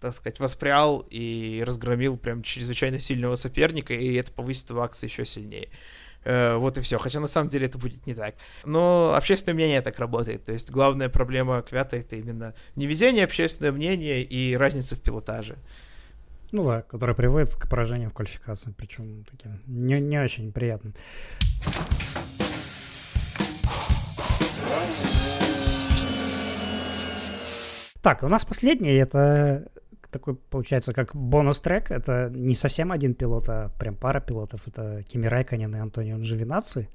так 0.00 0.14
сказать, 0.14 0.40
воспрял 0.40 1.06
и 1.10 1.62
разгромил 1.66 2.16
прям 2.16 2.42
чрезвычайно 2.42 2.98
сильного 2.98 3.34
соперника, 3.34 3.92
и 3.92 4.14
это 4.14 4.32
повысит 4.32 4.70
его 4.70 4.80
акции 4.80 5.06
еще 5.06 5.26
сильнее. 5.26 5.68
Э, 6.24 6.56
вот 6.56 6.78
и 6.78 6.80
все. 6.80 6.96
Хотя 6.96 7.20
на 7.20 7.26
самом 7.26 7.50
деле 7.50 7.66
это 7.66 7.76
будет 7.76 8.06
не 8.06 8.14
так. 8.14 8.36
Но 8.64 9.12
общественное 9.14 9.54
мнение 9.54 9.82
так 9.82 9.98
работает. 9.98 10.44
То 10.44 10.52
есть 10.52 10.70
главная 10.70 11.10
проблема 11.10 11.60
Квята 11.60 11.98
это 11.98 12.16
именно 12.16 12.54
невезение, 12.74 13.24
общественное 13.24 13.72
мнение 13.72 14.22
и 14.22 14.56
разница 14.56 14.96
в 14.96 15.02
пилотаже. 15.02 15.58
Ну 16.52 16.66
да, 16.66 16.82
который 16.82 17.14
приводит 17.14 17.54
к 17.54 17.68
поражению 17.68 18.10
в 18.10 18.14
квалификации, 18.14 18.74
причем 18.76 19.24
таким 19.30 19.60
не, 19.66 20.00
не 20.00 20.18
очень 20.18 20.52
приятным. 20.52 20.94
Так, 28.02 28.22
у 28.22 28.28
нас 28.28 28.44
последний, 28.44 28.94
это 28.94 29.68
такой, 30.10 30.34
получается, 30.34 30.92
как 30.92 31.14
бонус-трек. 31.14 31.90
Это 31.90 32.30
не 32.34 32.54
совсем 32.54 32.90
один 32.92 33.14
пилот, 33.14 33.48
а 33.48 33.70
прям 33.78 33.94
пара 33.94 34.20
пилотов. 34.20 34.66
Это 34.66 35.02
Кими 35.04 35.26
Райконен 35.26 35.74
и 35.74 35.78
Антонио 35.78 36.18
Джовинаци. 36.18 36.88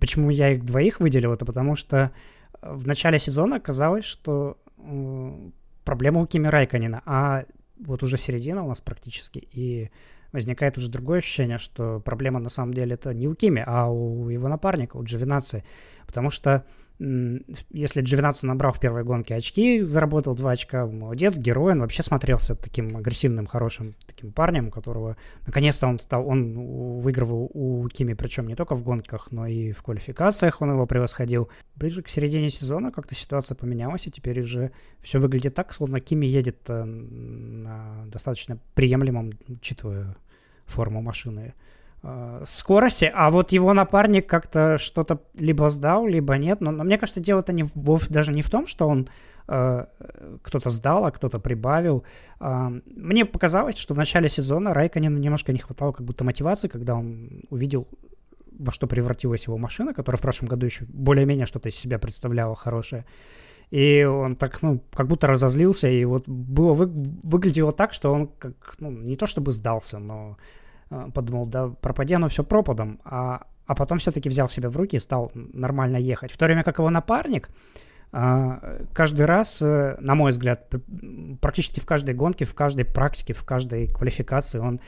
Почему 0.00 0.30
я 0.30 0.50
их 0.50 0.64
двоих 0.64 1.00
выделил? 1.00 1.32
Это 1.32 1.44
потому 1.44 1.76
что 1.76 2.12
в 2.60 2.86
начале 2.86 3.18
сезона 3.18 3.60
казалось, 3.60 4.04
что 4.04 4.58
э, 4.78 5.50
проблема 5.84 6.20
у 6.20 6.26
Кими 6.26 6.48
Райконена, 6.48 7.02
а 7.06 7.44
вот 7.86 8.02
уже 8.02 8.16
середина 8.16 8.64
у 8.64 8.68
нас 8.68 8.80
практически, 8.80 9.46
и 9.52 9.90
возникает 10.32 10.78
уже 10.78 10.88
другое 10.88 11.18
ощущение, 11.18 11.58
что 11.58 12.00
проблема 12.00 12.40
на 12.40 12.48
самом 12.48 12.74
деле 12.74 12.94
это 12.94 13.12
не 13.12 13.28
у 13.28 13.34
Кими, 13.34 13.62
а 13.66 13.88
у 13.88 14.28
его 14.28 14.48
напарника, 14.48 14.96
у 14.96 15.04
Джовинаци, 15.04 15.62
потому 16.06 16.30
что 16.30 16.64
если 16.98 18.00
Джовинаци 18.00 18.46
набрал 18.46 18.72
в 18.72 18.80
первой 18.80 19.02
гонке 19.02 19.34
очки, 19.34 19.82
заработал 19.82 20.34
2 20.34 20.50
очка, 20.50 20.86
молодец, 20.86 21.36
герой, 21.36 21.72
он 21.72 21.80
вообще 21.80 22.02
смотрелся 22.02 22.54
таким 22.54 22.96
агрессивным, 22.96 23.46
хорошим 23.46 23.94
таким 24.06 24.32
парнем, 24.32 24.70
которого 24.70 25.16
наконец-то 25.46 25.86
он 25.88 25.98
стал, 25.98 26.26
он 26.26 27.00
выигрывал 27.00 27.50
у 27.54 27.88
Кими, 27.88 28.14
причем 28.14 28.46
не 28.46 28.54
только 28.54 28.74
в 28.74 28.84
гонках, 28.84 29.32
но 29.32 29.46
и 29.46 29.72
в 29.72 29.82
квалификациях 29.82 30.60
он 30.60 30.72
его 30.72 30.86
превосходил. 30.86 31.48
Ближе 31.74 32.02
к 32.02 32.08
середине 32.08 32.50
сезона 32.50 32.92
как-то 32.92 33.14
ситуация 33.14 33.56
поменялась, 33.56 34.06
и 34.06 34.10
теперь 34.10 34.40
уже 34.40 34.70
все 35.02 35.18
выглядит 35.18 35.54
так, 35.54 35.72
словно 35.72 36.00
Кими 36.00 36.26
едет 36.26 36.58
э, 36.68 36.84
на 36.84 38.04
достаточно 38.06 38.58
приемлемом, 38.74 39.32
учитывая 39.48 40.16
форму 40.66 41.02
машины, 41.02 41.54
скорости, 42.44 43.10
а 43.14 43.30
вот 43.30 43.52
его 43.52 43.72
напарник 43.72 44.28
как-то 44.28 44.76
что-то 44.78 45.20
либо 45.34 45.70
сдал, 45.70 46.06
либо 46.06 46.36
нет. 46.36 46.60
Но, 46.60 46.72
но 46.72 46.82
мне 46.82 46.98
кажется, 46.98 47.20
дело-то 47.20 47.52
не, 47.52 47.64
вовсе 47.74 48.12
даже 48.12 48.32
не 48.32 48.42
в 48.42 48.50
том, 48.50 48.66
что 48.66 48.88
он 48.88 49.08
э, 49.46 49.86
кто-то 50.42 50.70
сдал, 50.70 51.04
а 51.04 51.12
кто-то 51.12 51.38
прибавил. 51.38 52.02
Э, 52.40 52.70
мне 52.86 53.24
показалось, 53.24 53.76
что 53.76 53.94
в 53.94 53.98
начале 53.98 54.28
сезона 54.28 54.74
Райконину 54.74 55.16
немножко 55.18 55.52
не 55.52 55.60
хватало 55.60 55.92
как 55.92 56.04
будто 56.04 56.24
мотивации, 56.24 56.66
когда 56.66 56.96
он 56.96 57.44
увидел 57.50 57.86
во 58.58 58.72
что 58.72 58.86
превратилась 58.86 59.46
его 59.46 59.56
машина, 59.56 59.94
которая 59.94 60.18
в 60.18 60.22
прошлом 60.22 60.48
году 60.48 60.66
еще 60.66 60.84
более-менее 60.84 61.46
что-то 61.46 61.68
из 61.68 61.76
себя 61.76 61.98
представляла 61.98 62.56
хорошее. 62.56 63.06
И 63.70 64.02
он 64.02 64.36
так, 64.36 64.60
ну, 64.60 64.82
как 64.92 65.06
будто 65.06 65.26
разозлился, 65.28 65.88
и 65.88 66.04
вот 66.04 66.28
было, 66.28 66.74
вы, 66.74 66.86
выглядело 66.86 67.72
так, 67.72 67.92
что 67.92 68.12
он 68.12 68.26
как, 68.26 68.74
ну, 68.80 68.90
не 68.90 69.16
то 69.16 69.26
чтобы 69.26 69.52
сдался, 69.52 69.98
но 69.98 70.36
Э, 70.36 70.36
подумал, 71.14 71.46
да 71.46 71.68
пропади 71.68 72.14
оно 72.14 72.28
все 72.28 72.44
пропадом, 72.44 73.00
а, 73.04 73.46
а 73.66 73.74
потом 73.74 73.98
все-таки 73.98 74.28
взял 74.28 74.48
себя 74.48 74.68
в 74.68 74.76
руки 74.76 74.96
и 74.96 75.00
стал 75.00 75.30
нормально 75.34 75.96
ехать. 75.96 76.32
В 76.32 76.36
то 76.36 76.44
время 76.46 76.64
как 76.64 76.78
его 76.78 76.90
напарник 76.90 77.48
э, 78.12 78.84
каждый 78.92 79.26
раз, 79.26 79.62
э, 79.62 79.96
на 80.00 80.14
мой 80.14 80.30
взгляд, 80.30 80.72
практически 81.40 81.80
в 81.80 81.86
каждой 81.86 82.14
гонке, 82.14 82.44
в 82.44 82.54
каждой 82.54 82.84
практике, 82.84 83.32
в 83.32 83.44
каждой 83.44 83.88
квалификации 83.88 84.58
он 84.58 84.80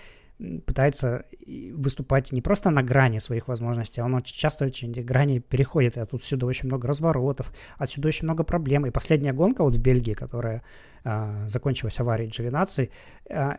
пытается 0.66 1.24
выступать 1.72 2.32
не 2.32 2.42
просто 2.42 2.70
на 2.70 2.82
грани 2.82 3.18
своих 3.18 3.46
возможностей, 3.48 4.00
а 4.00 4.04
он 4.04 4.14
очень 4.14 4.34
часто 4.34 4.64
очень 4.64 4.92
грани 4.92 5.38
переходит, 5.38 5.96
и 5.96 6.00
отсюда 6.00 6.46
очень 6.46 6.66
много 6.66 6.88
разворотов, 6.88 7.52
отсюда 7.78 8.08
очень 8.08 8.24
много 8.24 8.42
проблем. 8.42 8.84
И 8.86 8.90
последняя 8.90 9.32
гонка 9.32 9.62
вот 9.62 9.74
в 9.74 9.80
Бельгии, 9.80 10.14
которая 10.14 10.62
э, 11.04 11.44
закончилась 11.48 12.00
аварией 12.00 12.30
Джовинаци, 12.30 12.90
э, 13.30 13.52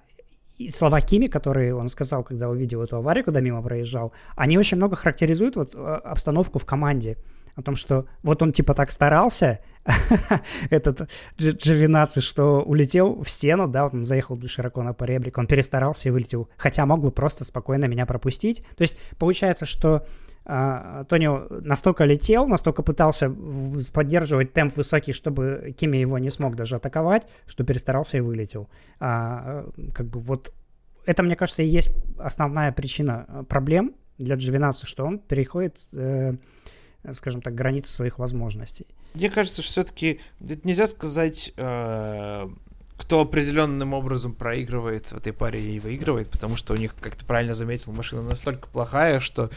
и 0.57 0.69
слова 0.69 1.01
Кими, 1.01 1.27
которые 1.27 1.75
он 1.75 1.87
сказал, 1.87 2.23
когда 2.23 2.49
увидел 2.49 2.81
эту 2.81 2.97
аварию, 2.97 3.25
когда 3.25 3.41
мимо 3.41 3.61
проезжал, 3.61 4.13
они 4.35 4.57
очень 4.57 4.77
много 4.77 4.95
характеризуют 4.95 5.55
вот 5.55 5.75
обстановку 5.75 6.59
в 6.59 6.65
команде 6.65 7.17
о 7.55 7.61
том, 7.61 7.75
что 7.75 8.05
вот 8.21 8.41
он 8.41 8.51
типа 8.51 8.73
так 8.73 8.91
старался, 8.91 9.59
этот 10.69 11.09
Джовинаци, 11.37 12.19
что 12.19 12.61
улетел 12.61 13.23
в 13.23 13.29
стену, 13.29 13.67
да, 13.67 13.83
вот 13.83 13.93
он 13.93 14.03
заехал 14.03 14.39
широко 14.47 14.83
на 14.83 14.93
поребрик, 14.93 15.37
он 15.37 15.47
перестарался 15.47 16.09
и 16.09 16.11
вылетел, 16.11 16.49
хотя 16.57 16.85
мог 16.85 17.01
бы 17.01 17.11
просто 17.11 17.43
спокойно 17.45 17.85
меня 17.85 18.05
пропустить. 18.05 18.63
То 18.75 18.81
есть 18.81 18.97
получается, 19.17 19.65
что 19.65 20.05
Тонио 20.45 21.47
настолько 21.61 22.05
летел, 22.05 22.47
настолько 22.47 22.83
пытался 22.83 23.33
поддерживать 23.93 24.53
темп 24.53 24.77
высокий, 24.77 25.11
чтобы 25.11 25.73
Кими 25.75 25.97
его 25.97 26.19
не 26.19 26.29
смог 26.29 26.55
даже 26.55 26.75
атаковать, 26.75 27.25
что 27.47 27.63
перестарался 27.63 28.17
и 28.17 28.21
вылетел. 28.21 28.69
А, 28.99 29.65
как 29.93 30.07
бы 30.07 30.19
вот 30.19 30.53
это, 31.05 31.23
мне 31.23 31.35
кажется, 31.35 31.63
и 31.63 31.67
есть 31.67 31.89
основная 32.19 32.71
причина 32.71 33.45
проблем 33.49 33.95
для 34.17 34.35
Джовинаса, 34.35 34.85
что 34.85 35.03
он 35.03 35.19
переходит 35.19 35.79
э, 35.93 36.35
скажем 37.11 37.41
так, 37.41 37.53
границы 37.53 37.91
своих 37.91 38.19
возможностей. 38.19 38.87
Мне 39.13 39.29
кажется, 39.29 39.61
что 39.61 39.71
все-таки 39.71 40.19
нельзя 40.39 40.87
сказать, 40.87 41.53
э, 41.57 42.49
кто 42.97 43.21
определенным 43.21 43.93
образом 43.93 44.33
проигрывает 44.33 45.07
в 45.07 45.17
этой 45.17 45.33
паре 45.33 45.61
и 45.61 45.79
выигрывает, 45.79 46.29
потому 46.29 46.55
что 46.55 46.73
у 46.73 46.77
них, 46.77 46.95
как 46.99 47.15
ты 47.15 47.25
правильно 47.25 47.53
заметил, 47.53 47.91
машина 47.91 48.21
настолько 48.21 48.67
плохая, 48.67 49.19
что 49.19 49.49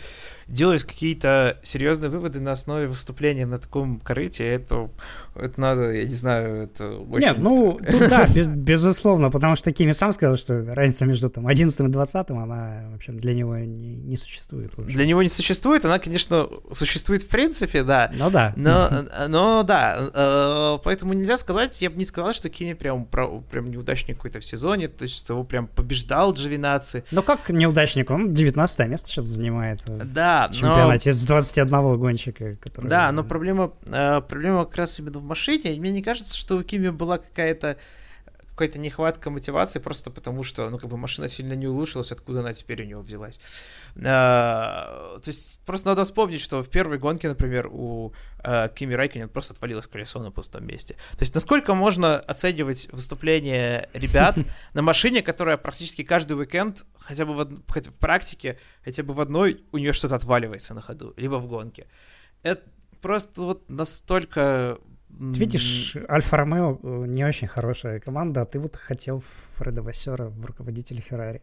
делать 0.49 0.83
какие-то 0.85 1.59
серьезные 1.63 2.11
выводы 2.11 2.41
на 2.41 2.53
основе 2.53 2.89
выступления 2.89 3.47
на 3.47 3.59
таком 3.59 4.01
корыте, 4.01 4.47
это, 4.47 4.91
это 5.35 5.61
надо, 5.61 5.93
я 5.93 6.05
не 6.05 6.15
знаю, 6.15 6.65
это 6.65 6.91
очень... 6.99 7.27
Нет, 7.27 7.39
ну, 7.39 7.79
ну 7.81 8.09
да, 8.09 8.27
без, 8.27 8.47
безусловно, 8.47 9.31
потому 9.31 9.57
что 9.57 9.73
Кими 9.73 9.93
сам 9.93 10.13
сказал, 10.13 10.37
что 10.37 10.65
разница 10.75 11.05
между 11.05 11.29
там 11.29 11.47
11 11.47 11.81
и 11.81 11.89
20, 11.89 12.31
она, 12.31 12.85
в 12.93 12.97
общем, 12.97 13.19
для 13.19 13.35
него 13.35 13.59
не, 13.59 13.97
не 13.97 14.17
существует. 14.17 14.73
Для 14.79 15.07
него 15.07 15.23
не 15.23 15.29
существует, 15.29 15.85
она, 15.85 15.99
конечно, 15.99 16.49
существует 16.73 17.23
в 17.23 17.29
принципе, 17.29 17.83
да. 17.83 18.11
Ну 18.15 18.31
да. 18.31 18.55
Но, 18.57 19.05
но 19.29 19.63
да, 19.63 20.11
э, 20.15 20.79
поэтому 20.83 21.13
нельзя 21.13 21.37
сказать, 21.37 21.81
я 21.83 21.91
бы 21.91 21.97
не 21.97 22.07
сказал, 22.07 22.33
что 22.33 22.49
Кими 22.49 22.73
прям, 22.73 23.05
прям 23.05 23.71
неудачник 23.71 24.17
какой-то 24.17 24.41
в 24.41 24.45
сезоне, 24.45 24.89
то 24.89 25.03
есть 25.03 25.19
что 25.19 25.35
его 25.35 25.45
прям 25.45 25.67
побеждал 25.67 26.33
Джовинаци. 26.33 27.05
Ну 27.11 27.23
как 27.23 27.51
неудачник, 27.51 28.11
он 28.11 28.33
19 28.33 28.89
место 28.89 29.09
сейчас 29.09 29.27
занимает. 29.27 29.83
Да, 30.15 30.38
да, 30.47 30.53
чемпионате 30.53 31.09
но... 31.09 31.13
с 31.15 31.25
21 31.25 31.99
гонщика. 31.99 32.57
Который... 32.57 32.89
Да, 32.89 33.11
но 33.13 33.25
проблема, 33.25 33.73
э, 33.87 34.21
проблема 34.21 34.65
как 34.65 34.77
раз 34.77 34.99
именно 35.01 35.19
в 35.19 35.25
машине. 35.25 35.79
Мне 35.81 35.91
не 35.91 36.03
кажется, 36.03 36.37
что 36.37 36.59
у 36.59 36.63
Кими 36.63 36.91
была 36.91 37.19
какая-то 37.19 37.79
какая-то 38.59 38.81
нехватка 38.81 39.31
мотивации 39.31 39.79
просто 39.79 40.11
потому, 40.11 40.43
что, 40.43 40.69
ну, 40.69 40.79
как 40.79 40.91
бы 40.91 40.97
машина 40.97 41.29
сильно 41.29 41.53
не 41.53 41.69
улучшилась, 41.69 42.11
откуда 42.11 42.41
она 42.41 42.53
теперь 42.53 42.83
у 42.83 42.87
него 42.87 43.03
взялась. 43.03 43.41
А, 44.05 45.19
то 45.23 45.29
есть 45.29 45.61
просто 45.65 45.89
надо 45.91 46.03
вспомнить, 46.03 46.41
что 46.41 46.61
в 46.63 46.69
первой 46.69 46.99
гонке, 46.99 47.29
например, 47.29 47.69
у 47.71 48.13
а, 48.41 48.69
Кими 48.69 48.95
Райкинен 48.95 49.29
просто 49.29 49.55
отвалилось 49.55 49.87
колесо 49.87 50.19
на 50.19 50.33
пустом 50.33 50.67
месте. 50.67 50.95
То 51.13 51.21
есть 51.21 51.35
насколько 51.37 51.75
можно 51.75 52.19
оценивать 52.19 52.89
выступление 52.91 53.89
ребят 53.93 54.37
на 54.75 54.83
машине, 54.83 55.23
которая 55.23 55.57
практически 55.57 56.03
каждый 56.03 56.33
уикенд, 56.33 56.85
хотя 56.99 57.27
бы 57.27 57.35
в, 57.35 57.63
хотя 57.69 57.93
в 57.93 57.97
практике, 57.97 58.59
хотя 58.85 59.05
бы 59.05 59.15
в 59.15 59.21
одной, 59.21 59.61
у 59.71 59.79
нее 59.79 59.93
что-то 59.93 60.17
отваливается 60.17 60.75
на 60.75 60.81
ходу, 60.81 61.15
либо 61.17 61.37
в 61.37 61.47
гонке. 61.47 61.87
Это 62.43 62.63
просто 63.01 63.41
вот 63.43 63.71
настолько 63.71 64.79
ты 65.09 65.41
видишь, 65.41 65.97
Альфа-Ромео 66.09 66.79
э, 66.83 67.05
не 67.09 67.25
очень 67.25 67.49
хорошая 67.49 67.99
команда, 67.99 68.43
а 68.43 68.45
ты 68.45 68.61
вот 68.61 68.77
хотел 68.77 69.23
Фреда 69.57 69.83
Вассера 69.83 70.29
в 70.29 70.45
руководителе 70.45 71.01
Феррари. 71.01 71.41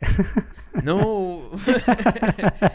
Ну... 0.83 1.43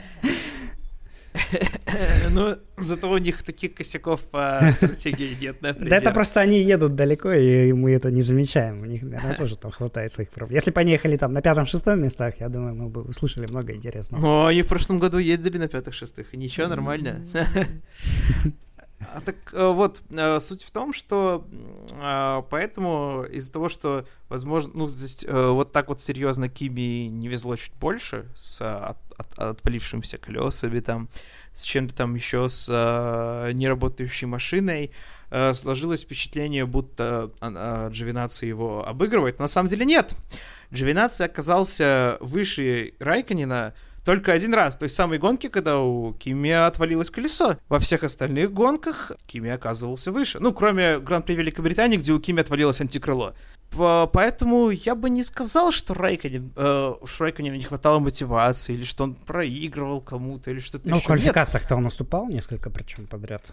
Ну, 2.31 2.57
зато 2.79 3.11
у 3.11 3.19
них 3.19 3.43
таких 3.43 3.75
косяков 3.75 4.21
по 4.31 4.61
стратегии 4.73 5.37
нет, 5.41 5.63
например. 5.63 5.91
Да 5.91 5.97
это 5.97 6.11
просто 6.11 6.41
они 6.41 6.63
едут 6.63 6.95
далеко, 6.95 7.33
и 7.33 7.73
мы 7.73 7.93
это 7.93 8.11
не 8.11 8.23
замечаем. 8.23 8.83
У 8.83 8.85
них, 8.85 9.03
наверное, 9.03 9.37
тоже 9.37 9.57
там 9.57 9.71
хватает 9.71 10.13
своих 10.13 10.31
проблем. 10.31 10.57
Если 10.57 10.71
бы 10.71 10.81
они 10.81 10.93
ехали 10.93 11.17
там 11.17 11.33
на 11.33 11.43
пятом-шестом 11.43 12.03
местах, 12.03 12.35
я 12.41 12.49
думаю, 12.49 12.75
мы 12.75 12.89
бы 12.89 13.03
услышали 13.03 13.47
много 13.51 13.73
интересного. 13.73 14.21
Ну, 14.21 14.47
они 14.47 14.63
в 14.63 14.67
прошлом 14.67 14.99
году 14.99 15.19
ездили 15.19 15.59
на 15.59 15.69
пятых-шестых, 15.69 16.35
и 16.35 16.37
ничего, 16.37 16.67
нормально. 16.67 17.21
А, 19.01 19.21
так 19.21 19.37
э, 19.53 19.67
вот, 19.67 20.03
э, 20.11 20.41
суть 20.41 20.63
в 20.63 20.71
том, 20.71 20.93
что 20.93 21.47
а, 21.95 22.43
поэтому 22.43 23.25
из-за 23.31 23.53
того, 23.53 23.71
что, 23.71 24.05
возможно, 24.29 24.73
ну, 24.75 24.89
то 24.89 25.01
есть 25.01 25.25
э, 25.27 25.49
вот 25.49 25.73
так 25.73 25.89
вот 25.89 26.01
серьезно 26.01 26.51
Киби 26.51 27.09
не 27.09 27.29
везло 27.29 27.57
чуть 27.57 27.73
больше 27.81 28.29
с 28.35 28.61
от, 28.61 28.99
от, 29.17 29.39
отвалившимися 29.39 30.19
колесами, 30.19 30.81
там, 30.81 31.09
с 31.55 31.63
чем-то 31.63 31.95
там 31.95 32.15
еще, 32.15 32.49
с 32.51 32.69
а, 32.71 33.51
неработающей 33.53 34.27
машиной, 34.27 34.91
сложилось 35.55 36.03
впечатление, 36.03 36.67
будто 36.67 37.31
Джовинаци 37.41 38.47
его 38.47 38.85
обыгрывает. 38.85 39.39
Но 39.39 39.45
на 39.45 39.49
самом 39.49 39.69
деле 39.69 39.87
нет. 39.87 40.13
Джовинаци 40.75 41.23
оказался 41.23 42.19
выше 42.21 42.95
Райканина, 42.99 43.73
только 44.11 44.33
один 44.33 44.55
раз, 44.55 44.75
той 44.75 44.89
самой 44.89 45.19
гонке, 45.19 45.49
когда 45.49 45.79
у 45.79 46.15
Кими 46.15 46.51
отвалилось 46.51 47.11
колесо. 47.11 47.59
Во 47.69 47.79
всех 47.79 48.03
остальных 48.03 48.53
гонках 48.53 49.13
Кими 49.27 49.51
оказывался 49.51 50.11
выше. 50.11 50.41
Ну, 50.41 50.53
кроме 50.53 50.99
Гран-при 50.99 51.35
Великобритании, 51.35 51.97
где 51.97 52.13
у 52.13 52.19
Кими 52.19 52.41
отвалилось 52.41 52.81
антикрыло. 52.81 53.37
Поэтому 53.71 54.71
я 54.71 54.97
бы 54.97 55.11
не 55.11 55.23
сказал, 55.23 55.71
что 55.71 55.95
Райконин, 55.95 56.53
э, 56.57 56.95
Райконину 57.21 57.55
не 57.55 57.63
хватало 57.63 58.01
мотивации, 58.01 58.75
или 58.75 58.83
что 58.83 59.05
он 59.05 59.15
проигрывал 59.15 60.01
кому-то, 60.01 60.51
или 60.51 60.59
что-то 60.59 60.89
Ну, 60.89 60.99
в 60.99 61.05
квалификациях-то 61.05 61.77
он 61.77 61.87
уступал 61.87 62.27
несколько, 62.27 62.69
причем 62.69 63.07
подряд 63.07 63.45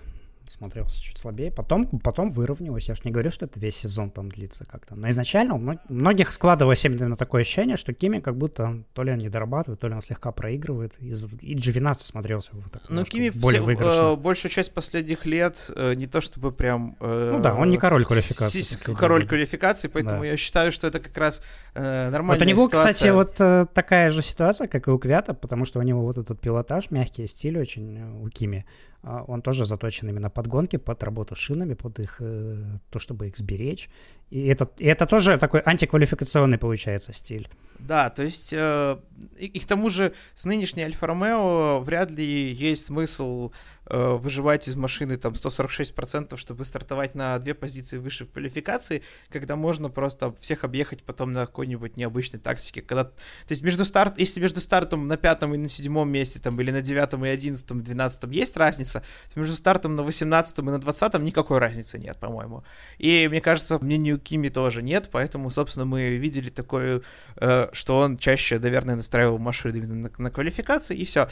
смотрелся 0.52 1.02
чуть 1.02 1.18
слабее. 1.18 1.52
Потом, 1.52 1.86
потом 2.00 2.30
выровнялось. 2.30 2.88
Я 2.88 2.95
же 2.95 3.02
не 3.04 3.12
говорю, 3.12 3.32
что 3.32 3.45
это 3.45 3.60
весь 3.60 3.76
сезон 3.76 4.12
там 4.12 4.30
длится 4.30 4.66
как-то. 4.66 4.95
Но 4.95 5.10
изначально 5.10 5.56
у 5.56 5.78
многих 5.89 6.32
складывалось 6.32 6.84
именно 6.86 7.16
такое 7.16 7.41
ощущение, 7.41 7.78
что 7.78 7.93
Кими 7.93 8.20
как 8.20 8.38
будто 8.38 8.84
то 8.93 9.04
ли 9.04 9.12
он 9.12 9.20
не 9.20 9.30
дорабатывает, 9.30 9.80
то 9.80 9.88
ли 9.88 9.93
он 9.93 10.02
слегка 10.02 10.32
проигрывает. 10.32 10.93
И, 11.00 11.14
и 11.41 11.56
Джовинаци 11.56 12.06
смотрелся 12.06 12.52
вот 12.54 12.72
так. 12.72 12.84
Ну, 12.89 13.04
Кими 13.04 13.30
более 13.30 13.62
все, 13.62 14.14
э, 14.14 14.16
большую 14.16 14.52
часть 14.52 14.74
последних 14.74 15.26
лет 15.26 15.72
э, 15.76 15.93
не 15.95 16.08
то 16.08 16.22
чтобы 16.22 16.52
прям... 16.52 16.95
Э, 17.00 17.32
ну 17.34 17.41
да, 17.41 17.54
он 17.56 17.70
не 17.70 17.78
король 17.78 18.06
квалификации. 18.06 18.62
С, 18.62 18.78
король 18.78 19.22
года. 19.22 19.30
квалификации, 19.30 19.88
поэтому 19.88 20.22
да. 20.22 20.28
я 20.28 20.38
считаю, 20.38 20.72
что 20.72 20.88
это 20.88 21.00
как 21.00 21.18
раз 21.18 21.41
э, 21.78 22.09
нормальная 22.09 22.39
Вот 22.39 22.45
у 22.45 22.49
него, 22.49 22.65
ситуация. 22.65 22.91
кстати, 22.91 23.09
вот 23.11 23.36
э, 23.39 23.65
такая 23.73 24.09
же 24.09 24.21
ситуация, 24.21 24.67
как 24.67 24.88
и 24.88 24.91
у 24.91 24.97
Квята, 24.97 25.34
потому 25.34 25.65
что 25.65 25.80
у 25.80 25.84
него 25.84 26.01
вот 26.01 26.17
этот 26.17 26.39
пилотаж, 26.39 26.91
мягкий 26.91 27.28
стиль 27.28 27.59
очень 27.59 27.97
э, 27.97 28.23
у 28.23 28.30
Кими. 28.30 28.65
А, 29.03 29.23
он 29.28 29.41
тоже 29.41 29.65
заточен 29.65 30.09
именно 30.09 30.30
под 30.30 30.47
гонки, 30.47 30.78
под 30.78 31.03
работу 31.03 31.36
с 31.36 31.39
шинами, 31.39 31.75
под 31.75 31.99
их, 31.99 32.17
э, 32.19 32.63
то, 32.91 32.99
чтобы 32.99 33.28
их 33.28 33.38
сберечь. 33.38 33.89
И 34.30 34.47
это, 34.47 34.69
и 34.78 34.86
это 34.86 35.05
тоже 35.05 35.38
такой 35.38 35.61
антиквалификационный 35.61 36.57
получается 36.57 37.13
стиль. 37.13 37.47
Да, 37.80 38.09
то 38.09 38.23
есть, 38.23 38.53
э, 38.53 38.97
и, 39.38 39.45
и 39.45 39.59
к 39.59 39.65
тому 39.65 39.89
же 39.89 40.13
с 40.34 40.45
нынешней 40.45 40.84
Альфа-Ромео 40.84 41.80
вряд 41.80 42.11
ли 42.11 42.51
есть 42.51 42.88
смысл 42.88 43.51
э, 43.90 44.10
выживать 44.16 44.68
из 44.68 44.76
машины 44.76 45.18
там 45.18 45.34
146%, 45.34 46.38
чтобы 46.38 46.66
стартовать 46.66 47.16
на 47.16 47.38
две 47.40 47.54
позиции 47.54 47.98
выше 47.98 48.26
в 48.26 48.32
квалификации, 48.32 49.04
когда 49.30 49.56
можно 49.56 49.90
просто 49.90 50.34
всех 50.40 50.64
объехать 50.64 51.04
потом 51.04 51.34
на 51.34 51.46
какой-нибудь 51.46 51.98
необычной 51.98 52.40
тактике. 52.40 52.82
Когда, 52.82 53.06
то 53.06 53.14
есть 53.50 53.64
между 53.64 53.86
старт, 53.86 54.18
если 54.18 54.40
между 54.40 54.62
стартом 54.62 55.08
на 55.08 55.18
пятом 55.18 55.54
и 55.54 55.58
на 55.58 55.70
седьмом 55.70 56.10
месте, 56.10 56.40
там, 56.40 56.60
или 56.60 56.72
на 56.72 56.82
девятом 56.82 57.26
и 57.26 57.30
одиннадцатом, 57.30 57.84
двенадцатом 57.84 58.32
есть 58.32 58.58
разница, 58.58 59.04
то 59.34 59.40
между 59.40 59.56
стартом 59.56 59.96
на 59.96 60.04
восемнадцатом 60.04 60.70
и 60.70 60.72
на 60.72 60.80
двадцатом 60.80 61.24
никакой 61.24 61.60
разницы 61.60 61.98
нет, 61.98 62.18
по-моему. 62.18 62.64
И 62.98 63.28
мне 63.30 63.42
кажется, 63.42 63.80
мнению 63.80 64.20
Кими 64.20 64.50
тоже 64.50 64.82
нет, 64.82 65.10
поэтому, 65.12 65.50
собственно, 65.50 65.86
мы 65.86 66.18
видели 66.18 66.50
такое, 66.50 67.02
э, 67.38 67.68
что 67.72 68.00
он 68.00 68.18
чаще, 68.18 68.60
наверное, 68.60 68.96
настраивал 68.96 69.38
машину 69.38 69.78
именно 69.78 69.96
на, 69.96 70.12
на 70.18 70.32
квалификации, 70.32 70.96
и 70.96 71.06
все. 71.06 71.28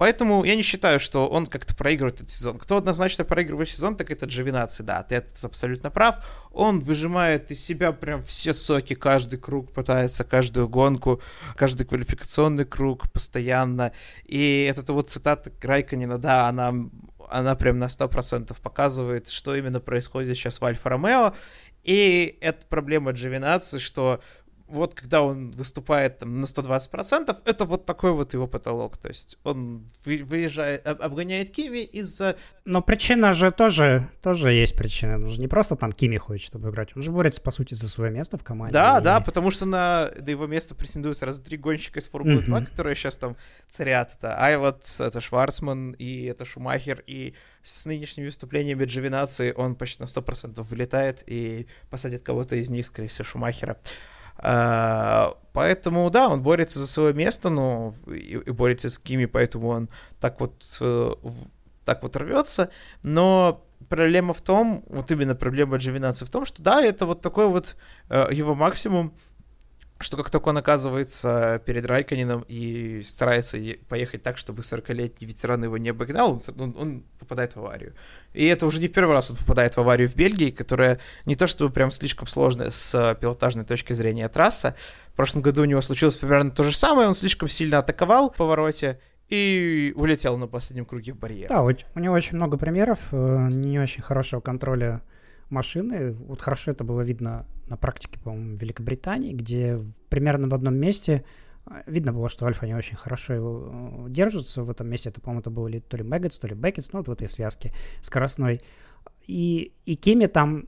Поэтому 0.00 0.44
я 0.44 0.56
не 0.56 0.62
считаю, 0.62 0.98
что 0.98 1.28
он 1.28 1.44
как-то 1.44 1.76
проигрывает 1.76 2.16
этот 2.16 2.30
сезон. 2.30 2.58
Кто 2.58 2.78
однозначно 2.78 3.22
проигрывает 3.22 3.68
сезон, 3.68 3.96
так 3.96 4.10
это 4.10 4.24
Джовинаци, 4.24 4.82
да, 4.82 5.02
ты 5.02 5.20
тут 5.20 5.44
абсолютно 5.44 5.90
прав. 5.90 6.24
Он 6.52 6.80
выжимает 6.80 7.50
из 7.50 7.62
себя 7.62 7.92
прям 7.92 8.22
все 8.22 8.54
соки, 8.54 8.94
каждый 8.94 9.38
круг 9.38 9.72
пытается, 9.72 10.24
каждую 10.24 10.70
гонку, 10.70 11.20
каждый 11.54 11.86
квалификационный 11.86 12.64
круг 12.64 13.12
постоянно. 13.12 13.92
И 14.24 14.72
это 14.74 14.90
вот 14.94 15.10
цитата 15.10 15.52
Райканина, 15.60 16.16
да, 16.16 16.48
она 16.48 16.72
она 17.28 17.54
прям 17.54 17.78
на 17.78 17.84
100% 17.84 18.56
показывает, 18.62 19.28
что 19.28 19.54
именно 19.54 19.80
происходит 19.80 20.34
сейчас 20.34 20.62
в 20.62 20.64
Альфа-Ромео. 20.64 21.34
И 21.84 22.38
это 22.40 22.64
проблема 22.70 23.10
Джовинаци, 23.10 23.78
что 23.78 24.22
вот 24.70 24.94
когда 24.94 25.22
он 25.22 25.50
выступает 25.50 26.18
там 26.18 26.40
на 26.40 26.44
120%, 26.44 27.36
это 27.44 27.64
вот 27.64 27.86
такой 27.86 28.12
вот 28.12 28.32
его 28.32 28.46
потолок. 28.46 28.96
То 28.96 29.08
есть 29.08 29.38
он 29.44 29.86
выезжает, 30.04 30.86
обгоняет 30.86 31.50
Кими 31.50 31.80
из-за... 31.80 32.36
Но 32.64 32.82
причина 32.82 33.32
же 33.32 33.50
тоже, 33.50 34.08
тоже 34.22 34.52
есть 34.52 34.76
причина. 34.76 35.16
Он 35.16 35.28
же 35.28 35.40
не 35.40 35.48
просто 35.48 35.76
там 35.76 35.92
Кими 35.92 36.16
хочет, 36.18 36.46
чтобы 36.46 36.70
играть. 36.70 36.96
Он 36.96 37.02
же 37.02 37.10
борется, 37.10 37.40
по 37.40 37.50
сути, 37.50 37.74
за 37.74 37.88
свое 37.88 38.10
место 38.10 38.36
в 38.36 38.44
команде. 38.44 38.72
Да, 38.72 38.98
и... 38.98 39.02
да, 39.02 39.20
потому 39.20 39.50
что 39.50 39.66
на, 39.66 40.10
на 40.16 40.30
его 40.30 40.46
место 40.46 40.74
претендуют 40.74 41.16
сразу 41.16 41.42
три 41.42 41.56
гонщика 41.56 41.98
из 41.98 42.08
Формулы 42.08 42.42
2, 42.42 42.60
которые 42.66 42.94
сейчас 42.94 43.18
там 43.18 43.36
царят. 43.68 44.14
Это 44.16 44.36
Айлот, 44.38 44.84
это 45.00 45.20
Шварцман 45.20 45.92
и 45.92 46.24
это 46.24 46.44
Шумахер. 46.44 47.02
И 47.06 47.34
с 47.62 47.86
нынешними 47.86 48.26
выступлениями 48.26 48.84
Джовинации 48.84 49.52
он 49.52 49.74
почти 49.74 50.02
на 50.02 50.06
100% 50.06 50.62
вылетает 50.62 51.24
и 51.26 51.66
посадит 51.90 52.22
кого-то 52.22 52.56
из 52.56 52.70
них, 52.70 52.86
скорее 52.86 53.08
всего, 53.08 53.24
Шумахера. 53.24 53.76
Поэтому, 54.40 56.10
да, 56.10 56.28
он 56.28 56.42
борется 56.42 56.78
за 56.78 56.86
свое 56.86 57.14
место, 57.14 57.50
но 57.50 57.94
и, 58.06 58.40
и 58.46 58.50
борется 58.50 58.88
с 58.88 58.98
Кими, 58.98 59.26
поэтому 59.26 59.68
он 59.68 59.88
так 60.20 60.40
вот, 60.40 60.78
э, 60.80 61.12
так 61.84 62.02
вот 62.02 62.16
рвется. 62.16 62.70
Но 63.02 63.64
проблема 63.88 64.32
в 64.32 64.40
том, 64.40 64.84
вот 64.88 65.10
именно 65.10 65.34
проблема 65.34 65.76
Джовинации 65.76 66.24
в 66.24 66.30
том, 66.30 66.44
что 66.44 66.62
да, 66.62 66.82
это 66.82 67.06
вот 67.06 67.20
такой 67.20 67.48
вот 67.48 67.76
э, 68.08 68.28
его 68.30 68.54
максимум, 68.54 69.14
что 70.00 70.16
как 70.16 70.30
только 70.30 70.48
он 70.48 70.56
оказывается 70.56 71.60
перед 71.66 71.84
Райканином 71.84 72.44
и 72.48 73.02
старается 73.04 73.58
поехать 73.86 74.22
так, 74.22 74.38
чтобы 74.38 74.62
40-летний 74.62 75.26
ветеран 75.26 75.62
его 75.62 75.76
не 75.76 75.90
обогнал, 75.90 76.40
он, 76.56 76.74
он 76.78 77.04
попадает 77.18 77.54
в 77.54 77.58
аварию. 77.58 77.94
И 78.32 78.46
это 78.46 78.66
уже 78.66 78.80
не 78.80 78.88
в 78.88 78.92
первый 78.92 79.12
раз 79.12 79.30
он 79.30 79.36
попадает 79.36 79.76
в 79.76 79.80
аварию 79.80 80.08
в 80.08 80.16
Бельгии, 80.16 80.50
которая 80.50 80.98
не 81.26 81.36
то 81.36 81.46
чтобы 81.46 81.70
прям 81.70 81.90
слишком 81.90 82.26
сложная 82.26 82.70
с 82.70 83.18
пилотажной 83.20 83.64
точки 83.64 83.92
зрения 83.92 84.26
трасса. 84.30 84.74
В 85.12 85.16
прошлом 85.16 85.42
году 85.42 85.62
у 85.62 85.66
него 85.66 85.82
случилось 85.82 86.16
примерно 86.16 86.50
то 86.50 86.62
же 86.62 86.74
самое, 86.74 87.06
он 87.06 87.14
слишком 87.14 87.48
сильно 87.48 87.78
атаковал 87.78 88.30
в 88.30 88.36
повороте, 88.36 88.98
и 89.28 89.92
улетел 89.94 90.36
на 90.38 90.48
последнем 90.48 90.84
круге 90.84 91.12
в 91.12 91.16
барьер. 91.16 91.48
Да, 91.48 91.62
у 91.62 92.00
него 92.00 92.14
очень 92.14 92.36
много 92.36 92.58
примеров 92.58 92.98
э, 93.12 93.48
не 93.48 93.78
очень 93.78 94.02
хорошего 94.02 94.40
контроля 94.40 95.02
машины. 95.50 96.12
Вот 96.12 96.40
хорошо 96.40 96.72
это 96.72 96.84
было 96.84 97.02
видно 97.02 97.46
на 97.70 97.76
практике, 97.76 98.18
по-моему, 98.20 98.56
в 98.56 98.60
Великобритании, 98.60 99.32
где 99.32 99.80
примерно 100.08 100.48
в 100.48 100.54
одном 100.54 100.74
месте 100.74 101.24
а, 101.64 101.82
видно 101.86 102.12
было, 102.12 102.28
что 102.28 102.46
Альфа 102.46 102.66
не 102.66 102.74
очень 102.74 102.96
хорошо 102.96 103.32
его 103.34 104.06
э, 104.06 104.10
держится. 104.10 104.64
В 104.64 104.70
этом 104.70 104.88
месте 104.88 105.08
это, 105.08 105.20
по-моему, 105.20 105.40
это 105.40 105.50
было 105.50 105.70
то 105.80 105.96
ли 105.96 106.02
Мэггетс, 106.02 106.38
то 106.38 106.48
ли 106.48 106.54
Беккетс, 106.54 106.92
ну 106.92 106.98
вот 106.98 107.08
в 107.08 107.12
этой 107.12 107.28
связке 107.28 107.72
скоростной. 108.00 108.60
И, 109.26 109.72
и 109.86 109.94
Кими 109.94 110.26
там 110.26 110.64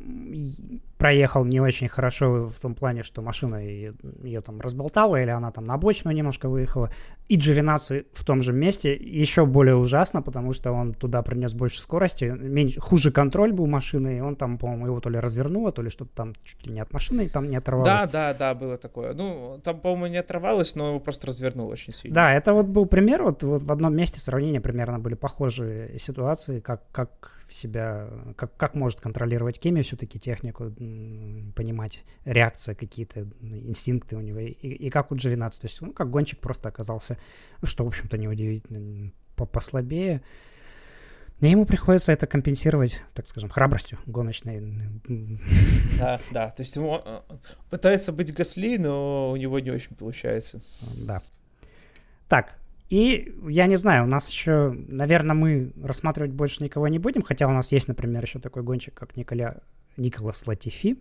проехал 0.97 1.45
не 1.45 1.61
очень 1.61 1.89
хорошо 1.89 2.49
в 2.49 2.61
том 2.61 2.77
плане, 2.77 3.03
что 3.03 3.21
машина 3.21 3.57
ее 3.57 4.41
там 4.41 4.61
разболтала, 4.61 5.21
или 5.21 5.31
она 5.31 5.51
там 5.51 5.65
на 5.65 5.75
обочину 5.75 6.13
немножко 6.13 6.49
выехала. 6.49 6.93
И 7.33 7.37
Джовинаци 7.37 8.05
в 8.13 8.25
том 8.25 8.43
же 8.43 8.53
месте 8.53 8.95
еще 8.95 9.47
более 9.47 9.75
ужасно, 9.75 10.21
потому 10.21 10.53
что 10.53 10.71
он 10.71 10.93
туда 10.93 11.23
принес 11.23 11.55
больше 11.55 11.81
скорости, 11.81 12.25
меньше, 12.25 12.79
хуже 12.79 13.11
контроль 13.11 13.53
был 13.53 13.67
машины, 13.67 14.19
и 14.19 14.21
он 14.21 14.37
там, 14.37 14.59
по-моему, 14.59 14.85
его 14.85 15.01
то 15.01 15.09
ли 15.09 15.19
развернуло, 15.19 15.73
то 15.73 15.81
ли 15.81 15.89
что-то 15.89 16.15
там 16.15 16.35
чуть 16.45 16.67
ли 16.67 16.75
не 16.75 16.81
от 16.81 16.93
машины 16.93 17.31
там 17.31 17.49
не 17.49 17.57
оторвалось. 17.57 18.03
Да, 18.03 18.07
да, 18.07 18.35
да, 18.35 18.55
было 18.55 18.77
такое. 18.77 19.15
Ну, 19.15 19.59
там, 19.65 19.81
по-моему, 19.81 20.09
не 20.09 20.19
оторвалось, 20.19 20.77
но 20.77 20.89
его 20.89 21.01
просто 21.01 21.29
развернуло 21.29 21.73
очень 21.73 21.95
сильно. 21.95 22.15
Да, 22.15 22.35
это 22.35 22.53
вот 22.53 22.67
был 22.67 22.85
пример, 22.85 23.23
вот, 23.23 23.43
вот 23.43 23.63
в 23.63 23.73
одном 23.73 23.97
месте 23.97 24.21
сравнения 24.21 24.61
примерно 24.61 24.99
были 24.99 25.15
похожие 25.15 25.99
ситуации, 25.99 26.61
как, 26.61 26.83
как 26.93 27.43
себя, 27.53 28.09
как, 28.37 28.57
как 28.57 28.75
может 28.75 29.01
контролировать 29.01 29.59
Кеми 29.59 29.83
все-таки 29.83 30.19
технику, 30.19 30.71
понимать 31.55 32.05
реакции 32.25 32.75
какие-то, 32.75 33.29
инстинкты 33.41 34.17
у 34.17 34.21
него, 34.21 34.41
и, 34.41 34.51
и 34.51 34.91
как 34.91 35.13
у 35.13 35.17
Джовинаци. 35.17 35.61
То 35.61 35.67
есть, 35.67 35.81
ну, 35.81 35.93
как 35.93 36.11
гонщик 36.11 36.41
просто 36.41 36.69
оказался, 36.69 37.19
что, 37.63 37.85
в 37.85 37.89
общем-то, 37.89 38.19
неудивительно, 38.19 39.13
послабее. 39.35 40.23
И 41.41 41.49
ему 41.49 41.67
приходится 41.67 42.13
это 42.13 42.29
компенсировать, 42.29 43.03
так 43.15 43.27
скажем, 43.27 43.51
храбростью 43.51 43.99
гоночной. 44.07 44.63
Да, 45.99 46.21
да. 46.31 46.51
То 46.51 46.61
есть 46.61 46.77
ему 46.77 47.01
э, 47.05 47.21
пытается 47.69 48.13
быть 48.13 48.33
Гасли, 48.33 48.77
но 48.79 49.33
у 49.33 49.37
него 49.37 49.59
не 49.59 49.73
очень 49.73 49.97
получается. 49.97 50.63
Да. 50.97 51.21
Так, 52.29 52.57
и 52.93 53.35
я 53.49 53.67
не 53.67 53.77
знаю, 53.77 54.05
у 54.05 54.07
нас 54.07 54.29
еще, 54.29 54.71
наверное, 54.87 55.35
мы 55.35 55.73
рассматривать 55.83 56.31
больше 56.31 56.63
никого 56.63 56.89
не 56.89 56.99
будем, 56.99 57.23
хотя 57.23 57.49
у 57.49 57.51
нас 57.51 57.73
есть, 57.73 57.89
например, 57.89 58.23
еще 58.23 58.39
такой 58.39 58.63
гонщик, 58.63 58.95
как 58.95 59.17
Николя, 59.17 59.63
Николас 59.97 60.47
Латифи. 60.47 60.97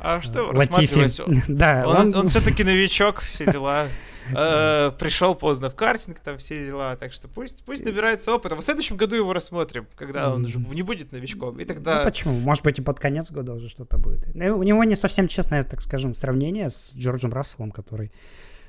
А 0.00 0.20
что 0.20 0.44
Латифи. 0.44 1.08
да, 1.48 1.84
он, 1.86 1.96
он... 1.96 2.14
он 2.14 2.28
все-таки 2.28 2.64
новичок, 2.64 3.20
все 3.20 3.46
дела. 3.50 3.86
Э, 4.34 4.90
пришел 4.98 5.34
поздно 5.34 5.70
в 5.70 5.74
картинг, 5.74 6.18
там 6.20 6.38
все 6.38 6.64
дела, 6.64 6.96
так 6.96 7.12
что 7.12 7.28
пусть, 7.28 7.64
пусть 7.64 7.84
набирается 7.84 8.34
опыта. 8.34 8.56
В 8.56 8.62
следующем 8.62 8.96
году 8.96 9.16
его 9.16 9.32
рассмотрим, 9.32 9.86
когда 9.94 10.32
он 10.32 10.44
уже 10.44 10.58
не 10.58 10.82
будет 10.82 11.12
новичком. 11.12 11.58
И 11.60 11.64
тогда... 11.64 11.98
Ну, 11.98 12.04
почему? 12.04 12.38
Может 12.40 12.64
быть, 12.64 12.78
и 12.78 12.82
под 12.82 12.98
конец 12.98 13.30
года 13.30 13.54
уже 13.54 13.68
что-то 13.68 13.98
будет. 13.98 14.34
Ну, 14.34 14.58
у 14.58 14.62
него 14.62 14.82
не 14.84 14.96
совсем 14.96 15.28
честное, 15.28 15.62
так 15.62 15.80
скажем, 15.80 16.14
сравнение 16.14 16.68
с 16.68 16.94
Джорджем 16.96 17.32
Расселом, 17.32 17.70
который 17.70 18.12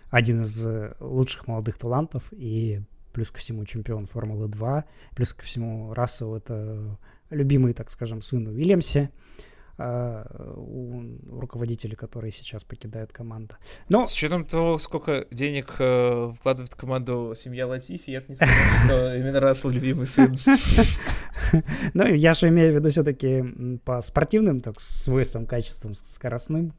один 0.09 0.43
из 0.43 0.65
э, 0.65 0.93
лучших 0.99 1.47
молодых 1.47 1.77
талантов 1.77 2.31
и 2.31 2.81
плюс 3.13 3.31
ко 3.31 3.39
всему 3.39 3.65
чемпион 3.65 4.05
Формулы 4.05 4.47
2, 4.47 4.85
плюс 5.15 5.33
ко 5.33 5.43
всему 5.43 5.93
Рассел 5.93 6.35
это 6.35 6.97
любимый, 7.29 7.73
так 7.73 7.89
скажем, 7.91 8.21
сын 8.21 8.47
Уильямсе, 8.47 9.09
а, 9.09 9.47
у 9.77 11.03
руководителей, 11.39 11.95
которые 11.95 12.31
сейчас 12.31 12.63
покидают 12.63 13.11
команду. 13.11 13.55
Но... 13.89 14.05
С 14.05 14.13
учетом 14.13 14.43
того, 14.43 14.79
сколько 14.79 15.27
денег 15.31 15.75
э, 15.79 16.31
вкладывает 16.35 16.73
в 16.73 16.75
команду 16.75 17.33
семья 17.35 17.67
Латифи, 17.67 18.09
я 18.09 18.21
бы 18.21 18.25
не 18.29 18.35
сказал, 18.35 18.55
что 18.85 19.15
именно 19.15 19.39
Рассел 19.39 19.69
любимый 19.69 20.07
сын. 20.07 20.37
Ну, 21.93 22.05
я 22.05 22.33
же 22.33 22.49
имею 22.49 22.73
в 22.73 22.75
виду 22.75 22.89
все-таки 22.89 23.79
по 23.85 24.01
спортивным 24.01 24.59
так, 24.59 24.81
свойствам, 24.81 25.45
качествам, 25.45 25.93
скоростным. 25.93 26.73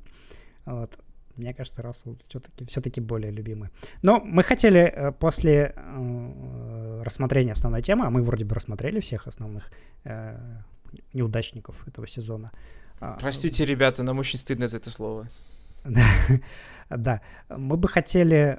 Вот 0.67 0.99
мне 1.37 1.55
кажется, 1.55 1.81
Рассел 1.81 2.19
все-таки 2.29 2.67
все 2.67 3.01
более 3.01 3.31
любимый. 3.31 3.71
Но 4.03 4.21
мы 4.21 4.43
хотели 4.43 4.81
э, 4.81 5.13
после 5.13 5.73
э, 5.75 7.03
рассмотрения 7.03 7.53
основной 7.53 7.81
темы, 7.81 8.07
а 8.07 8.11
мы 8.11 8.23
вроде 8.23 8.45
бы 8.45 8.55
рассмотрели 8.55 9.01
всех 9.01 9.27
основных 9.27 9.71
неудачников 11.13 11.87
этого 11.87 12.07
сезона. 12.07 12.51
А, 13.01 13.17
Простите, 13.21 13.65
ребята, 13.65 14.03
нам 14.03 14.19
очень 14.19 14.39
стыдно 14.39 14.69
за 14.69 14.79
это 14.79 14.91
слово. 14.91 15.29
Да, 16.91 17.21
мы 17.51 17.77
бы 17.77 17.87
хотели 17.87 18.57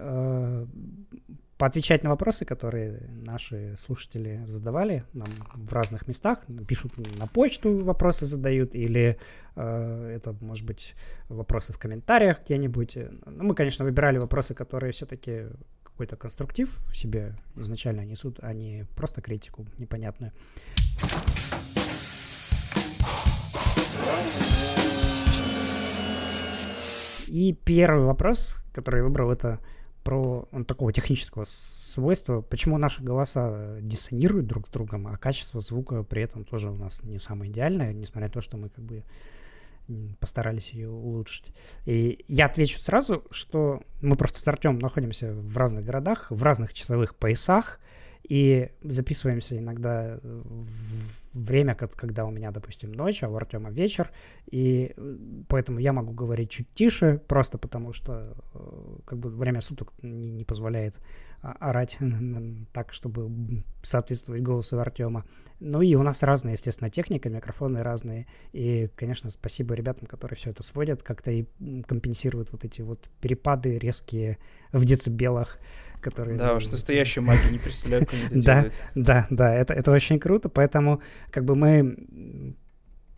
поотвечать 1.59 2.03
на 2.03 2.09
вопросы, 2.09 2.45
которые 2.45 3.09
наши 3.25 3.75
слушатели 3.77 4.41
задавали 4.45 5.03
нам 5.13 5.27
в 5.53 5.73
разных 5.73 6.07
местах, 6.07 6.45
пишут 6.65 6.93
на 7.19 7.27
почту 7.27 7.83
вопросы 7.83 8.25
задают, 8.25 8.75
или 8.75 9.19
э, 9.55 10.13
это, 10.15 10.33
может 10.39 10.65
быть, 10.65 10.95
вопросы 11.27 11.73
в 11.73 11.77
комментариях 11.77 12.39
где-нибудь. 12.45 12.97
Ну, 13.25 13.43
мы, 13.43 13.55
конечно, 13.55 13.83
выбирали 13.83 14.19
вопросы, 14.19 14.53
которые 14.53 14.93
все-таки 14.93 15.47
какой-то 15.83 16.15
конструктив 16.15 16.79
в 16.89 16.95
себе 16.95 17.35
изначально 17.57 18.05
несут, 18.05 18.39
а 18.41 18.53
не 18.53 18.85
просто 18.95 19.21
критику 19.21 19.65
непонятную. 19.77 20.31
И 27.27 27.53
первый 27.53 28.05
вопрос, 28.05 28.63
который 28.73 28.97
я 28.97 29.03
выбрал, 29.03 29.31
это 29.31 29.59
про 30.03 30.47
он, 30.51 30.65
такого 30.65 30.91
технического 30.91 31.43
свойства, 31.45 32.41
почему 32.41 32.77
наши 32.77 33.03
голоса 33.03 33.77
диссонируют 33.81 34.47
друг 34.47 34.67
с 34.67 34.69
другом, 34.71 35.07
а 35.07 35.17
качество 35.17 35.59
звука 35.59 36.03
при 36.03 36.23
этом 36.23 36.43
тоже 36.43 36.71
у 36.71 36.75
нас 36.75 37.03
не 37.03 37.19
самое 37.19 37.51
идеальное, 37.51 37.93
несмотря 37.93 38.27
на 38.27 38.33
то, 38.33 38.41
что 38.41 38.57
мы 38.57 38.69
как 38.69 38.83
бы 38.83 39.03
постарались 40.19 40.73
ее 40.73 40.89
улучшить. 40.89 41.53
И 41.85 42.23
я 42.27 42.45
отвечу 42.45 42.79
сразу, 42.79 43.23
что 43.31 43.81
мы 44.01 44.15
просто 44.15 44.39
с 44.39 44.47
Артем 44.47 44.79
находимся 44.79 45.33
в 45.33 45.57
разных 45.57 45.85
городах, 45.85 46.27
в 46.29 46.43
разных 46.43 46.73
часовых 46.73 47.15
поясах, 47.15 47.79
и 48.29 48.69
записываемся 48.81 49.57
иногда 49.57 50.19
в 50.23 51.19
время, 51.33 51.75
когда 51.75 52.25
у 52.25 52.31
меня, 52.31 52.51
допустим, 52.51 52.91
ночь, 52.91 53.23
а 53.23 53.29
у 53.29 53.35
Артема 53.35 53.69
вечер, 53.69 54.11
и 54.49 54.93
э, 54.95 55.15
поэтому 55.47 55.79
я 55.79 55.93
могу 55.93 56.13
говорить 56.13 56.49
чуть 56.49 56.73
тише, 56.73 57.21
просто 57.27 57.57
потому 57.57 57.93
что 57.93 58.35
э, 58.53 58.97
как 59.05 59.19
бы 59.19 59.29
время 59.29 59.61
суток 59.61 59.93
не, 60.01 60.29
не 60.29 60.43
позволяет 60.43 60.99
орать 61.41 61.97
так, 62.73 62.93
чтобы 62.93 63.63
соответствовать 63.81 64.41
голосу 64.41 64.79
Артема. 64.79 65.25
Ну 65.59 65.81
и 65.81 65.95
у 65.95 66.03
нас 66.03 66.23
разная, 66.23 66.53
естественно, 66.53 66.89
техника, 66.89 67.29
микрофоны 67.29 67.83
разные, 67.83 68.27
и, 68.51 68.89
конечно, 68.95 69.29
спасибо 69.29 69.73
ребятам, 69.73 70.07
которые 70.07 70.35
все 70.35 70.49
это 70.49 70.63
сводят, 70.63 71.03
как-то 71.03 71.31
и 71.31 71.45
компенсируют 71.87 72.51
вот 72.51 72.65
эти 72.65 72.81
вот 72.81 73.09
перепады 73.21 73.77
резкие 73.77 74.37
в 74.71 74.83
децибелах, 74.85 75.59
которые... 76.01 76.37
Да, 76.37 76.55
уж 76.55 76.67
настоящие 76.67 77.23
маги, 77.23 77.51
не 77.51 77.59
представляю, 77.59 78.05
как 78.05 78.13
они 78.13 78.23
это 78.23 78.35
делают. 78.39 78.73
Да, 78.95 79.27
да, 79.29 79.53
это, 79.53 79.73
это 79.73 79.91
очень 79.91 80.19
круто, 80.19 80.49
поэтому 80.49 81.01
как 81.31 81.45
бы 81.45 81.55
мы 81.55 82.55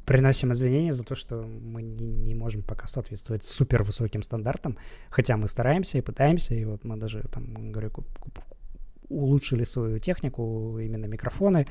приносим 0.06 0.52
извинения 0.52 0.92
за 0.92 1.04
то, 1.04 1.16
что 1.16 1.42
мы 1.42 1.82
не, 1.82 2.06
не 2.06 2.36
можем 2.36 2.64
пока 2.64 2.88
соответствовать 2.88 3.44
супер 3.44 3.84
высоким 3.84 4.22
стандартам, 4.22 4.78
хотя 5.10 5.38
мы 5.38 5.48
стараемся 5.48 5.98
и 5.98 6.02
пытаемся, 6.02 6.54
и 6.54 6.66
вот 6.66 6.84
мы 6.84 6.98
даже 6.98 7.24
там, 7.32 7.72
говорю, 7.72 7.92
улучшили 9.10 9.64
свою 9.64 10.00
технику, 10.00 10.80
именно 10.80 11.06
микрофоны. 11.06 11.68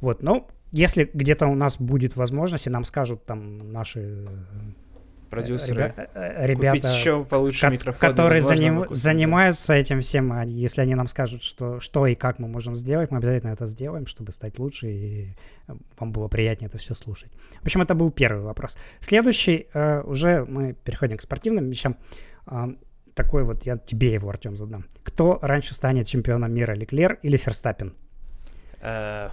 Вот, 0.00 0.22
но 0.22 0.48
если 0.72 1.10
где-то 1.12 1.46
у 1.46 1.54
нас 1.54 1.80
будет 1.80 2.16
возможность, 2.16 2.66
и 2.66 2.70
нам 2.70 2.84
скажут 2.84 3.24
там 3.24 3.70
наши 3.72 4.28
продюсеры, 5.34 5.82
ребя- 5.96 6.08
э, 6.14 6.46
ребята, 6.46 6.76
купить 6.78 6.84
еще 6.94 7.24
получше 7.24 7.60
ко- 7.66 7.72
микрофон, 7.72 8.10
которые 8.10 8.40
заним- 8.42 8.86
занимаются 8.90 9.74
этим 9.74 10.00
всем, 10.00 10.32
а 10.32 10.44
если 10.44 10.80
они 10.82 10.94
нам 10.94 11.06
скажут, 11.06 11.42
что, 11.42 11.80
что 11.80 12.06
и 12.06 12.14
как 12.14 12.38
мы 12.38 12.48
можем 12.48 12.76
сделать, 12.76 13.10
мы 13.10 13.18
обязательно 13.18 13.50
это 13.52 13.66
сделаем, 13.66 14.06
чтобы 14.06 14.32
стать 14.32 14.58
лучше, 14.58 14.86
и 14.90 15.36
э, 15.68 15.72
вам 15.98 16.12
было 16.12 16.28
приятнее 16.28 16.68
это 16.68 16.78
все 16.78 16.94
слушать. 16.94 17.32
В 17.60 17.64
общем, 17.64 17.82
это 17.82 17.94
был 17.94 18.10
первый 18.10 18.42
вопрос. 18.42 18.76
Следующий, 19.00 19.66
э, 19.74 20.00
уже 20.02 20.44
мы 20.44 20.72
переходим 20.74 21.16
к 21.18 21.22
спортивным 21.22 21.68
вещам. 21.70 21.96
Э, 22.46 22.66
такой 23.14 23.44
вот, 23.44 23.64
я 23.66 23.76
тебе 23.78 24.12
его, 24.12 24.28
Артем, 24.28 24.56
задам. 24.56 24.84
Кто 25.04 25.38
раньше 25.42 25.74
станет 25.74 26.06
чемпионом 26.06 26.52
мира, 26.52 26.74
Леклер 26.74 27.18
или 27.22 27.36
Ферстаппин? 27.36 27.94
Э, 28.80 29.28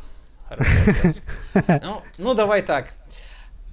ну, 1.84 2.02
ну, 2.18 2.34
давай 2.34 2.62
так. 2.62 2.94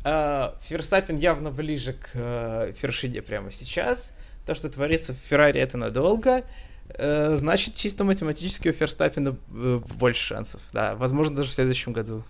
Э, 0.05 0.51
Ферстаппин 0.63 1.17
явно 1.17 1.51
ближе 1.51 1.93
к 1.93 2.11
э, 2.15 2.73
вершине 2.81 3.23
прямо 3.23 3.51
сейчас. 3.53 4.17
То, 4.47 4.55
что 4.55 4.69
творится 4.69 5.13
в 5.13 5.17
Феррари, 5.17 5.61
это 5.61 5.77
надолго. 5.77 6.45
Э, 6.91 7.35
значит, 7.37 7.75
чисто 7.75 8.05
математически 8.05 8.69
у 8.69 8.73
Ферстаппина 8.73 9.37
больше 9.99 10.27
шансов. 10.27 10.63
Да, 10.73 10.95
возможно, 10.95 11.37
даже 11.37 11.51
в 11.51 11.55
следующем 11.55 11.93
году. 11.93 12.25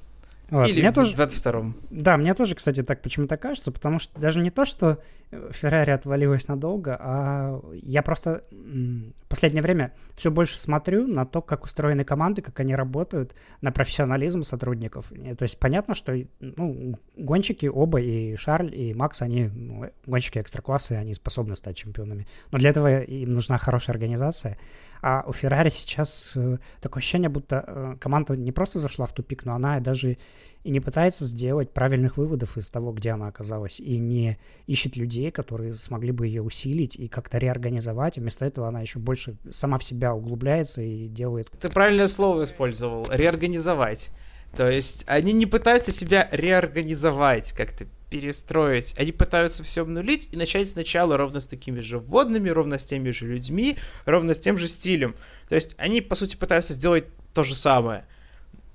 Вот, 0.50 0.66
Или 0.66 0.80
мне 0.80 0.90
в 0.90 0.94
тоже, 0.94 1.14
22-м. 1.14 1.76
Да, 1.90 2.16
мне 2.16 2.34
тоже, 2.34 2.54
кстати, 2.54 2.82
так 2.82 3.02
почему-то 3.02 3.36
кажется, 3.36 3.70
потому 3.70 3.98
что 3.98 4.18
даже 4.18 4.40
не 4.40 4.50
то, 4.50 4.64
что 4.64 4.98
Феррари 5.30 5.90
отвалилась 5.90 6.48
надолго, 6.48 6.96
а 6.98 7.60
я 7.72 8.02
просто 8.02 8.44
в 8.50 9.28
последнее 9.28 9.62
время 9.62 9.92
все 10.14 10.30
больше 10.30 10.58
смотрю 10.58 11.06
на 11.06 11.26
то, 11.26 11.42
как 11.42 11.64
устроены 11.64 12.04
команды, 12.04 12.40
как 12.40 12.58
они 12.60 12.74
работают, 12.74 13.34
на 13.60 13.70
профессионализм 13.70 14.42
сотрудников. 14.42 15.10
То 15.10 15.42
есть 15.42 15.58
понятно, 15.58 15.94
что 15.94 16.16
ну, 16.40 16.94
гонщики 17.16 17.66
оба, 17.66 18.00
и 18.00 18.36
Шарль, 18.36 18.74
и 18.74 18.94
Макс, 18.94 19.20
они 19.20 19.48
ну, 19.48 19.90
гонщики 20.06 20.38
экстракласса, 20.38 20.94
и 20.94 20.96
они 20.96 21.12
способны 21.12 21.56
стать 21.56 21.76
чемпионами. 21.76 22.26
Но 22.50 22.58
для 22.58 22.70
этого 22.70 23.02
им 23.02 23.34
нужна 23.34 23.58
хорошая 23.58 23.94
организация. 23.94 24.58
А 25.00 25.24
у 25.26 25.32
Феррари 25.32 25.68
сейчас 25.68 26.32
э, 26.36 26.58
такое 26.80 27.00
ощущение, 27.00 27.28
будто 27.28 27.64
э, 27.66 27.96
команда 28.00 28.36
не 28.36 28.50
просто 28.50 28.78
зашла 28.78 29.06
в 29.06 29.12
тупик, 29.12 29.44
но 29.44 29.54
она 29.54 29.78
даже 29.78 30.18
и 30.64 30.70
не 30.70 30.80
пытается 30.80 31.24
сделать 31.24 31.72
правильных 31.72 32.16
выводов 32.16 32.56
из 32.56 32.70
того, 32.70 32.92
где 32.92 33.10
она 33.10 33.28
оказалась, 33.28 33.80
и 33.80 33.98
не 33.98 34.38
ищет 34.66 34.96
людей, 34.96 35.30
которые 35.30 35.72
смогли 35.72 36.12
бы 36.12 36.26
ее 36.26 36.42
усилить 36.42 36.96
и 36.96 37.08
как-то 37.08 37.38
реорганизовать. 37.38 38.18
вместо 38.18 38.44
этого 38.44 38.68
она 38.68 38.80
еще 38.80 38.98
больше 38.98 39.36
сама 39.50 39.78
в 39.78 39.84
себя 39.84 40.14
углубляется 40.14 40.82
и 40.82 41.08
делает... 41.08 41.50
Ты 41.60 41.68
правильное 41.68 42.08
слово 42.08 42.42
использовал. 42.44 43.06
Реорганизовать. 43.10 44.10
То 44.56 44.68
есть 44.70 45.04
они 45.06 45.32
не 45.32 45.46
пытаются 45.46 45.92
себя 45.92 46.28
реорганизовать, 46.32 47.52
как-то 47.52 47.86
перестроить. 48.10 48.94
Они 48.98 49.12
пытаются 49.12 49.62
все 49.62 49.82
обнулить 49.82 50.28
и 50.32 50.36
начать 50.36 50.68
сначала 50.68 51.16
ровно 51.16 51.40
с 51.40 51.46
такими 51.46 51.80
же 51.80 51.98
вводными, 51.98 52.48
ровно 52.48 52.78
с 52.78 52.84
теми 52.84 53.10
же 53.10 53.26
людьми, 53.26 53.76
ровно 54.06 54.34
с 54.34 54.38
тем 54.38 54.58
же 54.58 54.66
стилем. 54.66 55.14
То 55.48 55.54
есть 55.54 55.74
они, 55.78 56.00
по 56.00 56.14
сути, 56.14 56.36
пытаются 56.36 56.72
сделать 56.72 57.04
то 57.34 57.44
же 57.44 57.54
самое. 57.54 58.06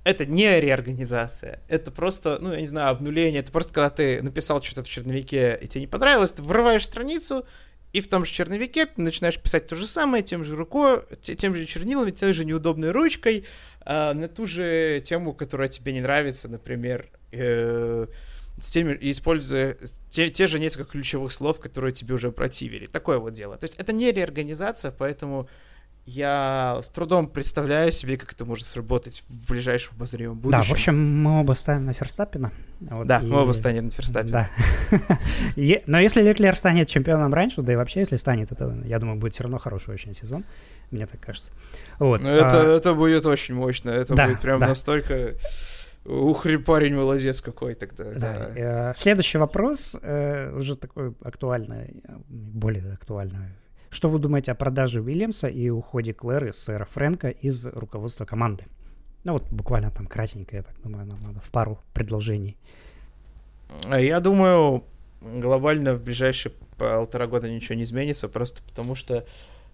Это 0.03 0.25
не 0.25 0.59
реорганизация, 0.59 1.61
это 1.69 1.89
просто, 1.89 2.37
ну, 2.41 2.51
я 2.51 2.59
не 2.59 2.67
знаю, 2.67 2.89
обнуление. 2.89 3.39
Это 3.39 3.51
просто 3.51 3.73
когда 3.73 3.89
ты 3.89 4.21
написал 4.21 4.61
что-то 4.61 4.83
в 4.83 4.89
черновике, 4.89 5.57
и 5.61 5.67
тебе 5.67 5.81
не 5.81 5.87
понравилось, 5.87 6.33
ты 6.33 6.41
врываешь 6.41 6.83
страницу, 6.83 7.45
и 7.93 8.01
в 8.01 8.09
том 8.09 8.25
же 8.25 8.31
черновике 8.31 8.87
начинаешь 8.97 9.39
писать 9.39 9.67
то 9.67 9.75
же 9.75 9.87
самое, 9.87 10.23
тем 10.23 10.43
же 10.43 10.55
рукой, 10.55 11.03
тем 11.21 11.55
же 11.55 11.65
чернилами, 11.65 12.11
той 12.11 12.33
же 12.33 12.43
неудобной 12.43 12.91
ручкой, 12.91 13.45
э, 13.85 14.13
на 14.13 14.27
ту 14.27 14.45
же 14.45 15.01
тему, 15.05 15.33
которая 15.33 15.69
тебе 15.69 15.93
не 15.93 16.01
нравится, 16.01 16.49
например, 16.49 17.07
э, 17.31 18.07
с 18.59 18.69
теми, 18.71 18.97
используя 18.99 19.77
те, 20.09 20.29
те 20.29 20.47
же 20.47 20.59
несколько 20.59 20.91
ключевых 20.91 21.31
слов, 21.31 21.59
которые 21.59 21.91
тебе 21.91 22.15
уже 22.15 22.31
противили. 22.31 22.87
Такое 22.87 23.19
вот 23.19 23.33
дело. 23.33 23.57
То 23.57 23.65
есть 23.65 23.75
это 23.77 23.93
не 23.93 24.11
реорганизация, 24.11 24.91
поэтому 24.91 25.47
я 26.05 26.79
с 26.81 26.89
трудом 26.89 27.27
представляю 27.27 27.91
себе, 27.91 28.17
как 28.17 28.33
это 28.33 28.43
может 28.43 28.65
сработать 28.65 29.23
в 29.29 29.47
ближайшем 29.47 29.93
обозримом 29.95 30.37
будущем. 30.37 30.61
Да, 30.61 30.67
в 30.67 30.71
общем, 30.71 31.23
мы 31.23 31.39
оба 31.39 31.53
ставим 31.53 31.85
на 31.85 31.93
Ферстаппина. 31.93 32.51
Вот, 32.81 33.07
да, 33.07 33.19
и... 33.19 33.25
мы 33.25 33.41
оба 33.41 33.53
станем 33.53 33.85
на 33.85 33.91
Ферстаппина. 33.91 34.49
Да. 34.99 35.19
Но 35.87 35.99
если 35.99 36.21
Леклер 36.21 36.57
станет 36.57 36.89
чемпионом 36.89 37.33
раньше, 37.33 37.61
да 37.61 37.71
и 37.71 37.75
вообще, 37.77 38.01
если 38.01 38.17
станет, 38.17 38.51
это, 38.51 38.77
я 38.83 38.99
думаю, 38.99 39.17
будет 39.17 39.33
все 39.33 39.43
равно 39.43 39.59
хороший 39.59 39.93
очень 39.93 40.13
сезон. 40.13 40.43
Мне 40.91 41.07
так 41.07 41.21
кажется. 41.21 41.53
Вот. 41.99 42.21
Ну, 42.21 42.27
это, 42.27 42.61
а... 42.61 42.75
это 42.75 42.93
будет 42.93 43.25
очень 43.25 43.55
мощно. 43.55 43.89
Это 43.89 44.13
да, 44.13 44.27
будет 44.27 44.41
прям 44.41 44.59
да. 44.59 44.67
настолько... 44.67 45.35
Ух, 46.05 46.45
парень 46.65 46.95
молодец 46.95 47.39
какой 47.39 47.75
тогда. 47.75 48.03
Да. 48.03 48.51
да. 48.53 48.91
Э, 48.91 48.93
следующий 48.97 49.37
вопрос, 49.37 49.95
э, 50.01 50.53
уже 50.53 50.75
такой 50.75 51.13
актуальный, 51.23 52.03
более 52.27 52.91
актуальный. 52.91 53.55
Что 53.93 54.09
вы 54.09 54.17
думаете 54.17 54.51
о 54.51 54.55
продаже 54.55 55.01
Уильямса 55.01 55.47
и 55.47 55.69
уходе 55.69 56.15
Клэр 56.15 56.45
из 56.45 56.57
сэра 56.57 56.83
Фрэнка 56.85 57.29
из 57.29 57.67
руководства 57.67 58.25
команды? 58.25 58.65
Ну 59.23 59.33
вот 59.33 59.43
буквально 59.51 59.91
там 59.91 60.07
кратенько, 60.07 60.55
я 60.55 60.63
так 60.63 60.73
думаю, 60.81 61.05
нам 61.05 61.21
надо 61.21 61.39
в 61.39 61.51
пару 61.51 61.77
предложений. 61.93 62.57
Я 63.87 64.19
думаю, 64.19 64.83
глобально 65.21 65.93
в 65.93 66.01
ближайшие 66.01 66.53
полтора 66.79 67.27
года 67.27 67.47
ничего 67.51 67.75
не 67.75 67.83
изменится, 67.83 68.27
просто 68.29 68.63
потому 68.63 68.95
что 68.95 69.27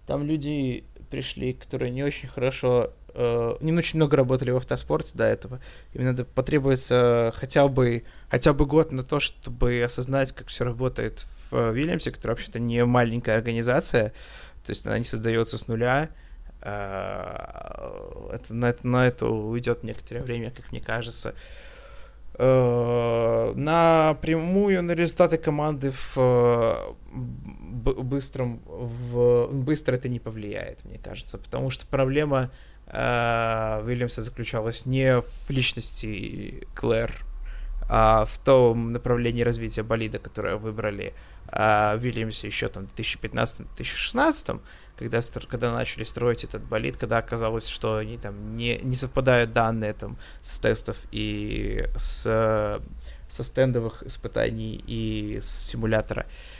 там 0.06 0.24
люди 0.24 0.84
пришли, 1.08 1.54
которые 1.54 1.90
не 1.90 2.02
очень 2.02 2.28
хорошо 2.28 2.92
э, 3.14 3.54
не 3.60 3.72
очень 3.72 3.98
много 3.98 4.16
работали 4.16 4.50
в 4.50 4.56
автоспорте 4.56 5.12
до 5.14 5.24
этого. 5.24 5.60
Им 5.92 6.04
надо 6.04 6.24
потребуется 6.24 7.32
хотя 7.34 7.68
бы 7.68 8.04
хотя 8.28 8.52
бы 8.52 8.66
год 8.66 8.92
на 8.92 9.02
то, 9.02 9.20
чтобы 9.20 9.82
осознать, 9.82 10.32
как 10.32 10.48
все 10.48 10.64
работает 10.64 11.26
в 11.50 11.72
Вильямсе, 11.72 12.10
которая 12.10 12.36
вообще-то 12.36 12.58
не 12.58 12.84
маленькая 12.84 13.36
организация, 13.36 14.10
то 14.64 14.70
есть 14.70 14.86
она 14.86 14.98
не 14.98 15.04
создается 15.04 15.58
с 15.58 15.66
нуля. 15.68 16.10
Э, 16.62 18.30
это, 18.32 18.54
на, 18.54 18.66
это, 18.66 18.86
на 18.86 19.06
это 19.06 19.26
уйдет 19.26 19.82
некоторое 19.82 20.22
время, 20.22 20.50
как 20.50 20.70
мне 20.70 20.80
кажется. 20.80 21.34
Э, 22.42 23.52
напрямую 23.54 24.82
на 24.82 24.92
результаты 24.92 25.36
команды 25.36 25.90
в 25.90 26.16
э, 26.16 26.74
быстром 28.02 28.62
в 28.64 29.48
быстро 29.52 29.96
это 29.96 30.08
не 30.08 30.20
повлияет, 30.20 30.84
мне 30.84 30.98
кажется, 30.98 31.36
потому 31.36 31.68
что 31.68 31.86
проблема 31.86 32.44
э, 32.44 32.69
Уильямса 32.92 34.22
заключалась 34.22 34.86
не 34.86 35.20
в 35.20 35.50
личности 35.50 36.66
Клэр, 36.74 37.12
а 37.88 38.24
в 38.24 38.38
том 38.38 38.92
направлении 38.92 39.42
развития 39.42 39.82
болида, 39.82 40.18
которое 40.18 40.56
выбрали 40.56 41.12
э, 41.48 41.96
в 41.96 42.02
Уильямсе 42.02 42.46
еще 42.46 42.68
там 42.68 42.86
в 42.86 42.94
2015-2016, 42.94 44.60
когда, 44.96 45.20
когда 45.48 45.72
начали 45.72 46.04
строить 46.04 46.44
этот 46.44 46.62
болид, 46.62 46.96
когда 46.96 47.18
оказалось, 47.18 47.66
что 47.66 47.96
они 47.96 48.16
там 48.16 48.56
не, 48.56 48.78
не 48.78 48.96
совпадают 48.96 49.52
данные 49.52 49.92
там 49.92 50.18
с 50.42 50.58
тестов 50.58 50.96
и 51.10 51.88
с, 51.96 52.80
со 53.28 53.44
стендовых 53.44 54.02
испытаний 54.04 54.82
и 54.86 55.40
с 55.40 55.48
симулятора. 55.48 56.26
Uh, 56.26 56.59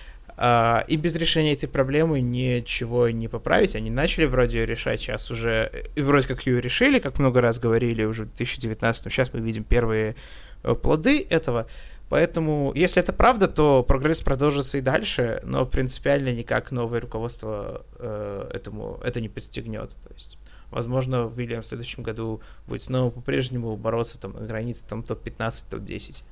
и 0.89 0.97
без 0.97 1.17
решения 1.17 1.53
этой 1.53 1.69
проблемы 1.69 2.21
ничего 2.21 3.11
не 3.11 3.29
поправить. 3.29 3.77
Они 3.77 3.91
начали 3.91 4.25
вроде 4.25 4.61
ее 4.61 4.67
решать, 4.67 5.01
сейчас 5.01 5.31
уже, 5.31 5.71
и 5.95 6.01
вроде 6.01 6.29
как 6.29 6.47
ее 6.47 6.61
решили, 6.63 6.99
как 6.99 7.19
много 7.19 7.43
раз 7.43 7.59
говорили 7.59 8.05
уже 8.05 8.25
в 8.25 8.29
2019, 8.29 9.13
сейчас 9.13 9.35
мы 9.35 9.41
видим 9.41 9.65
первые 9.65 10.17
э, 10.63 10.75
плоды 10.75 11.27
этого. 11.29 11.67
Поэтому, 12.11 12.73
если 12.75 13.01
это 13.01 13.13
правда, 13.13 13.47
то 13.47 13.85
прогресс 13.85 14.21
продолжится 14.21 14.79
и 14.79 14.81
дальше, 14.81 15.41
но 15.45 15.65
принципиально 15.65 16.33
никак 16.33 16.73
новое 16.73 17.01
руководство 17.01 17.87
э, 17.99 18.51
этому 18.53 19.01
это 19.05 19.21
не 19.21 19.29
подстегнет. 19.29 19.91
То 20.03 20.13
есть, 20.15 20.37
возможно, 20.71 21.27
Уильям 21.27 21.63
в 21.63 21.67
следующем 21.67 22.03
году 22.03 22.41
будет 22.67 22.83
снова 22.83 23.11
по-прежнему 23.11 23.77
бороться 23.77 24.19
там 24.19 24.33
на 24.33 24.47
границе 24.47 24.87
там 24.89 25.05
топ-15, 25.05 25.67
топ-10. 25.71 26.25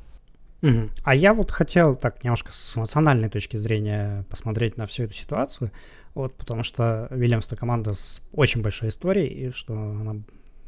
Угу. 0.63 0.91
А 1.05 1.15
я 1.15 1.35
вот 1.35 1.51
хотел 1.51 1.95
так 1.95 2.25
немножко 2.25 2.53
с 2.53 2.77
эмоциональной 2.77 3.29
точки 3.29 3.57
зрения 3.57 4.25
посмотреть 4.29 4.77
на 4.77 4.87
всю 4.87 5.05
эту 5.05 5.15
ситуацию, 5.15 5.71
вот, 6.15 6.35
потому 6.35 6.63
что 6.63 7.07
Вильямс 7.11 7.47
это 7.47 7.57
команда 7.57 7.95
с 7.95 8.23
очень 8.33 8.63
большой 8.63 8.89
историей, 8.89 9.29
и 9.29 9.51
что 9.51 9.75
она 9.75 10.17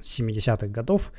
с 0.01 0.21
70-х 0.21 0.69
годов 0.69 1.13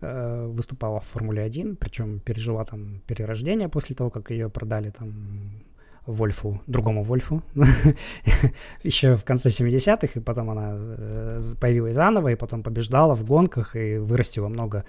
э, 0.00 0.46
выступала 0.46 1.00
в 1.00 1.06
Формуле 1.06 1.42
1, 1.42 1.76
причем 1.76 2.20
пережила 2.20 2.64
там 2.64 3.02
перерождение 3.06 3.68
после 3.68 3.94
того, 3.94 4.10
как 4.10 4.30
ее 4.30 4.48
продали 4.48 4.90
там 4.90 5.62
Вольфу, 6.06 6.62
другому 6.66 7.02
Вольфу, 7.02 7.42
еще 8.82 9.16
в 9.16 9.24
конце 9.24 9.50
70-х, 9.50 10.08
и 10.14 10.20
потом 10.20 10.50
она 10.50 10.76
э, 10.76 11.40
появилась 11.60 11.94
заново, 11.94 12.28
и 12.28 12.36
потом 12.36 12.62
побеждала 12.62 13.14
в 13.14 13.24
гонках, 13.24 13.76
и 13.76 13.98
вырастила 13.98 14.48
много 14.48 14.84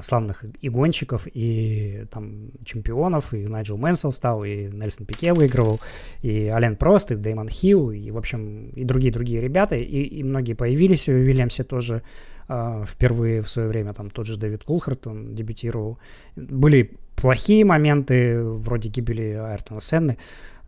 славных 0.00 0.44
и 0.60 0.68
гонщиков, 0.68 1.26
и 1.32 2.04
там 2.10 2.50
чемпионов, 2.64 3.34
и 3.34 3.46
Найджел 3.46 3.76
Мэнсел 3.76 4.12
стал, 4.12 4.44
и 4.44 4.68
Нельсон 4.68 5.06
Пике 5.06 5.32
выигрывал, 5.32 5.80
и 6.22 6.46
Ален 6.46 6.76
Прост, 6.76 7.10
и 7.12 7.16
Дэймон 7.16 7.48
Хилл, 7.48 7.90
и, 7.90 8.10
в 8.10 8.18
общем, 8.18 8.70
и 8.70 8.84
другие-другие 8.84 9.40
ребята, 9.40 9.76
и, 9.76 10.02
и 10.02 10.22
многие 10.22 10.54
появились. 10.54 11.08
В 11.08 11.12
Вильямсе 11.12 11.64
тоже 11.64 12.02
э, 12.48 12.84
впервые 12.86 13.42
в 13.42 13.48
свое 13.48 13.68
время, 13.68 13.92
там 13.92 14.10
тот 14.10 14.26
же 14.26 14.36
Дэвид 14.36 14.64
Кулхарт, 14.64 15.06
он 15.06 15.34
дебютировал. 15.34 15.98
Были 16.36 16.96
плохие 17.16 17.64
моменты, 17.64 18.42
вроде 18.42 18.88
гибели 18.88 19.32
Айртона 19.32 19.80
Сенны, 19.80 20.18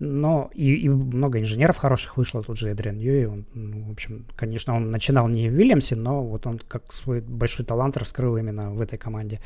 но 0.04 0.50
и, 0.52 0.74
и 0.74 0.88
много 0.88 1.38
инженеров 1.40 1.76
хороших 1.76 2.16
вышло, 2.16 2.42
тут 2.42 2.58
же 2.58 2.70
Эдриан 2.70 2.98
Юи, 2.98 3.24
он, 3.24 3.46
ну, 3.54 3.84
в 3.84 3.92
общем, 3.92 4.26
конечно, 4.34 4.74
он 4.74 4.90
начинал 4.90 5.28
не 5.28 5.48
в 5.48 5.52
Вильямсе, 5.52 5.94
но 5.94 6.24
вот 6.24 6.44
он 6.44 6.58
как 6.58 6.92
свой 6.92 7.20
большой 7.20 7.64
талант 7.64 7.96
раскрыл 7.96 8.36
именно 8.36 8.72
в 8.72 8.80
этой 8.80 8.98
команде. 8.98 9.40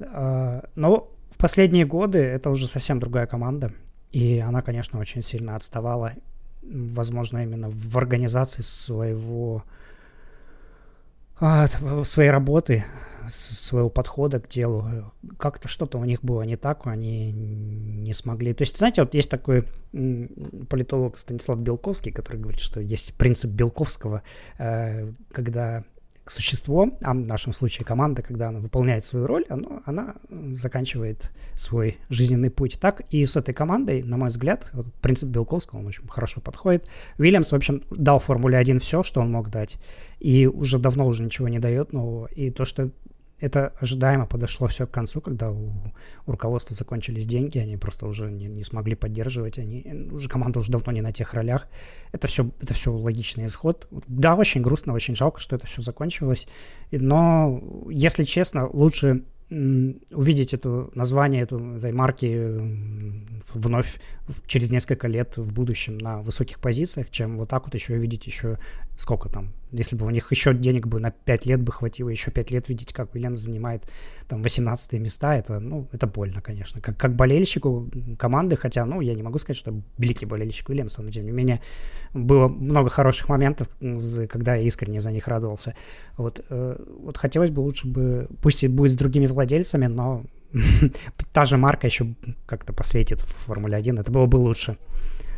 А, 0.00 0.68
но 0.76 1.10
в 1.30 1.36
последние 1.36 1.84
годы 1.84 2.20
это 2.20 2.50
уже 2.50 2.68
совсем 2.68 3.00
другая 3.00 3.26
команда, 3.26 3.72
и 4.12 4.38
она, 4.38 4.62
конечно, 4.62 5.00
очень 5.00 5.22
сильно 5.22 5.56
отставала, 5.56 6.12
возможно, 6.62 7.42
именно 7.42 7.68
в 7.68 7.96
организации 7.98 8.62
своего 8.62 9.64
своей 12.04 12.30
работы, 12.30 12.84
своего 13.28 13.90
подхода 13.90 14.40
к 14.40 14.48
делу. 14.48 15.12
Как-то 15.38 15.68
что-то 15.68 15.98
у 15.98 16.04
них 16.04 16.22
было 16.22 16.42
не 16.42 16.56
так, 16.56 16.86
они 16.86 17.32
не 17.32 18.12
смогли. 18.12 18.54
То 18.54 18.62
есть, 18.62 18.78
знаете, 18.78 19.02
вот 19.02 19.14
есть 19.14 19.30
такой 19.30 19.64
политолог 20.68 21.16
Станислав 21.18 21.58
Белковский, 21.58 22.12
который 22.12 22.40
говорит, 22.40 22.60
что 22.60 22.80
есть 22.80 23.14
принцип 23.14 23.50
Белковского, 23.50 24.22
э, 24.58 25.12
когда 25.32 25.84
существо, 26.30 26.90
а 27.02 27.12
в 27.12 27.26
нашем 27.26 27.52
случае 27.52 27.84
команда, 27.84 28.22
когда 28.22 28.48
она 28.48 28.60
выполняет 28.60 29.04
свою 29.04 29.26
роль, 29.26 29.44
оно, 29.48 29.82
она 29.84 30.16
заканчивает 30.52 31.30
свой 31.54 31.98
жизненный 32.08 32.50
путь. 32.50 32.78
Так 32.80 33.02
и 33.10 33.24
с 33.24 33.36
этой 33.36 33.54
командой, 33.54 34.02
на 34.02 34.16
мой 34.16 34.28
взгляд, 34.28 34.68
вот 34.72 34.92
принцип 34.94 35.28
Белковского, 35.28 35.80
он 35.80 35.86
очень 35.86 36.06
хорошо 36.08 36.40
подходит. 36.40 36.88
Уильямс, 37.18 37.52
в 37.52 37.54
общем, 37.54 37.82
дал 37.90 38.18
Формуле 38.18 38.58
1 38.58 38.80
все, 38.80 39.02
что 39.02 39.20
он 39.20 39.30
мог 39.30 39.50
дать, 39.50 39.76
и 40.18 40.46
уже 40.46 40.78
давно 40.78 41.06
уже 41.06 41.22
ничего 41.22 41.48
не 41.48 41.58
дает 41.58 41.92
нового. 41.92 42.26
И 42.26 42.50
то, 42.50 42.64
что 42.64 42.90
это 43.40 43.72
ожидаемо 43.80 44.26
подошло 44.26 44.66
все 44.66 44.86
к 44.86 44.90
концу, 44.90 45.20
когда 45.20 45.50
у, 45.50 45.72
у 46.26 46.30
руководства 46.30 46.74
закончились 46.74 47.26
деньги, 47.26 47.58
они 47.58 47.76
просто 47.76 48.06
уже 48.06 48.30
не, 48.30 48.46
не 48.46 48.62
смогли 48.62 48.94
поддерживать, 48.94 49.58
они, 49.58 49.84
уже 50.10 50.28
команда 50.28 50.60
уже 50.60 50.72
давно 50.72 50.92
не 50.92 51.00
на 51.00 51.12
тех 51.12 51.34
ролях. 51.34 51.68
Это 52.12 52.26
все, 52.26 52.50
это 52.60 52.74
все 52.74 52.92
логичный 52.92 53.46
исход. 53.46 53.86
Да, 54.06 54.34
очень 54.34 54.62
грустно, 54.62 54.92
очень 54.92 55.14
жалко, 55.14 55.40
что 55.40 55.56
это 55.56 55.66
все 55.66 55.82
закончилось, 55.82 56.46
но, 56.90 57.62
если 57.90 58.24
честно, 58.24 58.68
лучше 58.68 59.24
увидеть 59.50 60.52
это 60.52 60.90
название 60.94 61.42
эту, 61.42 61.76
этой 61.76 61.92
марки 61.92 62.60
вновь 63.54 63.98
через 64.46 64.70
несколько 64.70 65.08
лет 65.08 65.38
в 65.38 65.54
будущем 65.54 65.96
на 65.96 66.20
высоких 66.20 66.60
позициях, 66.60 67.10
чем 67.10 67.38
вот 67.38 67.48
так 67.48 67.64
вот 67.64 67.74
еще 67.74 67.96
видеть 67.96 68.26
еще 68.26 68.58
сколько 68.98 69.28
там, 69.28 69.52
если 69.70 69.94
бы 69.94 70.04
у 70.06 70.10
них 70.10 70.30
еще 70.32 70.52
денег 70.52 70.88
бы 70.88 70.98
на 70.98 71.12
5 71.12 71.46
лет 71.46 71.62
бы 71.62 71.70
хватило, 71.70 72.08
еще 72.08 72.32
5 72.32 72.50
лет 72.50 72.68
видеть, 72.68 72.92
как 72.92 73.14
Уильямс 73.14 73.38
занимает 73.38 73.88
там 74.26 74.42
18 74.42 74.94
места, 74.94 75.36
это, 75.36 75.60
ну, 75.60 75.86
это 75.92 76.08
больно, 76.08 76.42
конечно. 76.42 76.80
Как, 76.80 76.96
как 76.96 77.14
болельщику 77.14 77.88
команды, 78.18 78.56
хотя, 78.56 78.84
ну, 78.84 79.00
я 79.00 79.14
не 79.14 79.22
могу 79.22 79.38
сказать, 79.38 79.56
что 79.56 79.72
великий 79.98 80.26
болельщик 80.26 80.68
Уильямса, 80.68 81.00
но 81.02 81.10
тем 81.10 81.24
не 81.26 81.30
менее 81.30 81.62
было 82.12 82.48
много 82.48 82.90
хороших 82.90 83.28
моментов, 83.28 83.68
когда 84.28 84.56
я 84.56 84.62
искренне 84.62 85.00
за 85.00 85.12
них 85.12 85.28
радовался. 85.28 85.76
Вот, 86.16 86.44
э, 86.50 86.84
вот 87.04 87.16
хотелось 87.16 87.50
бы 87.50 87.60
лучше 87.60 87.86
бы, 87.86 88.28
пусть 88.42 88.64
и 88.64 88.68
будет 88.68 88.90
с 88.90 88.96
другими 88.96 89.26
владельцами, 89.26 89.86
но 89.86 90.24
та 91.32 91.44
же 91.44 91.56
марка 91.56 91.86
еще 91.86 92.16
как-то 92.46 92.72
посветит 92.72 93.20
в 93.20 93.46
Формуле 93.46 93.76
1, 93.76 93.96
это 94.00 94.10
было 94.10 94.26
бы 94.26 94.38
лучше. 94.38 94.76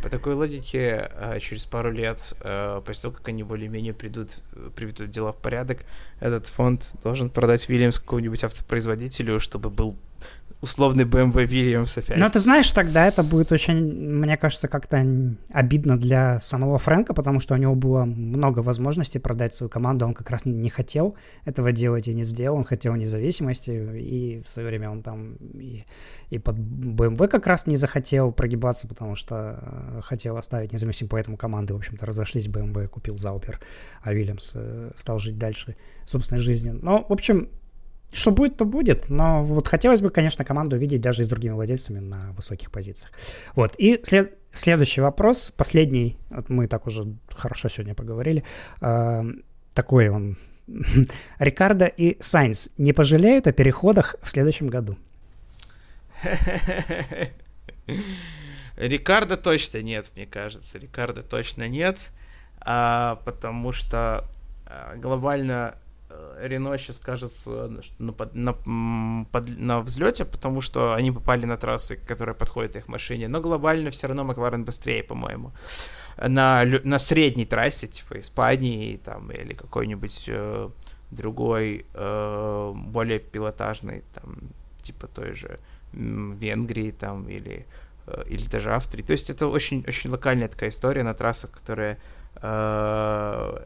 По 0.03 0.09
такой 0.09 0.35
логике, 0.35 1.11
э, 1.13 1.39
через 1.41 1.67
пару 1.67 1.93
лет, 1.93 2.35
э, 2.41 2.81
после 2.85 3.03
того, 3.03 3.15
как 3.15 3.29
они 3.29 3.43
более-менее 3.43 3.93
придут, 3.93 4.39
приведут 4.75 5.11
дела 5.11 5.33
в 5.33 5.37
порядок, 5.37 5.81
этот 6.21 6.47
фонд 6.47 6.93
должен 7.03 7.29
продать 7.29 7.69
Вильямс 7.69 7.99
какому-нибудь 7.99 8.43
автопроизводителю, 8.43 9.41
чтобы 9.41 9.69
был 9.69 9.97
условный 10.61 11.05
BMW 11.05 11.47
Williams 11.47 11.99
опять. 11.99 12.19
Ну, 12.19 12.29
ты 12.29 12.39
знаешь, 12.39 12.71
тогда 12.71 13.07
это 13.07 13.23
будет 13.23 13.51
очень, 13.53 13.77
мне 13.77 14.37
кажется, 14.37 14.69
как-то 14.69 15.05
обидно 15.51 15.99
для 15.99 16.39
самого 16.39 16.79
Фрэнка, 16.79 17.15
потому 17.15 17.41
что 17.41 17.55
у 17.55 17.57
него 17.57 17.75
было 17.75 18.05
много 18.05 18.61
возможностей 18.61 19.19
продать 19.19 19.55
свою 19.55 19.71
команду, 19.71 20.07
он 20.07 20.15
как 20.15 20.29
раз 20.31 20.45
не, 20.45 20.53
не 20.53 20.69
хотел 20.69 21.17
этого 21.45 21.73
делать 21.73 22.09
и 22.09 22.15
не 22.15 22.25
сделал, 22.25 22.59
он 22.59 22.65
хотел 22.65 22.95
независимости, 22.95 23.71
и 23.71 24.43
в 24.45 24.49
свое 24.49 24.69
время 24.69 24.91
он 24.91 25.03
там 25.03 25.37
и, 25.55 25.85
и 26.29 26.39
под 26.39 26.59
BMW 26.59 27.27
как 27.29 27.47
раз 27.47 27.67
не 27.67 27.77
захотел 27.77 28.31
прогибаться, 28.33 28.87
потому 28.87 29.17
что 29.17 29.59
э, 29.63 30.01
хотел 30.03 30.37
оставить 30.37 30.73
независимым, 30.73 31.09
поэтому 31.11 31.37
команды, 31.39 31.73
в 31.73 31.79
общем-то, 31.79 32.05
разошлись, 32.05 32.49
BMW 32.49 32.87
купил 32.87 33.17
Заупер, 33.17 33.61
а 34.03 34.13
Вильямс 34.13 34.53
э, 34.55 34.91
стал 34.95 35.19
жить 35.19 35.39
дальше 35.39 35.77
собственной 36.05 36.43
жизнью. 36.43 36.79
Но, 36.83 37.07
в 37.09 37.13
общем, 37.13 37.49
что 38.13 38.31
будет, 38.31 38.57
то 38.57 38.65
будет. 38.65 39.09
Но 39.09 39.43
вот 39.43 39.69
хотелось 39.69 40.01
бы, 40.01 40.11
конечно, 40.11 40.45
команду 40.45 40.77
увидеть 40.77 41.01
даже 41.01 41.23
и 41.23 41.25
с 41.25 41.29
другими 41.29 41.53
владельцами 41.53 42.01
на 42.01 42.33
высоких 42.33 42.71
позициях. 42.71 43.13
Вот. 43.55 43.75
И 43.79 44.01
след... 44.03 44.37
следующий 44.53 45.01
вопрос, 45.01 45.51
последний, 45.51 46.19
вот 46.31 46.49
мы 46.49 46.67
так 46.67 46.87
уже 46.87 47.15
хорошо 47.29 47.69
сегодня 47.69 47.95
поговорили. 47.95 48.45
Э, 48.81 49.23
такой 49.75 50.09
он. 50.09 50.39
Рикардо 51.39 51.87
и 51.87 52.17
Сайнс 52.21 52.71
не 52.79 52.93
пожалеют 52.93 53.47
о 53.47 53.53
переходах 53.53 54.17
в 54.23 54.31
следующем 54.31 54.69
году? 54.69 54.97
Рикардо 58.77 59.37
точно 59.37 59.83
нет, 59.83 60.11
мне 60.15 60.27
кажется. 60.27 60.79
Рикардо 60.79 61.23
точно 61.23 61.69
нет, 61.69 61.99
а, 62.61 63.17
потому 63.25 63.73
что 63.73 64.27
а, 64.67 64.97
глобально 64.97 65.77
Рено 66.41 66.79
сейчас 66.79 66.99
кажется 66.99 67.69
на, 67.99 68.15
на, 68.33 68.53
под, 69.33 69.59
на 69.59 69.81
взлете, 69.81 70.25
потому 70.25 70.61
что 70.61 70.95
они 70.95 71.13
попали 71.13 71.47
на 71.47 71.57
трассы, 71.57 71.97
которые 71.97 72.35
подходят 72.35 72.77
их 72.77 72.89
машине. 72.89 73.29
Но 73.29 73.41
глобально 73.41 73.91
все 73.91 74.07
равно 74.07 74.25
Макларен 74.25 74.65
быстрее, 74.65 75.03
по-моему. 75.03 75.53
На, 76.17 76.65
на 76.85 76.99
средней 76.99 77.47
трассе, 77.47 77.87
типа 77.87 78.21
Испании 78.21 78.97
там, 78.97 79.31
или 79.31 79.55
какой-нибудь 79.55 80.25
э, 80.29 80.71
другой, 81.11 81.87
э, 81.95 82.73
более 82.75 83.19
пилотажный, 83.19 84.03
там, 84.15 84.39
типа 84.83 85.07
той 85.09 85.35
же 85.35 85.59
Венгрии 85.93 86.91
там, 86.91 87.29
или, 87.29 87.67
э, 88.07 88.25
или 88.29 88.49
даже 88.49 88.75
Австрии. 88.75 89.03
То 89.03 89.13
есть 89.13 89.31
это 89.31 89.47
очень, 89.47 89.85
очень 89.87 90.11
локальная 90.11 90.49
такая 90.49 90.71
история 90.71 91.03
на 91.03 91.15
трассах, 91.15 91.51
которая 91.51 91.99
э, 92.37 93.59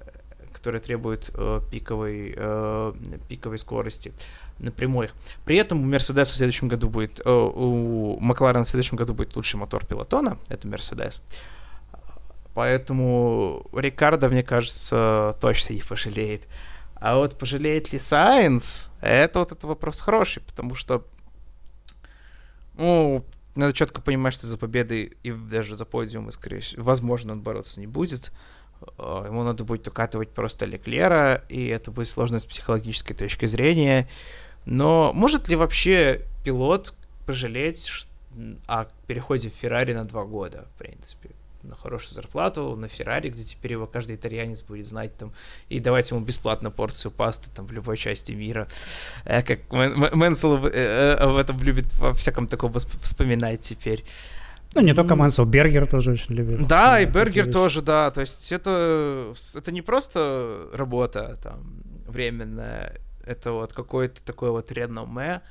которые 0.65 0.81
требуют 0.81 1.31
э, 1.35 1.61
пиковой, 1.71 2.33
э, 2.35 2.93
пиковой 3.29 3.59
скорости 3.59 4.15
на 4.59 4.71
прямой. 4.71 5.11
При 5.45 5.57
этом 5.57 5.83
у 5.83 5.85
Мерседеса 5.85 6.33
в 6.33 6.37
следующем 6.39 6.69
году 6.69 6.89
будет, 6.89 7.21
э, 7.23 7.31
у 7.31 8.19
Макларена 8.19 8.65
в 8.65 8.69
следующем 8.69 8.97
году 8.97 9.13
будет 9.13 9.37
лучший 9.37 9.57
мотор 9.57 9.85
пилотона, 9.85 10.39
это 10.49 10.67
Мерседес. 10.67 11.21
Поэтому 12.55 13.67
Рикардо, 13.75 14.31
мне 14.31 14.43
кажется, 14.43 15.37
точно 15.39 15.75
не 15.75 15.83
пожалеет. 15.83 16.49
А 16.95 17.17
вот 17.17 17.39
пожалеет 17.39 17.93
ли 17.93 17.99
Сайенс, 17.99 18.91
это 19.03 19.41
вот 19.41 19.53
этот 19.53 19.65
вопрос 19.65 20.01
хороший, 20.01 20.43
потому 20.45 20.75
что, 20.75 21.05
ну, 22.79 23.23
надо 23.55 23.75
четко 23.75 24.01
понимать, 24.01 24.33
что 24.33 24.47
за 24.47 24.57
победой 24.57 25.13
и 25.23 25.31
даже 25.31 25.77
за 25.77 25.85
подиумы, 25.85 26.31
скорее 26.31 26.61
всего, 26.61 26.85
возможно, 26.85 27.33
он 27.33 27.43
бороться 27.43 27.81
не 27.81 27.87
будет. 27.87 28.33
Э, 28.99 29.25
ему 29.27 29.43
надо 29.43 29.65
будет 29.65 29.87
укатывать 29.89 30.31
просто 30.31 30.67
Леклера, 30.67 31.45
и 31.49 31.67
это 31.67 31.91
будет 31.91 32.09
сложно 32.09 32.39
с 32.39 32.45
психологической 32.45 33.17
точки 33.17 33.47
зрения. 33.47 34.09
Но 34.67 35.13
может 35.13 35.49
ли 35.49 35.57
вообще 35.57 36.23
пилот 36.45 36.95
пожалеть 37.27 38.07
о 38.67 38.87
переходе 39.07 39.49
в 39.49 39.53
Феррари 39.53 39.93
на 39.93 40.05
два 40.05 40.25
года, 40.25 40.67
в 40.75 40.79
принципе? 40.79 41.31
на 41.65 41.77
хорошую 41.77 42.15
зарплату, 42.15 42.77
на 42.77 42.89
Феррари, 42.89 43.31
где 43.31 43.43
теперь 43.43 43.73
его 43.73 43.87
каждый 43.87 44.17
итальянец 44.17 44.63
будет 44.63 44.87
знать 44.87 45.17
там, 45.17 45.33
и 45.69 45.81
давать 45.81 46.11
ему 46.11 46.21
бесплатно 46.21 46.71
порцию 46.71 47.11
пасты 47.11 47.49
там 47.55 47.67
в 47.67 47.73
любой 47.73 47.97
части 47.97 48.33
мира. 48.33 48.69
Э, 49.25 49.43
как 49.43 49.61
Мэнсел 49.71 50.67
э, 50.67 51.15
об 51.15 51.37
этом 51.37 51.59
любит 51.63 51.87
во 51.99 52.13
всяком 52.13 52.47
таком 52.47 52.73
вспоминать 52.73 53.61
теперь. 53.61 54.05
Ну, 54.75 54.81
не 54.81 54.95
только 54.95 55.15
Мэнсел, 55.15 55.45
Бергер 55.45 55.87
тоже 55.87 56.13
очень 56.13 56.35
любит. 56.35 56.67
Да, 56.67 57.01
и 57.01 57.07
Бергер 57.07 57.51
тоже, 57.51 57.83
да. 57.83 58.11
То 58.11 58.23
есть 58.23 58.53
это, 58.53 59.35
это 59.55 59.73
не 59.73 59.83
просто 59.83 60.71
работа 60.73 61.39
там 61.43 61.83
временная, 62.07 63.01
это 63.25 63.53
вот 63.53 63.73
какое-то 63.73 64.23
такое 64.23 64.51
вот 64.51 64.73
реноме. 64.73 65.43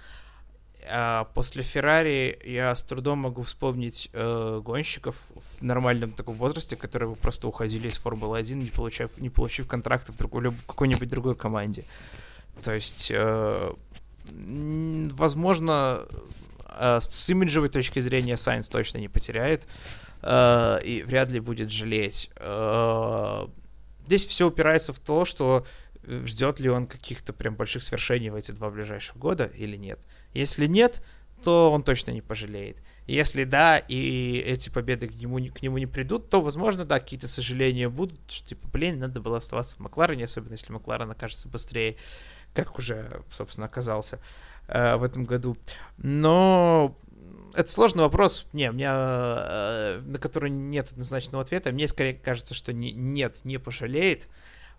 А 0.86 1.26
после 1.34 1.64
Феррари 1.64 2.38
я 2.44 2.76
с 2.76 2.84
трудом 2.84 3.20
могу 3.20 3.44
вспомнить 3.44 4.10
э, 4.12 4.62
гонщиков 4.62 5.16
в 5.34 5.64
нормальном 5.64 6.12
таком 6.12 6.36
возрасте, 6.36 6.76
которые 6.76 7.12
бы 7.12 7.16
просто 7.16 7.48
уходили 7.48 7.88
из 7.88 7.98
Формулы 7.98 8.38
1, 8.38 8.60
не 8.60 8.70
получив, 8.70 9.18
не 9.18 9.30
получив 9.30 9.68
контракта 9.68 10.12
в, 10.12 10.18
другой, 10.18 10.50
в 10.50 10.66
какой-нибудь 10.68 11.08
другой 11.08 11.36
команде. 11.36 11.86
То 12.64 12.74
есть 12.74 13.12
э, 13.14 13.74
возможно, 14.30 16.06
с 17.00 17.30
имиджевой 17.30 17.70
точки 17.70 18.00
зрения 18.00 18.38
Сайнс 18.38 18.70
точно 18.70 18.98
не 18.98 19.08
потеряет 19.08 19.68
э, 20.22 20.80
и 20.84 21.04
вряд 21.04 21.32
ли 21.32 21.40
будет 21.40 21.72
жалеть. 21.72 22.30
Э, 22.38 23.48
здесь 24.06 24.26
все 24.26 24.48
упирается 24.48 24.94
в 24.94 25.00
то, 25.00 25.26
что 25.26 25.66
ждет 26.06 26.60
ли 26.60 26.70
он 26.70 26.88
каких-то 26.88 27.34
прям 27.34 27.56
больших 27.56 27.84
свершений 27.84 28.30
в 28.30 28.36
эти 28.36 28.52
два 28.52 28.70
ближайших 28.70 29.18
года 29.18 29.46
или 29.46 29.78
нет. 29.78 30.00
Если 30.34 30.68
нет, 30.68 31.02
то 31.44 31.72
он 31.72 31.84
точно 31.84 32.12
не 32.12 32.22
пожалеет. 32.22 32.78
Если 33.06 33.44
да, 33.44 33.78
и 33.78 34.38
эти 34.38 34.70
победы 34.70 35.10
к 35.10 35.16
нему, 35.16 35.38
к 35.52 35.62
нему 35.62 35.78
не 35.78 35.88
придут, 35.88 36.30
то, 36.30 36.42
возможно, 36.42 36.86
да, 36.86 37.00
какие-то 37.00 37.28
сожаления 37.28 37.90
будут, 37.90 38.20
что, 38.32 38.48
типа, 38.48 38.68
блин, 38.70 39.00
надо 39.00 39.20
было 39.20 39.38
оставаться 39.38 39.76
в 39.76 39.80
Макларене, 39.80 40.24
особенно 40.24 40.54
если 40.54 40.72
Макларен 40.72 41.12
окажется 41.12 41.50
быстрее, 41.50 41.98
как 42.54 42.78
уже, 42.78 43.22
собственно, 43.30 43.66
оказался 43.66 44.20
э, 44.68 44.96
в 44.96 45.04
этом 45.04 45.24
году. 45.24 45.58
Но 45.98 46.96
это 47.56 47.70
сложный 47.70 48.04
вопрос, 48.04 48.48
не, 48.54 48.70
у 48.70 48.74
меня, 48.74 48.94
э, 48.96 50.02
на 50.04 50.18
который 50.18 50.50
нет 50.50 50.92
однозначного 50.92 51.44
ответа. 51.44 51.72
Мне 51.72 51.88
скорее 51.88 52.14
кажется, 52.14 52.54
что 52.54 52.74
не, 52.74 52.92
нет, 52.92 53.42
не 53.44 53.58
пожалеет, 53.58 54.28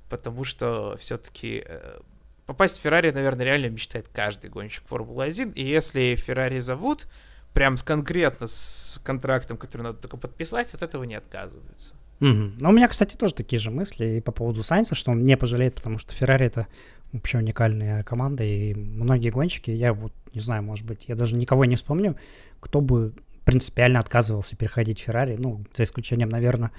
потому 0.09 0.45
что 0.45 0.97
все-таки 0.99 1.65
э, 1.67 2.01
попасть 2.47 2.79
в 2.79 2.81
Феррари, 2.81 3.11
наверное, 3.11 3.45
реально 3.45 3.67
мечтает 3.67 4.09
каждый 4.13 4.51
гонщик 4.51 4.85
Формулы-1. 4.89 5.53
И 5.55 5.65
если 5.65 6.15
Феррари 6.17 6.59
зовут, 6.59 7.07
прям 7.53 7.77
с 7.77 7.83
конкретно 7.83 8.47
с 8.47 9.01
контрактом, 9.05 9.57
который 9.57 9.83
надо 9.83 9.99
только 9.99 10.17
подписать, 10.17 10.75
от 10.75 10.83
этого 10.83 11.05
не 11.05 11.15
отказываются. 11.15 11.95
Угу. 12.21 12.53
Ну, 12.61 12.69
у 12.69 12.73
меня, 12.73 12.89
кстати, 12.89 13.17
тоже 13.17 13.35
такие 13.35 13.61
же 13.61 13.71
мысли 13.71 14.17
и 14.17 14.21
по 14.21 14.33
поводу 14.33 14.63
Сайнса, 14.63 14.95
что 14.95 15.11
он 15.11 15.25
не 15.25 15.37
пожалеет, 15.37 15.75
потому 15.75 15.99
что 15.99 16.13
Феррари 16.13 16.47
это 16.47 16.67
вообще 17.15 17.39
уникальная 17.39 18.03
команда, 18.03 18.45
и 18.45 18.75
многие 18.75 19.31
гонщики, 19.31 19.71
я 19.71 19.95
вот 19.95 20.13
не 20.35 20.41
знаю, 20.41 20.63
может 20.63 20.85
быть, 20.85 21.05
я 21.09 21.15
даже 21.15 21.37
никого 21.37 21.65
не 21.65 21.77
вспомню, 21.77 22.17
кто 22.61 22.81
бы 22.81 23.13
принципиально 23.45 24.01
отказывался 24.01 24.57
переходить 24.57 25.01
в 25.01 25.05
Феррари, 25.05 25.37
ну, 25.39 25.65
за 25.75 25.85
исключением, 25.85 26.29
наверное, 26.29 26.73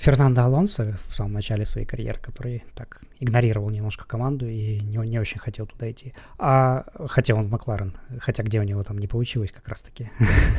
Фернандо 0.00 0.44
Алонсо 0.44 0.96
в 1.10 1.14
самом 1.14 1.34
начале 1.34 1.66
своей 1.66 1.86
карьеры, 1.86 2.18
который 2.18 2.64
так 2.74 3.02
игнорировал 3.18 3.68
немножко 3.68 4.06
команду 4.06 4.46
и 4.48 4.80
не, 4.80 4.96
не 4.96 5.18
очень 5.18 5.38
хотел 5.38 5.66
туда 5.66 5.90
идти. 5.90 6.14
А 6.38 6.86
хотел 7.08 7.36
он 7.36 7.44
в 7.44 7.50
Макларен, 7.50 7.94
хотя 8.18 8.42
где 8.42 8.60
у 8.60 8.62
него 8.62 8.82
там 8.82 8.96
не 8.96 9.06
получилось 9.06 9.52
как 9.52 9.68
раз-таки 9.68 10.10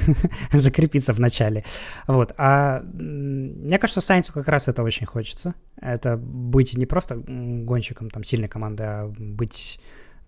закрепиться 0.54 1.12
в 1.14 1.20
начале. 1.20 1.66
Вот. 2.06 2.36
А 2.38 2.84
мне 2.84 3.80
кажется, 3.80 4.00
Сайнсу 4.00 4.32
как 4.32 4.48
раз 4.48 4.68
это 4.68 4.84
очень 4.84 5.08
хочется. 5.08 5.56
Это 5.82 6.18
быть 6.18 6.78
не 6.78 6.86
просто 6.86 7.16
гонщиком 7.16 8.12
там 8.12 8.24
сильной 8.24 8.48
команды, 8.48 8.84
а 8.84 9.08
быть 9.08 9.82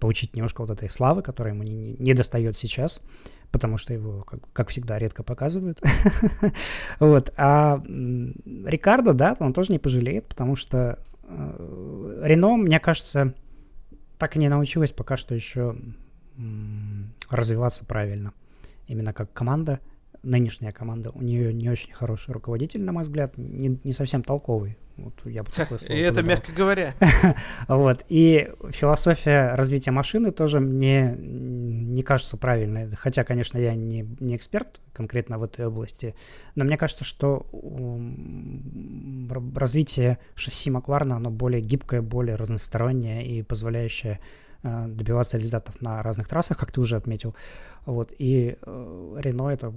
получить 0.03 0.35
немножко 0.35 0.59
вот 0.59 0.69
этой 0.69 0.89
славы, 0.89 1.21
которая 1.21 1.53
ему 1.53 1.63
не, 1.63 1.95
не 1.97 2.13
достает 2.13 2.57
сейчас 2.57 3.01
потому 3.51 3.77
что 3.77 3.93
его, 3.93 4.23
как, 4.23 4.39
как 4.51 4.69
всегда, 4.69 4.97
редко 4.97 5.21
показывают. 5.21 5.79
вот. 6.99 7.31
А 7.37 7.77
Рикардо, 7.85 9.13
да, 9.13 9.35
он 9.39 9.53
тоже 9.53 9.71
не 9.71 9.77
пожалеет, 9.77 10.25
потому 10.25 10.55
что 10.55 10.97
э, 11.23 12.21
Рено, 12.23 12.57
мне 12.57 12.79
кажется, 12.79 13.35
так 14.17 14.35
и 14.35 14.39
не 14.39 14.49
научилась 14.49 14.91
пока 14.91 15.17
что 15.17 15.35
еще 15.35 15.77
развиваться 17.29 17.85
правильно. 17.85 18.33
Именно 18.87 19.13
как 19.13 19.31
команда, 19.33 19.79
нынешняя 20.23 20.71
команда, 20.71 21.11
у 21.11 21.21
нее 21.21 21.53
не 21.53 21.69
очень 21.69 21.93
хороший 21.93 22.33
руководитель, 22.33 22.81
на 22.81 22.91
мой 22.91 23.03
взгляд, 23.03 23.37
не, 23.37 23.79
не 23.83 23.93
совсем 23.93 24.23
толковый. 24.23 24.77
Вот 24.95 25.13
я 25.25 25.43
бы 25.43 25.51
такое 25.51 25.77
слово 25.79 25.93
И 25.93 25.99
это 25.99 26.23
мягко 26.23 26.51
говоря. 26.51 26.93
вот. 27.67 28.05
И 28.09 28.49
философия 28.69 29.55
развития 29.55 29.91
машины 29.91 30.31
тоже 30.31 30.59
мне 30.59 31.15
не 31.17 32.03
кажется 32.03 32.37
правильной. 32.37 32.89
Хотя, 32.95 33.23
конечно, 33.23 33.57
я 33.57 33.75
не, 33.75 34.07
не 34.19 34.35
эксперт 34.35 34.79
конкретно 34.93 35.37
в 35.37 35.43
этой 35.43 35.65
области, 35.65 36.15
но 36.55 36.63
мне 36.63 36.77
кажется, 36.77 37.03
что 37.03 37.47
развитие 39.55 40.19
шасси 40.35 40.69
Макларна, 40.69 41.17
оно 41.17 41.31
более 41.31 41.61
гибкое, 41.61 42.01
более 42.01 42.35
разностороннее 42.35 43.25
и 43.25 43.41
позволяющее 43.41 44.19
э, 44.61 44.85
добиваться 44.87 45.37
результатов 45.37 45.81
на 45.81 46.03
разных 46.03 46.27
трассах, 46.27 46.57
как 46.57 46.71
ты 46.71 46.79
уже 46.79 46.95
отметил. 46.95 47.35
Вот. 47.85 48.13
И 48.19 48.57
э, 48.61 49.15
Рено 49.19 49.49
это 49.49 49.73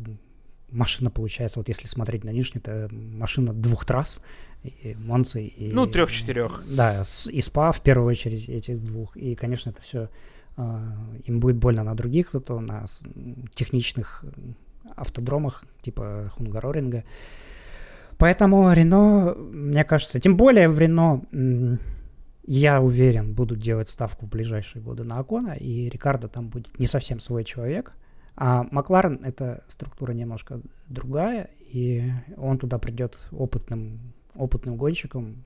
машина 0.71 1.11
получается, 1.11 1.59
вот 1.61 1.69
если 1.69 1.87
смотреть 1.87 2.25
на 2.25 2.31
нижний, 2.31 2.61
это 2.61 2.89
машина 2.93 3.53
двух 3.53 3.85
трасс, 3.85 4.21
и 4.63 4.97
Монцы, 4.99 5.45
и... 5.45 5.73
Ну, 5.73 5.87
трех-четырех. 5.87 6.65
Да, 6.69 7.03
и 7.31 7.41
СПА 7.41 7.73
в 7.73 7.83
первую 7.83 8.11
очередь 8.11 8.49
этих 8.49 8.83
двух. 8.83 9.17
И, 9.17 9.35
конечно, 9.35 9.71
это 9.71 9.81
все 9.83 10.09
э, 10.57 10.91
им 11.25 11.41
будет 11.41 11.57
больно 11.57 11.85
на 11.85 11.95
других, 11.95 12.31
зато 12.33 12.61
на 12.61 12.85
техничных 13.53 14.25
автодромах, 14.97 15.65
типа 15.83 16.33
Хунгароринга. 16.35 17.05
Поэтому 18.19 18.73
Рено, 18.73 19.35
мне 19.35 19.85
кажется, 19.85 20.19
тем 20.19 20.37
более 20.37 20.69
в 20.69 20.79
Рено, 20.79 21.23
я 22.47 22.81
уверен, 22.81 23.35
будут 23.35 23.59
делать 23.59 23.89
ставку 23.89 24.27
в 24.27 24.31
ближайшие 24.31 24.83
годы 24.83 25.05
на 25.05 25.19
Акона, 25.19 25.53
и 25.53 25.89
Рикардо 25.91 26.29
там 26.29 26.49
будет 26.49 26.79
не 26.79 26.87
совсем 26.87 27.21
свой 27.21 27.45
человек– 27.45 27.93
а 28.37 28.67
Макларен— 28.71 29.21
это 29.25 29.65
структура 29.67 30.13
немножко 30.13 30.61
другая, 30.89 31.51
и 31.59 32.11
он 32.37 32.59
туда 32.59 32.79
придет 32.79 33.17
опытным, 33.33 34.13
опытным 34.35 34.77
гонщиком. 34.77 35.45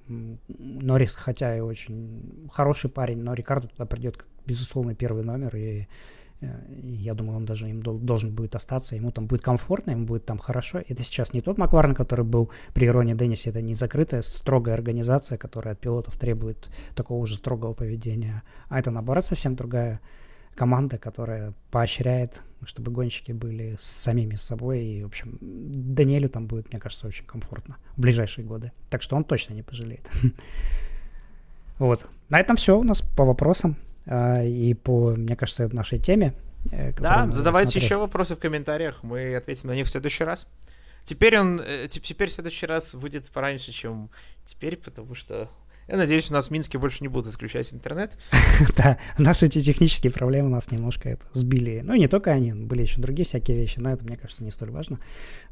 Норрис, 0.49 1.15
хотя 1.15 1.57
и 1.57 1.61
очень 1.61 2.49
хороший 2.53 2.91
парень, 2.91 3.19
но 3.19 3.35
Рикардо 3.35 3.69
туда 3.69 3.87
придет 3.87 4.17
как 4.17 4.27
безусловно 4.45 4.97
первый 4.97 5.23
номер, 5.23 5.55
и, 5.55 5.87
э, 6.41 6.47
я 6.83 7.15
думаю, 7.15 7.37
он 7.37 7.45
даже 7.45 7.69
им 7.69 7.81
должен 7.81 8.35
будет 8.35 8.57
остаться, 8.57 8.97
ему 8.97 9.13
там 9.13 9.29
будет 9.29 9.43
комфортно, 9.43 9.93
ему 9.93 10.07
будет 10.07 10.27
там 10.27 10.39
хорошо. 10.39 10.81
Это 10.89 11.05
сейчас 11.05 11.33
не 11.33 11.43
тот 11.43 11.59
Макларен, 11.59 11.95
который 11.95 12.25
был 12.25 12.51
при 12.75 12.91
Роне 12.91 13.15
Деннисе, 13.15 13.51
это 13.51 13.63
не 13.63 13.75
закрытая, 13.75 14.23
строгая 14.23 14.75
организация, 14.75 15.39
которая 15.39 15.75
от 15.75 15.81
пилотов 15.81 16.17
требует 16.17 16.69
такого 16.97 17.25
же 17.29 17.37
строгого 17.37 17.73
поведения, 17.73 18.43
а 18.69 18.81
это, 18.81 18.91
наоборот, 18.91 19.25
совсем 19.25 19.55
другая 19.55 20.01
команда, 20.61 20.99
которая 20.99 21.55
поощряет, 21.71 22.43
чтобы 22.67 22.93
гонщики 22.93 23.33
были 23.33 23.77
с 23.79 23.85
самими 23.85 24.37
собой. 24.37 24.85
И, 24.85 25.03
в 25.03 25.07
общем, 25.07 25.39
Даниэлю 25.41 26.29
там 26.29 26.47
будет, 26.47 26.71
мне 26.71 26.79
кажется, 26.79 27.07
очень 27.07 27.25
комфортно 27.25 27.79
в 27.97 28.01
ближайшие 28.03 28.45
годы. 28.45 28.71
Так 28.91 29.01
что 29.01 29.17
он 29.17 29.25
точно 29.25 29.55
не 29.55 29.63
пожалеет. 29.63 30.07
Вот. 31.79 32.07
На 32.29 32.39
этом 32.39 32.57
все 32.57 32.79
у 32.79 32.83
нас 32.83 33.01
по 33.01 33.25
вопросам 33.25 33.75
а, 34.05 34.45
и 34.45 34.75
по, 34.75 35.15
мне 35.17 35.35
кажется, 35.35 35.67
нашей 35.75 35.99
теме. 35.99 36.35
Э, 36.71 36.93
да, 36.93 37.27
задавайте 37.33 37.79
еще 37.79 37.97
вопросы 37.97 38.37
в 38.37 38.39
комментариях, 38.39 39.03
мы 39.03 39.35
ответим 39.35 39.71
на 39.71 39.75
них 39.75 39.87
в 39.87 39.91
следующий 39.91 40.25
раз. 40.25 40.47
Теперь 41.05 41.39
он, 41.39 41.59
э, 41.59 41.87
теперь 41.89 42.29
в 42.29 42.33
следующий 42.33 42.67
раз 42.67 42.93
выйдет 42.93 43.31
пораньше, 43.31 43.73
чем 43.73 44.11
теперь, 44.45 44.77
потому 44.77 45.15
что 45.15 45.49
я 45.91 45.97
надеюсь, 45.97 46.31
у 46.31 46.35
нас 46.35 46.49
в 46.49 46.51
Минске 46.53 46.79
больше 46.79 46.99
не 47.01 47.09
будут 47.09 47.29
отключать 47.29 47.73
интернет. 47.75 48.17
Да, 48.77 48.99
у 49.19 49.23
нас 49.23 49.43
эти 49.43 49.61
технические 49.61 50.13
проблемы 50.13 50.49
нас 50.49 50.71
немножко 50.71 51.09
это 51.09 51.27
сбили. 51.33 51.81
Ну, 51.85 51.95
не 51.95 52.07
только 52.07 52.31
они, 52.31 52.53
были 52.53 52.83
еще 52.83 53.01
другие 53.01 53.27
всякие 53.27 53.57
вещи, 53.57 53.81
но 53.81 53.91
это, 53.91 54.05
мне 54.05 54.17
кажется, 54.17 54.45
не 54.45 54.51
столь 54.51 54.71
важно. 54.71 55.01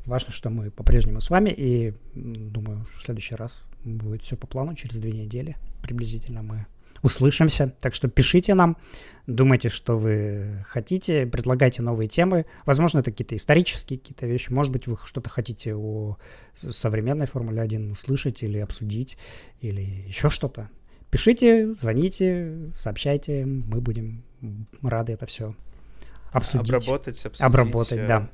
Важно, 0.07 0.33
что 0.33 0.51
мы 0.51 0.71
по-прежнему 0.71 1.21
с 1.21 1.31
вами, 1.31 1.51
и 1.51 1.95
думаю, 2.15 2.87
в 2.97 3.03
следующий 3.03 3.35
раз 3.35 3.67
будет 3.85 4.23
все 4.23 4.37
по 4.37 4.47
плану, 4.47 4.75
через 4.75 5.01
две 5.01 5.13
недели 5.13 5.57
приблизительно 5.83 6.43
мы 6.43 6.67
услышимся. 7.03 7.75
Так 7.81 7.95
что 7.95 8.09
пишите 8.09 8.55
нам, 8.55 8.77
думайте, 9.27 9.69
что 9.69 9.99
вы 9.99 10.65
хотите, 10.69 11.27
предлагайте 11.27 11.83
новые 11.83 12.09
темы. 12.09 12.47
Возможно, 12.67 13.01
это 13.01 13.11
какие-то 13.11 13.37
исторические 13.37 13.99
какие-то 13.99 14.27
вещи. 14.27 14.51
Может 14.51 14.73
быть, 14.73 14.87
вы 14.87 14.97
что-то 15.05 15.31
хотите 15.31 15.75
о 15.75 16.17
современной 16.55 17.27
Формуле 17.27 17.63
1 17.63 17.93
услышать 17.93 18.43
или 18.43 18.59
обсудить, 18.59 19.19
или 19.61 19.81
еще 19.81 20.31
что-то. 20.31 20.71
Пишите, 21.11 21.75
звоните, 21.75 22.71
сообщайте, 22.75 23.47
мы 23.47 23.81
будем 23.81 24.25
рады 24.83 25.13
это 25.13 25.27
все 25.27 25.55
обсудить. 26.33 26.69
Обработать, 26.69 27.27
обсудить. 27.27 27.41
Обработать, 27.41 28.07
да. 28.07 28.29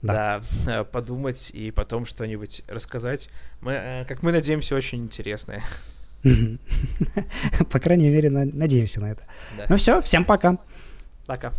Да. 0.00 0.40
да, 0.64 0.84
подумать 0.84 1.50
и 1.52 1.72
потом 1.72 2.06
что-нибудь 2.06 2.62
рассказать. 2.68 3.28
Мы, 3.60 3.72
э, 3.72 4.04
как 4.04 4.22
мы 4.22 4.30
надеемся, 4.30 4.76
очень 4.76 5.02
интересное. 5.02 5.60
По 7.70 7.78
крайней 7.78 8.10
мере, 8.10 8.30
надеемся 8.30 9.00
на 9.00 9.12
это. 9.12 9.24
Ну 9.68 9.76
все, 9.76 10.00
всем 10.00 10.24
пока. 10.24 10.58
Пока. 11.26 11.52